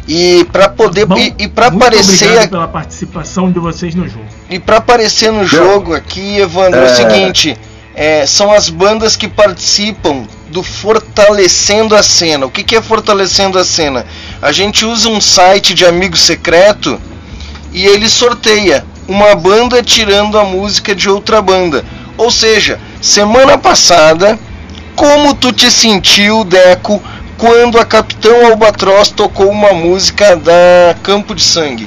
E 0.06 0.44
pra 0.52 0.68
poder 0.68 1.06
Bom, 1.06 1.16
e, 1.16 1.34
e 1.38 1.48
para 1.48 1.66
aparecer 1.68 2.24
obrigado 2.26 2.50
pela 2.50 2.68
participação 2.68 3.50
de 3.50 3.58
vocês 3.58 3.94
no 3.94 4.08
jogo. 4.08 4.24
E 4.50 4.58
pra 4.58 4.78
aparecer 4.78 5.32
no 5.32 5.46
jogo 5.46 5.94
aqui, 5.94 6.38
Evandro, 6.38 6.80
é, 6.80 6.82
o 6.82 6.86
É. 6.86 6.94
seguinte: 6.94 7.56
é, 7.94 8.26
são 8.26 8.52
as 8.52 8.68
bandas 8.68 9.16
que 9.16 9.28
participam 9.28 10.24
do 10.50 10.62
Fortalecendo 10.62 11.94
a 11.94 12.02
Cena. 12.02 12.46
O 12.46 12.50
que, 12.50 12.62
que 12.64 12.76
é 12.76 12.82
Fortalecendo 12.82 13.58
a 13.58 13.64
Cena? 13.64 14.04
A 14.40 14.50
gente 14.52 14.84
usa 14.84 15.08
um 15.08 15.20
site 15.20 15.72
de 15.72 15.84
amigo 15.84 16.16
secreto 16.16 17.00
e 17.72 17.84
ele 17.86 18.08
sorteia 18.08 18.84
uma 19.08 19.34
banda 19.34 19.82
tirando 19.82 20.38
a 20.38 20.44
música 20.44 20.94
de 20.94 21.08
outra 21.08 21.40
banda. 21.40 21.84
Ou 22.16 22.30
seja, 22.30 22.78
semana 23.00 23.56
passada, 23.58 24.38
como 24.94 25.34
tu 25.34 25.52
te 25.52 25.70
sentiu, 25.70 26.44
Deco, 26.44 27.02
quando 27.38 27.78
a 27.78 27.84
Capitão 27.84 28.46
Albatroz 28.46 29.10
tocou 29.10 29.50
uma 29.50 29.72
música 29.72 30.36
da 30.36 30.94
Campo 31.02 31.34
de 31.34 31.42
Sangue? 31.42 31.86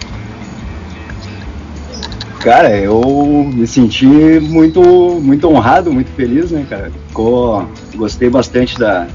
Cara, 2.39 2.77
eu 2.77 3.49
me 3.52 3.65
senti 3.65 4.06
muito, 4.06 4.81
muito 5.23 5.49
honrado, 5.49 5.91
muito 5.91 6.11
feliz, 6.11 6.52
né, 6.52 6.65
cara? 6.69 6.91
Ficou, 7.07 7.68
gostei 7.95 8.30
bastante 8.30 8.77
da, 8.77 9.07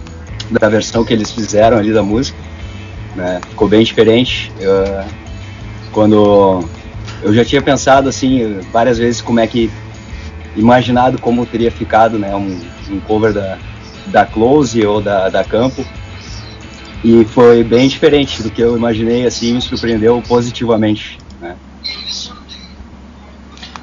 da 0.50 0.68
versão 0.68 1.04
que 1.04 1.12
eles 1.12 1.30
fizeram 1.30 1.76
ali 1.76 1.92
da 1.92 2.02
música, 2.02 2.36
né? 3.14 3.40
Ficou 3.50 3.68
bem 3.68 3.84
diferente. 3.84 4.50
Eu, 4.58 5.04
quando 5.92 6.64
eu 7.22 7.34
já 7.34 7.44
tinha 7.44 7.62
pensado 7.62 8.08
assim 8.08 8.58
várias 8.72 8.98
vezes 8.98 9.20
como 9.20 9.38
é 9.38 9.46
que 9.46 9.70
imaginado 10.56 11.18
como 11.18 11.46
teria 11.46 11.70
ficado, 11.70 12.18
né, 12.18 12.34
um, 12.34 12.60
um 12.90 13.00
cover 13.00 13.32
da 13.32 13.58
da 14.06 14.24
Close 14.24 14.84
ou 14.86 15.00
da 15.00 15.28
da 15.28 15.44
Campo 15.44 15.84
e 17.02 17.24
foi 17.24 17.64
bem 17.64 17.88
diferente 17.88 18.42
do 18.42 18.50
que 18.50 18.62
eu 18.62 18.76
imaginei, 18.76 19.26
assim, 19.26 19.54
me 19.54 19.62
surpreendeu 19.62 20.20
positivamente, 20.22 21.18
né? 21.40 21.56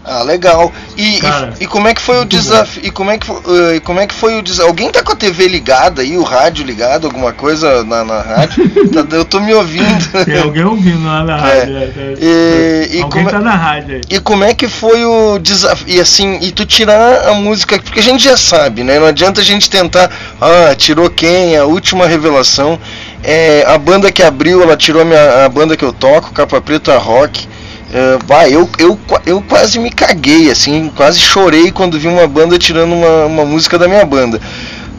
Ah, 0.09 0.23
legal. 0.23 0.71
E, 0.95 1.17
e, 1.19 1.21
e 1.65 1.67
como 1.67 1.87
é 1.89 1.93
que 1.93 2.01
foi 2.01 2.21
o 2.21 2.25
desafio? 2.25 2.81
E 2.85 2.89
como 2.89 3.11
é 3.11 3.17
que 3.17 3.25
foi, 3.27 3.35
uh, 3.35 3.75
e 3.75 3.79
como 3.81 3.99
é 3.99 4.07
que 4.07 4.13
foi 4.15 4.37
o 4.37 4.41
desafio? 4.41 4.67
Alguém 4.69 4.89
tá 4.89 5.03
com 5.03 5.11
a 5.11 5.15
TV 5.17 5.49
ligada 5.49 6.01
aí, 6.01 6.17
o 6.17 6.23
rádio 6.23 6.65
ligado, 6.65 7.07
alguma 7.07 7.33
coisa 7.33 7.83
na, 7.83 8.05
na 8.05 8.21
rádio? 8.21 8.67
Tá- 8.87 9.17
eu 9.17 9.25
tô 9.25 9.39
me 9.41 9.53
ouvindo. 9.53 10.23
Tem 10.25 10.39
alguém 10.39 10.63
ouvindo 10.63 11.05
lá 11.05 11.23
na 11.23 11.35
rádio. 11.37 11.75
é, 11.77 11.83
é. 11.83 12.15
E, 12.21 12.97
e 12.97 13.01
Alguém 13.01 13.23
como, 13.25 13.29
tá 13.29 13.39
na 13.39 13.55
rádio 13.55 13.95
aí. 13.95 14.01
e 14.09 14.19
como 14.21 14.43
é 14.45 14.53
que 14.53 14.67
foi 14.69 15.03
o 15.05 15.37
desafio? 15.39 15.93
E 15.93 15.99
assim, 15.99 16.39
e 16.41 16.51
tu 16.53 16.65
tirar 16.65 17.27
a 17.27 17.33
música, 17.33 17.77
porque 17.77 17.99
a 17.99 18.03
gente 18.03 18.23
já 18.23 18.37
sabe, 18.37 18.83
né? 18.85 18.97
Não 18.99 19.07
adianta 19.07 19.41
a 19.41 19.43
gente 19.43 19.69
tentar, 19.69 20.09
ah, 20.39 20.73
tirou 20.75 21.09
quem? 21.09 21.57
A 21.57 21.65
última 21.65 22.07
revelação. 22.07 22.79
É, 23.23 23.65
a 23.67 23.77
banda 23.77 24.09
que 24.11 24.23
abriu, 24.23 24.63
ela 24.63 24.77
tirou 24.77 25.01
a, 25.01 25.05
minha, 25.05 25.45
a 25.45 25.49
banda 25.49 25.75
que 25.75 25.83
eu 25.83 25.91
toco, 25.91 26.31
Capa 26.31 26.61
Preta 26.61 26.97
Rock. 26.97 27.45
É, 27.89 28.17
vai, 28.25 28.53
eu, 28.53 28.69
eu, 28.77 28.99
eu 29.25 29.41
quase 29.41 29.79
me 29.79 29.89
caguei, 29.89 30.51
assim, 30.51 30.91
quase 30.95 31.19
chorei 31.19 31.71
quando 31.71 31.97
vi 31.99 32.07
uma 32.07 32.27
banda 32.27 32.57
tirando 32.59 32.93
uma, 32.93 33.25
uma 33.25 33.45
música 33.45 33.77
da 33.79 33.87
minha 33.87 34.05
banda. 34.05 34.41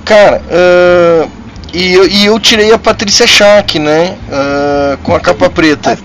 Cara, 0.04 0.42
ah, 0.50 1.28
e, 1.72 1.92
eu, 1.94 2.06
e 2.08 2.26
eu 2.26 2.38
tirei 2.40 2.72
a 2.72 2.78
Patrícia 2.78 3.26
Schack, 3.26 3.78
né? 3.78 4.16
ah, 4.30 4.98
com 5.02 5.14
a 5.14 5.20
capa 5.20 5.50
preta. 5.50 5.98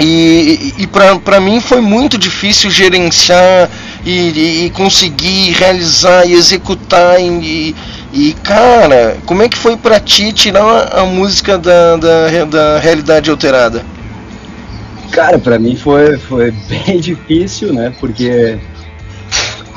E, 0.00 0.72
e, 0.78 0.82
e 0.82 0.86
pra 1.24 1.40
mim 1.40 1.60
foi 1.60 1.80
muito 1.80 2.18
difícil 2.18 2.68
gerenciar 2.70 3.70
e, 4.04 4.66
e- 4.66 4.70
conseguir 4.70 5.52
realizar 5.52 6.26
e 6.26 6.32
executar. 6.32 7.20
E, 7.20 7.76
e, 8.12 8.34
cara, 8.42 9.18
como 9.24 9.42
é 9.42 9.48
que 9.48 9.56
foi 9.56 9.76
pra 9.76 10.00
ti 10.00 10.32
tirar 10.32 10.88
a 10.98 11.04
música 11.04 11.56
da, 11.58 11.96
da, 11.96 12.44
da 12.44 12.78
realidade 12.80 13.30
alterada? 13.30 13.86
Cara, 15.14 15.38
pra 15.38 15.60
mim 15.60 15.76
foi, 15.76 16.18
foi 16.18 16.50
bem 16.68 16.98
difícil, 16.98 17.72
né? 17.72 17.94
Porque 18.00 18.58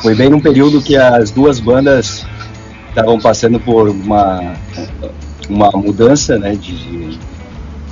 foi 0.01 0.15
bem 0.15 0.29
num 0.29 0.39
período 0.39 0.81
que 0.81 0.97
as 0.97 1.29
duas 1.29 1.59
bandas 1.59 2.25
estavam 2.89 3.19
passando 3.19 3.59
por 3.59 3.87
uma, 3.87 4.55
uma 5.47 5.69
mudança, 5.71 6.39
né? 6.39 6.55
De, 6.55 7.17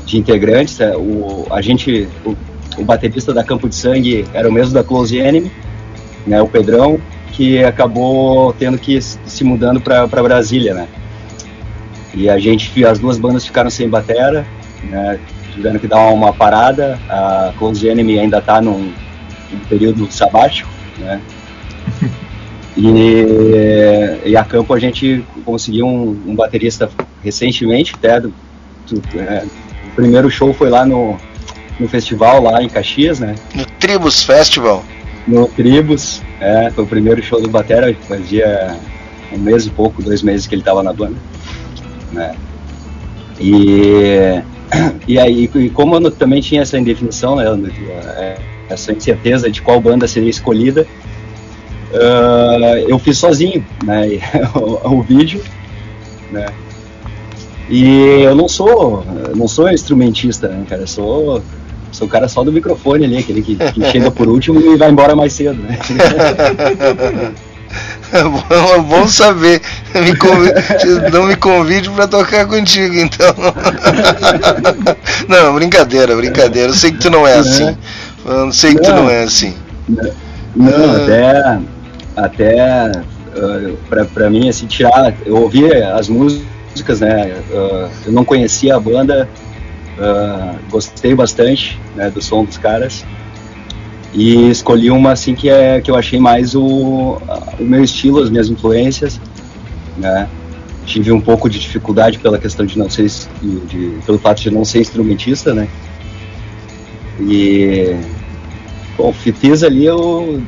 de, 0.05 0.17
integrantes. 0.17 0.80
né? 0.80 0.95
O, 0.95 1.45
a 1.51 1.61
gente, 1.61 2.07
o, 2.26 2.35
o 2.80 2.84
baterista 2.84 3.31
da 3.31 3.43
Campo 3.43 3.69
de 3.69 3.76
Sangue 3.76 4.26
era 4.34 4.49
o 4.49 4.51
mesmo 4.51 4.73
da 4.73 4.84
Close 4.84 5.15
Enemy, 5.15 5.51
né? 6.26 6.41
O 6.41 6.47
Pedrão, 6.47 6.99
que 7.31 7.63
acabou 7.63 8.53
tendo 8.53 8.80
que 8.80 8.99
se 8.99 9.43
mudando 9.43 9.80
para 9.80 10.07
Brasília, 10.07 10.73
né? 10.73 10.88
E 12.11 12.27
a 12.27 12.39
gente, 12.39 12.84
as 12.84 12.97
duas 12.97 13.19
bandas 13.19 13.45
ficaram 13.45 13.69
sem 13.69 13.88
batera, 13.88 14.47
né? 14.84 15.19
Tiveram 15.56 15.80
que 15.80 15.88
dar 15.88 16.10
uma 16.11 16.32
parada. 16.34 16.99
A 17.10 17.52
Close 17.57 17.88
Enemy 17.88 18.19
ainda 18.19 18.38
está 18.38 18.61
num, 18.61 18.91
num 19.52 19.60
período 19.68 20.11
sabático, 20.11 20.69
né? 20.99 21.19
E, 22.77 24.22
e 24.26 24.36
a 24.36 24.44
Campo 24.44 24.73
a 24.73 24.80
gente 24.80 25.23
conseguiu 25.45 25.86
um, 25.88 26.10
um 26.27 26.36
baterista 26.36 26.90
recentemente, 27.23 27.94
até 27.95 28.19
do, 28.19 28.34
do- 28.91 29.18
é, 29.18 29.45
o 29.88 29.95
primeiro 29.95 30.30
show 30.30 30.53
foi 30.53 30.69
lá 30.69 30.86
no, 30.86 31.15
no 31.80 31.88
festival 31.88 32.44
lá 32.44 32.61
em 32.61 32.68
Caxias, 32.68 33.22
né? 33.22 33.34
No 33.53 33.65
Tribus 33.80 34.23
Festival. 34.23 34.84
No 35.26 35.48
Tribus, 35.48 36.22
é, 36.41 36.69
foi 36.69 36.84
o 36.84 36.88
primeiro 36.88 37.23
show 37.23 37.41
do 37.41 37.48
Batera, 37.49 37.95
fazia 38.10 38.76
um 39.32 39.38
mês 39.38 39.65
e 39.65 39.69
pouco, 39.69 40.03
dois 40.03 40.22
meses 40.22 40.45
que 40.45 40.53
ele 40.53 40.61
estava 40.61 40.84
na 40.84 40.91
banda, 40.91 41.15
né? 42.11 42.36
E, 43.40 44.41
e 45.07 45.19
aí, 45.19 45.49
e 45.53 45.69
como 45.69 45.95
eu 45.95 46.11
também 46.11 46.41
tinha 46.41 46.61
essa 46.61 46.77
indefinição, 46.77 47.35
né, 47.35 47.45
é, 48.17 48.37
essa 48.69 48.91
incerteza 48.91 49.49
de 49.49 49.61
qual 49.61 49.79
banda 49.79 50.07
seria 50.07 50.29
escolhida, 50.29 50.85
ah, 51.93 52.79
eu 52.87 52.97
fiz 52.99 53.17
sozinho, 53.17 53.65
né, 53.83 54.19
o, 54.55 54.89
o 54.97 55.01
vídeo, 55.01 55.41
né, 56.31 56.47
e 57.69 58.21
eu 58.21 58.35
não 58.35 58.47
sou, 58.47 59.03
não 59.35 59.47
sou 59.47 59.71
instrumentista, 59.71 60.47
né, 60.47 60.65
cara, 60.67 60.83
eu 60.83 60.87
sou, 60.87 61.41
sou 61.91 62.07
o 62.07 62.09
cara 62.09 62.27
só 62.27 62.43
do 62.43 62.51
microfone 62.51 63.05
ali, 63.05 63.17
aquele 63.17 63.41
que, 63.41 63.55
que 63.55 63.91
chega 63.91 64.11
por 64.11 64.27
último 64.27 64.59
e 64.59 64.75
vai 64.77 64.89
embora 64.89 65.15
mais 65.15 65.33
cedo, 65.33 65.61
né. 65.61 65.77
É 68.11 68.23
bom, 68.80 69.03
é 69.03 69.07
saber. 69.07 69.61
Me 69.94 70.15
convi- 70.15 70.53
não 71.11 71.23
me 71.23 71.36
convide 71.36 71.90
pra 71.90 72.07
tocar 72.07 72.45
contigo, 72.45 72.95
então. 72.95 73.34
Não, 75.27 75.56
brincadeira, 75.56 76.15
brincadeira. 76.15 76.69
Eu 76.69 76.73
sei 76.73 76.91
que 76.91 76.99
tu 76.99 77.10
não 77.10 77.27
é 77.27 77.36
assim. 77.36 77.77
Eu 78.26 78.52
sei 78.52 78.76
que 78.76 78.82
tu 78.82 78.91
não 78.91 79.10
é 79.10 79.23
assim. 79.23 79.56
Não, 80.56 80.95
até, 80.95 81.60
até 82.15 82.60
ah, 83.36 83.72
pra, 83.90 84.06
pra 84.06 84.30
mim, 84.30 84.48
assim, 84.48 84.65
tirar, 84.65 85.14
eu 85.26 85.36
ouvi 85.36 85.72
as 85.73 86.07
músicas, 86.07 87.02
né, 87.02 87.34
ah, 87.53 87.90
eu 88.06 88.11
não 88.14 88.23
conhecia 88.23 88.76
a 88.76 88.80
banda, 88.80 89.27
ah, 89.99 90.56
gostei 90.69 91.14
bastante, 91.14 91.80
né, 91.95 92.10
do 92.10 92.22
som 92.22 92.45
dos 92.45 92.57
caras, 92.57 93.06
e 94.15 94.49
escolhi 94.49 94.89
uma, 94.89 95.11
assim, 95.11 95.35
que, 95.35 95.49
é, 95.49 95.79
que 95.81 95.91
eu 95.91 95.95
achei 95.95 96.19
mais 96.19 96.55
o, 96.55 97.21
o 97.59 97.63
meu 97.63 97.83
estilo, 97.83 98.23
as 98.23 98.29
minhas 98.29 98.49
influências, 98.49 99.19
né, 99.97 100.27
tive 100.85 101.11
um 101.11 101.19
pouco 101.19 101.49
de 101.49 101.59
dificuldade 101.59 102.17
pela 102.19 102.39
questão 102.39 102.65
de 102.65 102.79
não 102.79 102.89
ser, 102.89 103.07
de, 103.41 103.59
de- 103.65 104.01
pelo 104.05 104.17
fato 104.17 104.41
de 104.41 104.49
não 104.49 104.63
ser 104.63 104.79
instrumentista, 104.79 105.53
né, 105.53 105.67
e 107.19 107.95
Bom, 108.97 109.11
fiz 109.11 109.61
ali 109.63 109.85
eu 109.85 110.41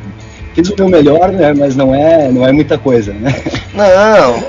fiz 0.54 0.70
o 0.70 0.76
meu 0.78 0.88
melhor, 0.88 1.32
né? 1.32 1.54
Mas 1.54 1.76
não 1.76 1.94
é, 1.94 2.32
não 2.32 2.48
é 2.48 2.52
muita 2.52 2.78
coisa, 2.78 3.14
né? 3.14 3.36
Não, 3.74 4.44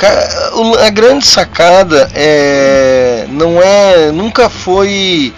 a 0.80 0.90
grande 0.90 1.26
sacada 1.26 2.08
é 2.14 3.26
não 3.30 3.60
é, 3.60 4.10
nunca 4.12 4.48
foi 4.48 5.32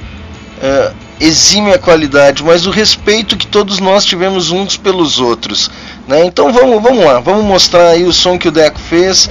é, 0.62 0.92
exime 1.20 1.72
a 1.72 1.78
qualidade, 1.78 2.42
mas 2.42 2.66
o 2.66 2.70
respeito 2.70 3.36
que 3.36 3.46
todos 3.46 3.78
nós 3.78 4.04
tivemos 4.04 4.50
uns 4.50 4.76
pelos 4.76 5.20
outros, 5.20 5.70
né? 6.08 6.24
Então 6.24 6.52
vamos, 6.52 6.82
vamos 6.82 7.04
lá, 7.04 7.20
vamos 7.20 7.44
mostrar 7.44 7.88
aí 7.88 8.04
o 8.04 8.12
som 8.12 8.38
que 8.38 8.48
o 8.48 8.52
Deco 8.52 8.80
fez, 8.80 9.28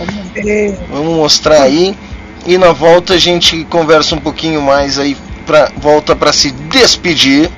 vamos 0.89 1.15
mostrar 1.15 1.63
aí 1.63 1.97
e 2.45 2.57
na 2.57 2.71
volta 2.71 3.15
a 3.15 3.17
gente 3.17 3.65
conversa 3.65 4.15
um 4.15 4.19
pouquinho 4.19 4.61
mais 4.61 4.99
aí 4.99 5.17
para 5.45 5.71
volta 5.77 6.15
para 6.15 6.31
se 6.31 6.51
despedir. 6.51 7.49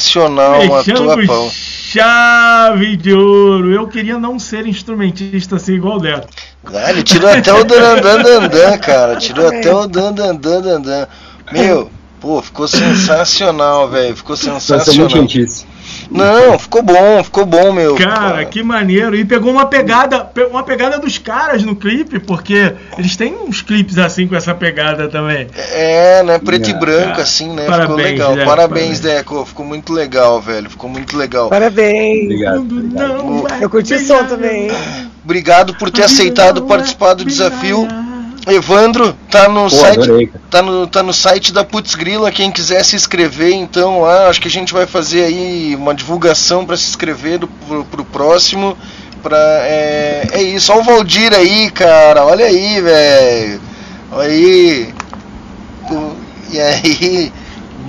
Sensacional, 0.00 0.62
uma 0.62 0.82
tua 0.82 1.26
pão. 1.26 1.50
chave 1.50 2.96
de 2.96 3.12
ouro. 3.12 3.72
Eu 3.72 3.86
queria 3.86 4.18
não 4.18 4.38
ser 4.38 4.66
instrumentista 4.66 5.56
assim 5.56 5.74
igual 5.74 5.98
o 5.98 6.02
Neto. 6.02 6.28
Ah, 6.72 6.90
ele 6.90 7.02
tirou 7.02 7.30
até 7.30 7.52
o 7.52 7.64
dandan 7.64 8.22
dandan, 8.22 8.78
cara. 8.78 9.16
Tirou 9.16 9.48
até 9.48 9.74
o 9.74 9.86
dandan 9.86 10.34
dandan. 10.36 11.06
Meu, 11.52 11.90
pô, 12.20 12.40
ficou 12.40 12.66
sensacional, 12.66 13.88
velho. 13.88 14.16
Ficou 14.16 14.36
é 14.36 14.46
muito 14.46 14.60
sensacional. 14.62 15.08
Não, 16.10 16.58
ficou 16.58 16.82
bom, 16.82 17.22
ficou 17.22 17.46
bom, 17.46 17.72
meu. 17.72 17.94
Cara, 17.96 18.44
que 18.44 18.62
maneiro. 18.62 19.14
E 19.14 19.24
pegou 19.24 19.52
uma 19.52 19.66
pegada, 19.66 20.24
pe- 20.24 20.44
uma 20.44 20.62
pegada 20.62 20.98
dos 20.98 21.18
caras 21.18 21.62
no 21.62 21.76
clipe, 21.76 22.18
porque 22.18 22.74
eles 22.98 23.16
têm 23.16 23.34
uns 23.34 23.62
clipes 23.62 23.96
assim 23.98 24.26
com 24.26 24.34
essa 24.34 24.54
pegada 24.54 25.08
também. 25.08 25.46
É, 25.72 26.22
né? 26.22 26.38
Preto 26.38 26.68
e 26.68 26.72
É, 26.72 26.76
branco, 26.76 27.08
cara. 27.10 27.22
assim, 27.22 27.52
né? 27.54 27.64
Parabéns, 27.66 27.88
ficou 27.90 27.96
legal. 28.10 28.34
Deco, 28.34 28.46
Parabéns, 28.46 28.80
parabéns. 28.80 29.00
Deco. 29.00 29.44
Ficou 29.46 29.64
muito 29.66 29.92
legal, 29.92 30.40
velho. 30.40 30.68
Ficou 30.68 30.90
muito 30.90 31.16
legal. 31.16 31.48
Parabéns. 31.48 32.24
Obrigado. 32.24 32.64
Não 32.64 33.42
vai 33.42 33.62
Eu 33.64 33.70
curti 33.70 33.94
o 33.94 33.98
som 34.06 34.24
também, 34.24 34.64
hein? 34.70 34.72
Obrigado 35.24 35.74
por 35.74 35.90
ter 35.90 36.02
aceitado 36.02 36.62
participar 36.62 37.14
do 37.14 37.24
desafio. 37.24 37.86
Evandro, 38.46 39.14
tá 39.30 39.48
no 39.48 39.64
Pô, 39.64 39.70
site. 39.70 40.02
adorei. 40.02 40.30
Tá 40.50 40.62
no, 40.62 40.86
tá 40.86 41.02
no 41.02 41.12
site 41.12 41.52
da 41.52 41.62
Putz 41.62 41.94
Grila, 41.94 42.32
quem 42.32 42.50
quiser 42.50 42.84
se 42.84 42.96
inscrever, 42.96 43.52
então 43.52 44.00
lá, 44.00 44.28
acho 44.28 44.40
que 44.40 44.48
a 44.48 44.50
gente 44.50 44.72
vai 44.72 44.86
fazer 44.86 45.24
aí 45.24 45.76
uma 45.76 45.94
divulgação 45.94 46.64
para 46.64 46.76
se 46.76 46.88
inscrever 46.88 47.38
do, 47.38 47.48
pro, 47.48 47.84
pro 47.84 48.04
próximo. 48.04 48.76
Pra, 49.22 49.36
é, 49.36 50.28
é 50.32 50.42
isso, 50.42 50.72
olha 50.72 50.80
o 50.80 50.84
Valdir 50.84 51.34
aí, 51.34 51.70
cara, 51.70 52.24
olha 52.24 52.46
aí, 52.46 52.80
velho. 52.80 53.60
Olha 54.10 54.28
aí. 54.30 54.94
E 56.50 56.60
aí, 56.60 57.32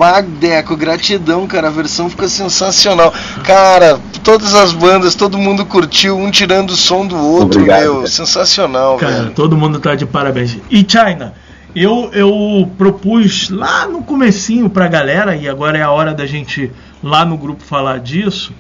Magdeco, 0.05 0.75
gratidão, 0.75 1.45
cara, 1.45 1.67
a 1.67 1.69
versão 1.69 2.09
fica 2.09 2.27
sensacional. 2.27 3.13
Cara, 3.43 3.99
todas 4.23 4.55
as 4.55 4.73
bandas, 4.73 5.13
todo 5.13 5.37
mundo 5.37 5.63
curtiu, 5.63 6.17
um 6.17 6.31
tirando 6.31 6.71
o 6.71 6.75
som 6.75 7.05
do 7.05 7.15
outro, 7.15 7.59
Obrigado, 7.59 7.81
meu, 7.81 7.95
cara. 7.97 8.07
sensacional, 8.07 8.97
Cara, 8.97 9.13
velho. 9.13 9.31
todo 9.35 9.55
mundo 9.55 9.79
tá 9.79 9.93
de 9.93 10.07
parabéns. 10.07 10.57
E 10.71 10.77
China, 10.87 11.35
eu, 11.75 12.09
eu 12.13 12.67
propus 12.79 13.51
lá 13.51 13.87
no 13.87 14.01
comecinho 14.01 14.71
pra 14.71 14.87
galera, 14.87 15.35
e 15.35 15.47
agora 15.47 15.77
é 15.77 15.83
a 15.83 15.91
hora 15.91 16.15
da 16.15 16.25
gente 16.25 16.71
lá 17.03 17.23
no 17.23 17.37
grupo 17.37 17.63
falar 17.63 17.99
disso. 17.99 18.51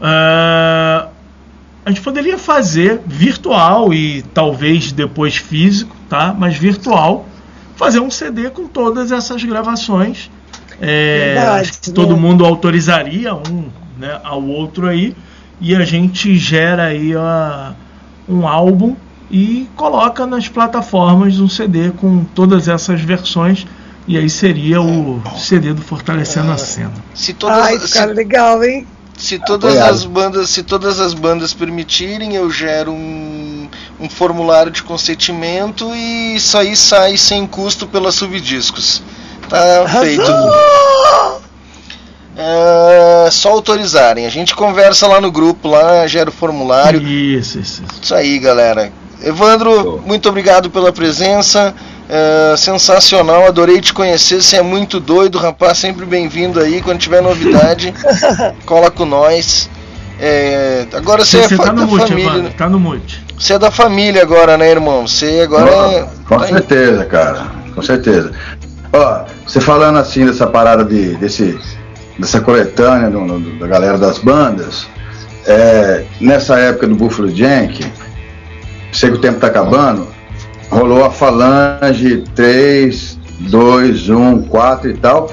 ah, 0.00 1.08
a 1.84 1.90
gente 1.90 2.00
poderia 2.00 2.38
fazer 2.38 2.98
virtual 3.04 3.92
e 3.92 4.22
talvez 4.32 4.90
depois 4.90 5.36
físico, 5.36 5.94
tá? 6.08 6.34
Mas 6.36 6.56
virtual, 6.56 7.26
fazer 7.76 8.00
um 8.00 8.10
CD 8.10 8.50
com 8.50 8.66
todas 8.66 9.12
essas 9.12 9.42
gravações. 9.44 10.30
É, 10.80 11.34
Verdade, 11.34 11.60
acho 11.70 11.80
que 11.80 11.90
todo 11.92 12.14
né? 12.14 12.20
mundo 12.20 12.44
autorizaria 12.44 13.34
um 13.34 13.66
né, 13.98 14.18
ao 14.24 14.42
outro 14.42 14.88
aí 14.88 15.14
e 15.60 15.74
a 15.74 15.84
gente 15.84 16.36
gera 16.36 16.84
aí 16.86 17.14
a- 17.14 17.74
um 18.28 18.46
álbum 18.48 18.96
e 19.30 19.68
coloca 19.76 20.26
nas 20.26 20.48
plataformas 20.48 21.38
um 21.38 21.48
CD 21.48 21.90
com 21.92 22.24
todas 22.24 22.66
essas 22.68 23.00
versões 23.00 23.66
e 24.06 24.18
aí 24.18 24.28
seria 24.28 24.82
o 24.82 25.22
CD 25.36 25.72
do 25.72 25.80
Fortalecendo 25.80 26.50
a 26.52 26.58
Cena. 26.58 26.92
Se 27.14 27.32
todas, 27.32 27.56
Ai, 27.64 27.78
se- 27.78 27.94
cara, 27.94 28.12
legal, 28.12 28.62
hein? 28.64 28.86
Se 29.16 29.38
todas 29.38 29.70
Apoiado. 29.70 29.94
as 29.94 30.04
bandas, 30.04 30.50
se 30.50 30.62
todas 30.62 31.00
as 31.00 31.14
bandas 31.14 31.54
permitirem, 31.54 32.34
eu 32.34 32.50
gero 32.50 32.92
um, 32.92 33.68
um 34.00 34.08
formulário 34.08 34.72
de 34.72 34.82
consentimento 34.82 35.94
e 35.94 36.34
isso 36.36 36.58
aí 36.58 36.76
sai 36.76 37.16
sem 37.16 37.46
custo 37.46 37.86
pela 37.86 38.10
Subdiscos. 38.10 39.02
Tá 39.48 39.86
feito. 40.00 40.22
É, 42.36 43.28
só 43.30 43.50
autorizarem. 43.50 44.26
A 44.26 44.30
gente 44.30 44.54
conversa 44.56 45.06
lá 45.06 45.20
no 45.20 45.30
grupo, 45.30 45.68
lá 45.68 46.06
gera 46.06 46.30
o 46.30 46.32
formulário. 46.32 47.00
Isso, 47.00 47.58
isso, 47.60 47.82
isso. 47.82 48.00
Isso 48.02 48.14
aí, 48.14 48.38
galera. 48.38 48.92
Evandro, 49.22 50.02
muito 50.04 50.28
obrigado 50.28 50.68
pela 50.68 50.92
presença. 50.92 51.74
É, 52.08 52.54
sensacional, 52.56 53.46
adorei 53.46 53.80
te 53.80 53.92
conhecer. 53.92 54.42
Você 54.42 54.56
é 54.56 54.62
muito 54.62 55.00
doido, 55.00 55.38
rapaz. 55.38 55.78
Sempre 55.78 56.04
bem-vindo 56.04 56.60
aí. 56.60 56.82
Quando 56.82 56.98
tiver 56.98 57.22
novidade, 57.22 57.94
cola 58.66 58.90
com 58.90 59.04
nós. 59.06 59.70
É, 60.20 60.86
agora 60.92 61.24
você, 61.24 61.42
Você 61.42 61.54
é 61.54 61.58
tá 61.58 61.72
no 61.72 61.80
da 61.80 61.86
mute, 61.86 62.06
família. 62.08 62.24
Evandro, 62.28 62.42
né? 62.44 62.52
tá 62.56 62.68
no 62.68 62.78
mute. 62.78 63.24
Você 63.38 63.54
é 63.54 63.58
da 63.58 63.70
família 63.70 64.22
agora, 64.22 64.56
né, 64.56 64.70
irmão? 64.70 65.06
Você 65.06 65.40
agora 65.42 65.70
é. 65.70 66.06
Com 66.28 66.38
tá 66.38 66.46
certeza, 66.46 67.04
cara. 67.06 67.46
Com 67.74 67.82
certeza. 67.82 68.32
Ó, 68.92 69.24
você 69.46 69.60
falando 69.60 69.98
assim 69.98 70.24
dessa 70.26 70.46
parada 70.46 70.84
de, 70.84 71.16
desse, 71.16 71.58
dessa 72.18 72.40
coletânea 72.40 73.10
do- 73.10 73.26
do- 73.40 73.58
da 73.58 73.66
galera 73.66 73.98
das 73.98 74.18
bandas, 74.18 74.86
é, 75.46 76.04
nessa 76.20 76.58
época 76.60 76.86
do 76.86 76.94
Buffalo 76.94 77.34
Jank, 77.34 77.84
sei 78.92 79.10
que 79.10 79.16
o 79.16 79.20
tempo 79.20 79.40
tá 79.40 79.48
acabando, 79.48 80.06
rolou 80.70 81.04
a 81.04 81.10
Falange 81.10 82.24
3, 82.34 83.18
2, 83.40 84.08
1, 84.08 84.42
4 84.42 84.90
e 84.90 84.94
tal, 84.94 85.30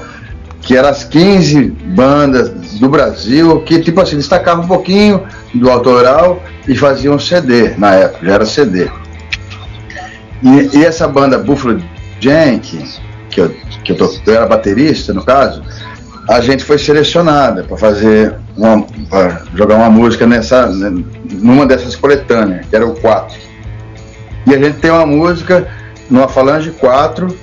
que 0.60 0.76
eram 0.76 0.88
as 0.88 1.04
15 1.04 1.64
bandas 1.96 2.50
do 2.78 2.88
Brasil 2.88 3.60
que, 3.62 3.80
tipo 3.80 4.00
assim, 4.00 4.16
destacavam 4.16 4.64
um 4.64 4.68
pouquinho 4.68 5.22
do 5.54 5.70
autoral 5.70 6.42
e 6.68 6.76
faziam 6.76 7.18
CD 7.18 7.74
na 7.76 7.94
época, 7.94 8.26
já 8.26 8.32
era 8.34 8.46
CD. 8.46 8.88
E, 10.42 10.78
e 10.78 10.84
essa 10.84 11.06
banda 11.08 11.38
Buffalo 11.38 11.80
Jank, 12.20 12.84
que, 13.30 13.40
eu, 13.40 13.50
que 13.84 13.92
eu, 13.92 13.96
tô- 13.96 14.12
eu 14.26 14.34
era 14.34 14.46
baterista 14.46 15.12
no 15.12 15.24
caso, 15.24 15.62
a 16.28 16.40
gente 16.40 16.62
foi 16.64 16.78
selecionada 16.78 17.64
para 17.64 17.76
fazer 17.76 18.36
uma, 18.56 18.86
jogar 19.54 19.76
uma 19.76 19.90
música 19.90 20.26
nessa, 20.26 20.66
numa 20.68 21.66
dessas 21.66 21.96
coletâneas, 21.96 22.66
que 22.66 22.76
era 22.76 22.86
o 22.86 22.94
4. 23.00 23.36
E 24.46 24.54
a 24.54 24.58
gente 24.58 24.78
tem 24.78 24.90
uma 24.90 25.06
música 25.06 25.68
numa 26.10 26.28
Falange 26.28 26.70
4, 26.72 27.36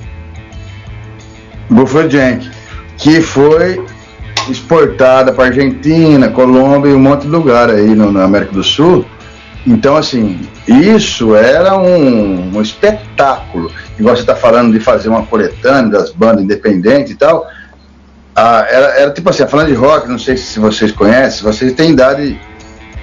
Buffalo 1.70 2.10
Jank, 2.10 2.50
que 2.98 3.22
foi 3.22 3.84
exportada 4.50 5.32
para 5.32 5.46
Argentina, 5.46 6.30
Colômbia 6.30 6.90
e 6.90 6.94
um 6.94 7.00
monte 7.00 7.22
de 7.22 7.28
lugar 7.28 7.70
aí 7.70 7.96
no, 7.96 8.12
na 8.12 8.24
América 8.24 8.52
do 8.52 8.64
Sul. 8.64 9.06
Então, 9.66 9.96
assim, 9.96 10.40
isso 10.68 11.36
era 11.36 11.78
um, 11.78 12.56
um 12.56 12.62
espetáculo. 12.62 13.72
Igual 14.00 14.16
você 14.16 14.22
está 14.22 14.36
falando 14.36 14.72
de 14.72 14.80
fazer 14.80 15.10
uma 15.10 15.26
coletânea 15.26 15.92
das 15.92 16.12
bandas 16.12 16.44
independentes 16.44 17.12
e 17.12 17.16
tal. 17.16 17.48
Era, 18.36 19.00
era 19.00 19.12
tipo 19.12 19.30
assim, 19.30 19.46
falando 19.48 19.68
de 19.68 19.74
rock, 19.74 20.08
não 20.08 20.18
sei 20.18 20.38
se 20.38 20.60
vocês 20.60 20.92
conhecem, 20.92 21.44
vocês 21.44 21.74
têm 21.74 21.92
idade 21.92 22.40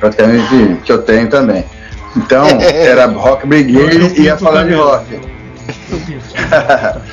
praticamente 0.01 0.79
que 0.85 0.91
eu 0.91 1.03
tenho 1.03 1.29
também. 1.29 1.65
Então, 2.17 2.47
era 2.61 3.07
Rock 3.07 3.47
Brigade 3.47 4.15
e 4.21 4.23
ia 4.23 4.37
falando 4.37 4.69
de 4.69 4.75
rock. 4.75 5.21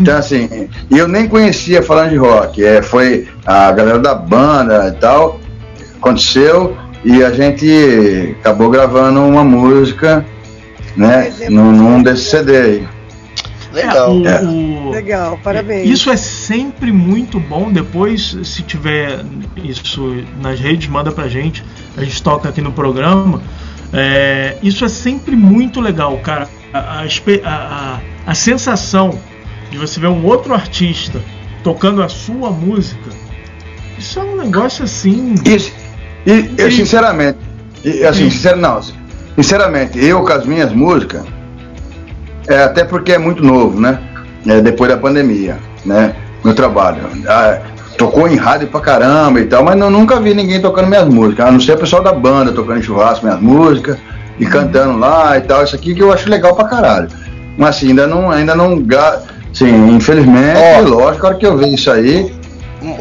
Então, 0.00 0.16
assim, 0.16 0.68
e 0.90 0.96
eu 0.98 1.06
nem 1.06 1.28
conhecia 1.28 1.82
falando 1.82 2.10
de 2.10 2.16
rock. 2.16 2.64
É, 2.64 2.80
foi 2.80 3.28
a 3.44 3.70
galera 3.72 3.98
da 3.98 4.14
banda 4.14 4.88
e 4.88 4.98
tal. 4.98 5.38
Aconteceu 5.96 6.76
e 7.04 7.22
a 7.22 7.30
gente 7.30 8.34
acabou 8.40 8.70
gravando 8.70 9.20
uma 9.20 9.44
música, 9.44 10.24
né, 10.96 11.30
num, 11.50 11.72
num 11.72 12.02
desse 12.02 12.30
CD 12.30 12.56
aí. 12.56 12.88
Legal. 13.72 14.16
o- 14.16 14.26
É. 14.26 14.40
o- 14.42 14.90
Legal, 14.92 15.38
parabéns. 15.44 15.90
Isso 15.90 16.10
é 16.10 16.16
sempre 16.16 16.90
muito 16.90 17.38
bom. 17.38 17.70
Depois, 17.70 18.36
se 18.44 18.62
tiver 18.62 19.20
isso 19.62 20.16
nas 20.40 20.58
redes, 20.58 20.88
manda 20.88 21.12
pra 21.12 21.28
gente. 21.28 21.62
A 21.98 22.02
gente 22.02 22.22
toca 22.22 22.48
aqui 22.48 22.62
no 22.62 22.72
programa. 22.72 23.42
É, 23.96 24.58
isso 24.62 24.84
é 24.84 24.88
sempre 24.88 25.34
muito 25.34 25.80
legal, 25.80 26.18
cara. 26.18 26.48
A, 26.72 27.00
a 27.00 28.00
a- 28.26 28.34
sensação 28.34 29.18
de 29.70 29.78
você 29.78 29.98
ver 29.98 30.08
um 30.08 30.24
outro 30.26 30.52
artista 30.52 31.20
tocando 31.64 32.02
a 32.02 32.08
sua 32.08 32.50
música. 32.50 33.10
Isso 33.98 34.18
é 34.20 34.22
um 34.22 34.36
negócio 34.36 34.84
assim. 34.84 35.34
Isso, 35.44 35.72
e 36.26 36.50
eu 36.58 36.70
sinceramente, 36.70 37.38
e, 37.82 38.04
assim, 38.04 38.28
sincer, 38.30 38.56
não, 38.56 38.80
sinceramente, 39.34 39.98
eu 40.04 40.22
com 40.22 40.32
as 40.32 40.44
minhas 40.44 40.72
músicas, 40.72 41.24
é, 42.48 42.64
até 42.64 42.84
porque 42.84 43.12
é 43.12 43.18
muito 43.18 43.42
novo, 43.42 43.80
né? 43.80 43.98
É, 44.46 44.60
depois 44.60 44.90
da 44.90 44.96
pandemia, 44.98 45.58
né? 45.84 46.14
Meu 46.44 46.54
trabalho. 46.54 47.00
Tocou 47.96 48.28
em 48.28 48.36
rádio 48.36 48.68
pra 48.68 48.80
caramba 48.80 49.40
e 49.40 49.46
tal, 49.46 49.64
mas 49.64 49.78
eu 49.80 49.90
nunca 49.90 50.20
vi 50.20 50.34
ninguém 50.34 50.60
tocando 50.60 50.88
minhas 50.88 51.08
músicas, 51.08 51.46
a 51.46 51.50
não 51.50 51.60
ser 51.60 51.72
o 51.72 51.78
pessoal 51.78 52.02
da 52.02 52.12
banda 52.12 52.52
tocando 52.52 52.78
em 52.78 52.82
churrasco 52.82 53.24
minhas 53.24 53.40
músicas 53.40 53.96
e 54.38 54.44
cantando 54.44 54.98
lá 54.98 55.36
e 55.38 55.40
tal, 55.40 55.64
isso 55.64 55.74
aqui 55.74 55.94
que 55.94 56.02
eu 56.02 56.12
acho 56.12 56.28
legal 56.28 56.54
pra 56.54 56.66
caralho. 56.66 57.08
Mas 57.56 57.76
assim, 57.76 57.88
ainda 57.88 58.06
não, 58.06 58.30
ainda 58.30 58.54
não, 58.54 58.82
sim, 59.52 59.88
infelizmente, 59.88 60.58
Ó. 60.78 60.80
lógico, 60.80 61.26
a 61.26 61.30
hora 61.30 61.38
que 61.38 61.46
eu 61.46 61.56
ver 61.56 61.68
isso 61.68 61.90
aí, 61.90 62.30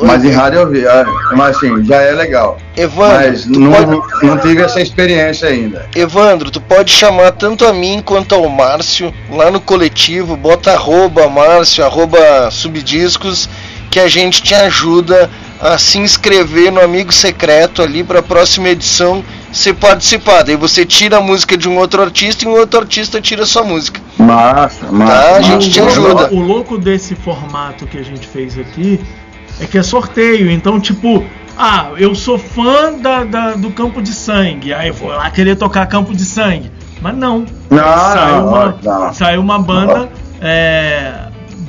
Mas 0.02 0.24
em 0.24 0.32
rádio 0.32 0.60
eu 0.62 0.70
vi, 0.70 0.88
ah, 0.88 1.06
mas 1.36 1.58
assim, 1.58 1.84
já 1.84 1.98
é 1.98 2.12
legal. 2.14 2.58
Evandro, 2.76 3.18
mas 3.20 3.46
não, 3.46 3.72
pode- 3.72 4.26
não 4.26 4.38
tive 4.40 4.62
essa 4.64 4.82
experiência 4.82 5.50
ainda. 5.50 5.86
Evandro, 5.96 6.50
tu 6.50 6.60
pode 6.62 6.90
chamar 6.92 7.32
tanto 7.34 7.66
a 7.68 7.74
mim 7.74 8.02
quanto 8.04 8.34
ao 8.34 8.48
Márcio 8.50 9.14
lá 9.30 9.52
no 9.52 9.60
coletivo, 9.60 10.36
bota 10.38 10.72
arroba 10.72 11.28
Márcio, 11.28 11.84
arroba 11.86 12.50
subdiscos, 12.50 13.48
que 13.90 14.00
a 14.00 14.08
gente 14.08 14.42
te 14.42 14.54
ajuda 14.54 15.30
a 15.62 15.78
se 15.78 15.98
inscrever 15.98 16.72
no 16.72 16.82
amigo 16.82 17.14
secreto 17.14 17.82
ali 17.82 18.04
para 18.04 18.20
a 18.20 18.24
próxima 18.24 18.70
edição 18.70 19.24
você 19.52 19.74
participar. 19.74 20.44
Daí 20.44 20.56
você 20.58 20.86
tira 20.86 21.18
a 21.18 21.22
música 21.22 21.56
de 21.58 21.70
um 21.70 21.78
outro 21.78 22.02
artista 22.02 22.44
e 22.44 22.48
um 22.48 22.52
outro 22.52 22.80
artista 22.82 23.22
tira 23.22 23.44
a 23.44 23.46
sua 23.46 23.64
música. 23.64 24.02
Massa, 24.18 24.92
massa. 24.92 25.12
Tá, 25.14 25.36
a 25.38 25.42
gente 25.42 25.72
te 25.72 25.80
O- 25.80 25.86
ajuda. 25.88 26.28
O 26.34 26.40
louco 26.40 26.78
desse 26.78 27.16
formato 27.16 27.88
que 27.88 27.98
a 27.98 28.04
gente 28.04 28.28
fez 28.28 28.58
aqui 28.60 29.00
é 29.62 29.66
que 29.66 29.78
é 29.78 29.84
sorteio. 29.84 30.52
Então, 30.52 30.78
tipo, 30.78 31.24
ah, 31.58 31.92
eu 31.98 32.14
sou 32.14 32.38
fã 32.38 32.92
da, 33.00 33.24
da- 33.24 33.52
do 33.54 33.72
Campo 33.72 34.02
de 34.02 34.14
Sangue. 34.14 34.74
Aí 34.74 34.90
eu 34.90 34.94
vou 34.94 35.08
lá 35.10 35.30
querer 35.32 35.56
tocar 35.56 35.86
Campo 35.86 36.14
de 36.14 36.26
Sangue. 36.26 36.70
Mas 37.02 37.16
não. 37.16 37.46
Não, 37.70 37.78
saiu, 37.84 38.36
não, 38.36 38.48
uma, 38.50 38.78
não. 38.84 39.14
saiu 39.14 39.42
uma 39.42 39.60
banda 39.60 40.10
é, 40.42 41.14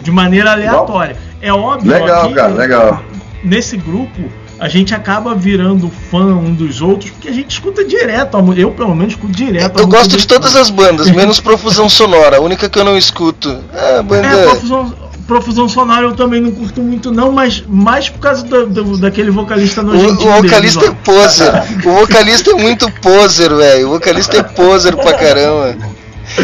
de 0.03 0.11
maneira 0.11 0.53
aleatória. 0.53 1.17
É 1.47 1.53
óbvio 1.53 1.93
Legal, 1.93 2.25
aqui, 2.27 2.35
cara, 2.35 2.55
legal. 2.55 3.03
nesse 3.45 3.77
grupo 3.77 4.23
a 4.59 4.69
gente 4.69 4.95
acaba 4.95 5.35
virando 5.35 5.91
fã 6.11 6.25
um 6.35 6.53
dos 6.55 6.81
outros 6.81 7.11
porque 7.11 7.29
a 7.29 7.33
gente 7.33 7.51
escuta 7.51 7.85
direto. 7.85 8.39
Eu, 8.57 8.71
pelo 8.71 8.95
menos, 8.95 9.13
escuto 9.15 9.33
direto. 9.33 9.79
Eu 9.79 9.87
gosto 9.87 10.17
de 10.17 10.27
todas 10.27 10.57
as 10.57 10.71
bandas, 10.71 11.11
menos 11.11 11.41
Profusão 11.41 11.89
Sonora. 11.89 12.39
A 12.39 12.41
única 12.41 12.69
que 12.69 12.79
eu 12.79 12.85
não 12.85 12.97
escuto 12.97 13.59
é 13.75 13.99
a 13.99 14.03
banda. 14.03 14.27
É, 14.27 14.45
profusão, 14.45 14.95
profusão 15.27 15.69
sonora 15.69 16.05
eu 16.07 16.15
também 16.15 16.41
não 16.41 16.53
curto 16.53 16.81
muito 16.81 17.11
não, 17.13 17.33
mas 17.33 17.63
mais 17.69 18.09
por 18.09 18.21
causa 18.21 18.45
do, 18.45 18.67
do- 18.67 18.97
daquele 18.97 19.31
vocalista 19.31 19.83
O, 19.83 19.85
nojentinho 19.85 20.31
o 20.31 20.43
vocalista 20.43 20.79
é 20.85 20.89
deles, 20.89 20.99
poser. 21.05 21.53
O 21.85 21.93
vocalista 21.93 22.51
é 22.51 22.55
muito 22.55 22.91
poser, 23.03 23.55
velho. 23.55 23.89
O 23.89 23.91
vocalista 23.91 24.39
é 24.39 24.43
poser 24.43 24.97
pra 24.97 25.13
caramba. 25.13 25.77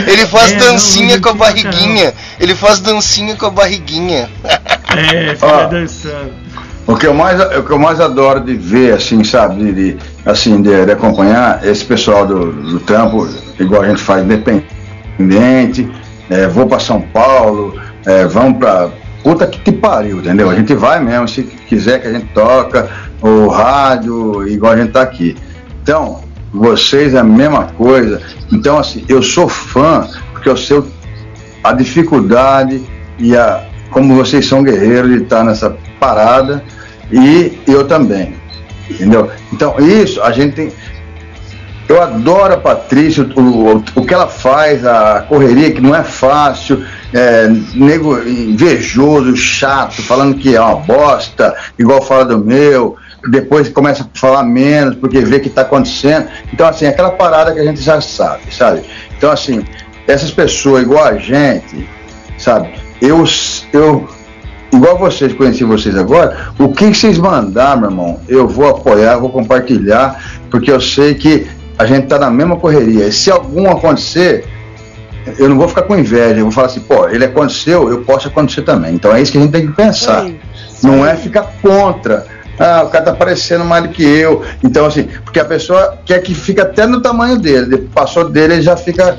Ele 0.06 0.26
faz 0.26 0.52
É, 0.52 0.56
dancinha 0.56 1.14
não, 1.16 1.22
com 1.22 1.28
a 1.30 1.34
barriguinha. 1.34 2.14
Ele 2.40 2.54
faz 2.54 2.80
dancinha 2.80 3.36
com 3.36 3.46
a 3.46 3.50
barriguinha. 3.50 4.28
É, 4.94 5.34
fica 5.34 5.46
Ó. 5.46 5.66
dançando. 5.68 6.32
O 6.86 6.94
que 6.96 7.06
eu 7.06 7.14
mais, 7.14 7.40
o 7.40 7.62
que 7.62 7.70
eu 7.70 7.78
mais 7.78 7.98
adoro 7.98 8.40
de 8.40 8.52
ver, 8.54 8.92
assim, 8.92 9.24
sabe, 9.24 9.64
de, 9.64 9.72
de- 9.72 9.96
assim, 10.26 10.60
de, 10.60 10.84
de 10.84 10.92
acompanhar 10.92 11.64
esse 11.64 11.82
pessoal 11.82 12.26
do, 12.26 12.52
do 12.52 12.78
trampo, 12.80 13.26
igual 13.58 13.80
a 13.82 13.88
gente 13.88 14.02
faz 14.02 14.22
independente, 15.18 15.90
é, 16.28 16.46
vou 16.46 16.66
para 16.66 16.78
São 16.78 17.00
Paulo, 17.00 17.80
é, 18.04 18.26
vamos 18.26 18.58
para 18.58 18.90
puta 19.22 19.46
que 19.46 19.58
te 19.60 19.72
pariu, 19.72 20.18
entendeu? 20.18 20.50
A 20.50 20.54
gente 20.54 20.74
vai 20.74 21.00
mesmo, 21.00 21.26
se 21.28 21.42
quiser 21.44 22.00
que 22.02 22.08
a 22.08 22.12
gente 22.12 22.26
toca, 22.34 22.90
o 23.22 23.48
rádio, 23.48 24.46
igual 24.48 24.72
a 24.72 24.76
gente 24.76 24.90
tá 24.92 25.00
aqui. 25.02 25.36
Então, 25.82 26.20
vocês 26.52 27.14
é 27.14 27.18
a 27.18 27.24
mesma 27.24 27.64
coisa. 27.64 28.20
Então, 28.52 28.78
assim, 28.78 29.04
eu 29.08 29.22
sou 29.22 29.48
fã, 29.48 30.08
porque 30.32 30.48
eu 30.48 30.56
sei 30.56 30.82
a 31.64 31.72
dificuldade 31.72 32.82
e 33.18 33.36
a 33.36 33.68
como 33.92 34.16
vocês 34.16 34.46
são 34.46 34.62
guerreiros 34.62 35.10
de 35.10 35.22
estar 35.22 35.44
nessa 35.44 35.76
parada 36.00 36.64
e 37.12 37.58
eu 37.66 37.86
também, 37.86 38.34
entendeu? 38.90 39.30
Então 39.52 39.76
isso 39.78 40.20
a 40.22 40.32
gente 40.32 40.54
tem. 40.54 40.72
Eu 41.88 42.00
adoro 42.00 42.54
a 42.54 42.56
Patrícia, 42.56 43.28
o, 43.36 43.40
o, 43.40 43.84
o 43.96 44.06
que 44.06 44.14
ela 44.14 44.28
faz, 44.28 44.86
a 44.86 45.26
correria 45.28 45.72
que 45.72 45.80
não 45.80 45.94
é 45.94 46.02
fácil, 46.02 46.82
é, 47.12 47.48
nego 47.74 48.18
invejoso, 48.26 49.36
chato, 49.36 50.00
falando 50.00 50.38
que 50.38 50.56
é 50.56 50.60
uma 50.60 50.76
bosta, 50.76 51.54
igual 51.78 52.00
fala 52.00 52.24
do 52.24 52.38
meu, 52.38 52.96
depois 53.28 53.68
começa 53.68 54.02
a 54.02 54.18
falar 54.18 54.42
menos 54.42 54.96
porque 54.96 55.20
vê 55.20 55.40
que 55.40 55.48
está 55.48 55.62
acontecendo. 55.62 56.28
Então, 56.52 56.66
assim, 56.66 56.86
aquela 56.86 57.10
parada 57.10 57.52
que 57.52 57.60
a 57.60 57.64
gente 57.64 57.80
já 57.80 58.00
sabe, 58.00 58.54
sabe? 58.54 58.82
Então, 59.16 59.30
assim, 59.30 59.64
essas 60.06 60.30
pessoas 60.30 60.82
igual 60.82 61.04
a 61.04 61.16
gente, 61.16 61.88
sabe? 62.38 62.70
Eu, 63.00 63.24
eu 63.72 64.08
igual 64.72 64.98
vocês, 64.98 65.32
conheci 65.34 65.64
vocês 65.64 65.96
agora, 65.96 66.52
o 66.58 66.72
que 66.72 66.92
vocês 66.92 67.18
mandar, 67.18 67.76
meu 67.76 67.90
irmão, 67.90 68.20
eu 68.28 68.48
vou 68.48 68.68
apoiar, 68.68 69.18
vou 69.18 69.30
compartilhar, 69.30 70.40
porque 70.50 70.70
eu 70.70 70.80
sei 70.80 71.14
que 71.14 71.46
a 71.78 71.86
gente 71.86 72.06
tá 72.06 72.18
na 72.18 72.30
mesma 72.30 72.56
correria. 72.56 73.06
E 73.06 73.12
se 73.12 73.30
algum 73.30 73.70
acontecer, 73.70 74.44
eu 75.38 75.48
não 75.48 75.56
vou 75.56 75.68
ficar 75.68 75.82
com 75.82 75.96
inveja, 75.96 76.36
eu 76.36 76.44
vou 76.44 76.52
falar 76.52 76.68
assim, 76.68 76.80
pô, 76.80 77.08
ele 77.08 77.24
aconteceu, 77.24 77.88
eu 77.90 78.02
posso 78.02 78.28
acontecer 78.28 78.62
também. 78.62 78.94
Então 78.94 79.14
é 79.14 79.20
isso 79.20 79.30
que 79.30 79.38
a 79.38 79.40
gente 79.40 79.52
tem 79.52 79.66
que 79.66 79.72
pensar. 79.72 80.26
Não 80.82 81.06
é 81.06 81.14
ficar 81.16 81.52
contra. 81.62 82.26
Ah, 82.58 82.82
o 82.84 82.88
cara 82.90 83.04
tá 83.06 83.12
parecendo 83.12 83.64
mais 83.64 83.82
do 83.84 83.88
que 83.90 84.02
eu. 84.02 84.44
Então, 84.62 84.86
assim, 84.86 85.04
porque 85.24 85.40
a 85.40 85.44
pessoa 85.44 85.98
quer 86.04 86.20
que 86.20 86.34
fique 86.34 86.60
até 86.60 86.86
no 86.86 87.00
tamanho 87.00 87.38
dele. 87.38 87.88
Passou 87.94 88.28
dele, 88.28 88.54
ele 88.54 88.62
já 88.62 88.76
fica. 88.76 89.18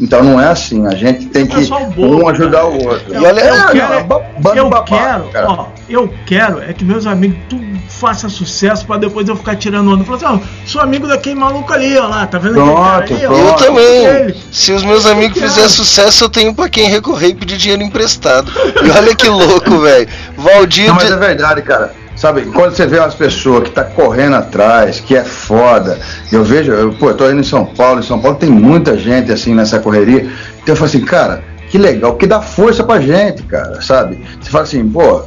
Então 0.00 0.24
não 0.24 0.40
é 0.40 0.48
assim. 0.48 0.86
A 0.88 0.94
gente 0.94 1.26
tem 1.26 1.46
que 1.46 1.64
bobo, 1.66 2.24
um 2.24 2.28
ajudar 2.28 2.64
o 2.64 2.84
outro. 2.84 3.14
Eu, 3.14 3.22
eu 3.22 3.38
É, 3.38 3.72
quero, 3.72 3.94
não, 3.94 4.06
ba- 4.08 4.20
bando 4.38 4.56
eu 4.58 4.68
babaca, 4.68 4.96
quero, 4.96 5.24
cara. 5.30 5.46
ó, 5.50 5.66
eu 5.88 6.12
quero 6.26 6.60
é 6.60 6.72
que 6.72 6.84
meus 6.84 7.06
amigos 7.06 7.38
tudo 7.48 7.64
faça 7.88 8.28
sucesso 8.28 8.84
pra 8.86 8.96
depois 8.96 9.28
eu 9.28 9.36
ficar 9.36 9.54
tirando 9.54 9.92
onda. 9.92 10.02
Falar 10.04 10.16
assim, 10.16 10.26
ó, 10.26 10.38
sou 10.66 10.80
amigo 10.80 11.06
daquele 11.06 11.36
maluco 11.36 11.72
ali, 11.72 11.96
ó 11.96 12.08
lá, 12.08 12.26
tá 12.26 12.38
vendo 12.38 12.56
cara 12.56 13.04
aí, 13.04 13.24
ó, 13.26 13.32
Eu 13.32 13.46
ó, 13.46 13.52
também. 13.52 14.04
ele. 14.06 14.36
Se 14.50 14.72
os 14.72 14.82
meus 14.82 15.06
amigos 15.06 15.38
fizerem 15.40 15.68
sucesso, 15.70 16.24
eu 16.24 16.28
tenho 16.28 16.52
pra 16.52 16.68
quem 16.68 16.88
recorrer 16.88 17.28
e 17.28 17.34
pedir 17.36 17.56
dinheiro 17.56 17.82
emprestado. 17.84 18.50
E 18.84 18.90
olha 18.90 19.14
que 19.14 19.28
louco, 19.28 19.78
velho. 19.78 20.08
Valdir. 20.36 20.88
Não, 20.88 20.96
mas 20.96 21.08
é 21.10 21.16
verdade, 21.16 21.62
cara. 21.62 21.94
Sabe, 22.24 22.46
quando 22.46 22.74
você 22.74 22.86
vê 22.86 22.98
umas 22.98 23.14
pessoas 23.14 23.64
que 23.64 23.70
tá 23.70 23.84
correndo 23.84 24.36
atrás, 24.36 24.98
que 24.98 25.14
é 25.14 25.22
foda, 25.22 26.00
eu 26.32 26.42
vejo, 26.42 26.72
eu, 26.72 26.90
pô, 26.94 27.10
eu 27.10 27.14
tô 27.18 27.30
indo 27.30 27.40
em 27.40 27.44
São 27.44 27.66
Paulo, 27.66 28.00
em 28.00 28.02
São 28.02 28.18
Paulo 28.18 28.38
tem 28.38 28.48
muita 28.48 28.96
gente 28.96 29.30
assim 29.30 29.54
nessa 29.54 29.78
correria. 29.78 30.22
Então 30.62 30.72
eu 30.72 30.76
falo 30.76 30.86
assim, 30.86 31.04
cara, 31.04 31.44
que 31.68 31.76
legal, 31.76 32.16
que 32.16 32.26
dá 32.26 32.40
força 32.40 32.82
pra 32.82 32.98
gente, 32.98 33.42
cara, 33.42 33.82
sabe? 33.82 34.18
Você 34.40 34.48
fala 34.48 34.64
assim, 34.64 34.88
pô, 34.88 35.20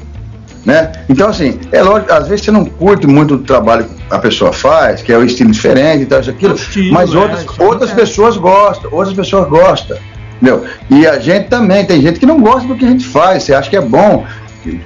né? 0.66 0.92
Então 1.08 1.30
assim, 1.30 1.60
é 1.72 1.84
lógico, 1.84 2.12
às 2.12 2.30
vezes 2.30 2.46
você 2.46 2.52
não 2.52 2.66
curte 2.66 3.06
muito 3.06 3.36
o 3.36 3.38
trabalho 3.44 3.86
que 3.86 3.92
a 4.10 4.18
pessoa 4.18 4.52
faz, 4.52 5.04
que 5.04 5.14
é 5.14 5.18
o 5.20 5.24
estilo 5.24 5.52
diferente 5.52 6.02
e 6.02 6.06
tal, 6.08 6.22
isso, 6.22 6.32
aquilo, 6.32 6.56
mas 6.92 7.14
é, 7.14 7.16
outras, 7.16 7.42
isso 7.42 7.64
outras 7.64 7.92
pessoas 7.92 8.38
gostam, 8.38 8.90
outras 8.92 9.16
pessoas 9.16 9.48
gostam. 9.48 9.98
Entendeu? 10.42 10.66
E 10.90 11.06
a 11.06 11.20
gente 11.20 11.48
também, 11.48 11.86
tem 11.86 12.02
gente 12.02 12.20
que 12.20 12.26
não 12.26 12.42
gosta 12.42 12.68
do 12.68 12.76
que 12.76 12.86
a 12.86 12.90
gente 12.90 13.06
faz, 13.06 13.44
você 13.44 13.54
acha 13.54 13.70
que 13.70 13.78
é 13.78 13.82
bom. 13.82 14.26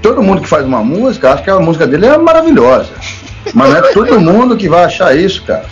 Todo 0.01 0.21
mundo 0.21 0.41
que 0.41 0.47
faz 0.47 0.65
uma 0.65 0.83
música, 0.83 1.33
acha 1.33 1.43
que 1.43 1.49
a 1.49 1.59
música 1.59 1.87
dele 1.87 2.05
é 2.05 2.17
maravilhosa. 2.17 2.91
Mas 3.53 3.69
não 3.69 3.77
é 3.77 3.81
todo 3.93 4.19
mundo 4.19 4.57
que 4.57 4.69
vai 4.69 4.83
achar 4.85 5.15
isso, 5.15 5.43
cara. 5.43 5.65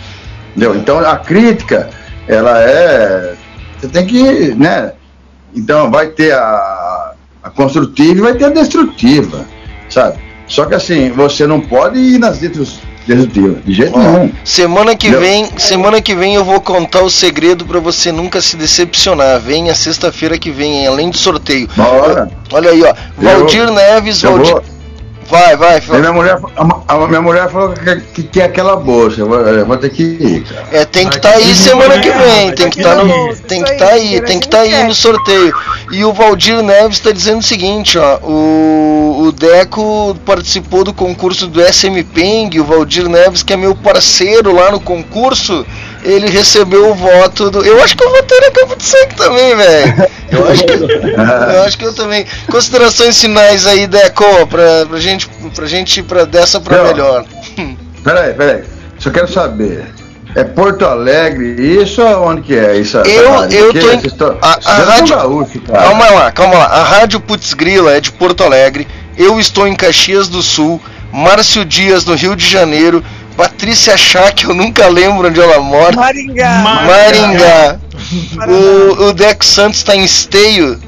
Entendeu? 0.50 0.74
Então 0.76 0.98
a 0.98 1.16
crítica, 1.16 1.88
ela 2.26 2.60
é. 2.60 3.34
Você 3.78 3.88
tem 3.88 4.06
que. 4.06 4.54
né? 4.54 4.92
Então 5.54 5.90
vai 5.90 6.08
ter 6.08 6.32
a, 6.32 7.12
a 7.42 7.50
construtiva 7.50 8.18
e 8.18 8.22
vai 8.22 8.34
ter 8.34 8.44
a 8.46 8.50
destrutiva, 8.50 9.46
sabe? 9.88 10.18
Só 10.46 10.64
que 10.66 10.74
assim, 10.74 11.10
você 11.10 11.46
não 11.46 11.60
pode 11.60 11.98
ir 11.98 12.18
nas 12.18 12.40
destrus- 13.06 13.26
destrutivas, 13.26 13.64
de 13.64 13.74
jeito 13.74 13.98
nenhum. 13.98 14.32
Semana 14.44 14.94
que 14.96 15.10
vem, 15.10 15.48
semana 15.56 16.00
que 16.00 16.14
vem 16.14 16.34
eu 16.34 16.44
vou 16.44 16.60
contar 16.60 17.02
o 17.02 17.10
segredo 17.10 17.64
pra 17.64 17.78
você 17.80 18.10
nunca 18.12 18.40
se 18.40 18.56
decepcionar. 18.56 19.40
Venha 19.40 19.74
sexta-feira 19.74 20.38
que 20.38 20.50
vem, 20.50 20.78
hein, 20.80 20.86
além 20.86 21.10
do 21.10 21.16
sorteio. 21.16 21.68
Bora. 21.76 22.30
Olha 22.52 22.70
aí, 22.70 22.82
ó. 22.82 22.94
Valdir 23.16 23.70
Neves, 23.70 24.22
Valdir. 24.22 24.52
vou- 24.52 24.64
Vai, 25.30 25.56
vai, 25.56 25.80
A 25.90 25.98
minha 25.98 26.12
mulher, 26.12 26.38
a, 26.88 26.94
a 26.94 27.06
minha 27.06 27.22
mulher 27.22 27.48
falou 27.48 27.72
que, 27.72 28.00
que 28.00 28.22
quer 28.24 28.44
aquela 28.44 28.74
bolsa. 28.74 29.24
Vou, 29.24 29.38
vou 29.64 29.76
ter 29.76 29.90
que 29.90 30.02
ir, 30.02 30.42
cara. 30.42 30.66
É, 30.72 30.84
tem 30.84 31.08
que 31.08 31.16
estar 31.16 31.34
aí 31.34 31.54
semana 31.54 32.00
que 32.00 32.10
vem, 32.10 32.52
tem 32.52 32.68
que 32.68 32.80
estar 32.80 32.96
no, 32.96 33.36
tem 33.36 33.62
que 33.62 33.70
estar 33.70 33.88
aí, 33.90 34.20
tem 34.22 34.40
que 34.40 34.46
estar 34.46 34.60
aí 34.60 34.84
no 34.84 34.94
sorteio. 34.94 35.54
E 35.92 36.04
o 36.04 36.12
Valdir 36.12 36.60
Neves 36.62 36.96
está 36.96 37.12
dizendo 37.12 37.38
o 37.38 37.44
seguinte, 37.44 37.96
ó, 37.96 38.18
o, 38.24 39.26
o 39.26 39.32
Deco 39.32 40.16
participou 40.26 40.82
do 40.82 40.92
concurso 40.92 41.46
do 41.46 41.62
SM 41.62 42.02
Peng, 42.12 42.58
o 42.58 42.64
Valdir 42.64 43.08
Neves 43.08 43.44
que 43.44 43.52
é 43.52 43.56
meu 43.56 43.76
parceiro 43.76 44.52
lá 44.52 44.72
no 44.72 44.80
concurso, 44.80 45.64
ele 46.02 46.28
recebeu 46.30 46.90
o 46.90 46.94
voto 46.94 47.50
do, 47.50 47.64
eu 47.64 47.82
acho 47.82 47.96
que 47.96 48.02
eu 48.04 48.10
votei 48.10 48.40
na 48.40 48.50
Campo 48.50 48.76
de 48.76 48.82
Sangue 48.84 49.14
também, 49.16 49.56
velho. 49.56 49.94
Eu 50.30 50.48
acho 50.48 50.64
que 50.64 50.72
eu 51.54 51.62
acho 51.64 51.78
que 51.78 51.84
eu 51.86 51.94
também. 51.94 52.26
Considerações 52.50 53.20
finais 53.20 53.66
aí, 53.66 53.86
Deco, 53.86 54.46
pra, 54.46 54.86
pra 54.88 54.98
gente, 54.98 55.28
pra 55.54 55.66
gente 55.66 56.00
ir 56.00 56.02
pra 56.04 56.24
dessa 56.24 56.60
pra 56.60 56.78
Não. 56.78 56.84
melhor. 56.84 57.24
Peraí, 58.02 58.34
peraí. 58.34 58.62
Só 58.98 59.10
quero 59.10 59.30
saber. 59.30 59.84
É 60.36 60.44
Porto 60.44 60.84
Alegre 60.84 61.56
isso 61.82 62.00
ou 62.02 62.28
onde 62.28 62.42
que 62.42 62.54
é 62.54 62.76
isso? 62.76 62.98
Eu, 62.98 63.32
rádio? 63.32 63.58
eu 63.58 63.72
tô 63.74 63.90
em. 63.90 64.06
estão- 64.06 64.38
A, 64.40 64.58
a 64.64 64.74
rádio. 64.84 65.16
gaúcho, 65.16 65.60
cara. 65.62 65.82
calma 65.82 66.10
lá, 66.10 66.30
calma 66.32 66.54
lá. 66.58 66.64
A 66.66 66.82
Rádio 66.84 67.18
Putz 67.20 67.52
Grila 67.52 67.92
é 67.96 68.00
de 68.00 68.12
Porto 68.12 68.44
Alegre. 68.44 68.86
Eu 69.18 69.40
estou 69.40 69.66
em 69.66 69.74
Caxias 69.74 70.28
do 70.28 70.40
Sul. 70.40 70.80
Márcio 71.12 71.64
Dias 71.64 72.04
no 72.04 72.14
Rio 72.14 72.36
de 72.36 72.46
Janeiro. 72.48 73.02
Patrícia 73.40 73.96
Chá, 73.96 74.30
que 74.32 74.44
eu 74.44 74.54
nunca 74.54 74.86
lembro 74.88 75.28
onde 75.28 75.40
ela 75.40 75.60
mora. 75.60 75.96
Maringá. 75.96 76.84
Maringá. 76.86 77.78
O, 78.46 79.04
o 79.08 79.12
Deco 79.14 79.42
Santos 79.44 79.78
está 79.78 79.96
em 79.96 80.04
Esteio, 80.04 80.78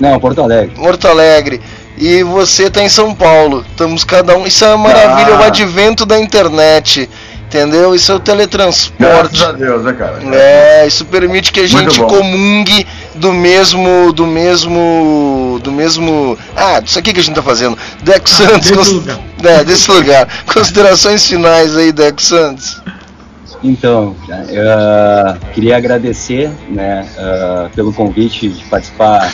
Não, 0.00 0.18
Porto 0.18 0.40
Alegre. 0.42 0.74
Porto 0.74 1.06
Alegre. 1.06 1.60
e 1.98 2.22
você 2.22 2.70
tá 2.70 2.82
em 2.82 2.88
São 2.88 3.14
Paulo. 3.14 3.64
Estamos 3.70 4.04
cada 4.04 4.36
um. 4.38 4.46
Isso 4.46 4.64
é 4.64 4.68
uma 4.74 4.88
maravilha, 4.88 5.34
Ah. 5.34 5.40
o 5.40 5.42
advento 5.44 6.06
da 6.06 6.18
internet. 6.18 7.08
Entendeu? 7.46 7.94
Isso 7.94 8.10
é 8.10 8.14
o 8.14 8.20
teletransporte. 8.20 8.98
Graças 9.38 9.42
a 9.42 9.52
Deus, 9.52 9.84
né, 9.84 9.92
cara? 9.92 10.18
É, 10.32 10.86
isso 10.86 11.04
permite 11.04 11.52
que 11.52 11.60
a 11.60 11.68
gente 11.68 12.00
comungue 12.00 12.86
do 13.16 13.32
mesmo. 13.32 14.12
do 14.12 14.26
mesmo. 14.26 15.60
do 15.62 15.72
mesmo. 15.72 16.36
Ah, 16.56 16.80
disso 16.80 16.98
aqui 16.98 17.12
que 17.12 17.20
a 17.20 17.22
gente 17.22 17.34
tá 17.34 17.42
fazendo. 17.42 17.76
Deco 18.02 18.28
Santos. 18.28 18.60
desse 18.70 18.74
cons- 18.74 18.92
lugar. 18.92 19.18
É, 19.44 19.64
desse 19.64 19.90
lugar. 19.90 20.28
Considerações 20.52 21.26
finais 21.26 21.76
aí, 21.76 21.92
Deco 21.92 22.20
Santos. 22.22 22.80
Então, 23.64 24.14
eu 24.48 25.36
queria 25.54 25.76
agradecer 25.76 26.50
né, 26.68 27.06
ah, 27.18 27.68
pelo 27.74 27.92
convite 27.92 28.48
de 28.48 28.64
participar. 28.64 29.32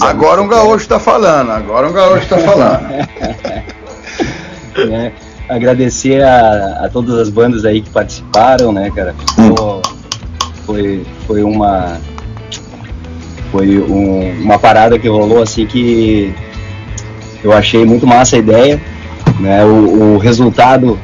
Agora 0.00 0.40
um 0.42 0.48
gaúcho 0.48 0.88
tá 0.88 0.98
falando, 0.98 1.50
agora 1.52 1.88
um 1.88 1.92
gaúcho 1.92 2.26
tá 2.26 2.38
falando. 2.38 2.88
né, 4.88 5.12
agradecer 5.48 6.22
a, 6.22 6.84
a 6.84 6.88
todas 6.88 7.16
as 7.18 7.28
bandas 7.28 7.64
aí 7.64 7.80
que 7.82 7.90
participaram, 7.90 8.72
né, 8.72 8.90
cara? 8.94 9.14
Ficou- 9.36 9.82
foi, 10.66 11.04
foi 11.26 11.42
uma 11.42 11.98
foi 13.50 13.78
um- 13.78 14.42
uma 14.42 14.58
parada 14.58 14.98
que 14.98 15.08
rolou 15.08 15.42
assim 15.42 15.66
que 15.66 16.32
eu 17.42 17.52
achei 17.52 17.84
muito 17.84 18.06
massa 18.06 18.36
a 18.36 18.38
ideia, 18.38 18.80
né? 19.38 19.64
O, 19.64 20.14
o 20.14 20.18
resultado 20.18 20.98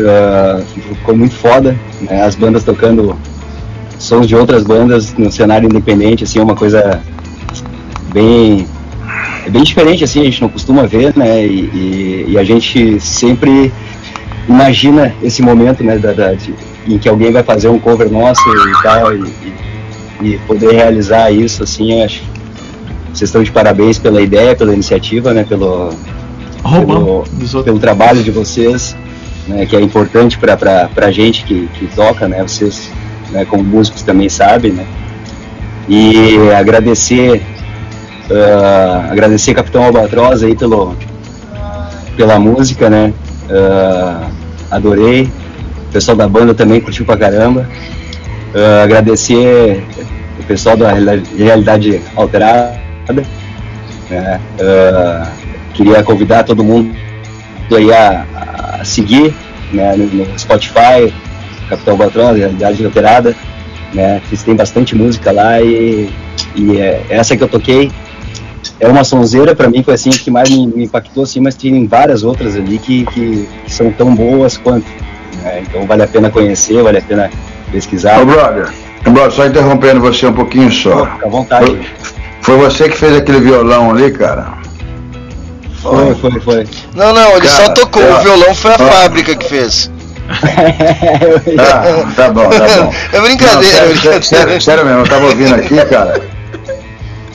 ah, 0.00 0.62
ficou 0.66 1.16
muito 1.16 1.34
foda, 1.34 1.76
né? 2.00 2.22
As 2.22 2.34
bandas 2.34 2.64
tocando 2.64 3.16
sons 3.98 4.26
de 4.26 4.34
outras 4.34 4.64
bandas 4.64 5.14
no 5.14 5.30
cenário 5.30 5.66
independente, 5.66 6.24
assim, 6.24 6.38
é 6.38 6.42
uma 6.42 6.56
coisa 6.56 7.00
bem 8.12 8.66
é 9.46 9.50
bem 9.50 9.62
diferente 9.62 10.02
assim, 10.02 10.22
a 10.22 10.24
gente 10.24 10.40
não 10.40 10.48
costuma 10.48 10.84
ver, 10.86 11.12
né? 11.16 11.44
E, 11.46 11.60
e- 11.74 12.24
e 12.30 12.38
a 12.38 12.44
gente 12.44 12.98
sempre 12.98 13.70
imagina 14.48 15.14
esse 15.22 15.42
momento, 15.42 15.84
né, 15.84 15.98
da, 15.98 16.12
da- 16.12 16.32
de- 16.34 16.54
em 16.88 16.98
que 16.98 17.08
alguém 17.08 17.30
vai 17.30 17.42
fazer 17.42 17.68
um 17.68 17.78
cover 17.78 18.10
nosso 18.10 18.40
e 18.50 18.82
tal, 18.82 19.14
e, 19.14 19.20
e- 19.20 19.52
e 20.24 20.38
poder 20.46 20.72
realizar 20.72 21.30
isso, 21.30 21.62
assim, 21.62 21.92
eu 21.92 22.04
acho. 22.04 22.22
Vocês 23.12 23.28
estão 23.28 23.42
de 23.42 23.52
parabéns 23.52 23.98
pela 23.98 24.20
ideia, 24.20 24.56
pela 24.56 24.72
iniciativa, 24.72 25.32
né, 25.32 25.44
pelo, 25.44 25.90
pelo, 26.62 27.62
pelo 27.62 27.78
trabalho 27.78 28.22
de 28.22 28.30
vocês, 28.30 28.96
né, 29.46 29.66
que 29.66 29.76
é 29.76 29.80
importante 29.80 30.38
para 30.38 30.88
a 30.96 31.10
gente 31.12 31.44
que, 31.44 31.68
que 31.78 31.86
toca, 31.94 32.26
né, 32.26 32.42
vocês, 32.42 32.90
né, 33.30 33.44
como 33.44 33.62
músicos 33.62 34.02
também 34.02 34.28
sabem, 34.28 34.72
né, 34.72 34.86
e 35.88 36.36
agradecer 36.58 37.42
ah, 38.30 39.08
agradecer 39.10 39.52
Capitão 39.52 39.84
Albatroz 39.84 40.42
aí 40.42 40.56
pelo 40.56 40.96
pela 42.16 42.38
música, 42.38 42.88
né? 42.88 43.12
Ah, 43.50 44.30
adorei. 44.70 45.24
O 45.88 45.92
pessoal 45.92 46.16
da 46.16 46.28
banda 46.28 46.54
também 46.54 46.80
curtiu 46.80 47.04
pra 47.04 47.16
caramba. 47.16 47.68
Ah, 48.54 48.82
agradecer 48.84 49.82
o 50.38 50.44
pessoal 50.44 50.76
da 50.76 50.92
Reali- 50.92 51.24
Realidade 51.36 52.00
Alterada. 52.14 52.80
né? 54.10 54.40
Ah, 54.60 55.26
queria 55.74 56.02
convidar 56.02 56.44
todo 56.44 56.62
mundo 56.62 56.94
aí 57.72 57.92
a, 57.92 58.78
a 58.80 58.84
seguir 58.84 59.34
né, 59.72 59.96
no, 59.96 60.38
Spotify, 60.38 61.12
Capitão 61.68 61.94
Albatroz, 61.94 62.38
Realidade 62.38 62.84
Alterada. 62.84 63.34
Né? 63.92 64.20
Eles 64.28 64.42
têm 64.42 64.54
bastante 64.54 64.94
música 64.94 65.32
lá 65.32 65.60
e, 65.60 66.08
e 66.54 66.78
é, 66.78 67.04
essa 67.08 67.36
que 67.36 67.42
eu 67.42 67.48
toquei 67.48 67.90
é 68.80 68.88
uma 68.88 69.04
sonzeira 69.04 69.54
pra 69.54 69.68
mim, 69.68 69.82
foi 69.82 69.94
assim 69.94 70.10
que 70.10 70.30
mais 70.30 70.50
me, 70.50 70.66
me 70.66 70.84
impactou, 70.84 71.22
assim, 71.22 71.40
mas 71.40 71.54
tem 71.54 71.86
várias 71.86 72.22
outras 72.24 72.56
ali 72.56 72.78
que, 72.78 73.04
que, 73.06 73.48
que 73.64 73.72
são 73.72 73.90
tão 73.92 74.14
boas 74.14 74.56
quanto. 74.56 74.86
né? 75.42 75.62
Então 75.62 75.86
vale 75.86 76.02
a 76.02 76.06
pena 76.06 76.30
conhecer, 76.30 76.82
vale 76.82 76.98
a 76.98 77.02
pena 77.02 77.30
pesquisar. 77.74 78.20
Ô, 78.20 78.24
brother, 78.26 78.68
brother, 79.02 79.30
só 79.32 79.46
interrompendo 79.46 80.00
você 80.00 80.26
um 80.26 80.32
pouquinho 80.32 80.70
só. 80.72 81.06
Fica 81.06 81.26
à 81.26 81.28
vontade. 81.28 81.66
Foi, 81.66 81.86
foi 82.40 82.56
você 82.58 82.88
que 82.88 82.96
fez 82.96 83.16
aquele 83.16 83.40
violão 83.40 83.90
ali, 83.90 84.12
cara? 84.12 84.46
Foi, 85.82 86.14
foi, 86.14 86.40
foi. 86.40 86.66
Não, 86.94 87.12
não, 87.12 87.36
ele 87.36 87.48
só 87.48 87.62
Cara, 87.62 87.74
tocou. 87.74 88.02
ó, 88.02 88.18
O 88.18 88.22
violão 88.22 88.54
foi 88.54 88.70
a 88.70 88.74
ó. 88.74 88.86
fábrica 88.86 89.34
que 89.34 89.48
fez. 89.48 89.90
Ah, 91.58 92.04
tá 92.16 92.30
bom, 92.30 92.48
tá 92.48 92.58
bom. 92.58 92.94
É 93.12 93.20
brincadeira, 93.20 93.54
Não, 93.54 93.62
sério, 93.62 93.88
brincadeira. 93.90 94.22
sério, 94.22 94.60
sério 94.60 94.84
mesmo, 94.86 95.00
eu 95.00 95.08
tava 95.08 95.26
ouvindo 95.26 95.54
aqui, 95.54 95.76
cara. 95.84 96.22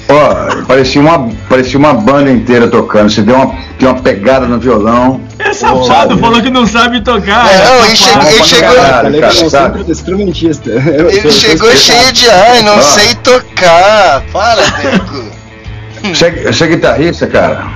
Ó, 0.09 0.65
parecia 0.65 0.99
uma, 0.99 1.29
parecia 1.47 1.77
uma 1.77 1.93
banda 1.93 2.31
inteira 2.31 2.67
tocando. 2.67 3.11
Você 3.11 3.21
deu 3.21 3.35
uma, 3.35 3.55
deu 3.79 3.89
uma 3.91 4.01
pegada 4.01 4.45
no 4.45 4.59
violão. 4.59 5.21
É 5.39 5.53
safado, 5.53 6.17
falou 6.17 6.41
que 6.41 6.49
não 6.49 6.67
sabe 6.67 7.01
tocar. 7.01 7.49
É, 7.51 7.65
não, 7.65 7.85
ele 7.85 7.95
chegou- 7.95 8.29
ele 8.29 8.43
chegou- 8.43 8.75
eu 9.23 9.31
sou 9.31 9.49
sabe? 9.49 9.77
sempre 9.77 9.91
instrumentista. 9.91 10.69
Ele 11.09 11.31
chegou 11.31 11.71
cheio 11.75 12.11
de 12.11 12.29
ai, 12.29 12.61
não 12.61 12.77
Ó. 12.77 12.81
sei 12.81 13.15
tocar. 13.15 14.23
Para, 14.31 14.61
Deco. 14.61 15.39
Você, 16.13 16.31
você 16.31 16.63
é 16.63 16.67
guitarrista, 16.67 17.27
cara? 17.27 17.67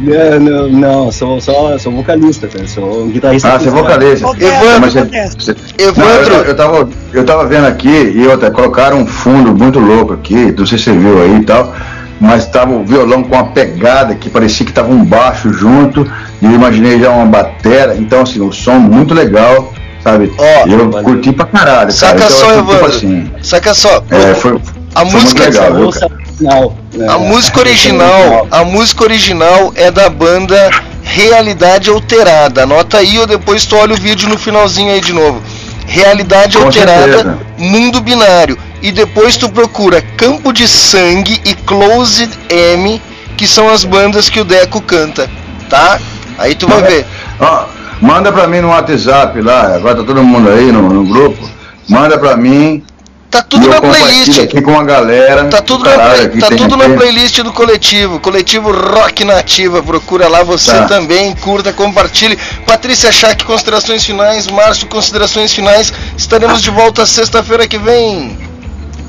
Não, 0.00 0.40
não, 0.40 0.68
não, 0.68 1.12
sou 1.12 1.38
só 1.42 1.76
sou 1.78 1.92
vocalista, 1.92 2.48
cara. 2.48 2.66
Sou 2.66 3.02
um 3.04 3.08
guitarrista. 3.10 3.52
Ah, 3.52 3.58
você 3.58 3.68
é 3.68 3.70
vocalista. 3.70 4.26
Evandro, 4.38 5.60
Evandro. 5.78 6.34
eu, 6.34 6.44
eu, 6.44 6.56
tava, 6.56 6.88
eu 7.12 7.24
tava 7.26 7.46
vendo 7.46 7.66
aqui 7.66 8.12
e 8.14 8.26
outra, 8.26 8.50
colocaram 8.50 8.98
um 9.00 9.06
fundo 9.06 9.54
muito 9.54 9.78
louco 9.78 10.14
aqui, 10.14 10.54
não 10.56 10.64
sei 10.64 10.78
se 10.78 10.84
você 10.84 10.92
viu 10.92 11.22
aí 11.22 11.36
e 11.36 11.44
tal, 11.44 11.74
mas 12.20 12.46
tava 12.46 12.72
o 12.72 12.84
violão 12.84 13.22
com 13.22 13.34
uma 13.34 13.44
pegada 13.52 14.14
que 14.14 14.28
parecia 14.28 14.66
que 14.66 14.72
tava 14.72 14.92
um 14.92 15.04
baixo 15.04 15.52
junto, 15.52 16.06
e 16.42 16.44
eu 16.44 16.52
imaginei 16.52 17.00
já 17.00 17.10
uma 17.10 17.26
batera, 17.26 17.96
então 17.96 18.20
assim, 18.22 18.40
um 18.40 18.52
som 18.52 18.74
muito 18.78 19.14
legal, 19.14 19.72
sabe? 20.04 20.32
Ó, 20.38 20.68
E 20.68 20.72
eu 20.72 20.90
curti 21.02 21.32
pra 21.32 21.46
caralho, 21.46 21.76
cara. 21.78 21.90
Saca 21.92 22.14
Então, 22.24 22.30
só, 22.30 22.50
assim, 22.50 22.62
tipo 22.72 22.86
assim, 22.86 23.30
Saca 23.42 23.74
só. 23.74 24.02
é, 24.10 24.34
foi, 24.34 24.60
A 24.94 25.00
foi 25.06 25.10
música- 25.20 25.42
muito 25.42 25.56
legal, 25.56 25.74
viu, 25.74 25.90
cara? 25.90 26.20
Não, 26.40 26.74
A 27.08 27.18
música 27.18 27.60
original, 27.60 28.46
a 28.50 28.64
música 28.64 29.04
original 29.04 29.72
é 29.76 29.90
da 29.90 30.08
banda 30.08 30.70
Realidade 31.02 31.90
Alterada. 31.90 32.62
Anota 32.62 32.98
aí 32.98 33.18
ou 33.18 33.26
depois 33.26 33.64
tu 33.66 33.76
olha 33.76 33.94
o 33.94 33.96
vídeo 34.00 34.28
no 34.28 34.38
finalzinho 34.38 34.92
aí 34.92 35.00
de 35.00 35.12
novo. 35.12 35.40
Realidade 35.86 36.56
Com 36.56 36.64
Alterada, 36.64 37.00
certeza. 37.12 37.38
Mundo 37.58 38.00
Binário. 38.00 38.56
E 38.82 38.90
depois 38.92 39.36
tu 39.36 39.48
procura 39.50 40.00
Campo 40.16 40.52
de 40.52 40.66
Sangue 40.66 41.40
e 41.44 41.54
Closed 41.54 42.30
M, 42.48 43.00
que 43.36 43.46
são 43.46 43.68
as 43.68 43.84
bandas 43.84 44.28
que 44.28 44.40
o 44.40 44.44
Deco 44.44 44.80
canta, 44.80 45.28
tá? 45.68 45.98
Aí 46.38 46.54
tu 46.54 46.66
vai 46.66 46.82
ver. 46.82 47.06
Ó, 47.38 47.66
manda 48.00 48.32
pra 48.32 48.46
mim 48.46 48.60
no 48.60 48.68
WhatsApp 48.68 49.40
lá, 49.42 49.74
agora 49.76 49.96
tá 49.96 50.04
todo 50.04 50.22
mundo 50.22 50.48
aí 50.50 50.72
no, 50.72 50.88
no 50.88 51.04
grupo. 51.04 51.48
Manda 51.88 52.16
pra 52.18 52.36
mim. 52.36 52.82
Tá 53.30 53.42
tudo 53.42 53.68
na 53.68 53.80
playlist. 53.80 54.40
aqui 54.40 54.60
com 54.60 54.76
a 54.80 54.82
galera. 54.82 55.44
Tá 55.44 55.62
tudo, 55.62 55.84
na, 55.84 55.92
play- 55.96 56.28
tá 56.40 56.48
tudo 56.48 56.76
na 56.76 56.88
playlist 56.96 57.38
do 57.42 57.52
coletivo, 57.52 58.18
coletivo 58.18 58.72
Rock 58.72 59.24
Nativa. 59.24 59.80
Procura 59.82 60.26
lá 60.26 60.42
você 60.42 60.72
Tá. 60.72 60.86
também, 60.86 61.32
curta, 61.36 61.72
compartilhe. 61.72 62.36
Patrícia 62.66 63.12
Schack, 63.12 63.44
considerações 63.44 64.04
finais. 64.04 64.48
Márcio, 64.48 64.88
considerações 64.88 65.52
finais. 65.52 65.92
Estaremos 66.16 66.60
de 66.60 66.70
volta 66.70 67.06
sexta-feira 67.06 67.68
que 67.68 67.78
vem. 67.78 68.36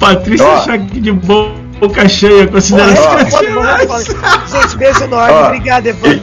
Patrícia 0.02 0.78
que 0.92 1.00
de 1.00 1.12
boca 1.12 2.10
cheia, 2.10 2.48
considerações 2.48 3.30
pode, 3.34 3.88
pode. 3.88 4.06
Gente, 4.52 4.78
beijo 4.78 5.04
enorme. 5.04 5.32
Ó. 5.34 5.46
Obrigada, 5.48 5.90
Evandro, 5.90 6.22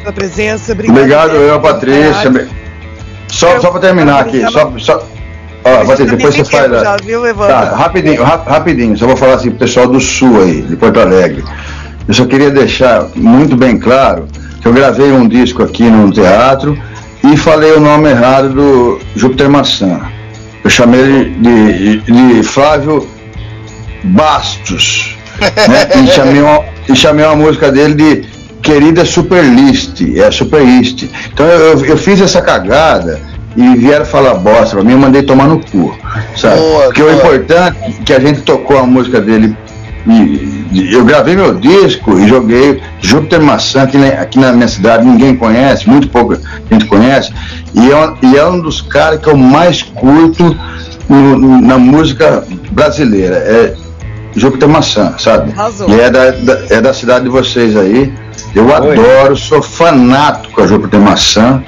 pela 0.00 0.12
presença. 0.12 0.72
Obrigado, 0.72 0.96
Obrigado, 0.98 1.34
eu, 1.36 1.60
Patrícia. 1.60 2.20
trabalho. 2.22 2.48
Só, 3.28 3.60
só 3.60 3.70
pra 3.70 3.80
terminar 3.80 4.20
aqui, 4.20 4.40
só. 4.50 4.72
só 4.78 5.06
ó, 5.64 5.84
Patrícia, 5.84 6.06
depois 6.16 6.34
você 6.34 6.44
faz. 6.44 6.70
já, 6.70 6.94
a- 6.94 6.96
viu, 6.96 7.24
Evandro? 7.26 7.54
Tá, 7.54 7.76
rapidinho, 7.76 8.22
ra- 8.22 8.42
rapidinho, 8.46 8.96
só 8.96 9.06
vou 9.06 9.16
falar 9.16 9.34
assim 9.34 9.50
pro 9.50 9.58
pessoal 9.60 9.86
do 9.86 10.00
Sul 10.00 10.42
aí, 10.42 10.62
de 10.62 10.74
Porto 10.76 10.98
Alegre. 10.98 11.44
Eu 12.08 12.14
só 12.14 12.24
queria 12.24 12.50
deixar 12.50 13.06
muito 13.14 13.56
bem 13.56 13.78
claro 13.78 14.26
que 14.60 14.66
eu 14.66 14.72
gravei 14.72 15.12
um 15.12 15.28
disco 15.28 15.62
aqui 15.62 15.84
no 15.84 16.10
teatro 16.10 16.76
e 17.22 17.36
falei 17.36 17.72
o 17.72 17.80
nome 17.80 18.08
errado 18.10 18.48
do 18.50 18.98
Júpiter 19.14 19.48
Maçã. 19.48 20.00
Eu 20.64 20.70
chamei 20.70 21.00
ele 21.00 21.24
de, 21.30 21.96
de, 22.00 22.34
de 22.36 22.42
Flávio 22.42 23.08
Bastos. 24.04 25.16
né? 25.40 25.88
E, 26.02 26.06
chamei 26.08 26.40
uma, 26.40 26.64
e 26.88 26.96
chamei 26.96 27.24
uma 27.24 27.36
música 27.36 27.70
dele 27.72 27.94
de 27.94 28.28
Querida 28.62 29.04
Superlist, 29.04 30.00
é 30.16 30.30
Superlist. 30.30 31.04
Então 31.32 31.46
eu, 31.46 31.84
eu 31.84 31.96
fiz 31.96 32.20
essa 32.20 32.40
cagada 32.40 33.20
e 33.56 33.76
vieram 33.76 34.04
falar 34.04 34.34
bosta 34.34 34.76
pra 34.76 34.84
mim, 34.84 34.92
eu 34.92 34.98
mandei 34.98 35.22
tomar 35.22 35.46
no 35.46 35.58
cu, 35.60 35.96
sabe? 36.36 36.56
Boa, 36.56 36.84
Porque 36.84 37.02
o 37.02 37.06
boa. 37.06 37.16
importante 37.16 37.76
é 37.82 38.04
que 38.04 38.12
a 38.12 38.20
gente 38.20 38.40
tocou 38.42 38.78
a 38.78 38.84
música 38.84 39.20
dele 39.20 39.56
e- 40.06 40.66
e 40.72 40.92
eu 40.94 41.04
gravei 41.04 41.36
meu 41.36 41.54
disco 41.54 42.18
e 42.18 42.26
joguei 42.28 42.80
Júpiter 43.00 43.40
Maçã 43.42 43.82
aqui 43.82 43.96
na, 43.98 44.06
aqui 44.08 44.38
na 44.38 44.52
minha 44.52 44.68
cidade, 44.68 45.04
ninguém 45.04 45.36
conhece, 45.36 45.88
muito 45.88 46.08
pouca 46.08 46.40
gente 46.70 46.86
conhece, 46.86 47.32
e 47.74 47.90
é, 47.90 47.96
um- 47.96 48.16
e 48.22 48.36
é 48.36 48.46
um 48.46 48.60
dos 48.60 48.80
caras 48.80 49.20
que 49.20 49.28
eu 49.28 49.36
mais 49.36 49.82
curto 49.82 50.56
no- 51.08 51.38
no- 51.38 51.60
na 51.60 51.78
música 51.78 52.44
brasileira, 52.70 53.36
é 53.36 53.74
Júpiter 54.34 54.68
Maçã, 54.68 55.14
sabe? 55.18 55.52
Arrasou. 55.52 55.88
E 55.90 56.00
é 56.00 56.10
da, 56.10 56.30
da- 56.30 56.60
é 56.70 56.80
da 56.80 56.94
cidade 56.94 57.24
de 57.24 57.30
vocês 57.30 57.76
aí. 57.76 58.12
Eu 58.54 58.66
Oi. 58.66 58.72
adoro, 58.72 59.36
sou 59.36 59.60
fanático 59.62 60.54
com 60.54 60.62
a 60.62 60.66
Júpiter 60.66 60.98
Maçã, 61.00 61.62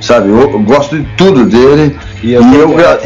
sabe? 0.00 0.30
Eu, 0.30 0.50
eu 0.50 0.60
gosto 0.60 0.98
de 0.98 1.04
tudo 1.16 1.44
dele. 1.44 1.94
E 2.22 2.32
eu, 2.32 2.42
eu, 2.54 2.68
gra- 2.74 2.98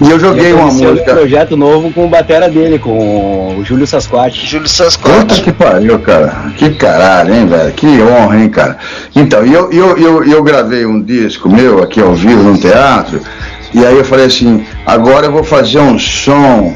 e 0.00 0.10
eu 0.10 0.18
joguei 0.18 0.52
eu 0.52 0.56
uma 0.56 0.66
conheci 0.68 0.86
um 0.86 0.90
música. 0.90 1.14
projeto 1.14 1.56
novo 1.56 1.92
com 1.92 2.06
o 2.06 2.08
batera 2.08 2.48
dele, 2.48 2.78
com 2.78 3.56
o 3.58 3.64
Júlio 3.64 3.86
Sasquatch. 3.86 4.46
Júlio 4.46 4.68
Puta 4.68 4.84
Sasquatch. 4.84 5.42
que 5.42 5.52
pariu, 5.52 5.98
cara. 5.98 6.52
Que 6.56 6.70
caralho, 6.70 7.34
hein, 7.34 7.46
velho? 7.46 7.72
Que 7.72 8.00
honra, 8.02 8.38
hein, 8.38 8.48
cara. 8.48 8.78
Então, 9.14 9.44
e 9.44 9.52
eu, 9.52 9.70
eu, 9.70 9.96
eu, 9.98 10.24
eu 10.24 10.42
gravei 10.42 10.86
um 10.86 11.02
disco 11.02 11.48
meu 11.48 11.82
aqui 11.82 12.00
ao 12.00 12.14
vivo 12.14 12.42
no 12.42 12.56
teatro, 12.58 13.20
e 13.74 13.84
aí 13.84 13.96
eu 13.96 14.04
falei 14.04 14.26
assim, 14.26 14.64
agora 14.86 15.26
eu 15.26 15.32
vou 15.32 15.44
fazer 15.44 15.78
um 15.80 15.98
som 15.98 16.74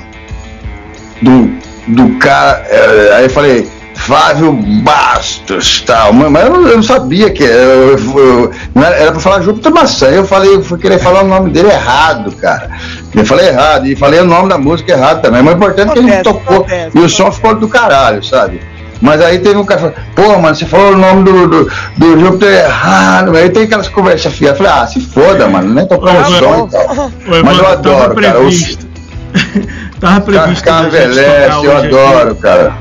do, 1.23 1.51
do 1.89 2.19
cara. 2.19 2.63
eh, 2.69 3.15
aí 3.17 3.25
eu 3.25 3.31
falei, 3.31 3.69
Flávio 3.95 4.53
Bastos, 4.53 5.81
tal. 5.87 6.13
Mas 6.13 6.45
eu 6.45 6.51
não, 6.53 6.69
eu 6.69 6.77
não 6.77 6.83
sabia 6.83 7.31
que 7.31 7.43
era, 7.45 7.55
eu- 7.55 7.99
eu- 8.19 8.51
não 8.75 8.85
era, 8.85 8.97
era 8.97 9.11
pra 9.13 9.21
falar 9.21 9.41
Júpiter 9.41 9.73
Maçã. 9.73 10.07
Eu 10.09 10.25
falei, 10.27 10.55
eu 10.57 10.63
fui 10.63 10.79
querer 10.79 10.99
falar 10.99 11.23
o 11.23 11.29
nome 11.29 11.51
dele 11.51 11.69
errado, 11.69 12.33
cara. 12.33 12.71
Eu 13.15 13.24
falei 13.24 13.49
errado, 13.49 13.86
e 13.86 13.95
falei 13.95 14.20
o 14.20 14.24
nome 14.24 14.49
da 14.49 14.59
música 14.59 14.93
errado 14.93 15.23
também. 15.23 15.43
Mas 15.43 15.55
o 15.55 15.57
importante 15.57 15.91
é 15.91 15.93
que 15.93 15.99
a 15.99 16.03
gente 16.03 16.23
tocou 16.23 16.57
acontece, 16.57 16.99
e 16.99 17.01
o 17.01 17.09
som 17.09 17.31
ficou 17.31 17.55
do 17.55 17.69
caralho, 17.69 18.23
sabe? 18.24 18.61
Mas 19.01 19.20
aí 19.20 19.39
teve 19.39 19.57
um 19.57 19.65
cara 19.65 19.93
que 19.93 20.15
falou, 20.15 20.35
pô, 20.35 20.41
mano, 20.41 20.55
você 20.55 20.65
falou 20.65 20.93
o 20.93 20.97
nome 20.97 21.24
do, 21.24 21.47
do, 21.47 21.73
do 21.97 22.20
Júpiter 22.20 22.65
errado. 22.65 23.36
Aí 23.36 23.51
tem 23.51 23.65
aquelas 23.65 23.89
conversas 23.89 24.32
fiadas. 24.32 24.59
Eu 24.59 24.66
falei, 24.66 24.82
ah, 24.82 24.86
se 24.86 25.01
foda, 25.01 25.47
mano, 25.47 25.74
nem 25.74 25.86
tocar 25.86 26.15
o 26.15 26.20
Ô, 26.20 26.24
som 26.24 26.66
e 26.66 26.70
tal. 26.70 27.12
Mas 27.27 27.39
Evandro, 27.39 27.59
eu 27.59 27.69
adoro, 27.69 27.99
tava 27.99 28.15
cara. 28.15 28.39
O 28.39 28.43
previsto. 28.43 28.86
tava 30.01 30.20
previsto 30.23 30.69
gente 30.70 30.86
envelhece, 30.86 31.51
tocar 31.51 31.65
eu 31.65 31.77
hoje 31.77 31.86
adoro, 31.86 32.31
aqui. 32.31 32.41
cara. 32.41 32.74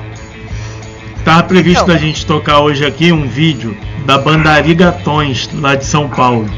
Tava 1.26 1.43
previsto 1.43 1.85
da 1.85 1.97
gente 1.97 2.26
tocar 2.26 2.60
hoje 2.60 2.85
aqui 2.85 3.11
um 3.11 3.27
vídeo 3.27 3.76
da 4.05 4.18
banda 4.18 4.49
Arigatões, 4.51 5.49
lá 5.53 5.76
de 5.76 5.85
São 5.85 6.07
Paulo. 6.10 6.49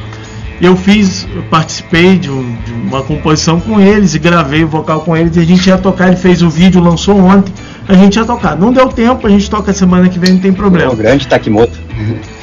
Eu 0.61 0.75
fiz, 0.77 1.27
eu 1.35 1.43
participei 1.43 2.17
de, 2.17 2.29
um- 2.31 2.55
de 2.65 2.71
uma 2.71 3.03
composição 3.03 3.59
com 3.59 3.79
eles 3.79 4.13
e 4.15 4.19
gravei 4.19 4.63
o 4.63 4.67
vocal 4.67 5.01
com 5.01 5.15
eles 5.15 5.35
e 5.35 5.39
a 5.41 5.43
gente 5.45 5.67
ia 5.67 5.77
tocar, 5.77 6.07
ele 6.07 6.15
fez 6.15 6.41
o 6.41 6.49
vídeo, 6.49 6.81
lançou 6.81 7.17
ontem, 7.19 7.53
a 7.89 7.93
gente 7.93 8.15
ia 8.15 8.23
tocar. 8.25 8.55
Não 8.55 8.71
deu 8.71 8.87
tempo, 8.87 9.27
a 9.27 9.29
gente 9.29 9.49
toca 9.49 9.73
semana 9.73 10.07
que 10.07 10.17
vem, 10.17 10.31
não 10.33 10.39
tem 10.39 10.53
problema. 10.53 10.93
O 10.93 10.95
grande 10.95 11.27
Takimoto. 11.27 11.77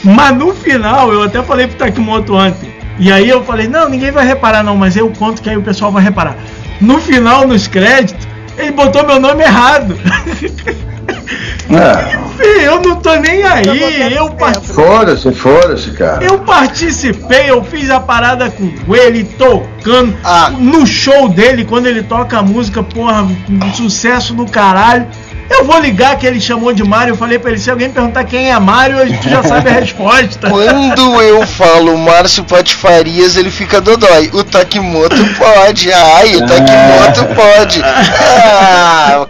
Mas 0.04 0.36
no 0.36 0.52
final, 0.54 1.12
eu 1.12 1.22
até 1.22 1.42
falei 1.42 1.66
pro 1.66 1.76
Takimoto 1.76 2.34
ontem. 2.34 2.70
E 2.98 3.10
aí 3.10 3.28
eu 3.28 3.42
falei, 3.44 3.66
não, 3.66 3.88
ninguém 3.88 4.10
vai 4.12 4.26
reparar 4.26 4.62
não, 4.62 4.76
mas 4.76 4.94
eu 4.96 5.08
conto 5.10 5.40
que 5.40 5.48
aí 5.48 5.56
o 5.56 5.62
pessoal 5.62 5.90
vai 5.90 6.02
reparar. 6.02 6.36
No 6.80 6.98
final, 7.00 7.46
nos 7.48 7.66
créditos, 7.66 8.26
ele 8.58 8.72
botou 8.72 9.06
meu 9.06 9.18
nome 9.20 9.42
errado. 9.42 9.96
É, 11.70 12.66
eu 12.66 12.80
não 12.82 12.96
tô 12.96 13.14
nem 13.16 13.42
aí. 13.44 14.14
Eu, 14.14 14.30
par- 14.30 14.60
foda-se, 14.60 15.32
foda-se, 15.32 15.90
cara. 15.92 16.22
eu 16.24 16.38
participei, 16.40 17.48
eu 17.50 17.62
fiz 17.64 17.88
a 17.90 17.98
parada 18.00 18.50
com 18.50 18.94
ele 18.94 19.24
tocando 19.24 20.14
Ah. 20.24 20.50
no 20.50 20.86
show 20.86 21.28
dele, 21.28 21.64
quando 21.64 21.86
ele 21.86 22.02
toca 22.02 22.38
a 22.38 22.42
música, 22.42 22.82
porra, 22.82 23.22
um 23.48 23.72
sucesso 23.74 24.34
do 24.34 24.44
caralho. 24.46 25.06
Eu 25.50 25.64
vou 25.64 25.78
ligar 25.78 26.16
que 26.16 26.26
ele 26.26 26.40
chamou 26.40 26.72
de 26.72 26.82
Mário. 26.82 27.12
Eu 27.12 27.16
falei 27.16 27.38
pra 27.38 27.50
ele: 27.50 27.60
se 27.60 27.70
alguém 27.70 27.90
perguntar 27.90 28.24
quem 28.24 28.50
é 28.50 28.58
Mário, 28.58 28.98
a 28.98 29.06
gente 29.06 29.28
já 29.28 29.42
sabe 29.42 29.68
a 29.68 29.72
resposta. 29.72 30.48
Quando 30.48 31.22
eu 31.22 31.46
falo 31.46 31.96
Márcio 31.98 32.44
Patifarias, 32.44 33.36
ele 33.36 33.50
fica 33.50 33.80
dodói. 33.80 34.30
O 34.32 34.42
Takimoto 34.42 35.16
pode. 35.38 35.92
Ai, 35.92 36.36
o 36.36 36.46
Takimoto 36.46 37.34
pode. 37.34 37.82
Ah, 37.84 39.26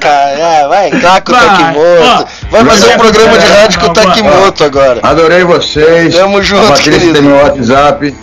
cara, 0.00 0.64
ah, 0.64 0.68
vai 0.68 0.90
cá 0.90 1.20
com 1.20 1.32
o 1.32 1.34
Takimoto. 1.34 2.28
Vai 2.50 2.64
fazer 2.64 2.94
um 2.94 2.98
programa 2.98 3.38
de 3.38 3.46
rádio 3.46 3.80
com 3.80 3.86
o. 3.86 3.92
Takimoto 3.92 4.64
agora. 4.64 5.00
Adorei 5.02 5.44
vocês. 5.44 6.14
Tamo 6.14 6.42
junto, 6.42 6.66
A 6.66 6.68
Patrícia 6.68 6.92
querido. 6.92 7.14
tem 7.14 7.22
meu 7.22 7.36
WhatsApp. 7.36 8.14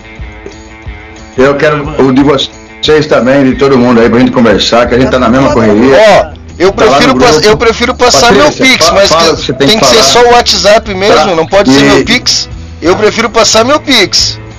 Eu 1.37 1.55
quero 1.55 2.03
o 2.03 2.11
de 2.11 2.21
vocês 2.21 3.07
também, 3.07 3.43
de 3.45 3.55
todo 3.55 3.77
mundo 3.77 4.01
aí, 4.01 4.09
pra 4.09 4.19
gente 4.19 4.31
conversar, 4.31 4.87
que 4.87 4.95
a 4.95 4.99
gente 4.99 5.09
tá 5.09 5.17
na 5.17 5.29
mesma 5.29 5.53
correria. 5.53 5.95
Ó, 5.95 6.38
eu 6.59 6.71
Tá 6.73 6.85
prefiro, 6.85 7.15
pass- 7.17 7.41
eu 7.43 7.57
prefiro 7.57 7.95
passar 7.95 8.31
meu 8.33 8.43
Patrícia, 8.45 8.65
Pix, 8.65 8.85
fa- 8.85 8.93
mas 8.93 9.09
fala 9.09 9.35
que- 9.35 9.53
tem 9.53 9.67
tem 9.69 9.79
que 9.79 9.85
que 9.85 9.91
ser 9.95 10.03
só 10.03 10.21
o 10.21 10.31
WhatsApp 10.33 10.93
mesmo, 10.93 11.15
Tá. 11.15 11.35
não 11.35 11.47
pode 11.47 11.71
ser 11.71 11.79
E- 11.79 11.83
meu 11.83 12.05
Pix. 12.05 12.49
Eu 12.81 12.95
prefiro 12.95 13.29
passar 13.29 13.63
meu 13.65 13.79
Pix. 13.79 14.37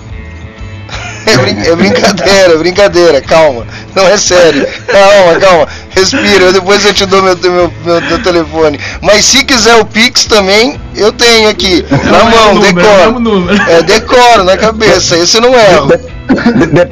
É, 1.26 1.36
brin- 1.36 1.62
é 1.66 1.76
brincadeira, 1.76 2.54
é 2.54 2.56
brincadeira, 2.56 3.20
calma. 3.20 3.66
Não 3.94 4.08
é 4.08 4.16
sério. 4.16 4.66
Calma, 4.86 5.38
calma. 5.38 5.68
Respira, 5.90 6.50
depois 6.50 6.84
eu 6.84 6.94
te 6.94 7.04
dou 7.04 7.22
meu, 7.22 7.36
meu, 7.36 7.72
meu, 7.84 8.00
meu 8.00 8.22
telefone. 8.22 8.80
Mas 9.02 9.26
se 9.26 9.44
quiser 9.44 9.76
o 9.76 9.84
Pix 9.84 10.24
também, 10.24 10.80
eu 10.96 11.12
tenho 11.12 11.48
aqui. 11.50 11.84
Na 11.90 12.18
É 12.18 12.24
mão, 12.24 12.64
é 12.64 12.72
decoro. 12.72 13.20
número. 13.20 13.62
É, 13.70 13.82
decoro 13.82 14.44
na 14.44 14.56
cabeça, 14.56 15.16
esse 15.18 15.38
não 15.40 15.54
erro. 15.54 15.88
De- 15.88 16.66
de- 16.66 16.88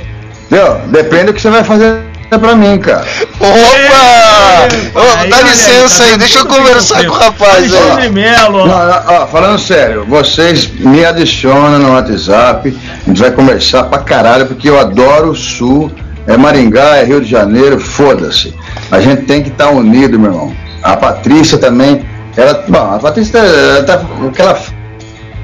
Viu? 0.51 0.75
Depende 0.89 1.25
do 1.25 1.33
que 1.35 1.41
você 1.41 1.51
vai 1.51 1.65
fazer 1.65 1.97
pra 2.37 2.55
mim, 2.57 2.79
cara. 2.79 3.07
Opa! 3.41 5.01
Ô, 5.01 5.19
Aí, 5.19 5.31
dá 5.31 5.37
aí, 5.37 5.45
licença 5.45 5.99
tá 5.99 6.05
aí, 6.05 6.11
vendo? 6.11 6.19
deixa 6.21 6.39
eu 6.41 6.47
conversar 6.47 7.05
com 7.05 7.11
o 7.11 7.15
rapaz 7.15 7.73
aí. 7.75 8.09
Melo, 8.11 8.59
ó. 8.59 8.67
Não, 8.67 8.87
não, 8.87 9.03
ó, 9.23 9.27
falando 9.27 9.59
sério, 9.59 10.05
vocês 10.07 10.69
me 10.69 11.05
adicionam 11.05 11.79
no 11.79 11.93
WhatsApp, 11.95 12.77
a 13.07 13.09
gente 13.09 13.21
vai 13.21 13.31
conversar 13.31 13.85
pra 13.85 13.99
caralho, 14.01 14.47
porque 14.47 14.69
eu 14.69 14.79
adoro 14.79 15.31
o 15.31 15.35
Sul, 15.37 15.91
é 16.27 16.37
Maringá, 16.37 16.97
é 16.97 17.05
Rio 17.05 17.21
de 17.21 17.31
Janeiro, 17.31 17.79
foda-se. 17.79 18.55
A 18.91 19.01
gente 19.01 19.23
tem 19.23 19.43
que 19.43 19.49
estar 19.49 19.71
unido, 19.71 20.19
meu 20.19 20.31
irmão. 20.33 20.57
A 20.83 20.97
Patrícia 20.97 21.57
também, 21.59 22.05
ela, 22.37 22.65
bom, 22.69 22.95
a 22.95 22.99
Patrícia, 22.99 23.39
ela 23.39 23.85
tá, 23.85 24.01
o 24.23 24.31
que 24.31 24.43
ela 24.43 24.59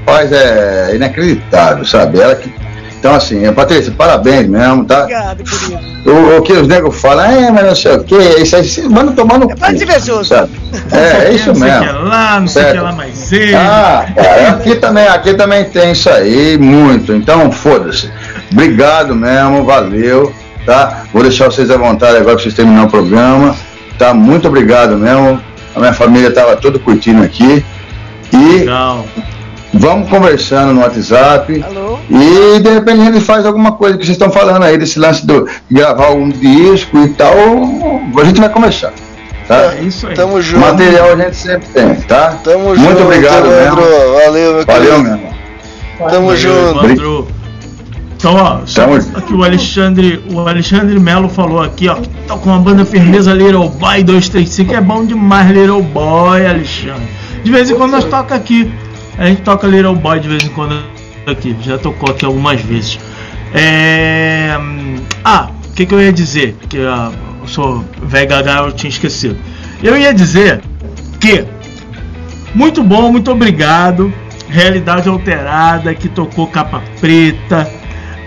faz 0.05 0.31
é 0.31 0.91
inacreditável, 0.95 1.83
sabe? 1.83 2.19
Ela 2.19 2.35
que, 2.35 2.53
então 3.05 3.15
assim, 3.15 3.53
Patrícia, 3.53 3.93
parabéns 3.95 4.47
mesmo, 4.47 4.83
tá? 4.83 5.01
Obrigado, 5.01 5.43
querido. 5.43 5.79
O, 6.07 6.37
o 6.37 6.41
que 6.41 6.53
os 6.53 6.67
negros 6.67 6.99
falam, 6.99 7.23
é, 7.23 7.51
mas 7.51 7.65
não 7.65 7.75
sei 7.75 7.91
o 7.97 8.03
que, 8.03 8.15
isso 8.15 8.55
aí, 8.55 8.89
manda 8.89 9.11
tomar 9.11 9.37
no 9.37 9.51
É 9.51 9.55
pra 9.55 9.69
sabe? 10.23 10.49
É, 10.91 11.27
é 11.27 11.33
isso 11.33 11.49
não 11.49 11.55
sei 11.55 11.67
o 11.67 11.71
mesmo. 11.71 11.85
que 11.85 12.09
lá, 12.09 12.39
não 12.39 12.47
sei 12.47 12.63
o 12.63 12.65
que 12.65 12.71
Certo. 12.71 12.83
lá 12.83 12.91
mais 12.93 13.31
ele. 13.31 13.55
Ah, 13.55 14.07
cara, 14.15 14.49
aqui 14.49 14.75
também, 14.77 15.07
aqui 15.07 15.33
também 15.35 15.65
tem 15.65 15.91
isso 15.91 16.09
aí, 16.09 16.57
muito. 16.57 17.13
Então, 17.13 17.51
foda-se. 17.51 18.09
Obrigado 18.51 19.13
mesmo, 19.15 19.63
valeu, 19.63 20.33
tá? 20.65 21.03
Vou 21.13 21.21
deixar 21.21 21.45
vocês 21.45 21.69
à 21.69 21.77
vontade 21.77 22.17
agora 22.17 22.33
pra 22.33 22.41
vocês 22.41 22.55
terminar 22.55 22.85
o 22.85 22.89
programa, 22.89 23.55
tá? 23.99 24.15
Muito 24.15 24.47
obrigado 24.47 24.97
mesmo. 24.97 25.39
A 25.75 25.79
minha 25.79 25.93
família 25.93 26.31
tava 26.31 26.55
toda 26.55 26.79
curtindo 26.79 27.21
aqui. 27.21 27.63
E 28.33 28.59
Legal. 28.61 29.05
Vamos 29.79 30.09
conversando 30.09 30.73
no 30.73 30.81
WhatsApp. 30.81 31.63
Alô? 31.67 31.97
E 32.09 32.59
de 32.59 32.69
repente 32.69 33.01
a 33.01 33.05
gente 33.05 33.21
faz 33.21 33.45
alguma 33.45 33.73
coisa 33.73 33.97
que 33.97 34.05
vocês 34.05 34.15
estão 34.15 34.31
falando 34.31 34.63
aí, 34.63 34.77
desse 34.77 34.99
lance 34.99 35.25
do 35.25 35.45
de 35.69 35.75
gravar 35.75 36.11
um 36.11 36.29
disco 36.29 36.97
e 36.99 37.09
tal. 37.09 37.33
A 38.19 38.23
gente 38.25 38.39
vai 38.39 38.49
conversar. 38.49 38.93
Tá? 39.47 39.75
É 39.77 39.81
isso 39.83 40.07
aí. 40.07 40.15
Tamo 40.15 40.41
junto. 40.41 40.59
Material 40.65 41.11
a 41.13 41.15
gente 41.15 41.35
sempre 41.35 41.67
tem, 41.69 41.95
tá? 42.01 42.31
Tamo 42.43 42.65
Muito 42.69 42.81
junto, 42.81 43.03
obrigado 43.03 43.47
Leandro. 43.47 43.75
mesmo. 43.81 44.13
Valeu, 44.25 44.53
meu 44.55 44.65
Valeu 44.65 44.91
querido. 44.95 45.03
mesmo. 45.03 45.35
Tamo 45.99 46.11
Valeu, 46.27 46.35
junto. 46.37 46.85
Evandro. 46.85 47.27
Então, 48.17 48.35
ó, 48.37 48.59
só 48.65 48.81
Tamo- 48.87 48.95
aqui 49.15 49.33
o 49.35 49.43
Alexandre, 49.43 50.23
o 50.31 50.39
Alexandre 50.39 50.99
Melo 50.99 51.29
falou 51.29 51.61
aqui, 51.61 51.87
ó, 51.87 51.95
tá 52.27 52.35
com 52.35 52.49
uma 52.49 52.57
banda 52.57 52.83
firmeza 52.83 53.31
Little 53.33 53.69
Boy 53.69 54.03
235, 54.03 54.73
é 54.73 54.81
bom 54.81 55.05
demais 55.05 55.51
Little 55.51 55.83
Boy, 55.83 56.43
Alexandre. 56.47 57.07
De 57.43 57.51
vez 57.51 57.69
em 57.69 57.75
quando 57.75 57.91
nós 57.91 58.05
toca 58.05 58.33
aqui. 58.33 58.71
A 59.17 59.25
gente 59.27 59.41
toca 59.41 59.67
Little 59.67 59.95
Boy 59.95 60.19
de 60.19 60.27
vez 60.27 60.43
em 60.43 60.49
quando 60.49 60.77
aqui, 61.25 61.55
já 61.61 61.77
tocou 61.77 62.09
aqui 62.11 62.25
algumas 62.25 62.61
vezes. 62.61 62.99
É... 63.53 64.57
hum, 64.59 64.97
Ah, 65.23 65.49
o 65.69 65.73
que, 65.73 65.85
que 65.85 65.93
eu 65.93 66.01
ia 66.01 66.11
dizer? 66.11 66.55
Que 66.69 66.79
ah, 66.79 67.11
eu 67.41 67.47
sou 67.47 67.83
velho 68.03 68.31
eu 68.33 68.71
tinha 68.71 68.89
esquecido. 68.89 69.37
Eu 69.81 69.97
ia 69.97 70.13
dizer 70.13 70.61
que 71.19 71.45
muito 72.53 72.83
bom, 72.83 73.11
muito 73.11 73.31
obrigado. 73.31 74.13
Realidade 74.47 75.09
Alterada, 75.09 75.93
que 75.93 76.07
tocou 76.07 76.47
Capa 76.47 76.81
Preta. 77.01 77.69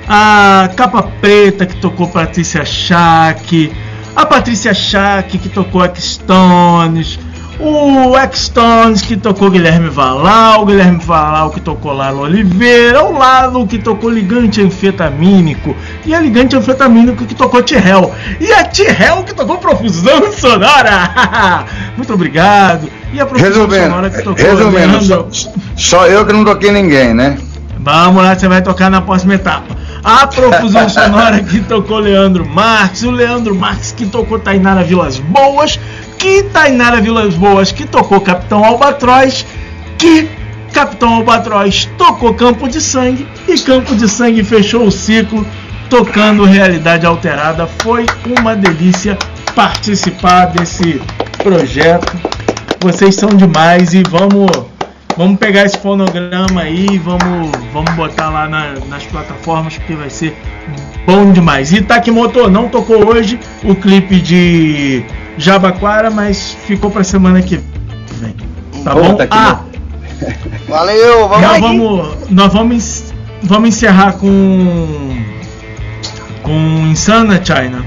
A 0.08 0.70
Capa 0.76 1.02
Preta, 1.02 1.64
que 1.64 1.76
tocou 1.76 2.08
Patrícia 2.08 2.64
Schack. 2.64 3.72
A 4.16 4.26
Patrícia 4.26 4.74
Schack, 4.74 5.38
que 5.38 5.48
tocou 5.48 5.84
X-Stones. 5.84 7.18
O 7.60 8.16
X-Stones, 8.16 9.02
que 9.02 9.16
tocou 9.16 9.50
Guilherme 9.50 9.88
Valau. 9.88 10.62
O 10.62 10.66
Guilherme 10.66 11.00
Valau, 11.02 11.50
que 11.50 11.60
tocou 11.60 11.92
Lalo 11.92 12.20
Oliveira. 12.20 13.02
O 13.04 13.18
Lalo, 13.18 13.66
que 13.66 13.78
tocou 13.78 14.08
Ligante 14.08 14.62
Anfetamínico. 14.62 15.74
E 16.06 16.14
a 16.14 16.20
Ligante 16.20 16.54
Anfetamínico, 16.54 17.24
que 17.24 17.34
tocou 17.34 17.62
T-Hell. 17.62 18.12
E 18.40 18.52
a 18.52 18.64
T-Hell, 18.64 19.24
que 19.24 19.34
tocou 19.34 19.58
Profusão 19.58 20.32
Sonora. 20.32 21.64
muito 21.96 22.14
obrigado. 22.14 22.88
E 23.12 23.20
a 23.20 23.26
Profusão 23.26 23.68
Sonora, 23.68 24.08
que 24.08 24.16
Resumindo, 24.18 24.36
tocou 24.36 24.80
resumindo 24.80 25.04
só, 25.04 25.28
só 25.76 26.06
eu 26.06 26.24
que 26.24 26.32
não 26.32 26.44
toquei 26.44 26.70
ninguém, 26.70 27.12
né? 27.12 27.38
Vamos 27.80 28.22
lá, 28.22 28.34
você 28.36 28.46
vai 28.48 28.60
tocar 28.60 28.90
na 28.90 29.00
próxima 29.00 29.34
etapa. 29.34 29.76
A 30.02 30.26
profusão 30.26 30.88
sonora 30.90 31.40
que 31.40 31.60
tocou 31.60 31.98
Leandro 31.98 32.46
Marques, 32.46 33.02
o 33.02 33.10
Leandro 33.10 33.54
Marques 33.54 33.92
que 33.92 34.06
tocou 34.06 34.38
Tainara 34.38 34.82
Vilas 34.82 35.18
Boas, 35.18 35.78
que 36.18 36.42
Tainara 36.44 37.00
Vilas 37.00 37.34
Boas 37.34 37.70
que 37.72 37.86
tocou 37.86 38.20
Capitão 38.20 38.64
Albatroz, 38.64 39.46
que 39.96 40.28
Capitão 40.72 41.14
Albatroz 41.14 41.88
tocou 41.96 42.34
Campo 42.34 42.68
de 42.68 42.80
Sangue 42.80 43.26
e 43.46 43.58
Campo 43.58 43.94
de 43.94 44.08
Sangue 44.08 44.42
fechou 44.44 44.84
o 44.86 44.90
ciclo 44.90 45.46
tocando 45.88 46.44
Realidade 46.44 47.06
Alterada. 47.06 47.66
Foi 47.66 48.04
uma 48.38 48.54
delícia 48.54 49.16
participar 49.54 50.46
desse 50.46 51.00
projeto. 51.42 52.16
Vocês 52.80 53.14
são 53.16 53.30
demais 53.30 53.94
e 53.94 54.02
vamos 54.02 54.50
vamos 55.16 55.36
pegar 55.40 55.64
esse 55.64 55.76
fonograma 55.78 56.60
aí 56.62 56.96
vamos, 56.98 57.50
vamos 57.72 57.90
botar 57.94 58.28
lá 58.30 58.46
na- 58.46 58.74
nas 58.88 59.04
plataformas 59.04 59.76
porque 59.76 59.94
vai 59.94 60.10
ser 60.10 60.36
bom 61.04 61.32
demais. 61.32 61.72
E 61.72 61.80
Takimoto 61.82 62.48
não 62.48 62.68
tocou 62.68 63.04
hoje 63.08 63.40
o 63.64 63.74
clipe 63.74 64.20
de 64.20 65.02
Jabaquara, 65.38 66.10
mas 66.10 66.56
ficou 66.66 66.90
pra 66.90 67.04
semana 67.04 67.40
que 67.40 67.60
vem. 68.12 68.36
Tá 68.84 68.94
bom? 68.94 69.14
Takimoto. 69.14 69.28
Ah, 69.32 69.60
Valeu, 70.68 71.28
vamos 71.28 71.42
nós 71.46 71.54
aí. 71.54 71.60
vamos, 71.60 72.08
nós 72.30 72.52
vamos, 72.52 73.04
vamos 73.42 73.68
encerrar 73.68 74.14
com 74.14 75.16
com 76.42 76.86
Insana 76.90 77.40
China. 77.44 77.84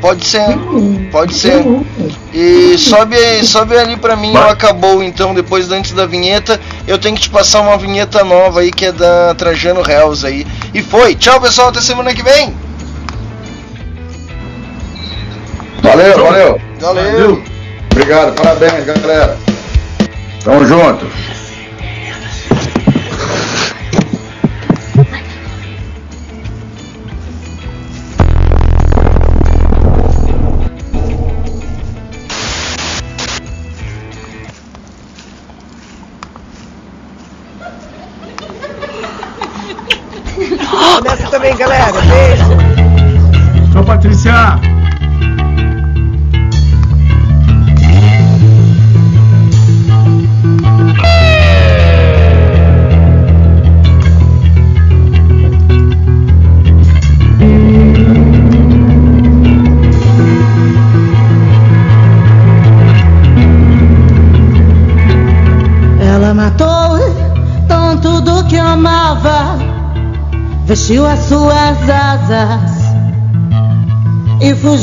Pode 0.00 0.26
ser, 0.26 0.58
pode 1.10 1.32
ser. 1.34 1.64
E 2.32 2.76
sobe, 2.76 3.16
sobe 3.42 3.74
ali 3.78 3.96
pra 3.96 4.14
mim, 4.16 4.34
o 4.34 4.38
acabou 4.38 5.02
então, 5.02 5.32
depois 5.32 5.70
antes 5.70 5.92
da 5.92 6.04
vinheta. 6.04 6.60
Eu 6.86 6.98
tenho 6.98 7.14
que 7.14 7.22
te 7.22 7.30
passar 7.30 7.62
uma 7.62 7.78
vinheta 7.78 8.22
nova 8.22 8.60
aí 8.60 8.70
que 8.70 8.84
é 8.84 8.92
da 8.92 9.34
Trajano 9.34 9.80
Hells 9.80 10.26
aí. 10.26 10.46
E 10.74 10.82
foi. 10.82 11.14
Tchau, 11.14 11.40
pessoal, 11.40 11.68
até 11.68 11.80
semana 11.80 12.12
que 12.12 12.22
vem. 12.22 12.52
Valeu, 15.84 16.18
valeu. 16.18 16.60
Valeu. 16.80 17.42
Obrigado, 17.92 18.34
parabéns, 18.34 18.86
galera. 18.86 19.36
Tamo 20.42 20.64
junto. 20.66 21.06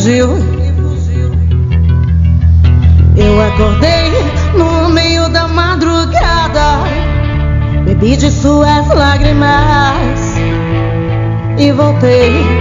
Fugiu. 0.02 0.30
Eu 3.16 3.42
acordei 3.42 4.12
no 4.58 4.90
meio 4.90 5.30
da 5.30 5.48
madrugada, 5.48 6.80
bebi 7.86 8.18
de 8.18 8.32
suas 8.32 8.88
lágrimas 8.88 10.20
e 11.58 11.72
voltei. 11.72 12.61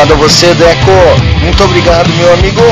Obrigado 0.00 0.18
a 0.18 0.28
você, 0.28 0.54
Deco. 0.54 0.90
Muito 1.42 1.62
obrigado, 1.62 2.08
meu 2.14 2.32
amigo. 2.32 2.62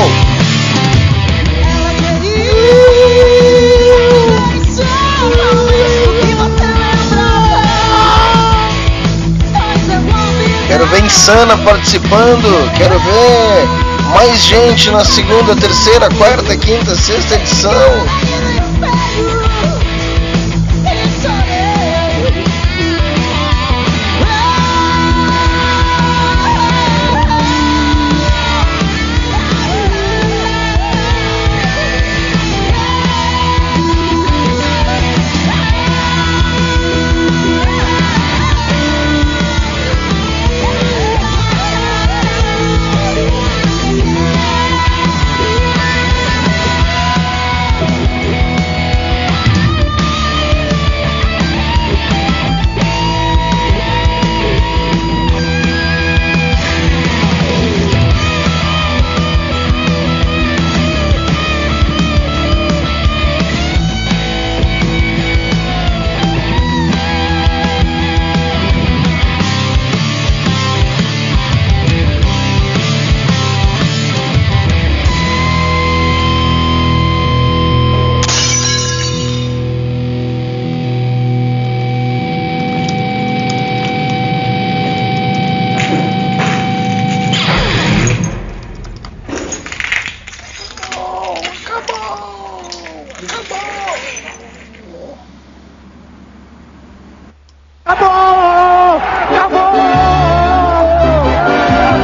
Quero 10.67 10.87
ver 10.87 11.03
Insana 11.03 11.55
participando. 11.59 12.71
Quero 12.75 12.99
ver 12.99 13.67
mais 14.15 14.41
gente 14.41 14.89
na 14.89 15.05
segunda, 15.05 15.55
terceira, 15.55 16.09
quarta, 16.17 16.57
quinta, 16.57 16.95
sexta 16.95 17.35
edição. 17.35 18.18